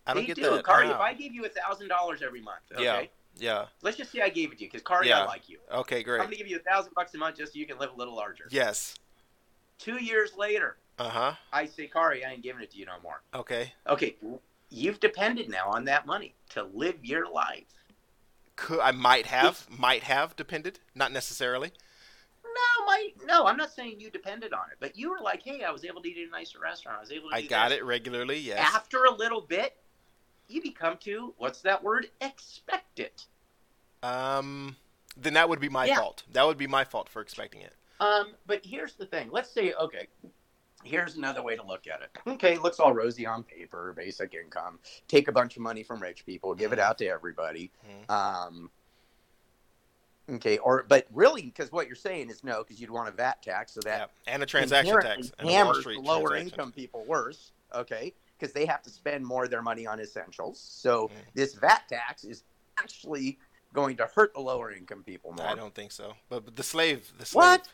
[0.06, 0.44] I don't they get do.
[0.52, 0.66] that.
[0.66, 3.04] Kari, if I gave you a thousand dollars every month, okay, Yeah.
[3.40, 3.66] Yeah.
[3.82, 5.24] let's just say I gave it to you because Kari, Yeah.
[5.24, 5.60] I like you.
[5.72, 6.02] Okay.
[6.04, 6.16] Great.
[6.22, 7.92] I'm going to give you a thousand bucks a month just so you can live
[7.94, 8.46] a little larger.
[8.50, 8.96] Yes.
[9.80, 11.34] Two years later, Uh huh.
[11.54, 13.22] I say, Kari, I ain't giving it to you no more.
[13.36, 13.74] Okay.
[13.88, 14.16] Okay,
[14.70, 17.66] you've depended now on that money to live your life.
[18.56, 21.72] Could I might have might have depended, not necessarily.
[22.44, 25.64] No, my no, I'm not saying you depended on it, but you were like, hey,
[25.64, 26.98] I was able to eat at a nicer restaurant.
[26.98, 27.36] I was able to.
[27.36, 27.78] I got this.
[27.80, 28.40] it regularly.
[28.40, 28.58] Yes.
[28.74, 29.76] After a little bit,
[30.48, 32.08] you become to what's that word?
[32.22, 33.26] Expect it.
[34.02, 34.76] Um.
[35.16, 35.98] Then that would be my Yeah.
[35.98, 36.24] fault.
[36.32, 37.74] That would be my fault for expecting it.
[38.00, 39.30] Um, but here's the thing.
[39.32, 40.08] Let's say, okay,
[40.88, 42.10] here's another way to look at it.
[42.26, 44.80] Okay, looks all rosy on paper, basic income.
[45.08, 46.84] Take a bunch of money from rich people, give it Mhm.
[46.84, 47.72] out to everybody.
[47.88, 48.10] Mhm.
[48.10, 48.72] Um,
[50.30, 53.42] okay, or but really, because what you're saying is no, because you'd want a VAT
[53.42, 54.34] tax, so that Yeah.
[54.34, 55.32] And a transaction tax.
[55.40, 57.52] And hammers the lower income people worse.
[57.74, 60.60] Okay, because they have to spend more of their money on essentials.
[60.60, 61.12] So Mhm.
[61.34, 62.44] this VAT tax is
[62.78, 63.38] actually
[63.74, 65.46] going to hurt the lower income people more.
[65.48, 66.16] I don't think so.
[66.30, 67.44] But, but the slave, the slave.
[67.60, 67.70] What?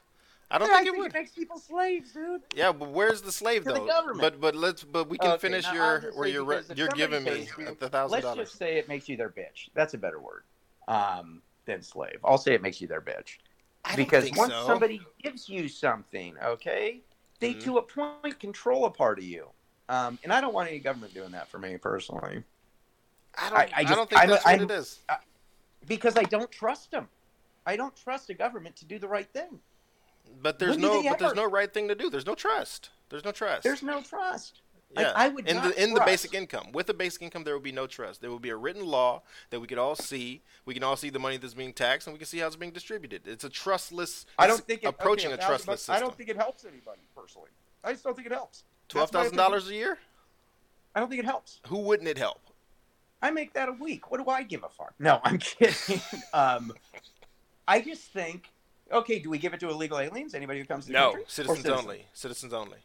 [0.51, 1.13] I don't Yeah, think it would.
[1.13, 2.41] makes people slaves, dude.
[2.55, 3.87] Yeah, but where's the slave To the though?
[3.87, 4.21] government.
[4.21, 6.89] But but let's but we can Okay, finish your where you're re- because if you're
[6.89, 8.11] giving me you- the thousand dollars.
[8.11, 8.47] Let's dollars.
[8.49, 9.69] just say it makes you their bitch.
[9.73, 10.43] That's a better word
[10.87, 12.19] um, than slave.
[12.23, 13.37] I'll say it makes you their bitch
[13.85, 14.65] I don't because think once so.
[14.67, 17.01] somebody gives you something, okay,
[17.39, 17.63] they Mhm.
[17.63, 19.49] to a point control a part of you.
[19.89, 22.43] Um, and I don't want any government doing that for me personally
[23.35, 24.99] I don't, I- I, I don't think I don't- that's what I'm- it is.
[25.87, 27.09] because I don't trust them.
[27.65, 29.59] I don't trust a government to do the right thing.
[30.41, 32.09] But there's when no they but there's no right thing to do.
[32.09, 32.89] There's no trust.
[33.09, 33.63] There's no trust.
[33.63, 34.61] There's no trust.
[34.95, 35.13] Like, yeah.
[35.15, 36.71] I would in not the in the basic income.
[36.71, 38.21] With the basic income, there will be no trust.
[38.21, 40.41] There will be a written law that we could all see.
[40.65, 42.55] We can all see the money that's being taxed, and we can see how it's
[42.55, 43.27] being distributed.
[43.27, 44.25] It's a trustless.
[44.37, 45.95] I don't think it, approaching okay, a trustless bucks- system.
[45.95, 47.49] I don't think it helps anybody personally.
[47.83, 48.63] I just don't think it helps.
[48.87, 49.97] Twelve That's my thousand dollars a year.
[50.95, 51.59] I don't think it helps.
[51.67, 52.41] Who wouldn't it help?
[53.21, 54.11] I make that a week.
[54.11, 54.93] What do I give a fuck?
[54.99, 56.01] No, I'm kidding.
[56.33, 56.73] um,
[57.67, 58.49] I just think,
[58.91, 60.33] okay, do we give it to illegal aliens?
[60.33, 61.23] Anybody who comes to the No, country?
[61.23, 62.07] Or citizens only.
[62.13, 62.77] Citizens only.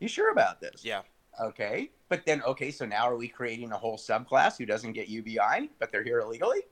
[0.00, 0.84] You sure about this?
[0.84, 1.02] Yeah.
[1.40, 5.08] Okay, but then okay, so now are we creating a whole subclass who doesn't get
[5.08, 6.62] UBI, but they're here illegally?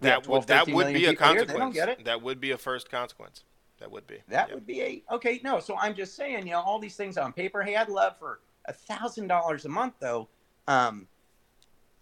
[0.00, 1.52] We That would that would be a here, consequence.
[1.52, 2.04] They don't get it.
[2.06, 3.44] That would be a first consequence.
[3.80, 4.22] That would be.
[4.28, 4.54] That Yeah.
[4.54, 5.40] would be a okay.
[5.44, 7.62] No, so I'm just saying, you know, all these things on paper.
[7.62, 10.28] Hey, I'd love for a thousand dollars a month, though.
[10.68, 11.06] Um,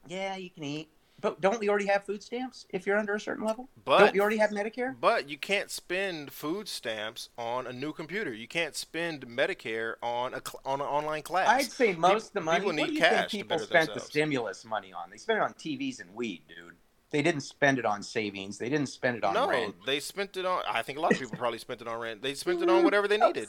[0.07, 0.91] yeah, you can eat,
[1.23, 3.69] but don't we already have food stamps if you're under a certain level?
[3.85, 4.95] But don't we already have Medicare?
[5.01, 8.35] But you can't spend food stamps on a new computer.
[8.35, 11.49] You can't spend Medicare on a cl- on an online class.
[11.49, 12.59] I'd say most of the money.
[12.61, 15.09] people what do you cash think people spent the stimulus money on?
[15.11, 16.75] They spent it on TVs and weed, dude.
[17.11, 18.59] They didn't spend it on savings.
[18.59, 19.75] They didn't spend it on no, rent.
[19.87, 20.63] they spent it on.
[20.69, 22.23] I think a lot of people probably spent it on rent.
[22.23, 23.49] They spent it on whatever they needed.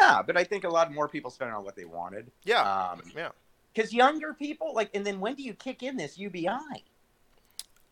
[0.00, 2.30] Nah, but I think a lot more people spent it on what they wanted.
[2.44, 3.30] Yeah, Um, yeah.
[3.74, 6.48] Because younger people like, and then when do you kick in this UBI?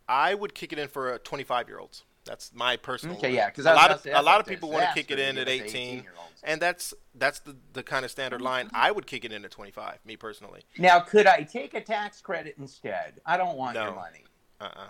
[0.08, 2.04] I would kick it in for uh, a 25 year olds.
[2.24, 3.16] That's my personal.
[3.16, 5.38] Okay, yeah, because a lot of a lot of people want to kick it in
[5.38, 6.04] at 18,
[6.44, 8.70] and that's that's the the kind of standard oh, line.
[8.72, 9.98] I would kick it in at 25.
[10.06, 10.62] Me personally.
[10.78, 13.14] Now, could I take a tax credit instead?
[13.26, 13.86] I don't want No.
[13.86, 14.24] your money.
[14.60, 14.86] Uh-uh.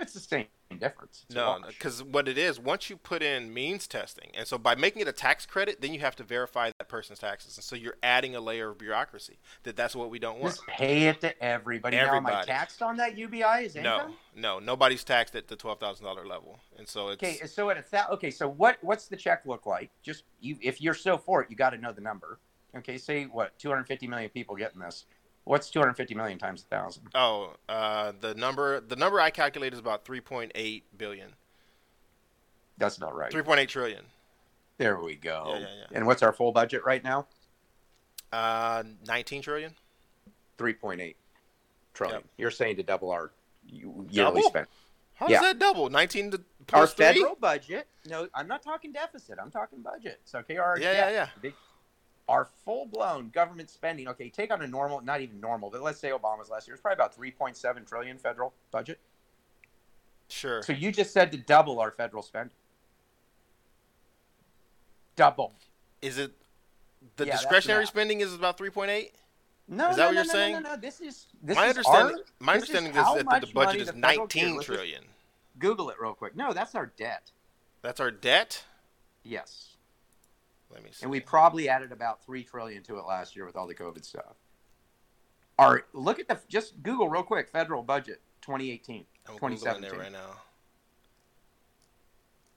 [0.00, 0.46] It's the same
[0.78, 1.24] difference.
[1.26, 4.74] It's No, because what it is, once you put in means testing, and so by
[4.74, 7.76] making it a tax credit, then you have to verify that person's taxes, and so
[7.76, 9.38] you're adding a layer of bureaucracy.
[9.64, 10.54] That that's what we don't want.
[10.54, 11.96] just pay it to everybody.
[11.96, 12.46] Now, am I Everybody.
[12.46, 14.12] taxed on that UBI as No, income?
[14.34, 17.76] no, nobody's taxed at the twelve thousand dollar level, and so it's Okay, so at
[17.76, 19.90] a thou- okay, so what what's the check look like?
[20.02, 22.38] Just you, if you're so for it, you got to know the number.
[22.76, 25.04] Okay, say what 250 million people getting this.
[25.44, 27.08] What's 250 million times a thousand?
[27.14, 31.34] oh, uh, the number the number I calculate is about three point eight billion.
[32.78, 33.30] That's not right.
[33.30, 34.04] 3.8 trillion.
[34.78, 35.44] There we go.
[35.48, 35.84] Yeah, yeah, yeah.
[35.92, 37.26] And what's our full budget right now?
[38.32, 39.74] Uh, 19 trillion.
[40.56, 41.14] 3.8
[41.92, 42.20] trillion.
[42.20, 42.24] Yep.
[42.38, 43.32] You're saying to double our
[43.66, 44.42] yearly Double?
[44.44, 44.66] spend.
[45.14, 45.40] How Yeah.
[45.40, 45.90] does that double?
[45.90, 46.40] 19 to
[46.72, 47.86] Our federal budget.
[48.06, 49.38] No, I'm not talking deficit.
[49.38, 50.20] I'm talking budget.
[50.24, 51.28] So our Yeah, yeah, yeah.
[51.42, 51.52] Big,
[52.30, 54.08] our full blown government spending.
[54.08, 56.74] Okay, take on a normal, not even normal, but let's say Obama's last year.
[56.74, 58.98] It's probably about 3.7 trillion federal budget.
[60.28, 60.62] Sure.
[60.62, 62.50] So you just said to double our federal spend.
[65.16, 65.52] Double.
[66.00, 66.32] Is it
[67.16, 69.10] the Yeah, discretionary spending is about 3.8?
[69.68, 70.52] No, Is no, that what no, you're no, saying?
[70.54, 70.76] No, no, no.
[70.76, 73.52] This is this my is understanding our- my this is understanding is, how that the,
[73.52, 75.04] budget is the federal- 19 here, let's just trillion.
[75.58, 76.34] Google it real quick.
[76.34, 77.30] No, that's our debt.
[77.82, 78.64] That's our debt?
[79.22, 79.69] Yes,
[80.72, 81.02] Let me see.
[81.02, 84.04] and we probably added about three trillion to it last year with all the COVID
[84.04, 84.36] stuff.
[85.58, 90.36] Our look at the just Google real quick federal budget 2018 I'm 2017 right now.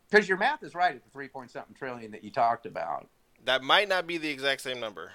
[0.09, 3.07] because your math is right at the three point something trillion that you talked about.
[3.45, 5.11] That might not be the exact same number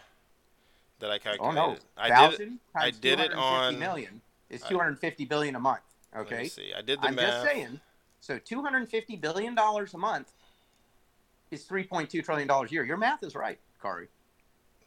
[0.98, 1.58] that I calculated.
[1.58, 2.16] Oh no, I did it.
[2.16, 4.20] thousand I did it on- million
[4.50, 5.80] is I- 250 billion a month.
[6.16, 6.72] Okay, see.
[6.76, 7.44] I did the I'm math.
[7.44, 7.80] just saying.
[8.20, 10.32] So 250 billion dollars a month
[11.50, 12.84] is 3.2 trillion dollars a year.
[12.84, 14.08] Your math is right, Kari.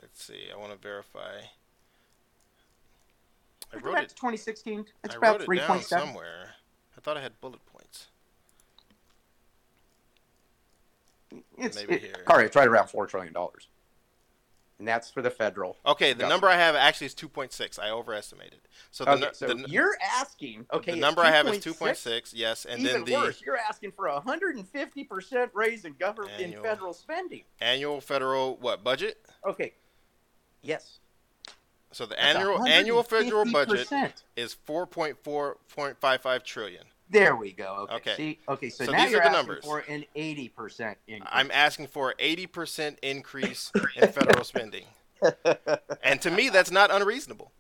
[0.02, 0.46] Let's see.
[0.54, 1.42] I want to verify.
[3.74, 4.10] I wrote back it.
[4.10, 4.86] to 2016.
[5.04, 5.84] It's I about wrote it down 3.7.
[5.84, 6.56] somewhere.
[6.98, 8.08] I thought I had bullet points.
[11.58, 12.26] It's Maybe it, here.
[12.28, 13.68] Kari, it's right around four trillion dollars,
[14.82, 15.78] and that's for the federal.
[15.86, 17.78] Okay, the Got number I have actually is 2.6.
[17.78, 18.62] I overestimated.
[18.90, 20.66] So the, Okay, so the, you're asking.
[20.74, 21.78] Okay, the number I have is 2.6.
[21.78, 22.32] 2.6.
[22.34, 26.42] Yes, and Even then the worse, you're asking for a 150 percent raise in government
[26.42, 27.44] in federal spending.
[27.60, 29.24] annual federal what budget?
[29.46, 29.74] Okay,
[30.64, 30.98] yes.
[31.92, 33.88] So the That's annual annual federal budget
[34.36, 36.86] is 4.4.55 trillion.
[37.12, 37.88] There we go.
[37.92, 37.96] Okay.
[37.96, 38.16] Okay.
[38.16, 38.70] See, okay.
[38.70, 39.66] So, So now these you're are the asking numbers.
[39.66, 41.30] for an 80 percent increase.
[41.32, 44.86] I'm asking for 80% increase in federal spending.
[46.04, 47.52] And to me that's not unreasonable.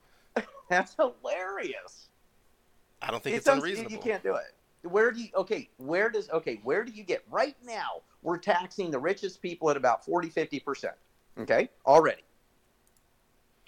[0.69, 2.07] That's hilarious.
[3.01, 3.91] I don't think it's, uns- unreasonable.
[3.91, 4.55] You can't do it.
[4.89, 5.27] Where do you?
[5.35, 6.27] Okay, where does?
[6.31, 7.23] Okay, where do you get?
[7.29, 10.93] Right now, we're taxing the richest people at about 40, 50 percent.
[11.37, 12.23] Okay, already.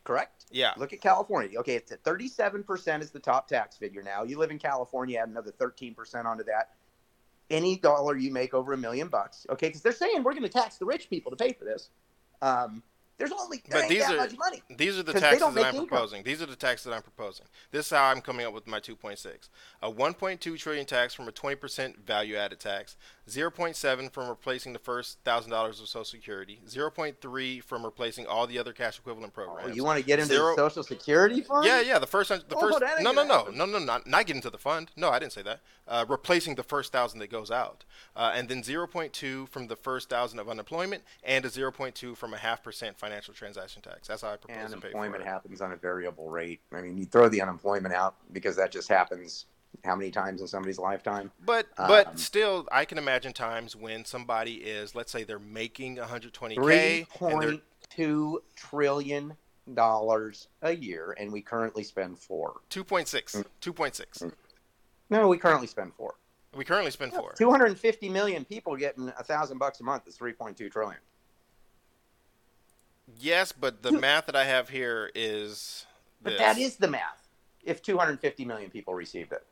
[0.03, 0.45] Correct.
[0.51, 0.73] Yeah.
[0.77, 1.57] Look at California.
[1.59, 4.23] Okay, it's at 37 percent is the top tax figure now.
[4.23, 6.71] You live in California, add another 13 percent onto that.
[7.49, 10.49] Any dollar you make over a million bucks, okay, because they're saying we're going to
[10.49, 11.89] tax the rich people to pay for this.
[12.41, 12.81] Um,
[13.17, 14.63] there's only there But these that are- much money.
[14.75, 15.87] These are the taxes that I'm income.
[15.87, 16.23] proposing.
[16.23, 17.45] These are the taxes that I'm proposing.
[17.71, 19.49] This is how I'm coming up with my 2.6.
[19.83, 22.97] A 1.2 trillion tax from a 20% value added tax,
[23.27, 28.73] 0.7 from replacing the first $1,000 of Social Security, 0.3 from replacing all the other
[28.73, 29.75] cash equivalent Oh, programs.
[29.75, 31.65] you want to get into Zero- the Social Security fund?
[31.65, 31.99] Yeah, yeah.
[31.99, 32.83] The first, the Oh, first.
[33.01, 34.91] No, no, no, no, no, not not get into the fund.
[34.97, 35.61] No, I didn't say that.
[35.87, 37.83] Uh, replacing the first thousand that goes out,
[38.15, 42.37] uh, and then 0.2 from the first thousand of unemployment, and a 0.2 from a
[42.37, 44.07] half percent financial transaction tax.
[44.07, 45.21] That's how I propose and to pay for it.
[45.23, 46.59] happens on a variable rate.
[46.73, 49.45] I mean, you throw the unemployment out because that just happens
[49.83, 51.31] how many times in somebody's lifetime?
[51.45, 55.97] But but Um, still, I can imagine times when somebody is, let's say, they're making
[55.97, 59.35] 120k, Three and they're point two trillion
[59.73, 62.55] dollars a year, and we currently spend four.
[62.69, 63.45] 2.6, Mm.
[63.61, 64.31] 2.6.
[65.09, 66.15] No, we currently spend four.
[66.55, 67.33] We currently spend four.
[67.33, 70.55] Two hundred and fifty million people getting a thousand bucks a month is three point
[70.55, 70.99] two trillion.
[73.19, 75.85] Yes, but the math that I have here is,
[76.21, 77.27] but that is the math.
[77.63, 79.45] If two hundred and fifty million people received it,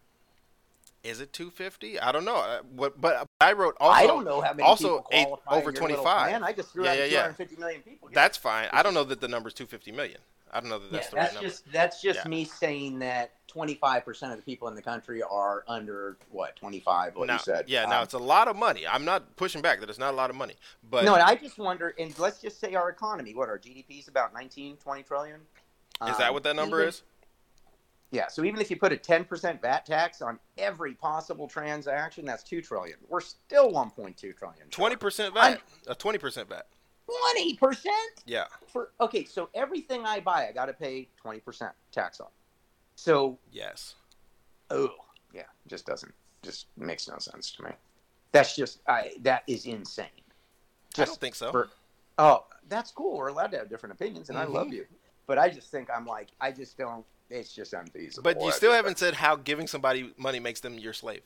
[1.03, 1.99] Is it 250?
[1.99, 2.35] I don't know.
[2.35, 2.99] Uh, What?
[3.01, 3.95] But I wrote also.
[4.03, 6.03] I don't know how many also people eight- over in your little 25.
[6.29, 6.43] plan.
[6.43, 7.17] I just threw Yeah, out yeah, two yeah.
[7.21, 8.09] hundred and fifty million people.
[8.13, 8.69] That's fine.
[8.71, 10.19] I don't know that the number's 250 million.
[10.53, 11.49] I don't know that that's yeah, the right that's number.
[11.49, 12.27] just that's just Yeah.
[12.29, 17.27] me saying that 25% of the people in the country are under what 25 what
[17.27, 18.85] now, you said yeah, now Um, it's a lot of money.
[18.85, 20.55] I'm not pushing back that it's not a lot of money,
[20.89, 23.99] but no and i just wonder and let's just say our economy what our gdp
[23.99, 25.39] is about 19 20 trillion
[26.07, 27.03] is that Um, what that number even- is?
[28.11, 32.43] Yeah so even if you put a 10% vat tax on every possible transaction that's
[32.43, 35.61] 2 trillion we're still 1.2 trillion 20% I'm- VAT.
[35.87, 36.67] A 20% VAT.
[37.33, 37.85] 20%
[38.25, 38.45] Yeah.
[38.67, 42.27] for okay so everything i buy i got to pay 20% tax on
[42.95, 43.95] so Yes.
[44.69, 44.89] oh
[45.33, 47.71] yeah just doesn't just makes no sense to me
[48.31, 50.05] that's just i that is insane
[50.97, 51.51] I don't think so.
[51.51, 51.69] for-
[52.17, 54.73] oh that's cool we're allowed to have different opinions and i love Mhm.
[54.73, 54.85] you
[55.27, 58.71] but i just think i'm like i just don't it's just unfeasible but you still
[58.73, 61.21] haven't said how giving somebody money makes them your slave.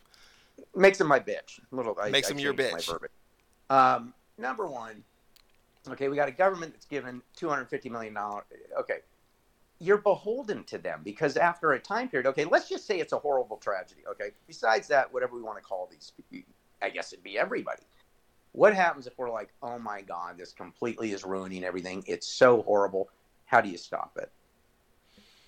[0.76, 3.96] makes them my bitch little I, Makes I them your changed my bitch.
[3.96, 5.04] um number one
[5.90, 8.44] okay we got a government that's given 250 million dollars
[8.80, 9.00] okay
[9.80, 13.18] you're beholden to them because after a time period okay let's just say it's a
[13.20, 16.14] horrible tragedy okay besides that whatever we want to call these
[16.82, 17.84] i guess it'd be everybody
[18.54, 22.06] What happens if we're like, oh my God, this completely is ruining everything?
[22.08, 23.10] It's so horrible.
[23.52, 24.32] How do you stop it?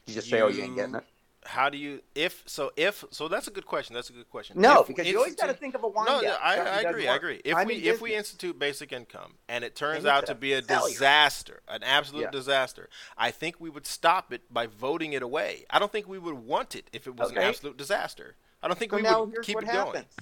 [0.07, 1.03] You just say, oh, you ain't getting it?
[1.45, 3.93] How do you if so if so that's a good question.
[3.93, 4.59] That's a good question.
[4.59, 6.31] No, If because you always got to think of a wind No, down.
[6.31, 7.07] no, I, I agree.
[7.07, 7.41] I agree.
[7.45, 10.51] If I'm we if we institute basic income and it turns And out to be
[10.51, 10.89] a failure.
[10.93, 12.31] disaster, an absolute Yeah.
[12.31, 15.63] disaster, I think we would stop it by voting it away.
[15.69, 18.35] I don't think we would want it if it was an absolute disaster.
[18.61, 19.85] I don't think So we now would keep it going.
[19.85, 20.13] happens.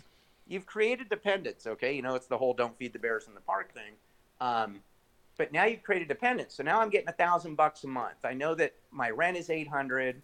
[0.47, 1.93] You've created dependence, okay?
[1.95, 3.93] You know, it's the whole "don't feed the bears in the park" thing.
[4.39, 4.81] Um,
[5.37, 6.53] but now you've created dependence.
[6.55, 8.23] So now I'm getting a thousand bucks a month.
[8.23, 10.21] I know that my rent is eight hundred.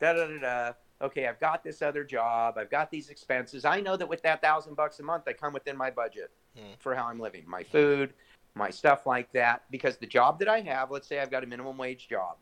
[0.00, 0.72] Da da da da.
[1.02, 2.56] Okay, I've got this other job.
[2.56, 3.64] I've got these expenses.
[3.64, 6.72] I know that with that thousand bucks a month, I come within my budget Hmm.
[6.78, 8.14] for how I'm living, my food,
[8.54, 9.64] my stuff like that.
[9.72, 12.36] Because the job that I have, let's say I've got a minimum wage job.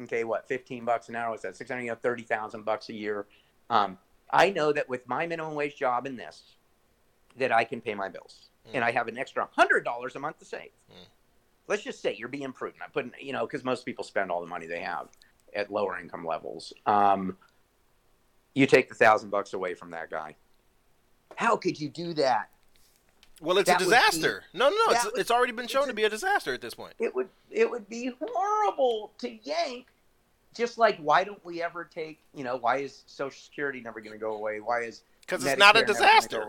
[0.00, 1.34] Okay, what, fifteen bucks an hour?
[1.34, 1.56] Is that?
[1.56, 3.26] Six hundred, you know, thirty thousand bucks a year.
[3.68, 3.98] Um,
[4.32, 6.54] I know that with my minimum wage job and this,
[7.36, 8.70] that I can pay my bills, Mm.
[8.74, 10.70] and I have an extra hundred dollars a month to save.
[10.90, 11.06] Mm.
[11.70, 12.82] Let's just say you're being prudent.
[12.82, 15.06] I'm putting, you know, because most people spend all the money they have
[15.54, 16.72] at lower income levels.
[16.84, 17.36] Um,
[18.54, 20.34] you take the thousand bucks away from that guy.
[21.36, 22.50] How could you do that?
[23.40, 24.42] Well, it's That a would be- disaster.
[24.52, 24.82] no, no, no.
[24.90, 26.94] It's, would- it's already been shown to be a disaster at this point.
[26.98, 29.86] It would it would be horrible to yank.
[30.56, 34.12] Just like why don't we ever take, you know, why is Social Security never going
[34.12, 34.58] to go away?
[34.58, 36.44] Why is Because it's not a disaster.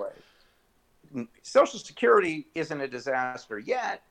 [1.16, 4.02] Mm, Social Security isn't a disaster yet.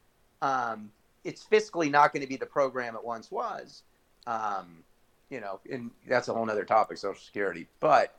[0.41, 0.93] Um,
[1.25, 3.83] it's fiscally not going to be the program it once was.
[4.27, 4.85] Um,
[5.29, 7.69] you know, and that's a whole other topic, Social Security.
[7.79, 8.19] But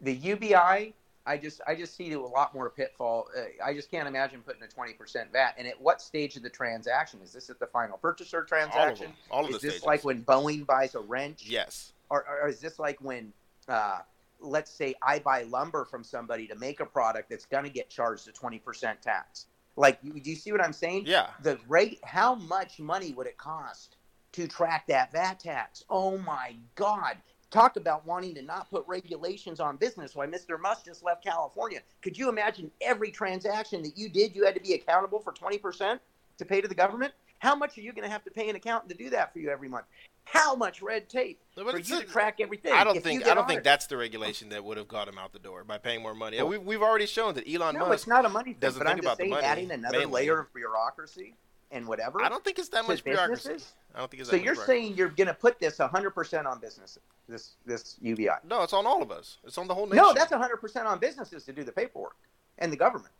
[0.00, 0.94] the UBI,
[1.26, 3.28] I just I just see a lot more pitfall.
[3.36, 5.54] Uh, I just can't imagine putting a twenty percent VAT.
[5.58, 7.50] And at what stage of the transaction is this?
[7.50, 8.80] At the final purchaser transaction?
[8.80, 9.12] All of them.
[9.30, 9.86] All of is the this stages.
[9.86, 11.44] like when Boeing buys a wrench?
[11.46, 11.92] yes.
[12.08, 13.32] or, or is this like when
[13.68, 13.98] uh,
[14.40, 17.90] let's say i buy lumber from somebody to make a product that's going to get
[17.90, 19.46] charged a 20% tax
[19.78, 21.04] like do you see what i'm saying?
[21.06, 21.28] Yeah.
[21.42, 23.96] the rate how much money would it cost
[24.32, 25.84] to track that vat tax?
[25.88, 27.16] Oh my god.
[27.50, 30.14] Talk about wanting to not put regulations on business.
[30.14, 31.80] Why mr musk just left california.
[32.02, 35.98] Could you imagine every transaction that you did you had to be accountable for 20%
[36.38, 37.14] to pay to the government?
[37.38, 39.38] How much are you going to have to pay an accountant to do that for
[39.38, 39.86] you every month
[40.30, 42.72] how much red tape but for you to track everything.
[42.72, 45.18] I don't think I don't on think that's the regulation that would have got him
[45.18, 46.40] out the door by paying more money.
[46.42, 47.92] We've, we've already shown that Elon No, Musk.
[47.94, 48.60] it's not a money thing.
[48.60, 50.12] doesn't But I'm think just about the saying, money, adding another mainly.
[50.22, 51.34] layer of bureaucracy
[51.70, 52.22] and whatever.
[52.22, 53.48] I don't think it's that much bureaucracy.
[53.48, 53.72] businesses?
[53.94, 57.00] I don't think it's So you're saying you're going to put this 100% on businesses,
[57.28, 58.28] this this UBI?
[58.48, 59.38] No, it's on all of us.
[59.44, 60.02] It's on the whole nation.
[60.04, 62.16] No, that's 100% on businesses to do the paperwork
[62.58, 63.12] and the government.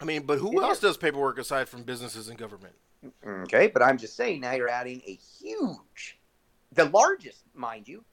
[0.00, 0.80] I mean, but who It else is.
[0.80, 2.74] does paperwork aside from businesses and government?
[3.26, 6.18] Okay, but I'm just saying now you're adding a huge,
[6.72, 8.04] the largest, mind you.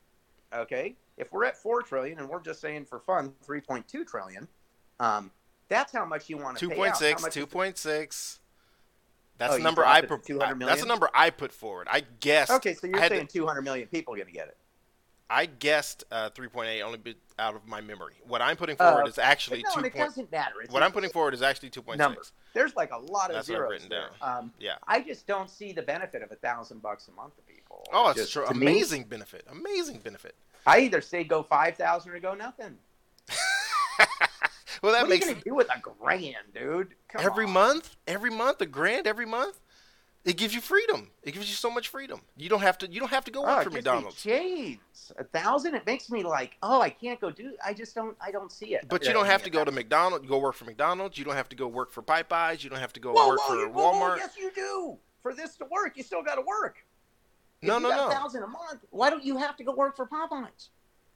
[0.54, 4.48] Okay, if we're at four trillion and we're just saying for fun 3.2 trillion,
[5.00, 5.32] um,
[5.70, 7.24] that's how much you want to Two pay point six.
[7.30, 8.40] Two point six.
[9.38, 10.24] That's Oh, the number I put.
[10.28, 11.88] That's the number I put forward.
[11.90, 12.52] I guess.
[12.52, 14.58] Okay, so you're saying to, 200 million people are going to get it.
[15.34, 18.16] I guessed uh, 3.8 only bit out of my memory.
[18.28, 20.06] What I'm putting forward Uh, is actually no, two it point.
[20.06, 20.56] doesn't matter.
[20.62, 21.98] It's What I'm putting forward is actually 2.6.
[21.98, 22.22] number.
[22.54, 24.10] There's like a lot of That's what I've zeros written there.
[24.22, 24.38] down.
[24.40, 24.76] Um, Yeah.
[24.88, 27.88] I just don't see the benefit of a thousand bucks a month to people.
[27.94, 28.46] Oh, it's just, true.
[28.46, 29.46] to me, Amazing benefit.
[29.50, 30.36] Amazing benefit.
[30.68, 32.78] I either say go five thousand or go nothing.
[34.82, 36.94] well, that what makes are you gonna do with a grand, dude?
[37.08, 37.52] Come every on.
[37.52, 39.60] month, every month, a grand every month.
[40.24, 41.10] It gives you freedom.
[41.24, 42.22] It gives you so much freedom.
[42.38, 42.88] You don't have to.
[42.92, 44.22] You don't have to go Oh, for McDonald's.
[44.22, 45.12] chains.
[45.18, 45.74] A thousand.
[45.74, 47.54] It makes me like, oh, I can't go do.
[47.66, 48.16] I just don't.
[48.22, 48.86] I don't see it.
[48.88, 50.28] But you don't have to go to McDonald's.
[50.28, 51.18] Go work for McDonald's.
[51.18, 52.64] You don't have to go work for Popeyes.
[52.64, 54.18] You don't have to go Whoa, work whoa, for whoa, Walmart.
[54.18, 54.98] yes, you do.
[55.24, 56.86] For this to work, you still got to work.
[57.62, 58.08] If No, you no, got no.
[58.08, 58.82] A thousand a month.
[58.92, 60.70] Why don't you have to go work for Popeyes?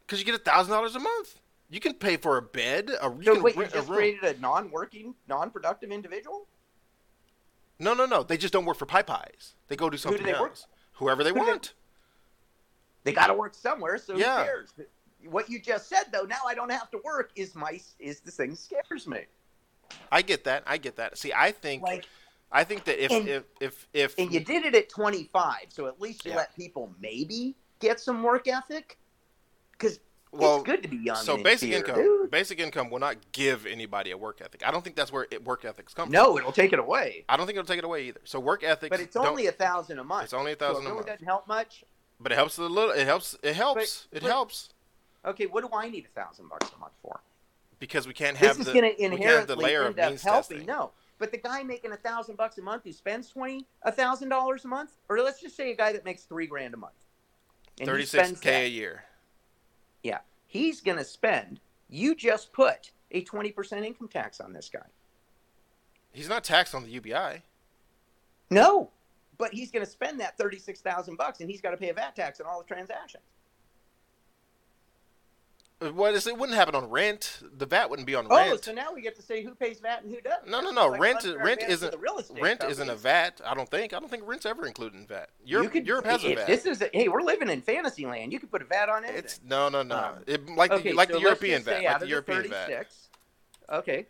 [0.05, 1.39] Because you get a thousand dollars a month.
[1.69, 2.91] You can pay for a bed.
[3.01, 3.97] A, you So wait, you just room.
[3.97, 6.47] created a non-working, non-productive individual?
[7.79, 8.23] No, no, no.
[8.23, 9.53] They just don't work for Popeyes.
[9.67, 10.41] They go do do something they else.
[10.41, 10.57] work?
[10.93, 11.73] Whoever they Who do they- want.
[13.03, 14.39] They got to work somewhere, so Yeah.
[14.39, 14.73] who cares?
[15.25, 18.31] What you just said, though, now I don't have to work is my is the
[18.31, 19.25] thing scares me.
[20.11, 20.63] I get that.
[20.65, 21.17] I get that.
[21.17, 22.05] See, I think Like,
[22.51, 25.85] I think that if And- if if if and you did it at 25, so
[25.87, 26.37] at least you Yeah.
[26.37, 28.97] let people maybe get some work ethic,
[29.73, 29.99] because
[30.39, 31.15] well, it's good to be young.
[31.15, 32.31] so basic fear, income dude.
[32.31, 34.65] basic income will not give anybody a work ethic.
[34.67, 36.13] I don't think that's where it, work ethics come from.
[36.13, 37.25] No, it'll take it away.
[37.29, 38.21] I don't think it'll take it away either.
[38.23, 38.89] So work ethics.
[38.89, 40.25] But it's only a thousand a month.
[40.25, 41.07] It's only a so it thousand a really month.
[41.07, 41.83] doesn't help much.
[42.19, 42.91] But it helps a little.
[42.91, 43.37] It helps.
[43.43, 44.07] It helps.
[44.11, 44.69] But- it but- helps
[45.25, 47.19] Okay, what do I need a thousand bucks a month for?
[47.77, 49.99] because we can't have This have is the going to we the inherently layer end
[49.99, 50.57] of up helping.
[50.59, 50.65] testing.
[50.65, 54.29] No, but the guy making a thousand bucks a month who spends twenty a thousand
[54.29, 56.93] dollars a month, or let's just say a guy that makes three grand a month,
[57.83, 59.03] Thirty six k a year.
[60.05, 61.59] Yeah, he's going to spend.
[61.89, 64.85] You just put a twenty percent income tax on this guy.
[66.11, 67.41] He's not taxed on the UBI.
[68.51, 68.91] No,
[69.39, 71.93] but he's going to spend that thirty-six thousand bucks, and he's got to pay a
[71.95, 73.23] VAT tax on all the transactions.
[75.81, 76.37] Uh, What is it?
[76.37, 77.39] Wouldn't happen on rent.
[77.57, 78.53] The VAT wouldn't be on Oh, rent.
[78.53, 80.49] Oh, so now we get to say who pays VAT and who doesn't.
[80.49, 80.87] No, no, no.
[80.89, 82.95] like Rent- rent isn't- the real estate rent isn't a.
[82.95, 83.41] VAT.
[83.45, 83.93] I don't think.
[83.93, 85.29] I don't think rent's ever included in VAT.
[85.43, 86.47] Europe, could- Europe has a VAT.
[86.47, 88.31] This is a, hey, we're living in fantasy land.
[88.31, 89.19] You could put a VAT on anything.
[89.23, 89.97] It's no, no, no.
[89.97, 92.87] Um, it, like okay, the, like so the European VAT, like the European VAT.
[93.69, 94.05] Okay.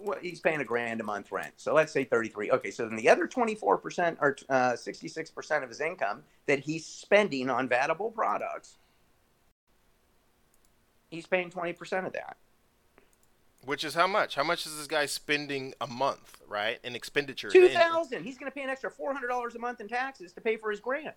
[0.00, 1.54] Well, he's paying a grand a month rent.
[1.56, 2.52] So let's say 33.
[2.52, 7.50] Okay, so then the other 24% or uh, 66% of his income that he's spending
[7.50, 8.76] on vatable products,
[11.10, 12.36] he's paying 20% of that.
[13.64, 14.34] Which is how much?
[14.36, 16.78] How much is this guy spending a month, right?
[16.84, 17.54] In expenditures.
[17.54, 20.56] In- 2000 He's going to pay an extra $400 a month in taxes to pay
[20.56, 21.16] for his grant.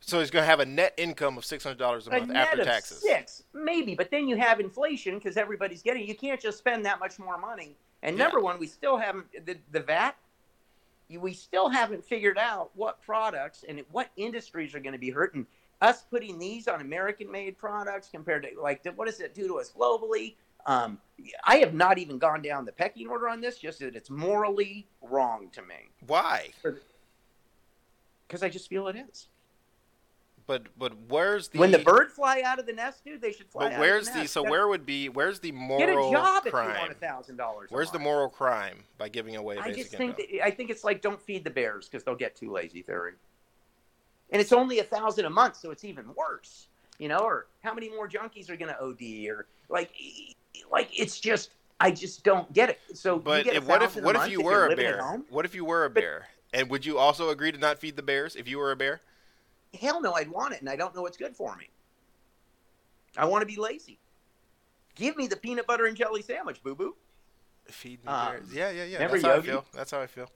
[0.00, 2.32] So he's going to have a net income of six hundred dollars a a month
[2.32, 3.00] after taxes.
[3.00, 6.06] Six, maybe, but then you have inflation because everybody's getting.
[6.06, 7.74] You can't just spend that much more money.
[8.02, 8.24] And Yeah.
[8.24, 10.14] number one, we still haven't the, the VAT.
[11.08, 15.46] We still haven't figured out what products and what industries are going to be hurting.
[15.82, 19.72] Us putting these on American-made products compared to like what does it do to us
[19.76, 20.34] globally?
[20.64, 20.98] Um,
[21.44, 24.86] I have not even gone down the pecking order on this, just that it's morally
[25.00, 26.48] wrong to me Why?
[28.26, 29.28] because I just feel it is.
[30.46, 33.48] But but where's the when the bird fly out of the nest, dude, they should
[33.48, 35.88] fly But out where's of the the so where would be where's the moral Get
[35.88, 37.70] a job if you want a thousand dollars.
[37.70, 40.84] Where's the moral crime by giving away a I just think that, I think it's
[40.84, 43.14] like don't feed the bears because they'll get too lazy theory.
[44.30, 46.66] And it's only a thousand a month, so it's even worse.
[46.98, 49.90] You know, or how many more junkies are going to OD, or like,
[50.70, 52.80] like it's just I just don't get it.
[52.94, 55.02] So, you But get if, what if what if you were a bear?
[55.28, 56.28] What if you were a But- bear?
[56.54, 59.02] And would you also agree to not feed the bears if you were a bear?
[59.78, 61.68] Hell no, I'd want it, and I don't know what's good for me.
[63.18, 63.98] I want to be lazy.
[64.94, 66.94] Give me the peanut butter and jelly sandwich, boo boo.
[67.66, 68.54] Feed me Um, bears.
[68.54, 68.98] Yeah, yeah, yeah.
[69.08, 69.64] That's how I feel.
[69.74, 70.30] That's how I feel.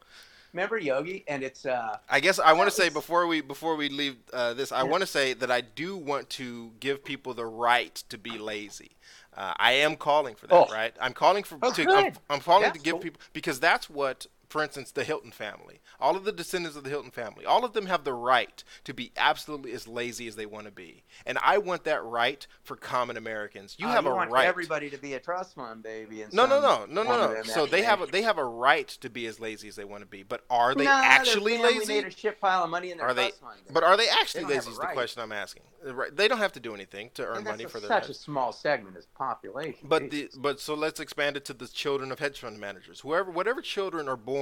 [0.53, 1.25] Remember Yogi?
[1.29, 4.55] And it's uh, I guess I want to say before we before we leave uh,
[4.55, 4.91] this, I Yeah.
[4.91, 8.91] want to say that I do want to give people the right to be lazy.
[9.37, 10.73] Uh, I am calling for that, Oh.
[10.73, 10.93] right?
[11.01, 11.89] I'm calling for Oh, to.
[11.89, 13.01] I'm, I'm calling to give cool.
[13.01, 16.91] people because that's what, for instance, the Hilton family, all of the descendants of the
[16.91, 20.45] Hilton family, all of them have the right to be absolutely as lazy as they
[20.45, 23.77] want to be, and I want that right for common Americans.
[23.79, 24.47] You uh, have you a want right.
[24.47, 26.23] everybody to be a trust fund baby.
[26.23, 27.43] And No, no, no, no, no, no.
[27.45, 30.03] So they have a, they have a right to be as lazy as they want
[30.03, 31.95] to be, but are they their actually lazy?
[31.95, 33.29] Made a shit pile of money in their Are they?
[33.29, 33.61] trust fund.
[33.73, 34.71] But are they actually don't lazy?
[34.71, 35.63] Is the question I'm asking.
[35.85, 36.15] Right.
[36.15, 38.15] They don't have to do anything to earn And money a- for their such a
[38.15, 39.87] small segment of population.
[39.89, 43.01] But the but so let's expand it to the children of hedge fund managers.
[43.01, 44.40] Whoever whatever children are born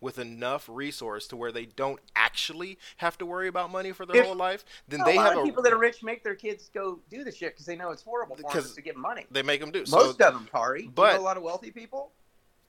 [0.00, 4.16] with enough resource to where they don't actually have to worry about money for their
[4.16, 6.22] If- whole life, then a they lot have of a people that are rich make
[6.24, 8.96] their kids go do the shit because they know it's horrible for them to get
[8.96, 9.26] money.
[9.30, 9.80] they make them do.
[9.80, 10.80] Most so of them, Kari.
[10.80, 12.12] Do you but- know a lot of wealthy people.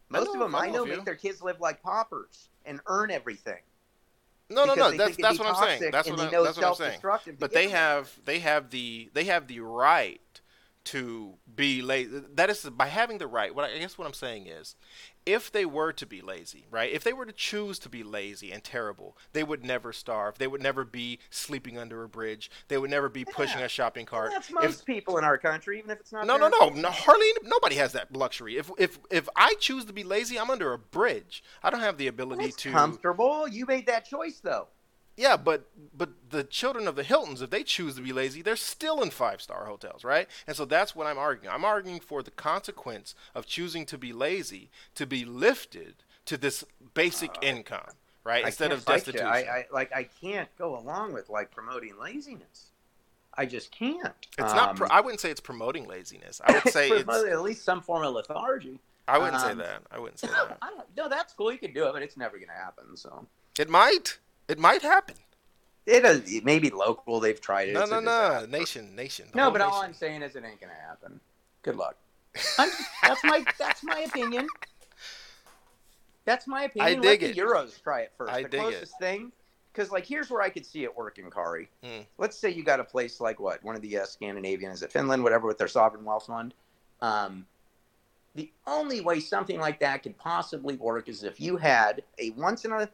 [0.09, 3.09] Most of them I I know a make their kids live like paupers and earn
[3.09, 3.61] everything.
[4.49, 4.91] no, no, no.
[4.91, 5.91] That's that's what I'm saying.
[5.91, 7.37] That's what I, that's what I'm saying.
[7.39, 7.75] But they them.
[7.75, 10.21] have they have the they have the right
[10.85, 12.21] to be lazy.
[12.35, 13.53] That is by having the right.
[13.53, 14.75] What I, I guess what I'm saying is,
[15.25, 16.91] if they were to be lazy, right?
[16.91, 20.37] If they were to choose to be lazy and terrible, they would never starve.
[20.37, 22.51] They would never be sleeping under a bridge.
[22.67, 24.31] They would never be pushing a shopping cart.
[24.31, 26.27] That's If- most people in our country, even if it's not.
[26.27, 26.89] no, no, no, no.
[26.91, 28.57] Hardly nobody has that luxury.
[28.57, 31.43] If if if I choose to be lazy, I'm under a bridge.
[31.63, 32.71] I don't have the ability That's to.
[32.71, 33.47] comfortable.
[33.47, 34.67] You made that choice, though.
[35.17, 38.55] Yeah, but but the children of the Hiltons, if they choose to be lazy, they're
[38.55, 40.27] still in five star hotels, right?
[40.45, 41.53] And so that's what I'm arguing.
[41.53, 46.65] I'm arguing for the consequence of choosing to be lazy to be lifted to this
[46.93, 47.91] basic income,
[48.23, 48.43] right?
[48.43, 49.25] I Instead of destitution.
[49.25, 49.93] I, I like.
[49.95, 52.71] I can't go along with like promoting laziness.
[53.37, 54.13] I just can't.
[54.37, 54.71] it's not.
[54.71, 56.41] Um, Pro- I wouldn't say it's promoting laziness.
[56.43, 57.09] I would say it's.
[57.09, 58.79] at least some form of lethargy.
[59.07, 59.81] I wouldn't say um, that.
[59.91, 60.27] I wouldn't say
[60.59, 60.59] that.
[60.97, 61.51] No, that's cool.
[61.51, 62.97] You can do it, but it's never going to happen.
[62.97, 63.25] So
[63.57, 64.17] It might.
[64.47, 65.15] It might happen.
[65.85, 67.19] it is it may be local.
[67.19, 67.73] They've tried it.
[67.73, 68.03] No, It's no, no.
[68.05, 68.47] disaster.
[68.47, 69.27] Nation, nation.
[69.33, 69.81] No, whole but all.
[69.81, 71.19] I'm saying is it ain't going to happen.
[71.63, 71.95] Good luck.
[72.59, 72.69] I'm,
[73.03, 74.47] that's my that's my opinion.
[76.25, 77.01] That's my opinion.
[77.01, 77.35] dig Let it.
[77.35, 78.31] the Euros try it first.
[78.31, 78.63] I the dig it.
[78.63, 79.31] closest thing,
[79.71, 81.69] because like here's where I could see it working, Kari.
[81.83, 82.01] Hmm.
[82.17, 84.91] Let's say you got a place like what one of the uh, Scandinavian is it
[84.91, 86.53] Finland, whatever, with their sovereign wealth fund.
[87.01, 87.45] Um,
[88.33, 92.65] the only way something like that could possibly work is if you had a once
[92.65, 92.89] in a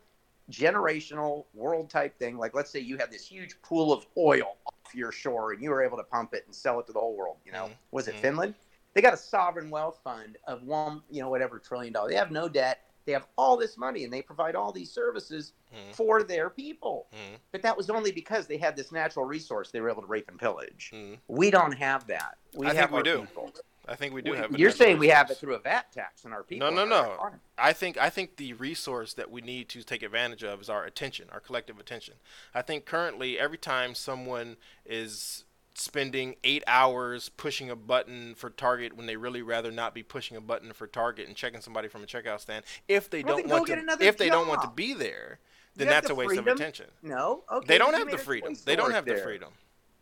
[0.50, 2.38] generational world type thing.
[2.38, 5.70] Like let's say you had this huge pool of oil off your shore and you
[5.70, 7.38] were able to pump it and sell it to the whole world.
[7.46, 7.74] You know, Mhm.
[7.92, 8.22] was it Mhm.
[8.22, 8.56] Finland?
[8.94, 12.12] They got a sovereign wealth fund of one, you know, whatever trillion dollars.
[12.12, 12.80] They have no debt.
[13.06, 15.96] They have all this money and they provide all these services Mhm.
[15.96, 17.08] for their people.
[17.14, 17.38] Mhm.
[17.52, 20.28] But that was only because they had this natural resource they were able to rape
[20.30, 20.92] and pillage.
[20.94, 21.20] Mhm.
[21.28, 22.38] We don't have that.
[22.54, 23.22] We I think have we do.
[23.22, 23.52] people.
[23.88, 24.52] I think we do We- have.
[24.58, 26.70] You're saying we have it through a VAT tax on our people.
[26.72, 27.14] no, no, no.
[27.14, 27.40] economy.
[27.58, 30.84] I think I think the resource that we need to take advantage of is our
[30.86, 32.16] attention, our collective attention.
[32.54, 38.94] I think currently every time someone is spending eight hours pushing a button for Target
[38.96, 42.04] when they really rather not be pushing a button for Target and checking somebody from
[42.04, 44.94] a checkout stand, if they Well, don't want to, if they don't want to be
[44.94, 45.40] there,
[45.76, 46.48] then that's the a waste freedom.
[46.48, 46.88] of attention.
[47.02, 47.66] No, okay.
[47.68, 48.54] They don't have the freedom.
[48.66, 49.54] They don't have the freedom.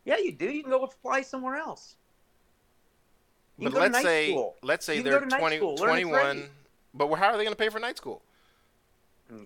[0.04, 0.46] Yeah, you do.
[0.50, 1.96] You can go apply somewhere else.
[3.60, 6.48] But go to let's say let's say they're go 20, school, 21
[6.94, 8.22] but how are they going to pay for night school?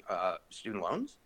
[0.08, 1.16] uh, student loans.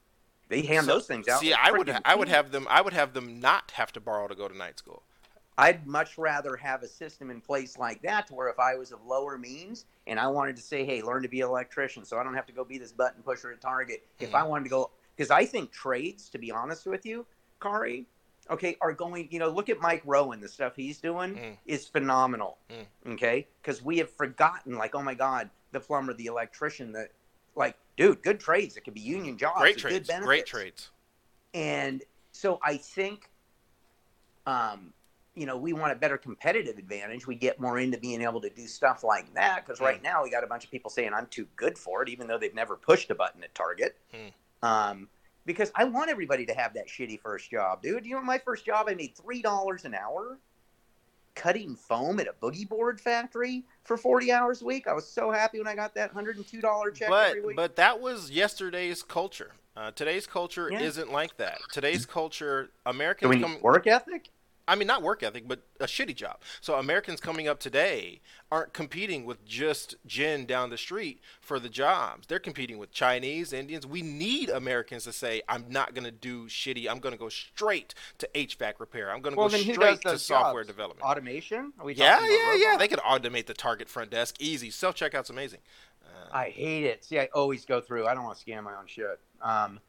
[0.49, 1.41] They hand So- those things out.
[1.41, 4.27] See, I would I would have them I would have them not have to borrow
[4.29, 5.03] to go to night school.
[5.57, 8.93] I'd much rather have a system in place like that to where if I was
[8.93, 12.17] of lower means and I wanted to say, hey, learn to be an electrician so
[12.17, 14.07] I don't have to go be this button pusher at Target.
[14.21, 14.35] If Mhm.
[14.39, 17.27] I wanted to go, because I think trades, to be honest with you,
[17.61, 18.07] Kari,
[18.51, 21.57] okay, are going, you know, look at Mike Rowan, the stuff he's doing Mm.
[21.67, 22.59] is phenomenal.
[22.71, 23.13] Mm.
[23.15, 23.47] Okay.
[23.61, 27.09] Because we have forgotten, like, oh my God, the plumber, the electrician, the,
[27.55, 28.77] like, dude, good trades.
[28.77, 29.61] It could be union jobs.
[29.61, 30.11] Great trades.
[30.23, 30.91] Great trades.
[31.55, 32.03] And
[32.33, 33.31] so I think,
[34.47, 34.93] um,
[35.35, 37.27] you know, we want a better competitive advantage.
[37.27, 40.31] We get more into being able to do stuff like that because right now we
[40.31, 42.75] got a bunch of people saying I'm too good for it, even though they've never
[42.77, 43.97] pushed a button at Target.
[44.13, 44.29] Hmm.
[44.67, 45.09] Um,
[45.49, 48.05] because I want everybody to have that shitty first job, dude.
[48.07, 50.39] You know, my first job, I made three dollars an hour
[51.35, 54.87] cutting foam at a boogie board factory for 40 hours a week.
[54.89, 57.57] I was so happy when I got that $102 check But every week.
[57.57, 59.53] but that was yesterday's culture.
[59.77, 60.81] Uh, today's culture Yeah.
[60.81, 61.61] isn't like that.
[61.73, 63.61] Today's culture, Do Americans we come.
[63.63, 64.31] work ethic?
[64.69, 66.39] I mean, not work ethic, but a shitty job.
[66.61, 68.21] So Americans coming up today
[68.53, 72.27] aren't competing with just Jen down the street for the jobs.
[72.27, 73.87] They're competing with Chinese, Indians.
[73.87, 76.89] We need Americans to say, "I'm not going to do shitty.
[76.89, 79.11] I'm going to go straight to HVAC repair.
[79.11, 80.69] I'm going to Well, go straight to software jobs?
[80.69, 81.73] development." Automation?
[81.79, 82.77] Are we Yeah, talking about yeah, yeah.
[82.77, 84.71] They could automate the Target front desk easy.
[84.71, 85.61] Self checkout's amazing.
[86.05, 87.05] Uh, I hate it.
[87.05, 88.07] See, I always go through.
[88.07, 89.19] I don't want to scan my own shit.
[89.43, 89.81] Um,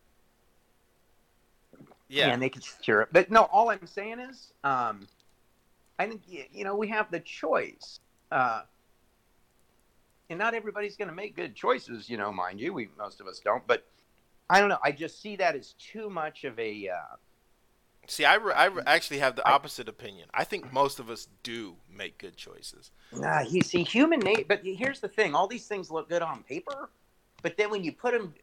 [2.10, 3.10] yeah, and they can secure it.
[3.12, 5.08] But no, all I'm saying is, um,
[5.98, 8.00] I think you know we have the choice,
[8.32, 8.64] uh,
[10.30, 12.10] and not everybody's going to make good choices.
[12.10, 13.66] You know, mind you, we most of us don't.
[13.68, 13.86] But
[14.50, 14.80] I don't know.
[14.84, 16.90] I just see that as too much of a.
[16.90, 17.16] Uh,
[18.08, 20.30] See, I, re- I re- actually have the I- opposite opinion.
[20.34, 22.90] I think most of us do make good choices.
[23.14, 24.46] Nah, you see, human nature.
[24.48, 26.90] But here's the thing: all these things look good on paper,
[27.44, 28.34] but then when you put them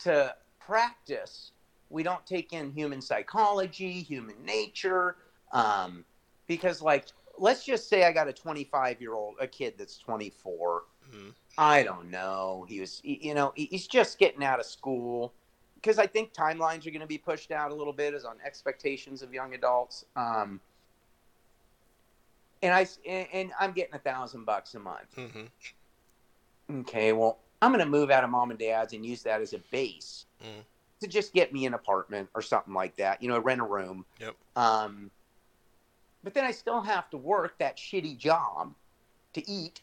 [0.00, 1.50] to practice,
[1.90, 5.16] we don't take in human psychology, human nature.
[5.52, 6.04] Um,
[6.46, 7.06] because, like,
[7.38, 10.84] let's just say I got a 25 year old, a kid that's 24.
[11.10, 11.34] Mhm.
[11.56, 12.66] I don't know.
[12.68, 15.34] He was, you know, he's just getting out of school.
[15.74, 18.38] Because I think timelines are going to be pushed out a little bit as on
[18.44, 20.04] expectations of young adults.
[20.16, 20.60] Um,
[22.62, 25.14] and I and, I'm getting a thousand bucks a month.
[25.14, 25.46] hmm
[26.80, 29.52] Okay, well, I'm going to move out of mom and dad's and use that as
[29.52, 30.64] a base Mhm.
[31.00, 33.22] To just get me an apartment or something like that.
[33.22, 34.04] You know, rent a room.
[34.20, 34.34] Yep.
[34.56, 35.10] Um,
[36.24, 38.74] but then I still have to work that shitty job
[39.34, 39.80] to eat,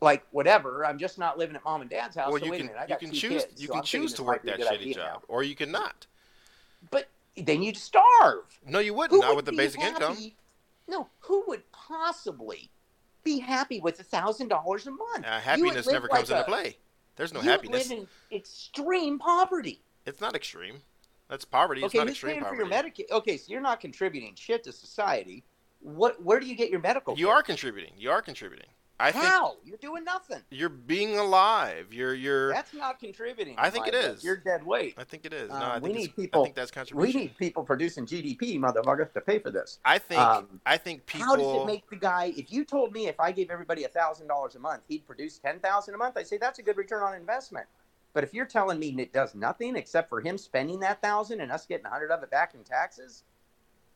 [0.00, 0.84] like whatever.
[0.84, 2.30] I'm just not living at mom and dad's house.
[2.32, 3.84] Well, so you can a minute, I you can choose kids, you so can I'm
[3.84, 5.22] choose to work that shitty job, now.
[5.28, 6.06] or you can not.
[6.90, 8.44] But then you'd starve.
[8.66, 9.12] No, you wouldn't.
[9.12, 10.16] Who not would with the basic income.
[10.88, 12.68] No, who would possibly
[13.22, 15.24] be happy with a thousand dollars a month?
[15.24, 16.76] Uh, happiness never comes like into a- play.
[17.16, 17.90] There's no you happiness.
[17.90, 19.80] live in extreme poverty.
[20.10, 20.82] It's not extreme.
[21.28, 21.82] That's poverty.
[21.82, 22.64] It's okay, not who's extreme paying poverty.
[22.64, 23.10] for your Medicaid?
[23.12, 25.44] Okay, so you're not contributing shit to society.
[25.80, 26.22] What?
[26.22, 27.16] Where do you get your medical?
[27.16, 27.36] you care?
[27.36, 27.92] are contributing.
[27.96, 28.66] You are contributing.
[28.98, 29.56] I think How?
[29.64, 30.42] You're doing nothing.
[30.50, 31.86] you're being alive.
[31.90, 32.52] You're you're.
[32.52, 33.54] That's not contributing.
[33.56, 34.22] I think it is.
[34.22, 34.94] You're dead weight.
[34.98, 35.48] I think it is.
[35.48, 38.04] No, Um, I we think need it's, people- I think that's We need people producing
[38.04, 39.78] GDP, motherfucker, to pay for this.
[39.86, 40.20] I think.
[40.20, 41.26] um, I think people.
[41.28, 42.34] How does it make the guy?
[42.36, 45.38] If you told me if I gave everybody a thousand dollars a month, he'd produce
[45.38, 47.66] ten thousand a month, I'd say that's a good return on investment.
[48.12, 51.52] But if you're telling me it does nothing except for him spending that thousand and
[51.52, 53.24] us getting a hundred of it back in taxes,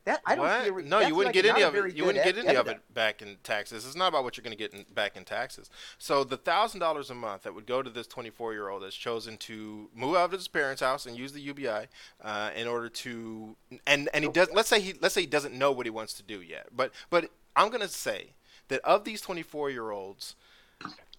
[0.05, 0.63] that I don't What?
[0.63, 0.69] see.
[0.69, 1.95] A re- no, you wouldn't like get any of it.
[1.95, 3.85] You wouldn't get any of it back in taxes.
[3.85, 5.69] It's not about what you're going to get in, back in taxes.
[5.97, 8.95] So the thousand dollars a month that would go to this 24 year old that's
[8.95, 11.87] chosen to move out of his parents' house and use the UBI
[12.23, 13.55] uh, in order to,
[13.87, 14.47] and and he does.
[14.53, 16.67] Let's say he let's say he doesn't know what he wants to do yet.
[16.75, 18.33] But but I'm going to say
[18.67, 20.35] that of these 24 year olds,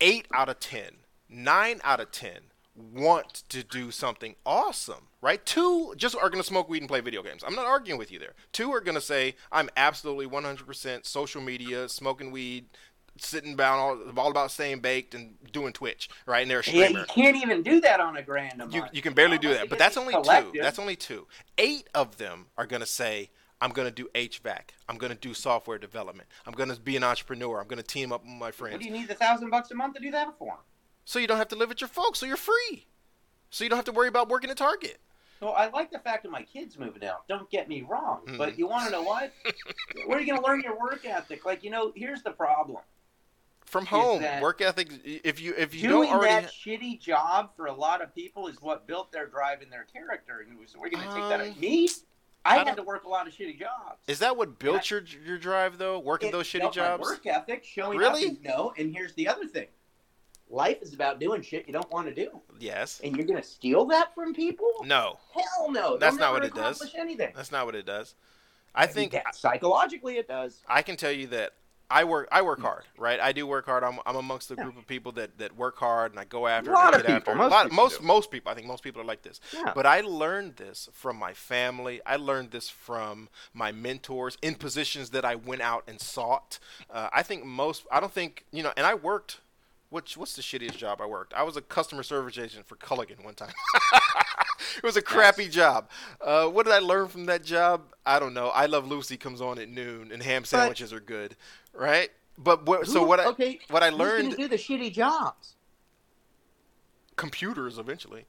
[0.00, 0.98] eight out of ten,
[1.28, 2.38] nine out of ten
[2.76, 5.44] want to do something awesome, right?
[5.44, 7.42] Two just are going to smoke weed and play video games.
[7.46, 8.34] I'm not arguing with you there.
[8.52, 12.66] Two are going to say, I'm absolutely 100% social media, smoking weed,
[13.18, 16.42] sitting down, all, all about staying baked and doing Twitch, right?
[16.42, 16.90] And they're a streamer.
[16.90, 19.48] Yeah, you can't even do that on a grand a You, you can barely do
[19.50, 20.52] that, but that's only two.
[20.60, 21.26] That's only two.
[21.58, 23.30] Eight of them are going to say,
[23.60, 24.70] I'm going to do HVAC.
[24.88, 26.28] I'm going to do software development.
[26.46, 27.60] I'm going to be an entrepreneur.
[27.60, 28.74] I'm going to team up with my friends.
[28.74, 30.58] What do you need a thousand bucks a month to do that for?
[31.06, 32.18] So you don't have to live with your folks.
[32.18, 32.84] So you're free.
[33.50, 34.98] So you don't have to worry about working at Target.
[35.38, 37.28] So I like the fact that my kids moving out.
[37.28, 38.38] Don't get me wrong, Mhm.
[38.38, 39.32] but you want to know what?
[40.06, 41.44] Where are you going to learn your work ethic?
[41.46, 42.82] Like you know, here's the problem:
[43.64, 44.88] From home, work ethic.
[45.04, 48.60] If you if you don't already, that shitty job for a lot of people is
[48.60, 50.44] what built their drive and their character.
[50.48, 51.40] And so we're going to take that.
[51.40, 51.88] Um, At me,
[52.44, 54.00] I, I had to work a lot of shitty jobs.
[54.08, 55.98] is that what built your your drive though?
[56.00, 57.02] Working those shitty jobs.
[57.02, 58.24] work ethic, showing Really?
[58.24, 58.28] up.
[58.30, 59.66] And, no, and here's the other thing:
[60.48, 63.00] life is about doing shit you don't want to do, Yes.
[63.02, 64.70] and you're going to steal that from people.
[64.84, 65.96] No, Hell no.
[65.98, 66.94] That's not what it does.
[66.96, 67.32] Anything.
[67.34, 68.14] that's not what it does.
[68.74, 70.60] I think Yeah, psychologically it does.
[70.68, 71.52] I can tell you that
[71.88, 73.18] I work I work hard, right?
[73.20, 73.84] I do work hard.
[73.84, 74.64] I'm, I'm amongst the Yeah.
[74.64, 77.14] group of people that, that work hard and I go after A lot of people,
[77.14, 78.50] after most A lot- people most most people.
[78.52, 79.40] I think most people are like this.
[79.54, 79.72] Yeah.
[79.74, 82.00] But I learned this from my family.
[82.04, 86.58] I learned this from my mentors in positions that I went out and sought.
[86.90, 87.86] Uh, I think most.
[87.90, 88.72] I don't think you know.
[88.76, 89.40] And I worked.
[89.96, 91.32] Which what's the shittiest job I worked?
[91.32, 93.54] I was a customer service agent for Culligan one time.
[94.76, 95.88] it was a crappy job.
[96.20, 97.80] Uh, what did I learn from that job?
[98.04, 98.48] I don't know.
[98.48, 101.34] I Love Lucy comes on at noon, and ham sandwiches are good,
[101.72, 102.10] right?
[102.36, 104.92] But what, so Who- what I okay, what I who's learned gonna do the shitty
[104.92, 105.54] jobs?
[107.16, 108.26] computers eventually.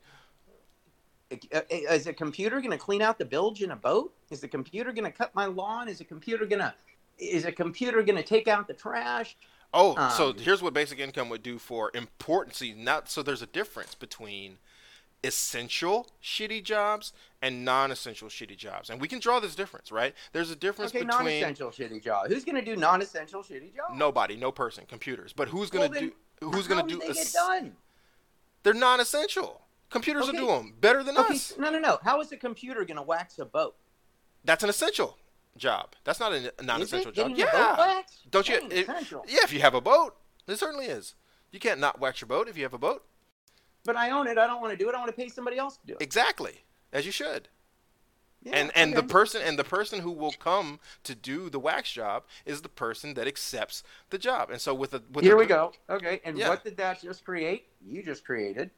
[1.54, 4.14] Uh, Is a computer going to clean out the bilge in a boat?
[4.30, 5.90] Is the computer going to cut my lawn?
[5.90, 6.74] Is a computer going to
[7.20, 9.36] is a computer going to take out the trash?
[9.74, 12.74] Oh, so Um, here's what basic income would do for importancy.
[12.74, 14.58] Not so there's a difference between
[15.24, 17.12] essential shitty jobs
[17.42, 20.14] and non-essential shitty jobs, and we can draw this difference, right?
[20.32, 22.28] There's a difference Okay, between non-essential shitty job.
[22.28, 23.94] Who's going to do non-essential shitty jobs?
[23.96, 25.34] nobody, no person, computers.
[25.34, 26.12] But who's gonna then
[26.42, 26.50] do?
[26.50, 27.08] Who's gonna do do?
[27.08, 27.76] They get done.
[28.64, 29.62] They're non-essential.
[29.90, 30.38] Computers Okay.
[30.40, 31.54] will do them better than Okay, us.
[31.58, 32.00] no, no, no.
[32.04, 33.76] How is a computer going to wax a boat?
[34.44, 35.18] That's an essential
[35.58, 35.96] job.
[36.04, 37.32] That's not a non-essential job.
[37.36, 38.02] Yeah.
[38.30, 38.60] Don't you?
[38.72, 40.16] It- yeah, if you have a boat,
[40.48, 41.16] it certainly is.
[41.52, 43.06] You can't not wax your boat if you have a boat.
[43.86, 44.38] But I own it.
[44.38, 44.96] I don't want to do it.
[44.96, 46.02] I want to pay somebody else to do it.
[46.02, 47.48] Exactly, as you should.
[48.44, 51.92] Yeah, and and the person and the person who will come to do the wax
[51.92, 53.82] job is the person that accepts
[54.12, 54.52] the job.
[54.52, 55.74] And so with a with Here a- we go.
[55.90, 56.50] Okay, and Yeah.
[56.50, 57.68] what did that just create?
[57.82, 58.70] You just created.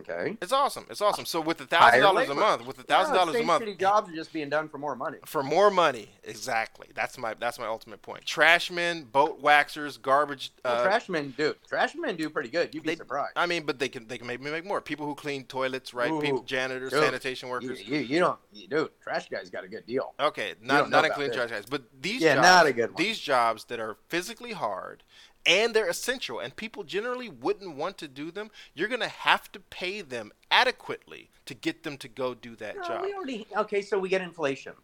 [0.00, 0.36] Okay.
[0.42, 0.84] It's awesome.
[0.90, 1.24] It's awesome.
[1.24, 4.10] So with a thousand dollars a month, with a thousand dollars a month, Shitty jobs
[4.10, 5.18] are just being done for more money.
[5.24, 6.88] for more money, exactly.
[6.94, 8.24] That's my that's my ultimate point.
[8.26, 10.52] Trashmen, boat waxers, garbage.
[10.64, 11.54] Well, Uh, trashmen do.
[11.68, 12.74] Trashmen do pretty good.
[12.74, 13.32] You'd be They- surprised.
[13.36, 14.80] I mean, but they can they can maybe make more.
[14.80, 16.10] People who clean toilets, right?
[16.10, 16.20] Ooh.
[16.20, 17.02] People, janitors, Dude.
[17.04, 17.80] sanitation workers.
[17.86, 18.90] you, you don't, you, dude.
[19.02, 20.12] Trash guys got a good deal.
[20.20, 23.02] Okay, not not including trash guys, but these Yeah, jobs, not a good one.
[23.02, 25.02] these jobs that are physically hard
[25.46, 28.50] and they're essential, and people generally wouldn't want to do them.
[28.74, 32.82] You're gonna have to pay them adequately to get them to go do that No,
[32.82, 33.02] job.
[33.02, 33.46] we already.
[33.56, 34.74] Okay, so we get inflation.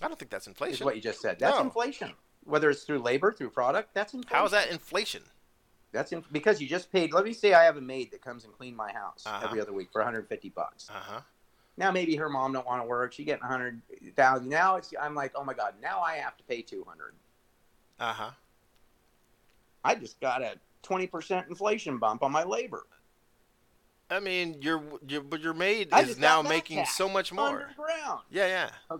[0.00, 1.38] I don't think that's inflation Is what you just said.
[1.38, 1.64] That's No.
[1.64, 2.12] inflation.
[2.44, 4.36] Whether it's through labor, through product, that's inflation.
[4.36, 5.22] How is that inflation?
[5.92, 7.12] That's in, because you just paid.
[7.12, 9.44] Let me say I have a maid that comes and clean my house Uh-huh.
[9.44, 10.88] every other week for 150 bucks.
[10.90, 11.20] Uh huh.
[11.76, 13.12] Now maybe her mom don't want to work.
[13.12, 14.48] She getting 100,000.
[14.48, 17.14] Now it's I'm like, oh my god, now I have to pay 200.
[18.00, 18.30] Uh huh.
[19.84, 22.86] I just got a 20% inflation bump on my labor.
[24.10, 27.62] I mean, your your but your maid is now making so much more.
[27.62, 28.20] Underground.
[28.30, 28.96] Yeah, yeah.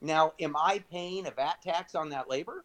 [0.00, 2.64] Now, am I paying a VAT tax on that labor?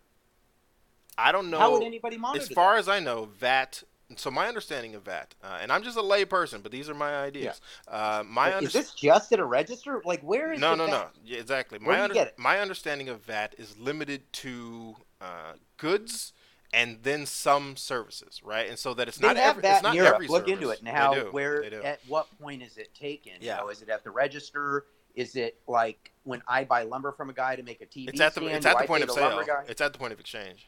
[1.17, 1.59] I don't know.
[1.59, 2.79] How would anybody monitor as far that?
[2.79, 3.83] as I know, VAT.
[4.15, 6.95] So my understanding of VAT, uh, and I'm just a lay person, but these are
[6.95, 7.61] my ideas.
[7.87, 10.01] Uh, my is this just at a register?
[10.03, 11.07] Like, where is No, no, no.
[11.23, 11.77] Yeah, exactly.
[11.77, 12.39] Where My under- get it?
[12.39, 16.33] my understanding of VAT is limited to uh, goods
[16.73, 18.69] and then some services, right?
[18.69, 20.19] And so that it's They not have every that it's not in Europe.
[20.29, 20.53] Look service.
[20.53, 21.13] into it now.
[21.13, 21.31] They do.
[21.31, 21.81] where, They do.
[21.81, 23.33] at what point is it taken?
[23.41, 23.57] Yeah.
[23.57, 24.85] You know, is it at the register?
[25.15, 28.21] Is it like when I buy lumber from a guy to make a TV it's
[28.21, 28.55] at the stand?
[28.57, 29.43] it's at the point of sale.
[29.67, 30.67] It's at the point of exchange.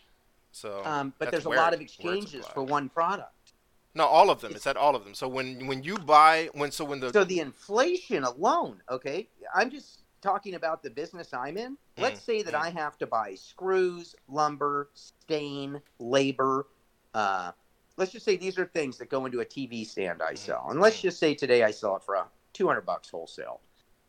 [0.51, 3.53] So Um, but there's a lot of exchanges for one product.
[3.93, 4.53] No, all of them.
[4.55, 5.13] It's at all of them.
[5.13, 9.69] So when when you buy when so when the So the inflation alone, okay, I'm
[9.69, 11.77] just talking about the business I'm in.
[11.97, 12.61] Let's say that mm.
[12.61, 16.67] I have to buy screws, lumber, stain, labor.
[17.13, 17.51] Uh,
[17.97, 20.67] let's just say these are things that go into a TV stand I Mhm, sell,
[20.69, 21.01] and let's mhm.
[21.01, 23.61] just say today I sell it for uh, 200 bucks wholesale,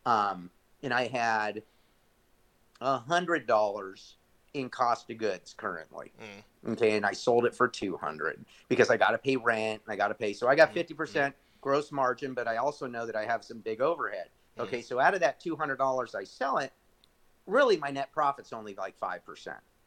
[0.07, 0.51] um,
[0.83, 1.63] and I had
[2.81, 4.17] a hundred dollars
[4.55, 6.13] in cost of goods currently.
[6.21, 6.73] Mm.
[6.73, 9.97] Okay, and I sold it for 200 because I got to pay rent, and I
[9.97, 10.33] got to pay.
[10.33, 13.61] So I got Mhm, 50% gross margin, but I also know that I have some
[13.61, 14.29] big overhead.
[14.59, 16.73] Okay, so out of that $200 I sell it,
[17.47, 19.21] really my net profit's only like 5%.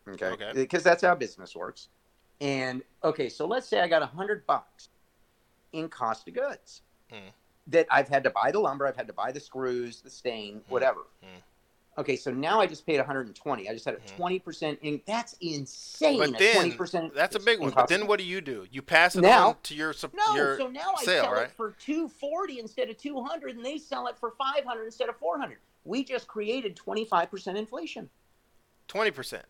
[0.08, 0.26] Okay.
[0.26, 0.52] Okay.
[0.54, 1.90] Because that's how business works.
[2.42, 4.90] And okay, so let's say I got a 100 bucks
[5.72, 6.82] in cost of goods
[7.12, 7.32] Mm.
[7.68, 10.62] that I've had to buy the lumber, I've had to buy the screws, the stain,
[10.62, 10.70] Mm.
[10.70, 11.02] whatever.
[11.24, 11.44] Mm.
[11.98, 13.70] Okay, so now I just paid 120.
[13.70, 14.16] I just had a Mhm.
[14.18, 14.80] 20 percent.
[14.82, 16.18] In that's insane.
[16.20, 17.14] But then 20 percent.
[17.16, 17.70] that's a big one.
[17.72, 18.68] But then what do you do?
[18.70, 21.44] You pass it Now- on to your No, your so now I sale, sell right?
[21.44, 25.60] it for 240 instead of 200, and they sell it for 500 instead of 400.
[25.86, 28.10] We just created 25 percent inflation.
[28.88, 29.46] twenty percent.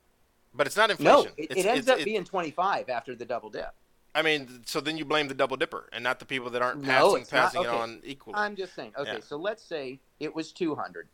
[0.54, 1.34] But it's not No, inflation.
[1.38, 3.74] it, it's, it ends up it- being 25 after the double dip.
[4.14, 6.82] I mean, so then you blame the double dipper and not the people that aren't
[6.82, 7.28] No, passing not.
[7.30, 8.36] passing it on equally.
[8.38, 8.94] I'm just saying.
[8.98, 9.20] Okay, Yeah.
[9.20, 11.10] so let's say it was 200.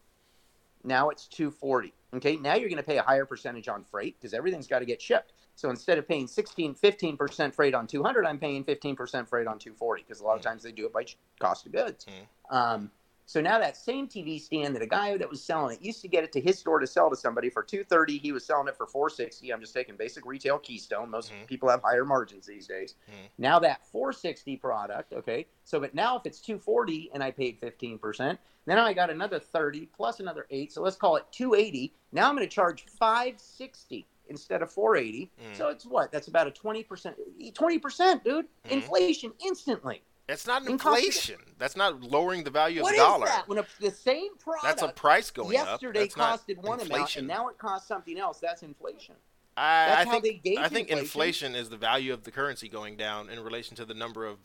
[0.83, 1.93] Now it's 240.
[2.15, 4.85] Okay, now you're going to pay a higher percentage on freight because everything's got to
[4.85, 5.33] get shipped.
[5.55, 10.03] So instead of paying 16, 15% freight on 200, I'm paying 15% freight on 240
[10.03, 10.45] because a lot of Mm.
[10.45, 11.05] times they do it by
[11.39, 12.05] cost of goods.
[12.05, 12.55] Mm.
[12.55, 12.91] Um,
[13.31, 16.09] so now that same TV stand that a guy that was selling it used to
[16.09, 18.75] get it to his store to sell to somebody for 230, he was selling it
[18.75, 19.53] for 460.
[19.53, 21.09] I'm just taking basic retail Keystone.
[21.09, 21.47] Most Mhm.
[21.47, 22.95] people have higher margins these days.
[23.09, 23.29] Mhm.
[23.37, 25.47] Now that 460 product, okay.
[25.63, 29.85] So but now if it's 240 and I paid 15%, then I got another 30
[29.85, 31.93] plus another 8, so let's call it 280.
[32.11, 35.31] Now I'm going to charge 560 instead of 480.
[35.41, 35.55] Mm.
[35.55, 36.11] So it's what?
[36.11, 37.15] That's about a 20%
[37.53, 38.47] 20%, dude.
[38.65, 38.71] Mhm.
[38.71, 40.03] Inflation instantly.
[40.29, 41.39] It's not in cost inflation.
[41.57, 43.25] That's not lowering the value of What the is dollar.
[43.27, 43.47] that?
[43.47, 45.81] When a, the same product That's a price going up.
[45.81, 47.19] yesterday costed one amount inflation.
[47.21, 48.39] and now it costs something else.
[48.39, 49.15] That's inflation.
[49.57, 50.99] I, That's I how think they gauge I think inflation.
[50.99, 54.37] inflation is the value of the currency going down in relation to the number of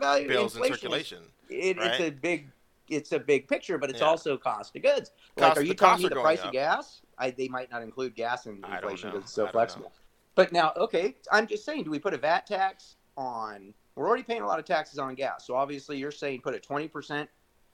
[0.00, 1.18] value bills in inflation is- circulation.
[1.48, 2.48] it, it's a big
[2.90, 4.06] it's a big picture, but it's Yeah.
[4.06, 5.10] also cost of goods.
[5.36, 6.46] Like, are you the telling me the price up.
[6.46, 7.02] of gas?
[7.18, 9.12] I, they might not include gas in inflation know.
[9.16, 9.92] because it's so flexible.
[10.34, 13.74] But now, okay, I'm just saying, do we put a VAT tax on?
[13.98, 16.60] We're already paying a lot of taxes on gas, so obviously you're saying put a
[16.60, 17.28] 20 percent.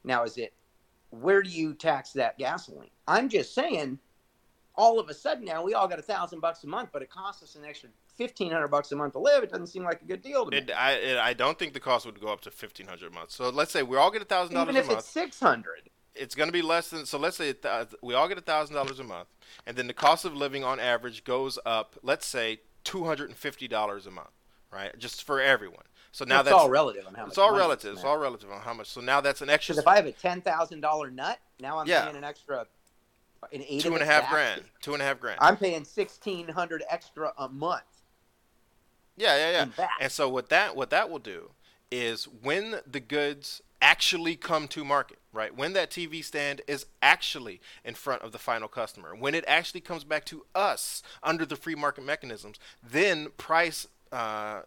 [0.04, 0.54] Now, is it
[1.10, 2.88] where do you tax that gasoline?
[3.06, 3.98] I'm just saying,
[4.74, 7.10] all of a sudden now we all got a thousand bucks a month, but it
[7.10, 9.42] costs us an extra fifteen hundred bucks a month to live.
[9.44, 10.56] It doesn't seem like a good deal to me.
[10.56, 13.14] It, I it, I don't think the cost would go up to fifteen hundred a
[13.14, 13.30] month.
[13.30, 14.98] So let's say we all get a thousand dollars a if month.
[15.00, 15.90] it's six hundred.
[16.14, 18.74] it's going to be less than so let's say thou- we all get a thousand
[18.76, 19.28] dollars a month
[19.66, 23.36] and then the cost of living on average goes up let's say two hundred and
[23.36, 24.30] fifty dollars a month
[24.72, 25.82] right just for everyone
[26.14, 27.30] so now it's that's all relative on how much.
[27.30, 29.82] it's all relative it's all relative on how much so now that's an extra Because
[29.82, 32.04] if I have a ten thousand dollar nut, now I'm Yeah.
[32.04, 32.66] paying an extra
[33.52, 34.30] an eight two and a half back.
[34.30, 37.82] grand two and a half grand I'm paying sixteen hundred extra a month.
[39.16, 41.50] yeah yeah yeah and so what that what that will do
[41.90, 47.60] is when the goods actually come to market right when that tv stand is actually
[47.84, 51.56] in front of the final customer when it actually comes back to us under the
[51.56, 54.62] free market mechanisms then price uh,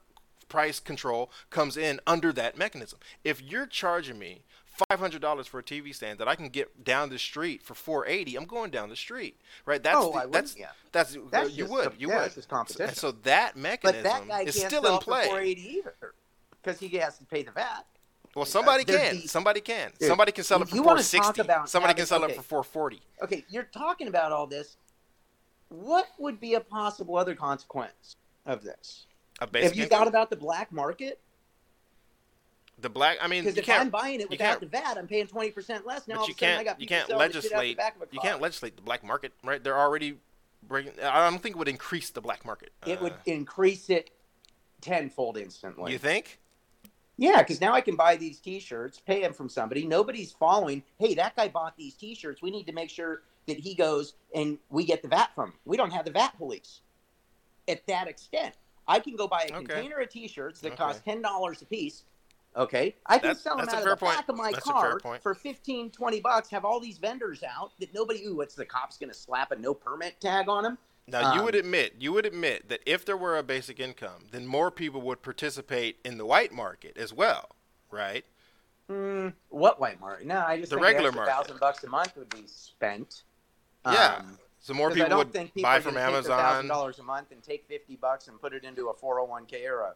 [0.50, 4.44] price control comes in under that mechanism if you're charging me
[4.92, 8.46] $500 for a TV stand that I can get down the street for 480 I'm
[8.46, 10.34] going down the street right that's oh, the, I would.
[10.34, 10.68] that's yeah.
[10.92, 12.88] that's, That's you just would you yeah, would just competition.
[12.90, 15.62] and so that But mechanism that guy is can't still sell in for play 480
[15.62, 15.96] either,
[16.62, 17.86] because he has to pay the VAT.
[18.36, 19.16] well, uh, somebody there's can.
[19.22, 19.92] the- somebody can.
[20.00, 21.18] Dude, somebody can sell it for you wanna 460.
[21.20, 23.02] talk about somebody can having- sell it for 440.
[23.24, 24.78] Okay, you're talking about all this.
[25.70, 28.16] What would be a possible other consequence
[28.46, 29.08] of this?
[29.40, 29.88] Have you income.
[30.00, 31.20] thought about the black market?
[32.80, 33.18] the black.
[33.22, 36.08] I mean, Because if I'm buying it without the VAT, I'm paying twenty percent less.
[36.08, 36.66] Now all of you a sudden I can't.
[36.66, 37.80] got You can't selling shit out the legislate.
[38.12, 39.64] You can't legislate the black market, right?
[39.64, 40.18] They're already
[40.68, 40.94] bringing.
[41.02, 42.72] I don't think it would increase the black market.
[42.86, 44.12] It would Uh, increase it
[44.82, 45.92] tenfold instantly.
[45.92, 46.40] You think?
[47.20, 49.88] Yeah, because now I can buy these T-shirts, pay them from somebody.
[49.88, 50.84] Nobody's following.
[51.00, 52.44] Hey, that guy bought these T-shirts.
[52.44, 55.50] We need to make sure that he goes and we get the VAT from.
[55.50, 55.56] him.
[55.66, 56.82] We don't have the VAT police
[57.68, 58.54] at that extent.
[58.88, 59.66] I can go buy a Okay.
[59.66, 60.78] container of T-shirts that Okay.
[60.78, 62.04] cost ten dollars a piece.
[62.56, 65.36] Okay, I can That's- sell them out of the back of my That's car for
[65.36, 66.50] 15, 20 bucks.
[66.50, 68.26] Have all these vendors out that nobody.
[68.26, 70.78] Ooh, what's the cops going to slap a no permit tag on them?
[71.06, 74.28] Now you Um, would admit, you would admit that if there were a basic income,
[74.32, 77.56] then more people would participate in the white market as well,
[77.92, 78.26] right?
[78.90, 80.26] Mm, what white market?
[80.26, 81.32] No, I just The think regular market.
[81.32, 83.24] Thousand bucks a month would be spent.
[83.86, 84.16] Yeah.
[84.20, 86.32] Um, So more 'Cause I people don't would think people buy from take their thousand
[86.34, 86.68] Amazon.
[86.68, 89.46] dollars a month and take fifty bucks and put it into a four hundred one
[89.46, 89.96] k or a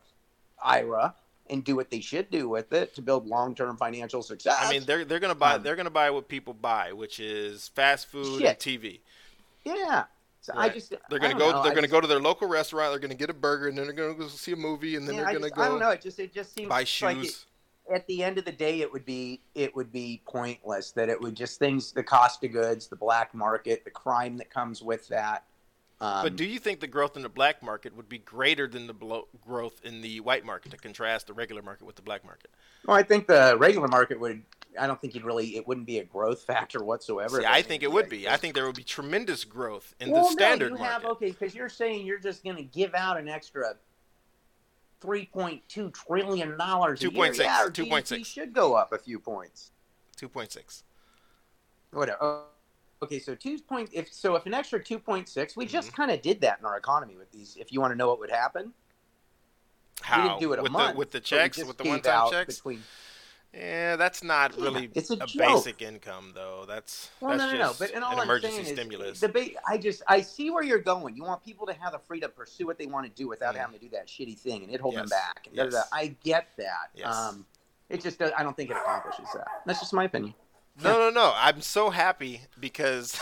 [0.64, 1.14] IRA
[1.50, 4.56] and do what they should do with it to build long term financial success.
[4.62, 7.68] I mean, they're they're gonna buy Um, they're gonna buy what people buy, which is
[7.68, 9.02] fast food and TV.
[9.66, 10.06] yeah.
[10.40, 11.52] So I just They're gonna go.
[11.52, 11.62] know.
[11.64, 12.94] They're I gonna just- go to their local restaurant.
[12.94, 15.16] They're gonna get a burger, and then they're gonna go see a movie, and then
[15.16, 15.90] yeah, they're I, gonna just, go I don't know.
[15.90, 17.30] It just it just seems buy like shoes.
[17.30, 17.46] it-
[17.92, 20.92] at the end of the day, it would be it would be pointless.
[20.92, 24.50] That it would just things the cost of goods, the black market, the crime that
[24.50, 25.46] comes with that.
[26.02, 28.88] Um, but do you think the growth in the black market would be greater than
[28.88, 32.26] the blo- growth in the white market to contrast the regular market with the black
[32.26, 32.50] market?
[32.88, 34.42] Well, I think the regular market would.
[34.80, 35.58] I don't think you'd really.
[35.58, 37.42] It wouldn't be a growth factor whatsoever.
[37.42, 38.28] See, I think it would be.
[38.28, 40.94] I think there would be tremendous growth in well, the standard no, you market.
[40.94, 43.76] have okay because you're saying you're just going to give out an extra.
[45.02, 47.12] 3.2 trillion dollars a year.
[47.12, 48.26] 2.6, Yeah, our 2.6.
[48.26, 49.72] Should go up a few points.
[50.16, 50.84] Two point six.
[51.92, 52.18] Whatever.
[52.22, 52.44] Oh,
[53.02, 55.96] okay, so two point if so if an extra two point six, we just Mhm.
[55.96, 57.56] kind of did that in our economy with these.
[57.58, 58.74] If you want to know what would happen,
[60.02, 62.30] How we didn't do it a with month the with the checks with the one-time
[62.30, 62.58] checks?
[62.58, 62.84] Between,
[63.54, 66.64] Yeah, that's not Yeah, really it's a a basic income though.
[66.66, 67.74] That's well, that's no, no, no.
[67.78, 69.20] But and all an I'm emergency stimulus.
[69.20, 71.18] the ba- I just I see where you're going.
[71.18, 73.56] You want people to have the freedom to pursue what they want to do without
[73.56, 73.60] Mm.
[73.60, 75.48] having to do that shitty thing and it hold them back.
[75.48, 75.56] And.
[75.58, 75.76] Yes.
[75.92, 76.92] I get that.
[76.96, 77.14] Yes.
[77.14, 77.46] Um,
[77.90, 79.48] it just I don't think it accomplishes that.
[79.66, 80.34] That's just my opinion.
[80.82, 81.34] No, no, no.
[81.36, 83.20] I'm so happy because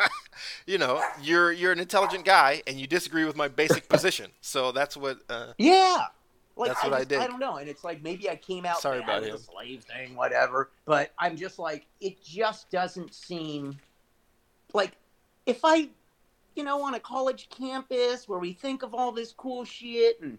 [0.66, 4.32] you know you're you're an intelligent guy and you disagree with my basic position.
[4.40, 5.18] So that's what.
[5.28, 6.06] Uh, Yeah.
[6.58, 7.18] Like, That's what I just, dig.
[7.20, 9.36] I don't know, and it's like maybe I came out Sorry about with him.
[9.36, 10.70] the slave thing, whatever.
[10.86, 13.78] But I'm just like, it just doesn't seem
[14.74, 14.92] like
[15.46, 15.88] if I,
[16.56, 20.36] you know, on a college campus where we think of all this cool shit and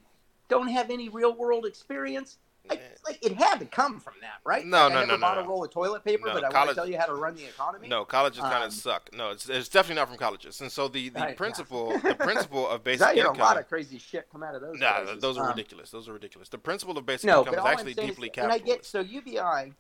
[0.50, 2.38] don't have any real world experience.
[2.70, 4.66] I, like it had to come from that, right?
[4.66, 6.44] No, Like, no, I never no, bought no, a roll of toilet paper, No, but
[6.44, 7.88] I want college- to tell you how to run the economy.
[7.88, 9.10] no, colleges kind Um, of suck.
[9.14, 10.62] No, it's, it's definitely not from colleges.
[10.62, 11.34] And so the, the I- yeah.
[11.36, 14.62] principle the principle of basic I hear a lot of crazy shit come out of
[14.62, 14.80] those.
[14.80, 15.22] Nah, places.
[15.22, 15.90] those are Um, ridiculous.
[15.92, 16.50] Those are ridiculous.
[16.50, 19.74] The principle of basic No, income is actually deeply is, and I get so UBI.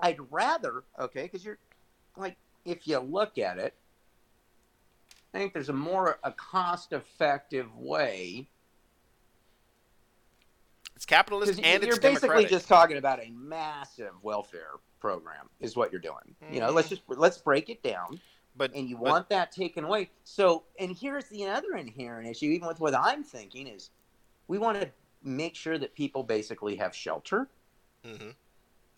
[0.00, 1.58] I'd rather okay because you're
[2.16, 3.74] like if you look at it,
[5.32, 8.46] I think there's a more a cost effective way
[10.96, 12.50] it's capitalist and you're it's basically democratic.
[12.50, 16.34] just talking about a massive welfare program is what you're doing.
[16.50, 18.20] You know, let's just let's break it down.
[18.56, 20.10] but and you but- want that taken away.
[20.24, 23.90] So, and here's the other inherent issue, even with what I'm thinking, is
[24.48, 24.88] we want to
[25.22, 27.48] make sure that people basically have shelter
[28.04, 28.34] Mhm,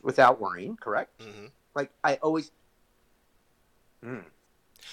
[0.03, 0.77] without worrying.
[0.77, 1.19] Correct?
[1.21, 1.51] mhm.
[1.75, 2.51] Like I always.
[4.03, 4.19] Hmm.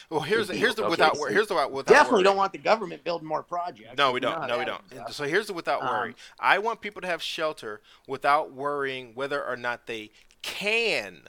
[0.09, 0.91] Well, here's the, here's the deal.
[0.91, 2.23] without Okay, so here's the without Definitely worry.
[2.23, 3.97] don't want the government building more projects.
[3.97, 4.33] No, we don't.
[4.41, 4.81] how No, we don't.
[4.81, 5.11] ends And up.
[5.13, 6.09] So here's the without worry.
[6.09, 11.21] Um, I want people to have shelter without worrying whether or not they can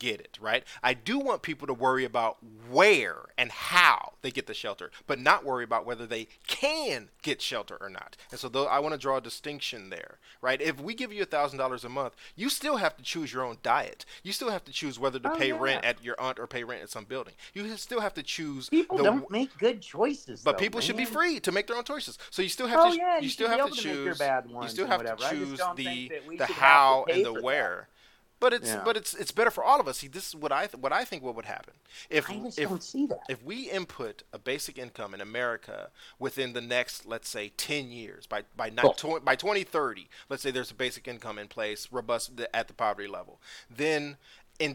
[0.00, 0.64] get it, right?
[0.82, 2.38] I do want people to worry about
[2.68, 7.40] where and how they get the shelter, but not worry about whether they can get
[7.40, 8.16] shelter or not.
[8.32, 10.60] And so though I want to draw a distinction there, right?
[10.60, 14.04] If we give you $1,000 a month, you still have to choose your own diet.
[14.24, 15.58] You still have to choose whether to Oh, pay yeah.
[15.60, 17.34] rent at your aunt or pay rent at some building.
[17.54, 20.42] You still have to choose People the don't make good choices.
[20.42, 22.18] but though, people should be free to make their own choices.
[22.30, 24.14] So you still have Oh to yeah, you, you still have to to make your
[24.14, 25.22] choose bad you still have whatever.
[25.22, 27.88] to choose the think that we the should have to how and the where.
[27.90, 27.99] that.
[28.40, 28.50] Where.
[28.50, 28.82] But it's Yeah.
[28.84, 29.98] but it's it's better for all of us.
[29.98, 31.74] See, this is what I th- what I think what would happen
[32.08, 33.20] if I just if don't see that.
[33.28, 38.26] if we input a basic income in America within the next, let's say, 10 years,
[38.26, 38.74] by by Cool.
[38.84, 42.68] not tw- by 2030, let's say there's a basic income in place, robust th- at
[42.68, 44.16] the poverty level, then
[44.58, 44.74] in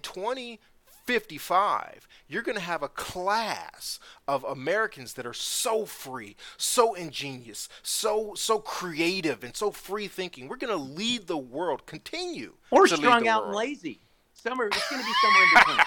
[1.06, 7.70] 2055, you're going to have a class of Americans that are so free, so ingenious,
[7.84, 10.48] so so creative, and so free thinking.
[10.48, 13.64] We're going to lead the world, continue or strung out and world.
[13.64, 14.00] lazy.
[14.34, 15.86] Somewhere it's going to be somewhere in between.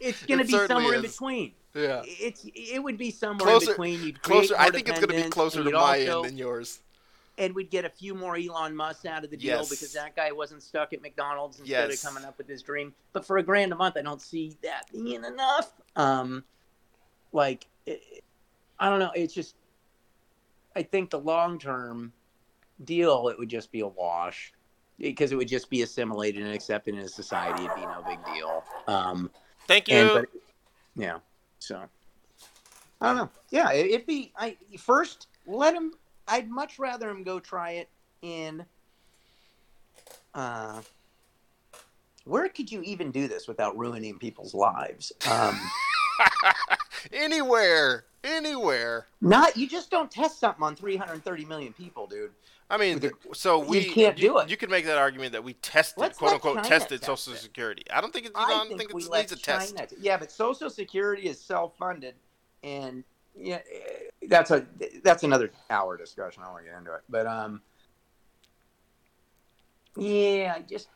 [0.00, 1.52] it's going to be somewhere in between.
[1.74, 2.02] Yeah.
[2.04, 4.02] It's it would be somewhere Closer- in between.
[4.02, 6.80] You'd Closer, I think it's going to be closer to my also- end than yours.
[7.38, 9.68] And we'd get a few more Elon Musk out of the deal Yes.
[9.70, 12.04] because that guy wasn't stuck at McDonald's instead Yes.
[12.04, 12.94] of coming up with his dream.
[13.12, 15.72] But for a grand a month, I don't see that being enough.
[15.96, 16.44] Um,
[17.32, 18.00] like, it,
[18.78, 19.10] I don't know.
[19.14, 19.56] It's just,
[20.76, 22.12] I think the long term
[22.84, 24.52] deal, it would just be a wash
[24.98, 27.64] because it would just be assimilated and accepted in society.
[27.64, 28.62] It'd be no big deal.
[28.86, 29.30] Um,
[29.66, 29.96] Thank you.
[29.96, 30.26] and but
[30.94, 31.18] yeah,
[31.58, 31.82] so
[33.00, 33.30] I don't know.
[33.50, 34.32] Yeah, it, it'd be.
[34.36, 35.94] I first let him.
[36.28, 37.88] I'd much rather him go try it
[38.22, 38.64] in.
[40.34, 40.80] Uh,
[42.24, 45.12] where could you even do this without ruining people's lives?
[45.30, 45.60] Um,
[47.12, 49.06] anywhere, anywhere.
[49.20, 52.30] not you just don't test something on 330 million people, dude.
[52.70, 54.48] I mean, The- so you we can't do it.
[54.48, 57.34] You could make that argument that we tested, Let's quote unquote, China tested test Social
[57.34, 57.42] it.
[57.42, 57.82] Security.
[57.92, 58.34] I don't think it's.
[58.34, 59.66] I I don't think, think it needs a China.
[59.72, 59.94] test.
[60.00, 62.14] Yeah, but Social Security is self-funded,
[62.62, 63.04] and
[63.36, 63.60] yeah,
[64.28, 64.66] that's a
[65.02, 66.42] that's another hour discussion.
[66.42, 67.62] I don't want to get into it, but um,
[69.96, 70.88] yeah, I just.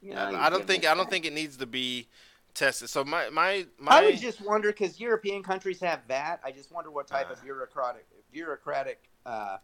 [0.00, 0.84] You know, I don't think.
[0.84, 2.08] I don't think it needs to be
[2.54, 2.90] tested.
[2.90, 3.98] So my my my.
[3.98, 6.40] I would just wonder because European countries have VAT.
[6.44, 7.34] I just wonder what type Uh.
[7.34, 9.08] of bureaucratic bureaucratic.
[9.24, 9.58] Uh,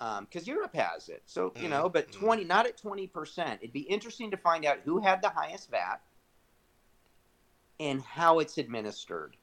[0.00, 2.12] um because Europe has it, so you Mm, know, but mm.
[2.12, 3.60] twenty, not at twenty percent.
[3.62, 6.02] It'd be interesting to find out who had the highest VAT
[7.80, 9.36] and how it's administered.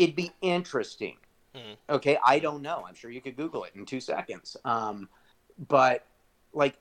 [0.00, 1.16] It'd be interesting.
[1.54, 1.76] Mhm.
[1.90, 2.84] Okay, I don't know.
[2.88, 4.56] I'm sure you could Google it in two seconds.
[4.64, 5.08] Um,
[5.68, 6.06] but
[6.52, 6.76] like,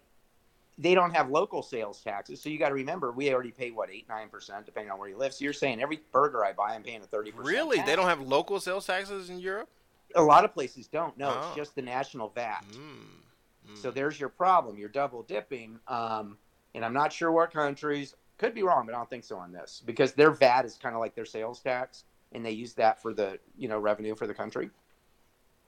[0.77, 3.89] they don't have local sales taxes, so you got to remember we already pay what
[3.89, 5.33] eight nine percent depending on where you live.
[5.33, 7.47] So you're saying every burger I buy, I'm paying a thirty percent.
[7.47, 9.67] really, they don't have local sales taxes in Europe.
[10.15, 11.17] A lot of places don't.
[11.17, 11.47] No, Oh.
[11.47, 12.63] it's just the national VAT.
[12.71, 13.75] Mm.
[13.75, 13.93] So Mm.
[13.95, 14.77] there's your problem.
[14.77, 15.79] You're double dipping.
[15.87, 16.37] Um,
[16.73, 18.15] and I'm not sure what countries.
[18.37, 20.95] Could be wrong, but I don't think so on this because their VAT is kind
[20.95, 24.27] of like their sales tax, and they use that for the you know revenue for
[24.27, 24.69] the country.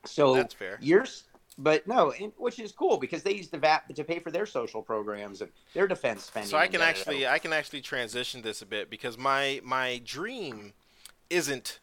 [0.06, 0.78] So That's fair.
[0.82, 1.26] Years,
[1.58, 4.46] but no, and, which is cool because they use the VAT to pay for their
[4.46, 6.50] social programs and their defense spending.
[6.50, 7.28] So I can actually.
[7.28, 10.74] I can actually transition this a bit because my my dream
[11.30, 11.80] isn't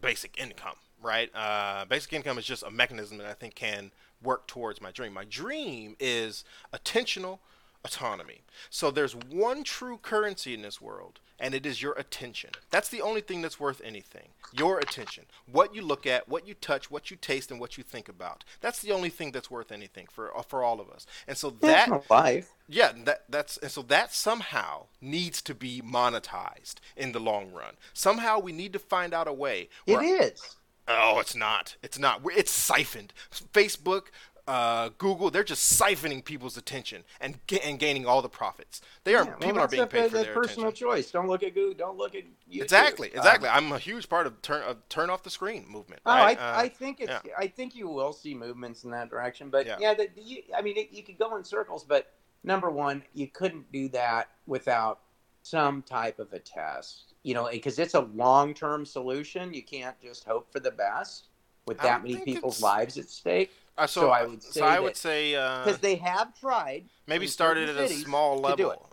[0.00, 1.34] basic income, right?
[1.34, 3.90] Uh, basic income is just a mechanism that I think can
[4.22, 5.12] work towards my dream.
[5.12, 7.38] My dream is attentional
[7.84, 8.42] autonomy.
[8.70, 12.50] So there's one true currency in this world, and it is your attention.
[12.70, 14.28] That's the only thing that's worth anything.
[14.52, 15.24] Your attention.
[15.50, 18.44] What you look at, what you touch, what you taste, and what you think about.
[18.60, 21.06] That's the only thing that's worth anything for uh, for all of us.
[21.26, 22.50] And so that life.
[22.68, 27.74] yeah, that that's and so that somehow needs to be monetized in the long run.
[27.92, 29.68] Somehow we need to find out a way.
[29.86, 30.56] It is.
[30.88, 31.76] Oh, it's not.
[31.82, 32.22] It's not.
[32.24, 33.12] It's siphoned.
[33.52, 34.06] Facebook,
[34.48, 38.80] uh, Google, they're just siphoning people's attention and and gaining all the profits.
[39.04, 40.88] They are Yeah, well, people are being paid for their personal attention.
[40.88, 41.10] choice.
[41.12, 41.74] Don't look at Google.
[41.74, 42.62] Don't look at YouTube.
[42.62, 43.48] Exactly, Um, exactly.
[43.48, 46.02] I'm a huge part of turn of turn off the screen movement.
[46.06, 46.38] Oh, Right?
[46.38, 47.12] I, Uh, I think it's.
[47.38, 49.76] I think you will see movements in that direction, but Yeah.
[49.78, 52.12] yeah, the, the, I mean, it, you could go in circles, but
[52.42, 55.00] number one, you couldn't do that without
[55.44, 59.52] some type of a test, you know, because it's a long-term solution.
[59.54, 61.28] You can't just hope for the best
[61.66, 63.50] with that many people's it's- lives at stake.
[63.78, 66.84] uh, so, so I would so say I would say uh, Because they have tried.
[67.06, 68.88] maybe started at a small level.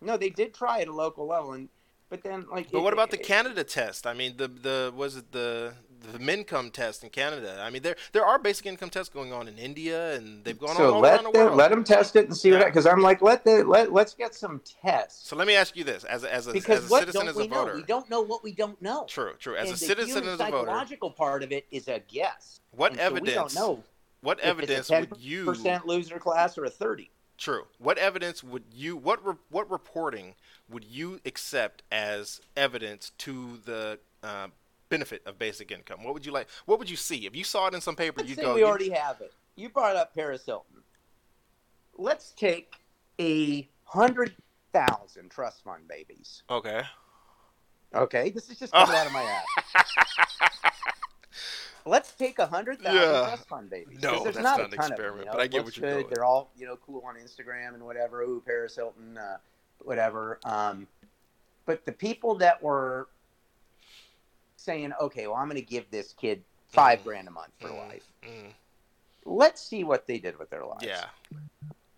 [0.00, 1.68] No, they did try at a local level, and
[2.08, 2.70] but then like.
[2.70, 4.06] But it- what about the it- Canada test?
[4.06, 7.60] I mean, the the was it the the Mincome test in Canada?
[7.62, 10.76] I mean, there there are basic income tests going on in India, and they've gone
[10.76, 11.56] so on all let around the world.
[11.56, 14.34] let them test it and see what because I'm like let the let let's get
[14.34, 16.96] some tests so let me ask you this: as a, as a, because as a
[16.98, 17.54] citizen, as we a know?
[17.64, 19.04] voter, We don't know what we don't know.
[19.08, 19.56] true, true.
[19.56, 22.60] As and a the citizen, as a voter, psychological part of it is a guess.
[22.70, 23.28] what And so evidence?
[23.28, 23.84] we don't know
[24.20, 25.44] What evidence would you?
[25.44, 27.10] percent loser class or a thirty.
[27.38, 27.64] True.
[27.78, 28.96] What evidence would you?
[28.96, 30.34] What re, what reporting
[30.70, 34.48] would you accept as evidence to the uh,
[34.92, 36.04] benefit of basic income?
[36.04, 36.48] What would you like?
[36.66, 38.22] What would you see if you saw it in some paper?
[38.22, 38.54] You'd go.
[38.54, 39.32] we "You- already have it.
[39.56, 40.82] You brought up Paris Hilton.
[41.96, 42.74] Let's take
[43.20, 44.34] a hundred
[44.72, 46.42] thousand trust fund babies.
[46.50, 46.82] Okay.
[47.94, 48.98] Okay, this is just coming Oh.
[48.98, 49.46] out of my ass.
[51.84, 53.26] Let's take a hundred thousand Yeah.
[53.28, 53.98] trust fund babies.
[54.02, 55.32] No, there's that's not, not an of them, experiment, you know?
[55.32, 56.02] but I get Looks what you're good.
[56.04, 56.14] going.
[56.14, 58.22] They're all you know cool on Instagram and whatever.
[58.22, 59.38] Ooh, Paris Hilton, uh,
[59.80, 60.38] whatever.
[60.44, 60.86] Um,
[61.66, 63.08] but the people that were
[64.62, 67.04] saying, okay, well, I'm going to give this kid five Mhm.
[67.04, 68.12] grand a month for Mm, life.
[68.22, 68.54] mm,
[69.24, 70.84] Let's see what they did with their lives.
[70.86, 71.08] yeah.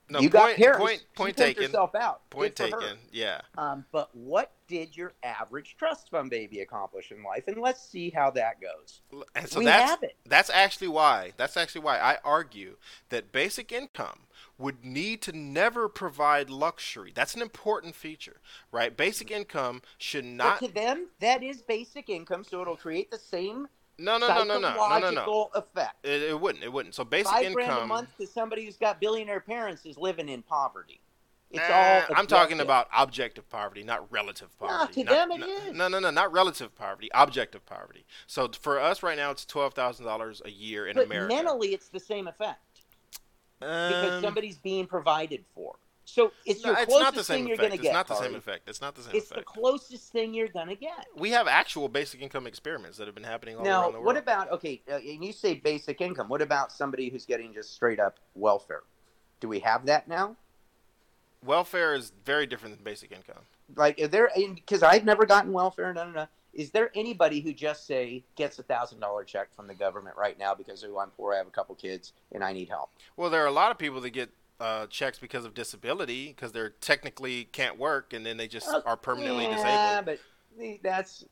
[0.08, 0.78] No, you point, got Paris.
[0.78, 1.64] point, point taken.
[1.64, 2.28] herself out.
[2.28, 2.66] Point her.
[2.66, 2.98] taken.
[3.10, 3.40] Yeah.
[3.56, 7.48] Um, but what did your average trust fund baby accomplish in life?
[7.48, 9.00] And let's see how that goes.
[9.34, 10.16] And so we that's have it.
[10.26, 12.76] that's actually why that's actually why I argue
[13.08, 14.20] that basic income
[14.58, 17.12] would need to never provide luxury.
[17.14, 18.94] That's an important feature, right?
[18.96, 20.60] Basic income should not.
[20.60, 24.42] but to them, that is basic income, so it'll create the same No, no, no,
[24.44, 25.50] no, no, no, no, no.
[25.54, 26.04] effect.
[26.04, 26.64] It, it wouldn't.
[26.64, 26.94] It wouldn't.
[26.94, 30.42] So basic Five grand a month to somebody who's got billionaire parents is living in
[30.42, 31.00] poverty.
[31.50, 32.02] It's Nah, all.
[32.16, 35.04] I'm talking about objective poverty, not relative No, poverty.
[35.04, 35.72] to Not- them it no, is.
[35.76, 38.04] No, no, no, not relative poverty, objective poverty.
[38.26, 41.32] So for us right now, it's twelve thousand dollars a year in But America.
[41.32, 42.58] mentally, it's the same effect
[43.60, 45.76] because Um, somebody's being provided for.
[46.06, 47.86] So it's no, your it's closest not the same thing you're going to get.
[47.86, 48.68] It's not the same effect.
[48.68, 51.06] It's not the same It's the closest thing you're going to get.
[51.16, 54.06] we have actual basic income experiments that have been happening all Now, around the world.
[54.06, 54.82] what about okay?
[54.90, 56.28] Uh, and you say basic income.
[56.28, 58.82] What about somebody who's getting just straight up welfare?
[59.40, 60.36] Do we have that now?
[61.44, 63.42] welfare is very different than basic income.
[63.76, 65.92] Like, are there because I've never gotten welfare.
[65.92, 66.26] No, no, no.
[66.52, 70.38] Is there anybody who just say gets a thousand dollar check from the government right
[70.38, 72.90] now because oh I'm poor, I have a couple kids, and I need help?
[73.16, 76.52] Well, there are a lot of people that get uh, checks because of disability because
[76.52, 80.18] they're technically can't work and then they just are permanently yeah, disabled.
[80.56, 81.24] but that's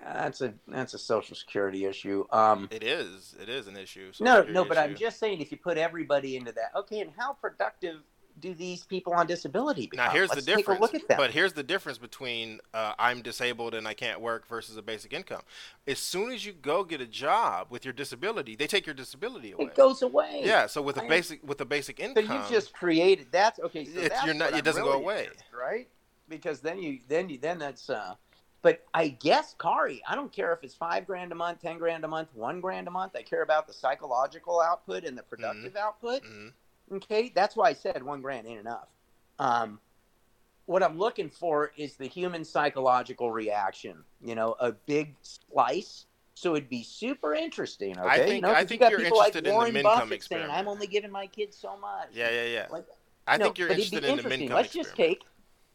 [0.00, 2.24] that's a that's a social security issue.
[2.30, 3.34] Um, It is.
[3.40, 4.12] It is an issue.
[4.12, 7.10] Social no, no, but I'm just saying if you put everybody into that, okay, and
[7.16, 8.00] how productive
[8.40, 10.06] do these people on disability become?
[10.06, 10.66] Now here's Let's the difference.
[10.68, 11.16] Take a look at them.
[11.18, 15.12] But here's the difference between uh, I'm disabled and I can't work versus a basic
[15.12, 15.42] income.
[15.86, 19.52] As soon as you go get a job with your disability, they take your disability
[19.52, 19.64] away.
[19.66, 20.42] it goes away.
[20.44, 20.66] yeah.
[20.66, 23.84] So with a I- basic with a basic So income, you've just created that's okay.
[23.84, 25.24] So It's- that's you're not- it doesn't go away.
[25.26, 25.88] against, right?
[26.28, 28.14] Because then you then you then that's uh.
[28.60, 32.04] But I guess Kari, I don't care if it's five grand a month, ten grand
[32.04, 33.14] a month, one grand a month.
[33.14, 36.24] I care about the psychological output and the productive output.
[36.24, 36.52] Mhm.
[36.92, 38.88] Okay, that's why I said one grand ain't enough.
[39.38, 39.78] Um,
[40.66, 43.96] what I'm looking for is the human psychological reaction.
[44.22, 46.06] You know, a big slice.
[46.34, 47.98] So it'd be super interesting.
[47.98, 49.50] Okay, I you think- know, I 'cause you think got you're people like interested in
[49.52, 52.66] the Warren Buffett saying, "I'm only giving my kids so much." yeah, yeah, yeah.
[52.70, 52.84] Like,
[53.26, 54.22] I no, think you're interested in the.
[54.22, 55.24] Mincome Let's just take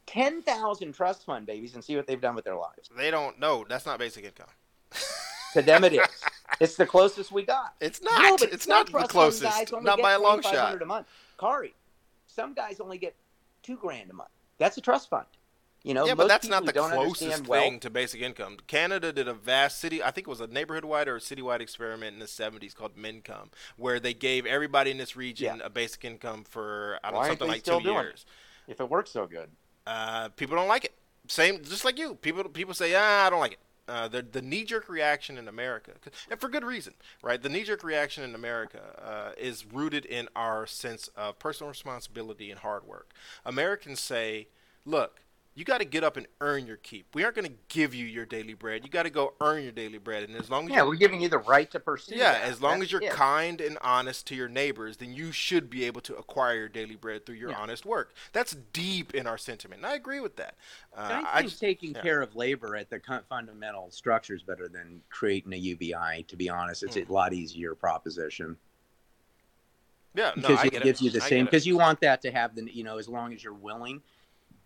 [0.06, 2.90] 10,000 trust fund babies and see what they've done with their lives.
[2.96, 3.66] They don't know.
[3.68, 4.48] That's not basic income.
[5.54, 6.08] To them, it is.
[6.60, 7.74] It's the closest we got.
[7.80, 8.22] It's not.
[8.22, 9.74] No, but it's some not the closest.
[9.82, 10.82] Not by a long shot.
[10.82, 11.08] A month.
[11.40, 11.74] Kari,
[12.28, 13.16] some guys only get
[13.64, 14.30] two grand a month.
[14.58, 15.26] That's a trust fund.
[15.84, 18.58] You know, Yeah, but that's not the closest understand thing to basic income.
[18.68, 22.14] Canada did a vast city, I think it was a neighborhood-wide or a citywide experiment
[22.14, 26.46] in the 70s called Mincome, where they gave everybody in this region a basic income
[26.46, 28.02] for I don't know, something like two doing it?
[28.02, 28.26] years.
[28.70, 29.50] If it works so good.
[29.86, 30.94] Uh, people don't like it.
[31.28, 32.16] Same, just like you.
[32.16, 33.60] People people say, ah, I don't like it.
[33.86, 35.92] Uh, the the knee jerk reaction in America,
[36.32, 37.42] and for good reason, right?
[37.42, 42.50] The knee jerk reaction in America uh, is rooted in our sense of personal responsibility
[42.50, 43.12] and hard work.
[43.46, 44.48] Americans say,
[44.86, 45.23] look,
[45.56, 47.06] you got to get up and earn your keep.
[47.14, 48.84] We aren't going to give you your daily bread.
[48.84, 51.22] You got to go earn your daily bread, and as long as Yeah, we're giving
[51.22, 52.16] you the right to pursue.
[52.16, 52.42] yeah, that.
[52.44, 53.12] as long That's as you're it.
[53.12, 56.96] kind and honest to your neighbors, then you should be able to acquire your daily
[56.96, 57.60] bread through your Yeah.
[57.60, 58.14] honest work.
[58.32, 60.56] That's deep in our sentiment, and I agree with that.
[60.98, 62.02] Uh, I think just- taking yeah.
[62.02, 63.00] care of labor at the
[63.30, 66.24] fundamental structure is better than creating a UBI.
[66.30, 67.12] To be honest, it's Hmm.
[67.12, 68.58] a lot easier proposition
[70.16, 71.06] yeah, no, because I it get gives it.
[71.06, 71.46] you the I same.
[71.46, 74.02] Because you want that to have the you know as long as you're willing.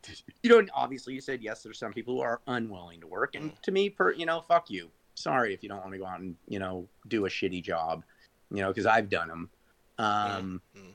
[0.44, 1.64] You don't obviously you said yes.
[1.64, 3.62] There's some people who are unwilling to work, and Mm.
[3.62, 4.90] to me, per you know, fuck you.
[5.16, 8.04] Sorry if you don't want to go out and you know do a shitty job,
[8.52, 9.50] you know, because I've done them.
[9.98, 10.94] Um, Mm.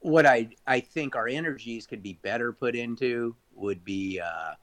[0.00, 4.54] What I I think our energies could be better put into would be uh,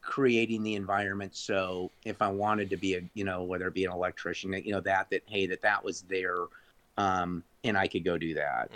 [0.00, 1.36] creating the environment.
[1.36, 4.72] So if I wanted to be a you know whether it be an electrician, you
[4.72, 6.46] know that that hey that that was there,
[6.96, 8.70] um, and I could go do that.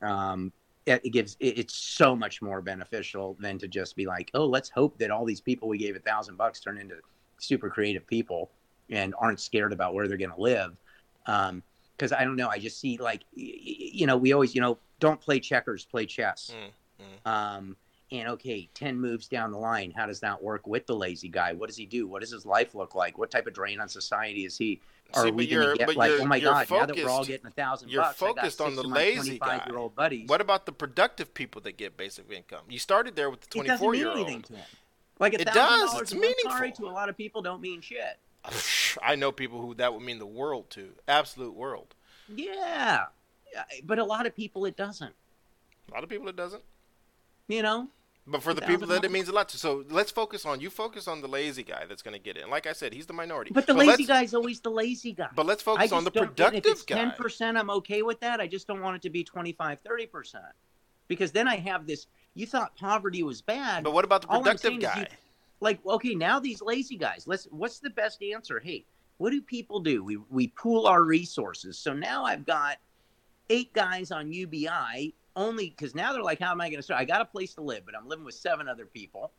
[0.00, 0.52] Um,
[0.86, 4.98] it, gives it's so much more beneficial than to just be like, oh, let's hope
[4.98, 6.96] that all these people we gave a thousand bucks turn into
[7.38, 8.50] super creative people
[8.90, 10.76] and aren't scared about where they're going to live.
[11.26, 11.62] Um,
[11.96, 15.20] because I don't know, I just see like, you know, we always, you know, don't
[15.20, 16.52] play checkers, play chess.
[17.00, 17.76] Mm, Um,
[18.10, 21.52] and okay, 10 moves down the line, how does that work with the lazy guy?
[21.52, 22.08] What does he do?
[22.08, 23.18] What does his life look like?
[23.18, 24.80] What type of drain on society is he?
[25.14, 27.46] Are See, we going to get like, oh my God, now that we're all getting
[27.46, 29.62] a thousand you're bucks, focused on the six of my lazy guy.
[29.66, 30.28] year old buddies.
[30.28, 32.62] What about the productive people that get basic income?
[32.68, 34.50] You started there with the 24 mean year old.
[35.18, 36.86] Like a It thousand does, dollars it's month, Sorry, meaningful.
[36.86, 38.18] to a lot of people don't mean shit.
[39.02, 41.94] I know people who that would mean the world to, absolute world.
[42.34, 43.04] Yeah,
[43.84, 45.14] but a lot of people it doesn't.
[45.90, 46.62] A lot of people it doesn't.
[47.48, 47.88] You know,
[48.26, 49.58] But for the people that it means a lot to.
[49.58, 50.70] So let's focus on you.
[50.70, 52.48] Focus on the lazy guy that's going to get in.
[52.48, 53.50] Like I said, he's the minority.
[53.52, 55.28] but the let's- lazy guy's always the lazy guy.
[55.34, 56.96] But let's focus on the productive if it's guy.
[56.96, 58.40] Ten percent, I'm okay with that.
[58.40, 60.44] I just don't want it to be 25, 30 percent,
[61.08, 62.06] because then I have this.
[62.34, 65.00] You thought poverty was bad, But what about the productive guy?
[65.00, 65.16] you-
[65.60, 67.24] like okay, now these lazy guys.
[67.26, 67.44] Let's.
[67.50, 68.58] What's the best answer?
[68.60, 68.84] Hey,
[69.18, 70.02] what do people do?
[70.04, 71.78] We we pool our resources.
[71.78, 72.78] So now I've got
[73.50, 77.00] eight guys on UBI only because now they're like, how am I going to start?
[77.00, 79.32] I got a place to live, but I'm living with seven other people.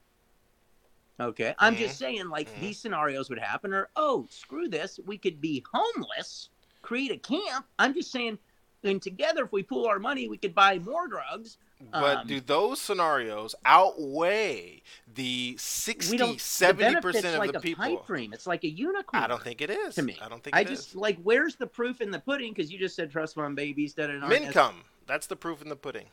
[1.20, 2.60] Okay, I'm just saying, like Mhm.
[2.60, 6.50] these scenarios would happen, or oh, screw this, we could be homeless,
[6.82, 7.68] create a camp.
[7.78, 8.40] I'm just saying,
[8.84, 11.58] and together, if we pool our money, we could buy more drugs.
[11.92, 14.82] But Um, do those scenarios outweigh
[15.14, 16.38] the 60, We don't.
[16.38, 17.84] 70% the benefit's of like the a people?
[17.86, 18.34] pipe dream.
[18.34, 19.24] It's like a unicorn.
[19.24, 19.96] I don't think it is.
[19.96, 20.18] to me.
[20.22, 20.66] I don't think it is.
[20.68, 20.96] I just is.
[20.96, 22.54] like where's the proof in the pudding?
[22.54, 24.84] Because you just said trust fund babies that are Mincome.
[25.08, 26.08] That's the proof in the pudding.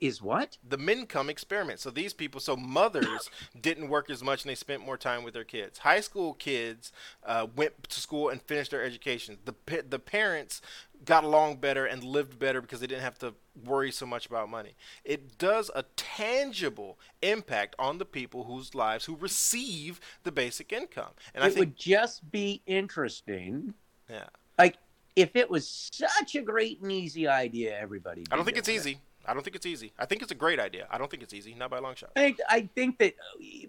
[0.00, 0.58] is what?
[0.68, 1.80] The Mincome experiment.
[1.80, 3.30] So these people, so mothers
[3.60, 5.78] didn't work as much and they spent more time with their kids.
[5.78, 6.92] High school kids
[7.24, 9.38] uh, went to school and finished their education.
[9.44, 9.54] The
[9.88, 10.60] the parents
[11.04, 13.34] got along better and lived better because they didn't have to
[13.64, 14.74] worry so much about money.
[15.04, 21.10] It does a tangible impact on the people whose lives who receive the basic income.
[21.34, 23.74] And it I think it would just be interesting.
[24.08, 24.24] Yeah.
[24.58, 24.76] Like
[25.16, 28.24] if it was such a great and easy idea, everybody.
[28.30, 28.98] I don't think it's easy.
[29.26, 29.92] I don't think it's easy.
[29.98, 30.86] I think it's a great idea.
[30.90, 32.10] I don't think it's easy, not by a long shot.
[32.16, 33.14] I think, I think that,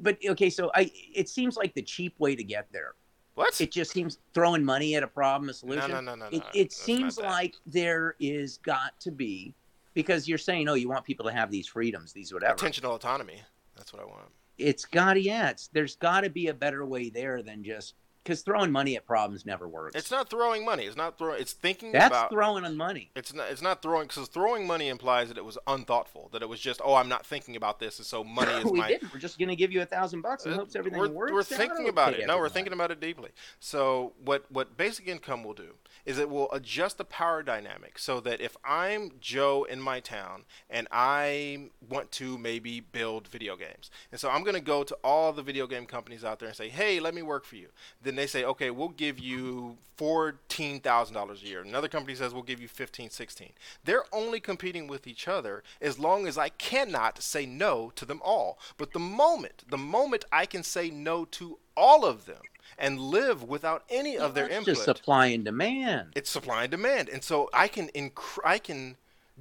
[0.02, 2.94] but okay, so I it seems like the cheap way to get there.
[3.36, 3.60] What?
[3.60, 5.92] It just seems throwing money at a problem, a solution.
[5.92, 9.54] no, no, no, it, no, it that's seems like there is got to be
[9.94, 12.54] because you're saying, oh, you want people to have these freedoms, these whatever.
[12.54, 13.42] Intentional autonomy.
[13.76, 14.30] That's what I want.
[14.58, 15.50] It's got to, yeah.
[15.50, 17.94] It's there's got to be a better way there than just
[18.26, 19.96] because throwing money at problems never works.
[19.96, 20.84] It's not throwing money.
[20.86, 21.40] It's not throwing.
[21.40, 22.32] It's thinking That's about.
[22.32, 23.12] throwing on money.
[23.16, 23.52] it's not.
[23.52, 26.30] It's not throwing because throwing money implies that it was unthoughtful.
[26.34, 28.80] That it was just, oh, I'm not thinking about this, and so money is we
[28.80, 28.88] my.
[28.88, 29.14] didn't.
[29.14, 31.32] We're just gonna give you a thousand bucks and Uh, hopes everything we're, works.
[31.32, 32.26] we're thinking about it.
[32.26, 33.30] No, we're thinking about it deeply.
[33.60, 35.76] So what what basic income will do
[36.06, 40.44] is it will adjust the power dynamic so that if I'm Joe in my town
[40.70, 44.98] and I want to maybe build video games, and so I'm going to go to
[45.04, 47.70] all the video game companies out there and say, hey, let me work for you.
[48.02, 51.62] Then they say, okay, we'll give you fourteen thousand dollars a year.
[51.62, 53.54] Another company says we'll give you fifteen, sixteen.
[53.84, 58.22] They're only competing with each other as long as I cannot say no to them
[58.24, 58.60] all.
[58.78, 62.42] But the moment, the moment I can say no to all of them
[62.78, 66.14] and live without any of their That's input, just supply and demand.
[66.16, 68.98] it's supply and demand, and so I can inc- I can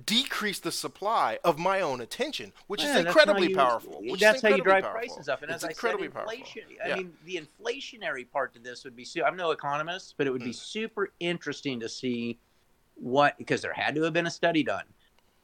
[0.07, 4.03] decrease the supply of my own attention, which Yeah, is incredibly you- powerful.
[4.19, 4.99] That's is how you drive powerful.
[5.07, 5.43] prices up.
[5.43, 6.33] And it's as I incredibly said, powerful.
[6.33, 6.63] inflation.
[6.85, 6.95] Yeah.
[6.95, 9.07] I mean, the inflationary part to this would be.
[9.25, 10.55] I'm no economist, but it would be Mm.
[10.57, 12.39] super interesting to see
[12.97, 14.85] what because there had to have been a study done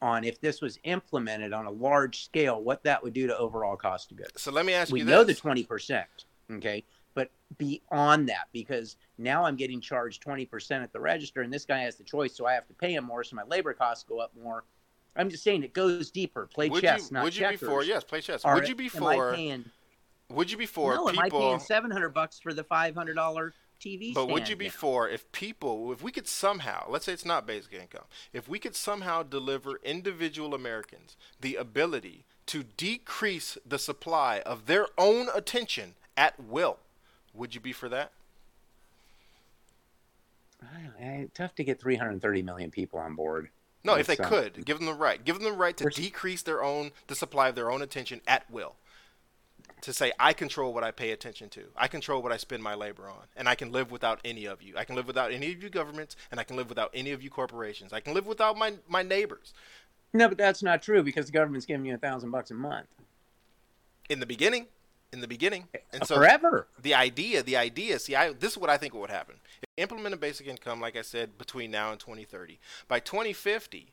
[0.03, 3.77] on if this was implemented on a large scale, what that would do to overall
[3.77, 4.43] cost of goods.
[4.43, 6.09] So let me ask we you know the twenty percent,
[6.51, 6.83] okay,
[7.15, 11.65] but beyond that, because now I'm getting charged twenty percent at the register, and this
[11.65, 14.05] guy has the choice, so I have to pay him more, so my labor costs
[14.09, 14.65] go up more.
[15.17, 16.47] I'm just saying it goes deeper.
[16.47, 17.69] Play would chess, you not would you be checkers.
[17.69, 18.45] for yes, play chess.
[18.45, 19.65] Are- would you be am I for paying,
[20.31, 23.15] would you be for no, am I paying seven hundred bucks for the five hundred
[23.15, 24.15] dollar TV?
[24.15, 24.73] But would you be now?
[24.73, 28.59] for if people, if we could somehow, let's say it's not basic income, if we
[28.59, 35.95] could somehow deliver individual Americans the ability to decrease the supply of their own attention
[36.17, 36.79] at will,
[37.35, 38.13] would you be for that?
[40.63, 43.49] I tough to get three hundred thirty million people on board.
[43.83, 46.63] No, if they could, give them the right, give them the right to decrease their
[46.63, 48.75] own, the supply of their own attention at will.
[49.83, 51.63] To say, I control what I pay attention to.
[51.75, 53.23] I control what I spend my labor on.
[53.35, 54.75] And I can live without any of you.
[54.77, 57.23] I can live without any of you governments, and I can live without any of
[57.23, 57.95] you corporations.
[57.95, 59.55] I can live without my, my neighbors.
[60.13, 62.89] No, but that's not true because the government's giving you a thousand bucks a month
[64.11, 64.67] in the beginning
[65.13, 65.65] in the beginning.
[65.75, 66.67] Eh, and so forever.
[66.81, 69.37] the idea the idea see I, this is what i think would happen.
[69.63, 72.59] If implement a basic income like i said between now and 2030
[72.89, 73.93] by 2050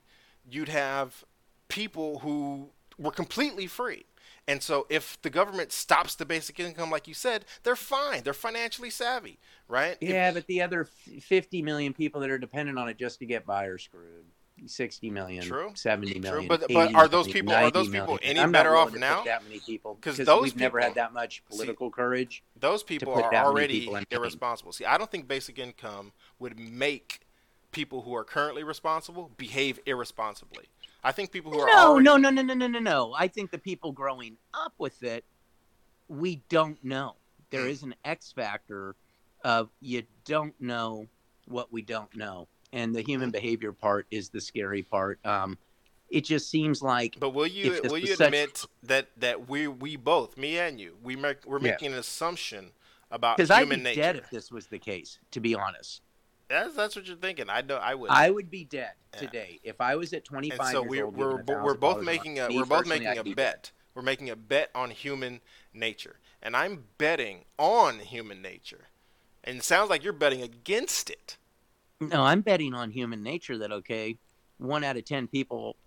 [0.49, 1.23] you'd have
[1.67, 4.05] people who were completely free.
[4.49, 8.23] And so if the government stops the basic income like you said they're fine.
[8.23, 9.97] They're financially savvy right?
[9.99, 13.25] If- Yeah, but the other 50 million people that are dependent on it just to
[13.25, 14.25] get by are screwed.
[14.65, 15.71] 60 million, True.
[15.75, 18.19] 70 True, but- but are those people- are those people million.
[18.23, 19.23] any I'm better off now?
[19.23, 22.43] That many people because those we've never had that much political courage.
[22.55, 24.71] those people are already people irresponsible.
[24.73, 27.21] See, I don't think basic income would make
[27.71, 30.65] people who are currently responsible behave irresponsibly.
[31.03, 33.13] I think people who are No, already no, no, no, no, no, no, no.
[33.13, 35.23] I think the people growing up with it,
[36.07, 37.15] we don't know.
[37.49, 37.69] There Hmm.
[37.83, 38.95] an X factor
[39.43, 41.07] of you don't know
[41.45, 45.19] what we don't know, and the human behavior part is the scary part.
[45.25, 45.57] Um,
[46.09, 49.95] it just seems like But will you will you such- admit that that we we
[49.95, 51.71] both, me and you, we make we're Yeah.
[51.71, 52.71] making an assumption
[53.11, 54.01] about because I'd human be nature.
[54.01, 55.19] dead if this was the case.
[55.31, 56.01] To be honest,
[56.49, 57.49] That's that's what you're thinking.
[57.49, 58.09] I know I would.
[58.09, 59.19] I would be dead Yeah.
[59.19, 61.17] today if I was at 25 and so years we're old.
[61.17, 63.35] we're bo- we're both making a we're both making a be dead.
[63.35, 63.71] bet.
[63.93, 65.41] We're making a bet on human
[65.73, 68.89] nature, and I'm betting on human nature.
[69.43, 71.37] And it sounds like you're betting against it.
[71.99, 74.17] No, I'm betting on human nature that okay,
[74.57, 75.77] one out of ten people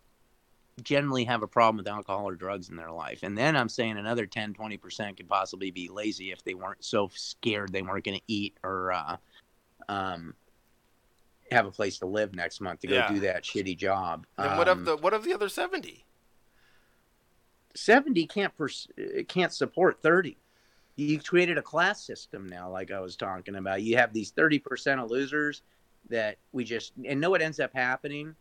[0.83, 3.21] generally have a problem with alcohol or drugs in their life.
[3.23, 7.11] And then I'm saying another 10, 20% could possibly be lazy if they weren't so
[7.13, 9.17] scared they weren't going to eat or uh,
[9.91, 10.33] um,
[11.51, 13.13] have a place to live next month to go Yeah.
[13.13, 14.27] do that shitty job.
[14.39, 16.07] And what of Um, the what of the other seventy?
[17.77, 18.89] 70 can't pers-
[19.29, 20.37] can't support 30
[20.97, 25.01] you created a class system now like i was talking about you have these 30%
[25.03, 25.63] of losers
[26.09, 28.35] that we just and know what ends up happening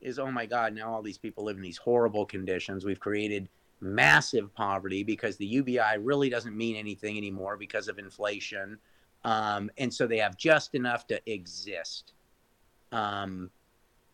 [0.00, 2.84] is oh my god now all these people live in these horrible conditions.
[2.84, 3.48] We've created
[3.80, 8.78] massive poverty because the ubi really doesn't mean anything anymore because of inflation.
[9.24, 12.12] Um, and so they have just enough to exist.
[12.92, 13.50] Um,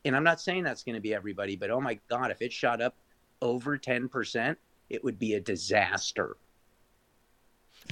[0.07, 2.51] and i'm not saying that's going to be everybody but oh my god if it
[2.51, 2.95] shot up
[3.43, 4.57] over 10%,
[4.89, 6.37] it would be a disaster.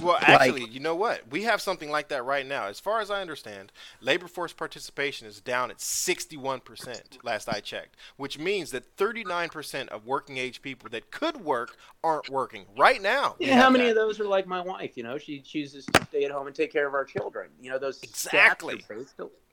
[0.01, 1.29] Well, Like- actually, you know what?
[1.29, 2.65] We have something like that right now.
[2.67, 3.71] As far as I understand,
[4.01, 10.05] labor force participation is down at 61% last I checked, which means that 39% of
[10.05, 13.35] working age people that could work aren't working right now.
[13.39, 13.89] Yeah, how many that.
[13.91, 14.95] of those are like my wife?
[14.95, 17.49] You know, she chooses to stay at home and take care of our children.
[17.61, 18.83] You know, those Exactly.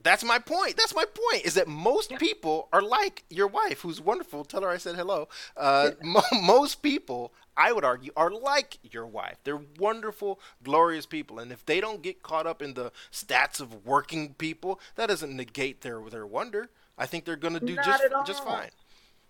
[0.02, 0.76] That's my point.
[0.76, 1.44] That's my point.
[1.44, 2.18] Is that most Yeah.
[2.18, 4.44] people are like your wife, who's wonderful.
[4.44, 5.28] Tell her I said hello.
[5.56, 9.36] Uh, mo- most people, I would argue, are like your wife.
[9.44, 13.86] They're wonderful, glorious people, and if they don't get caught up in the stats of
[13.86, 16.70] working people, that doesn't negate their their wonder.
[16.98, 18.70] I think they're going to do Not just just fine.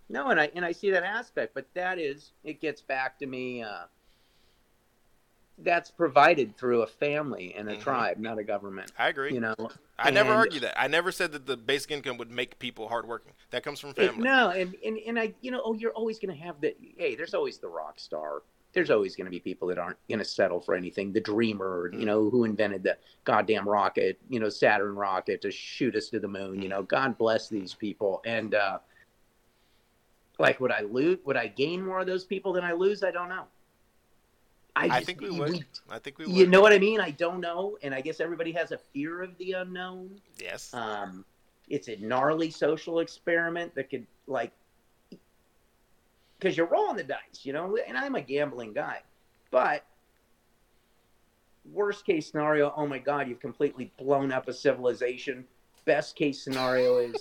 [0.08, 3.26] No, and I and I see that aspect, but that is it gets back to
[3.26, 3.62] me.
[3.62, 3.84] Uh,
[5.58, 7.80] that's provided through a family and a Mhm.
[7.80, 8.92] tribe, not a government.
[8.98, 9.32] I agree.
[9.32, 9.54] You know,
[9.98, 10.78] I never argue that.
[10.80, 13.32] I never said that the basic income would make people hardworking.
[13.50, 14.22] That comes from It- family.
[14.22, 16.76] no, and, and and I, you know, oh, you're always going to have the.
[16.98, 20.18] Hey, there's always the rock star there's always going to be people that aren't going
[20.18, 21.10] to settle for anything.
[21.10, 25.96] The dreamer, you know, who invented the goddamn rocket, you know, Saturn rocket to shoot
[25.96, 26.60] us to the moon.
[26.60, 28.20] You know, God bless these people.
[28.26, 28.80] And uh,
[30.38, 31.16] like, would I lose?
[31.24, 33.02] Would I gain more of those people than I lose?
[33.02, 33.44] I don't know.
[34.76, 35.52] I, I think we would.
[35.52, 36.36] We, I think we would.
[36.36, 37.00] You know what I mean?
[37.00, 40.20] I don't know, and I guess everybody has a fear of the unknown.
[40.38, 40.72] Yes.
[40.74, 41.24] Um,
[41.68, 44.52] it's a gnarly social experiment that could like
[46.38, 49.00] because you're rolling the dice, you know, and I'm a gambling guy.
[49.50, 49.84] But
[51.72, 55.46] worst case scenario, oh my God, you've completely blown up a civilization.
[55.86, 57.16] Best case scenario is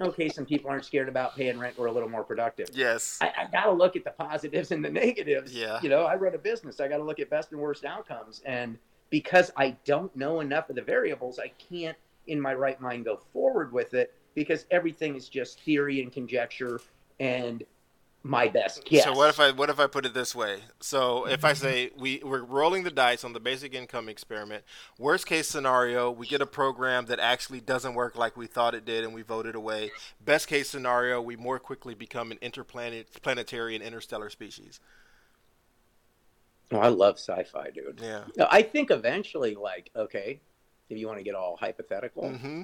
[0.00, 2.68] okay, some people aren't scared about paying rent, we're a little more productive.
[2.72, 3.18] Yes.
[3.20, 5.54] I, I got to look at the positives and the negatives.
[5.54, 5.78] Yeah.
[5.82, 8.42] You know, I run a business, I got to look at best and worst outcomes.
[8.44, 8.78] And
[9.10, 11.96] because I don't know enough of the variables, I can't,
[12.26, 16.80] in my right mind, go forward with it because everything is just theory and conjecture.
[17.18, 17.64] And
[18.22, 19.04] my best guess.
[19.04, 20.58] So what if I what if I put it this way?
[20.80, 24.64] So if I say we we're rolling the dice on the basic income experiment,
[24.98, 28.84] worst case scenario, we get a program that actually doesn't work like we thought it
[28.84, 29.90] did and we voted away.
[30.22, 34.80] Best case scenario, we more quickly become an interplanetary and interstellar species.
[36.72, 38.00] Oh, I love sci-fi, dude.
[38.00, 38.24] Yeah.
[38.48, 40.40] I think eventually, like, okay,
[40.88, 42.62] if you want to get all hypothetical, mm-hmm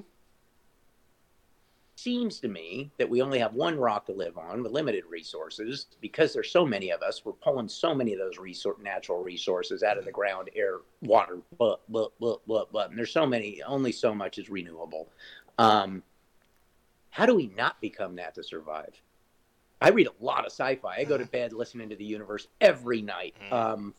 [1.97, 5.87] seems to me that we only have one rock to live on with limited resources
[5.99, 7.25] because there's so many of us.
[7.25, 11.39] We're pulling so many of those resource, natural resources out of the ground, air, water,
[11.57, 12.85] blah, blah, blah, blah, blah.
[12.85, 15.09] And there's so many, only so much is renewable.
[15.57, 16.03] Um,
[17.09, 18.93] how do we not become that to survive?
[19.81, 20.97] I read a lot of sci-fi.
[20.97, 23.33] I go to bed listening to the universe every night.
[23.49, 23.53] Mm.
[23.53, 23.93] Um,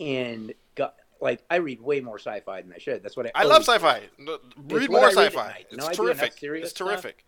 [0.00, 0.52] and
[1.20, 3.02] like I read way more sci-fi than I should.
[3.02, 3.30] That's what I.
[3.34, 4.02] I love sci-fi.
[4.68, 5.64] Read more sci-fi.
[5.70, 6.34] It's no terrific.
[6.42, 7.24] It's terrific.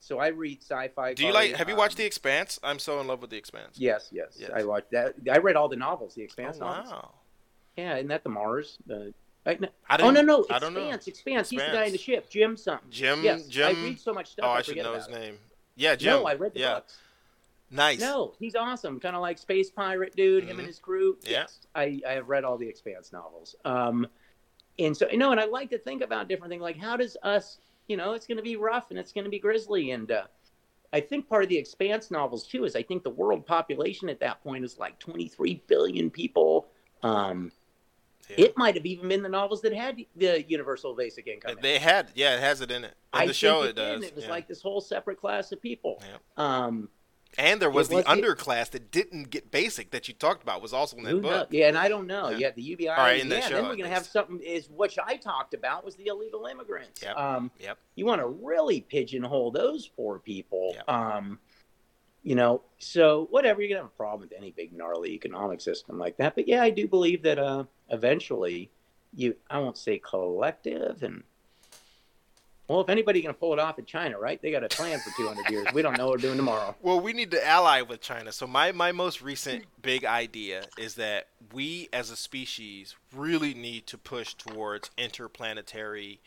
[0.00, 1.14] So I read sci-fi.
[1.14, 1.52] Do you like?
[1.52, 2.60] Have you watched um, The Expanse?
[2.62, 3.76] I'm so in love with The Expanse.
[3.78, 4.50] Yes, yes, yes.
[4.54, 5.14] I watched that.
[5.30, 6.90] I read all the novels, The Expanse oh, novels.
[6.90, 7.10] Wow.
[7.76, 8.78] Yeah, isn't that the Mars?
[8.86, 9.14] The
[9.46, 10.46] I, no, oh no no!
[10.50, 10.80] I don't know.
[10.80, 11.50] Expanse, Expanse.
[11.50, 12.30] He's the guy in the ship.
[12.30, 12.90] Jim something.
[12.90, 13.22] Jim.
[13.22, 13.76] Yes, Jim.
[13.76, 14.46] I read so much stuff.
[14.46, 15.12] Oh, I, I should know his it.
[15.12, 15.38] name.
[15.76, 16.20] Yeah, Jim.
[16.20, 16.74] No, I read the yeah.
[16.74, 16.96] books.
[17.74, 18.00] Nice.
[18.00, 19.00] No, he's awesome.
[19.00, 20.44] Kind of like space pirate dude.
[20.44, 20.50] Mm-hmm.
[20.50, 20.66] Him and mm-hmm.
[20.68, 21.18] his crew.
[21.24, 21.30] Yeah.
[21.30, 23.56] Yes, I I have read all the Expanse novels.
[23.64, 24.06] Um,
[24.78, 26.62] and so you know, and I like to think about different things.
[26.62, 27.58] Like, how does us?
[27.88, 30.24] You know, it's going to be rough and it's going to be grisly, and uh,
[30.92, 34.20] I think part of the Expanse novels too is I think the world population at
[34.20, 36.68] that point is like 23 billion people.
[37.02, 37.50] Um,
[38.30, 38.46] yeah.
[38.46, 41.56] It might have even been the novels that had the universal basic income.
[41.60, 42.94] They had, yeah, it has it in it.
[43.12, 44.04] In I the show, it, it does.
[44.04, 44.30] It was yeah.
[44.30, 46.00] like this whole separate class of people.
[46.00, 46.18] Yeah.
[46.36, 46.88] Um,
[47.38, 50.72] and there was, was the underclass that didn't get basic that you talked about was
[50.72, 51.22] also in that book.
[51.22, 51.46] Knows?
[51.50, 52.30] Yeah, and I don't know.
[52.30, 52.88] Yeah, yeah the UBI.
[52.88, 55.54] All right, in yeah, that show, then we're gonna have something is which I talked
[55.54, 57.02] about was the illegal immigrants.
[57.02, 57.16] Yep.
[57.16, 57.78] Um, yep.
[57.94, 60.72] You want to really pigeonhole those poor people.
[60.74, 60.88] Yep.
[60.88, 61.38] Um,
[62.22, 65.98] you know, so whatever you're gonna have a problem with any big gnarly economic system
[65.98, 66.34] like that.
[66.34, 68.70] But yeah, I do believe that uh, eventually,
[69.14, 71.22] you I won't say collective and
[72.68, 74.40] well, if anybody can pull it off in China, right?
[74.40, 75.66] They got a plan for 200 years.
[75.74, 76.74] We don't know what we're doing tomorrow.
[76.80, 78.32] Well, we need to ally with China.
[78.32, 83.86] So my my most recent big idea is that we as a species really need
[83.88, 86.20] to push towards interplanetary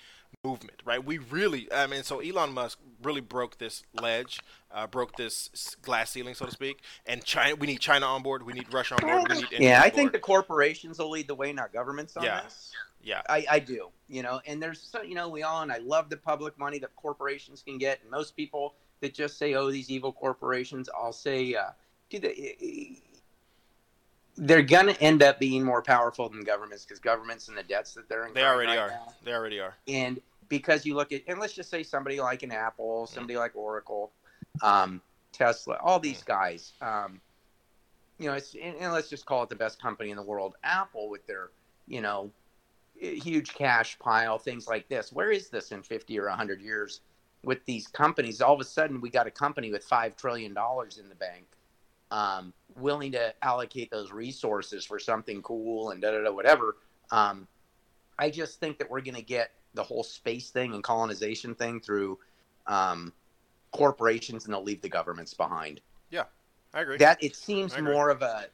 [0.48, 1.04] movement, right?
[1.04, 4.40] We really, I mean, so Elon Musk really broke this ledge,
[4.72, 6.82] uh, broke this glass ceiling, so to speak.
[7.06, 8.44] And China, we need China on board.
[8.44, 9.30] We need Russia on board.
[9.30, 12.24] We need India yeah, I think the corporations will lead the way, not governments on
[12.24, 12.44] yeah.
[12.44, 12.72] this.
[13.02, 13.90] Yeah, I, I do.
[14.10, 16.80] You know, and there's so you know we all and I love the public money
[16.80, 18.02] that corporations can get.
[18.02, 21.70] And most people that just say, "Oh, these evil corporations," I'll say, uh,
[22.10, 23.02] do they?
[24.36, 28.10] They're gonna end up being more powerful than governments because governments and the debts that
[28.10, 28.34] they're in.
[28.34, 28.90] They already right are.
[28.90, 29.76] Now, they already are.
[29.88, 30.20] And
[30.50, 33.40] because you look at and let's just say somebody like an Apple, somebody mm.
[33.40, 34.12] like Oracle,
[34.62, 35.02] um,
[35.32, 36.26] Tesla, all these mm.
[36.26, 36.74] guys.
[36.82, 37.22] Um,
[38.20, 40.56] you know, it's and, and let's just call it the best company in the world,
[40.64, 41.52] Apple, with their
[41.88, 42.32] you know
[43.00, 45.12] huge cash pile, things like this.
[45.12, 47.02] Where is this in 50 or 100 years
[47.44, 48.42] with these companies?
[48.42, 51.46] All of a sudden, we got a company with $5 trillion in the bank,
[52.12, 56.78] um, willing to allocate those resources for something cool and da da da, whatever.
[57.12, 57.48] Um,
[58.20, 61.80] I just think that we're going to get the whole space thing and colonization thing
[61.80, 62.18] through
[62.68, 63.14] um,
[63.72, 65.82] corporations and they'll leave the governments behind.
[66.10, 66.24] Yeah,
[66.74, 66.98] I agree.
[66.98, 68.48] That it seems more of a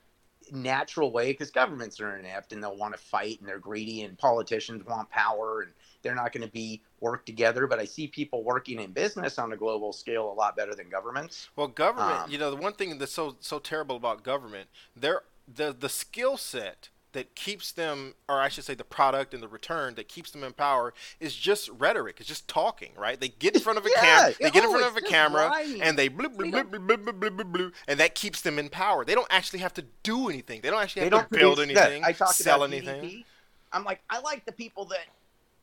[0.51, 4.17] natural way because governments are inept and they'll want to fight and they're greedy and
[4.17, 8.43] politicians want power and they're not going to be work together but i see people
[8.43, 12.29] working in business on a global scale a lot better than governments well government um,
[12.29, 15.21] you know the one thing that's so so terrible about government there
[15.53, 19.47] the the skill set that keeps them, or I should say, the product and the
[19.47, 22.17] return that keeps them in power is just rhetoric.
[22.19, 23.19] It's just talking, right?
[23.19, 25.45] They get in front of a Yeah, camera, they get in front of a camera,
[25.47, 25.81] lying.
[25.81, 28.41] and they bloop, They bloop, don't- bloop, bloop, bloop, bloop, bloop, bloop, and that keeps
[28.41, 29.05] them in power.
[29.05, 30.61] They don't actually have to do anything.
[30.61, 33.01] They don't actually They have don't to build anything, I talked sell anything.
[33.03, 33.25] GDP.
[33.71, 35.05] I'm like, I like the people that,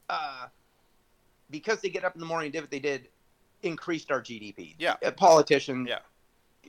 [0.09, 0.47] uh,
[1.51, 3.09] because they get up in the morning and did what they did,
[3.63, 4.75] increased our GDP.
[4.79, 4.97] Yeah.
[5.03, 5.99] A politician Yeah.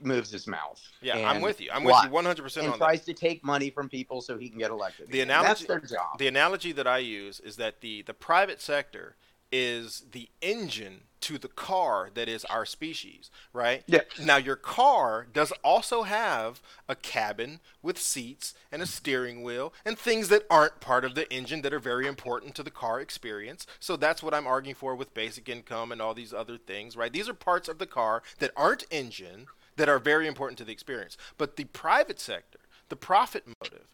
[0.01, 0.81] Moves his mouth.
[1.01, 1.69] Yeah, I'm with you.
[1.73, 2.77] I'm with you 100% And on that.
[2.77, 5.07] tries to take money from people so he can get elected.
[5.11, 5.27] The again.
[5.27, 6.17] That's analogy- their job.
[6.17, 9.15] The analogy that I use is that the, the private sector
[9.51, 13.83] is the engine to the car that is our species, right?
[13.85, 13.99] Yeah.
[14.19, 19.99] Now your car does also have a cabin with seats and a steering wheel and
[19.99, 23.67] things that aren't part of the engine that are very important to the car experience.
[23.79, 27.11] So that's what I'm arguing for with basic income and all these other things, right?
[27.11, 30.71] These are parts of the car that aren't engine that are very important to the
[30.71, 31.17] experience.
[31.37, 32.59] But the private sector,
[32.89, 33.87] the profit motive,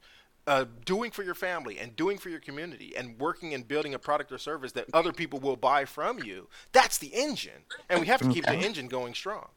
[0.48, 4.00] uh, doing for your family and doing for your community and working and building a
[4.00, 8.08] product or service that other people will buy from you that's the engine and we
[8.08, 9.50] have to keep the engine going strong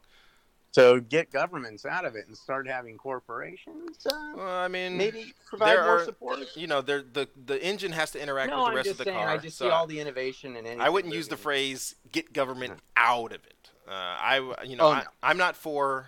[0.71, 4.05] So get governments out of it and start having corporations.
[4.05, 6.39] Uh, well i mean maybe provide there more are- support.
[6.57, 7.05] you know the
[7.45, 9.17] the engine has to interact No, with the I'm rest just of the saying.
[9.25, 12.33] car I just so see all the innovation and I wouldn't use the phrase "get
[12.33, 13.60] government out of it."
[13.91, 15.07] Uh, I, you know, Oh, I, no.
[15.21, 16.07] I'm not for,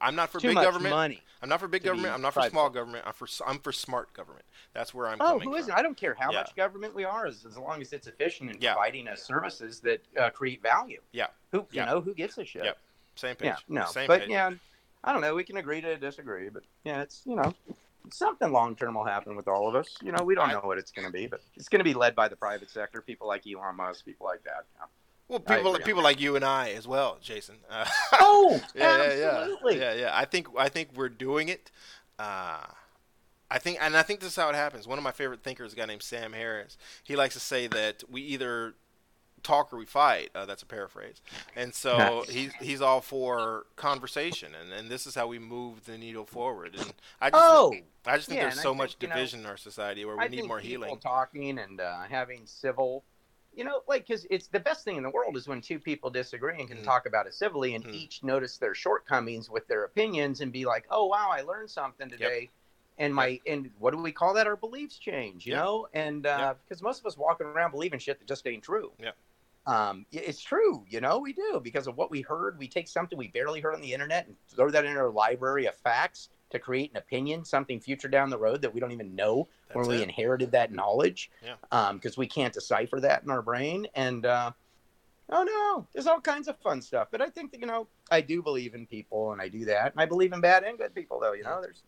[0.00, 0.94] I'm not for too big much government.
[0.94, 1.22] money.
[1.42, 2.14] I'm not for big government.
[2.14, 3.04] I'm not for private small government.
[3.06, 4.44] I'm for, I'm for smart government.
[4.74, 5.72] That's where I'm Oh, who isn't?
[5.72, 6.38] I don't care how Yeah.
[6.38, 8.74] much government we are, as, as long as it's efficient in Yeah.
[8.74, 11.00] providing us services that uh, create value.
[11.12, 11.26] Yeah.
[11.52, 11.86] Who you Yeah.
[11.86, 12.64] know who gives a shit?
[12.64, 12.78] Yep.
[13.16, 13.46] Same page.
[13.48, 13.56] Yeah.
[13.68, 13.86] No.
[13.86, 14.30] Same but page.
[14.30, 14.50] yeah,
[15.04, 15.34] I don't know.
[15.34, 17.54] We can agree to disagree, but yeah, it's you know.
[18.12, 19.88] Something long term will happen with all of us.
[20.00, 21.84] You know, we don't I- know what it's going to be, but it's going to
[21.84, 23.00] be led by the private sector.
[23.02, 24.64] People like Elon Musk, people like that.
[25.28, 27.56] Well, I people agree people like you and I as well, Jason.
[27.68, 29.78] Uh, Oh, yeah, absolutely.
[29.78, 30.10] yeah, yeah, yeah.
[30.14, 31.70] I think I think we're doing it.
[32.18, 32.60] Uh,
[33.50, 34.88] I think, and I think this is how it happens.
[34.88, 38.02] One of my favorite thinkers, a guy named Sam Harris, he likes to say that
[38.10, 38.74] we either
[39.42, 40.30] talk or we fight.
[40.34, 41.22] Uh, that's a paraphrase.
[41.54, 42.28] And so Nice.
[42.28, 46.74] he's he's all for conversation, and, and this is how we move the needle forward.
[46.76, 47.72] And I just Oh,
[48.06, 50.16] I just think yeah, there's so think, much you know, division in our society where
[50.16, 50.98] we I need think more people healing.
[50.98, 53.04] talking and uh, having civil,
[53.56, 56.10] you know, like because it's the best thing in the world is when two people
[56.10, 56.84] disagree and can Mm.
[56.84, 57.94] talk about it civilly and Mm.
[57.94, 62.08] each notice their shortcomings with their opinions and be like, oh wow, I learned something
[62.10, 62.50] today.
[62.98, 64.46] And my and what do we call that?
[64.46, 65.62] Our beliefs change, you Yep.
[65.64, 66.60] know, and Yep.
[66.68, 68.92] because most of us walking around believing shit that just ain't true.
[68.98, 69.12] Yeah.
[69.66, 72.56] Um, it's true, you know, we do because of what we heard.
[72.56, 75.66] We take something we barely heard on the internet and throw that in our library
[75.66, 79.14] of facts to create an opinion, something future down the road that we don't even
[79.14, 80.02] know That's when we it.
[80.02, 81.30] inherited that knowledge.
[81.44, 81.92] Yeah.
[81.92, 83.86] Because we can't decipher that in our brain.
[83.94, 84.52] And uh,
[85.30, 87.08] oh no, there's all kinds of fun stuff.
[87.10, 89.92] But I think that you know, I do believe in people, and I do that.
[89.92, 91.32] And I believe in bad and good people, though.
[91.32, 91.82] You know, there's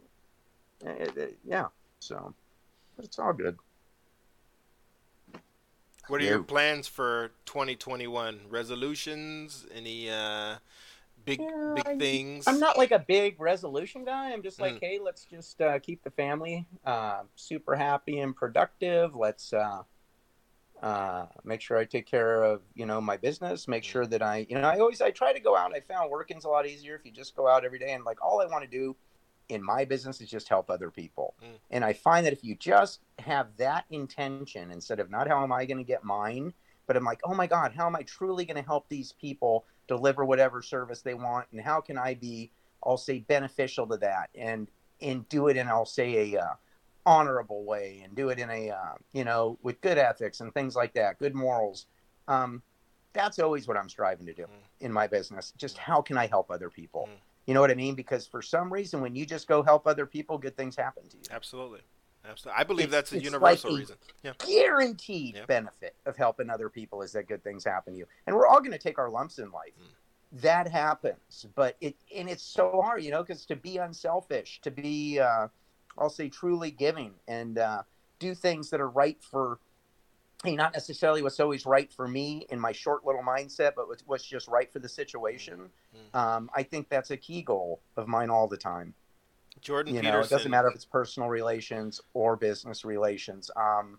[0.86, 1.66] uh, uh, yeah.
[2.00, 2.34] So,
[2.96, 3.58] but it's all good.
[6.08, 8.40] What are your plans for 2021?
[8.48, 9.66] Resolutions?
[9.74, 10.56] Any uh,
[11.28, 12.44] big Yeah, big I- things?
[12.46, 14.32] I'm not like a big resolution guy.
[14.32, 14.80] I'm just like, Mm.
[14.80, 19.14] hey, let's just uh, keep the family uh, super happy and productive.
[19.14, 19.82] Let's uh,
[20.82, 23.66] uh, make sure I take care of you know my business.
[23.68, 23.86] Make Mm.
[23.86, 25.74] sure that I you know I always I try to go out.
[25.74, 28.22] I found working's a lot easier if you just go out every day and like
[28.22, 28.96] all I want to do
[29.48, 31.34] in my business is just help other people.
[31.42, 31.58] Mm.
[31.70, 35.52] And I find that if you just have that intention instead of not how am
[35.52, 36.52] I going to get mine,
[36.86, 39.64] but I'm like, oh my God, how am I truly going to help these people
[39.88, 41.46] deliver whatever service they want?
[41.50, 42.52] And how can I be,
[42.84, 44.68] I'll say, beneficial to that and,
[45.00, 46.54] and do it in, I'll say, a uh,
[47.04, 50.76] honorable way and do it in a, uh, you know, with good ethics and things
[50.76, 51.86] like that, good morals.
[52.28, 52.62] Um,
[53.14, 54.62] that's always what I'm striving to do Mm.
[54.80, 55.52] in my business.
[55.56, 57.08] Just how can I help other people?
[57.10, 57.16] Mm.
[57.46, 57.94] You know what I mean?
[57.94, 61.16] Because for some reason, when you just go help other people, good things happen to
[61.16, 61.22] you.
[61.30, 61.80] Absolutely.
[62.28, 62.60] Absolutely.
[62.60, 63.96] I believe It's- that's a universal like reason.
[64.22, 64.32] Yeah.
[64.38, 65.46] Guaranteed Yep.
[65.46, 68.06] benefit of helping other people is that good things happen to you.
[68.26, 69.72] And we're all going to take our lumps in life.
[69.80, 70.40] Mm.
[70.42, 74.70] That happens, but it and it's so hard, you know, because to be unselfish, to
[74.70, 75.48] be, uh,
[75.96, 77.82] I'll say, truly giving, and uh,
[78.18, 79.58] do things that are right for,
[80.44, 84.02] hey, not necessarily what's always right for me in my short little mindset, but what's,
[84.06, 85.70] what's just right for the situation.
[85.96, 86.18] Mm.
[86.18, 88.92] Um, I think that's a key goal of mine all the time
[89.60, 90.26] Jordan you know Peterson.
[90.26, 93.98] it doesn't matter if it's personal relations or business relations um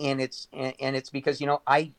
[0.00, 1.90] and it's and, and it's because you know i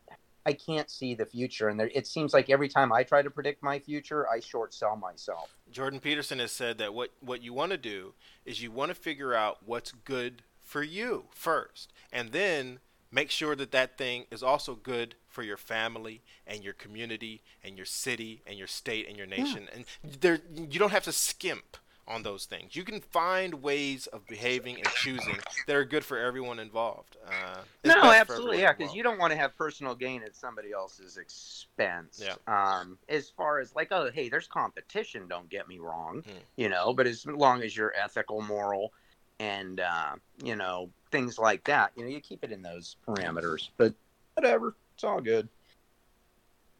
[0.45, 3.29] i can't see the future and there it seems like every time i try to
[3.29, 7.53] predict my future i short sell myself Jordan Peterson has said that what, what you
[7.53, 8.13] want to do
[8.45, 12.79] is you want to figure out what's good for you first, and then
[13.11, 17.75] make sure that that thing is also good for your family and your community and
[17.75, 19.67] your city and your state and your nation.
[19.73, 19.85] And
[20.21, 21.77] there, you don't have to skimp
[22.07, 22.75] on those things.
[22.75, 27.17] You can find ways of behaving and choosing that are good for everyone involved.
[27.27, 31.17] Uh, no, absolutely, yeah, because you don't want to have personal gain at somebody else's
[31.17, 32.23] expense.
[32.23, 32.35] Yeah.
[32.47, 35.27] Um, as far as like, oh, hey, there's competition.
[35.27, 36.37] Don't get me wrong, Hmm.
[36.57, 38.93] you know, but as long as you're ethical, moral,
[39.39, 43.69] and uh, you know things like that, you know, you keep it in those parameters.
[43.77, 43.93] But
[44.35, 45.47] whatever, it's all good.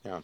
[0.06, 0.22] Yeah,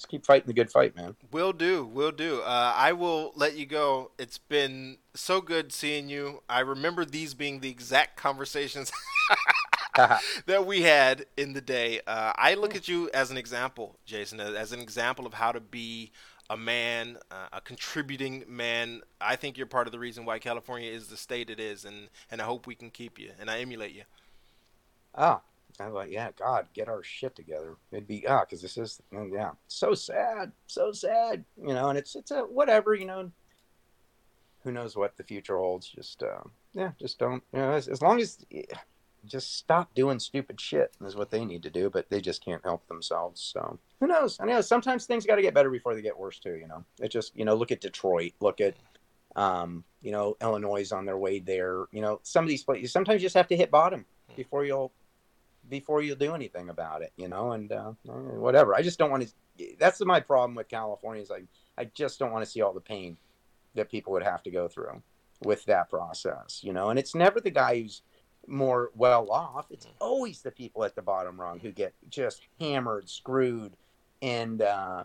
[0.00, 1.14] just keep fighting the good fight, man.
[1.30, 2.40] Will do, will do.
[2.40, 4.12] Uh, I will let you go.
[4.18, 6.42] It's been so good seeing you.
[6.48, 8.90] I remember these being the exact conversations
[10.46, 12.00] that we had in the day.
[12.06, 15.60] Uh, I look at you as an example, Jason, as- an example of how to
[15.60, 16.12] be
[16.48, 19.02] a man, uh, a contributing man.
[19.20, 22.08] I think you're part of the reason why California is the state it is, and,
[22.30, 24.04] and I hope we can keep you, and I emulate you.
[25.80, 27.76] Ah, I'm like, yeah, God, get our shit together.
[27.92, 31.88] It'd be ah, because this is yeah, so sad, so sad, you know.
[31.88, 33.30] And it's it's a whatever, you know.
[34.62, 35.88] Who knows what the future holds?
[35.88, 36.42] Just uh,
[36.74, 37.72] yeah, just don't, you know.
[37.72, 38.44] As, as long as
[39.24, 42.64] just stop doing stupid shit is what they need to do, but they just can't
[42.64, 43.40] help themselves.
[43.40, 44.38] So who knows?
[44.40, 46.56] I know sometimes things got to get better before they get worse too.
[46.56, 48.74] You know, it just you know look at Detroit, look at
[49.34, 51.86] um, you know Illinois is on their way there.
[51.90, 54.04] You know, some of these places sometimes you just have to hit bottom
[54.36, 54.92] before you'll
[55.70, 57.12] before you'll do anything about it.
[57.16, 58.74] You know, and uh, whatever.
[58.74, 59.66] I just don't want to.
[59.78, 61.44] That's my problem with California is like
[61.78, 63.16] I just don't want to see all the pain
[63.74, 65.02] that people would have to go through
[65.42, 66.60] with that process.
[66.62, 68.02] You know, and it's never the guy who's
[68.46, 69.66] more well off.
[69.70, 73.74] It's always the people at the bottom rung who get just hammered, screwed,
[74.22, 75.04] and uh,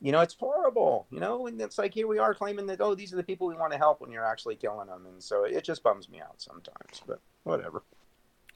[0.00, 1.06] you know it's horrible.
[1.10, 3.46] You know, and it's like here we are claiming that oh these are the people
[3.46, 6.20] we want to help when you're actually killing them, and so it just bums me
[6.20, 7.02] out sometimes.
[7.06, 7.82] But whatever.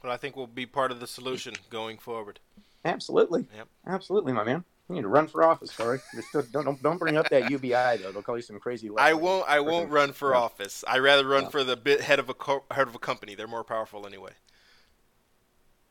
[0.04, 2.38] Well, I think we'll be part of the solution going forward.
[2.84, 3.46] Absolutely.
[3.56, 3.68] Yep.
[3.86, 4.62] Absolutely, my man.
[4.90, 5.98] You need to run for office, sorry.
[6.14, 8.12] Just don't, don't don't bring up that UBI though.
[8.12, 8.90] They'll call you some crazy.
[8.98, 9.48] I won't.
[9.48, 10.40] I won't run for Yeah.
[10.40, 10.84] office.
[10.86, 11.48] I rather run Yeah.
[11.48, 13.34] for the bit head of a co- head of a company.
[13.34, 14.32] They're more powerful anyway.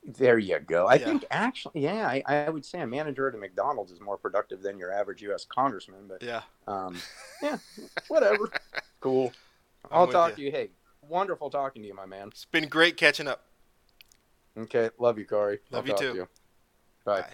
[0.04, 0.86] There you go.
[0.86, 1.06] I Yeah.
[1.06, 4.62] think actually, yeah, I, I would say a manager at a McDonald's is more productive
[4.62, 5.44] than your average U.S.
[5.44, 6.08] congressman.
[6.08, 6.44] But Yeah.
[6.68, 7.02] um,
[7.42, 7.58] yeah,
[8.10, 8.52] whatever.
[9.00, 9.34] Cool.
[9.86, 10.36] I'm I'll talk you.
[10.36, 10.52] to you.
[10.52, 10.70] Hey,
[11.02, 12.28] wonderful talking to you, my man.
[12.28, 13.44] It's been great catching up.
[14.58, 15.60] Okay, love you, Corey.
[15.72, 16.12] Love I'll you too.
[16.12, 16.28] To you.
[17.06, 17.22] Bye.
[17.22, 17.34] Bye.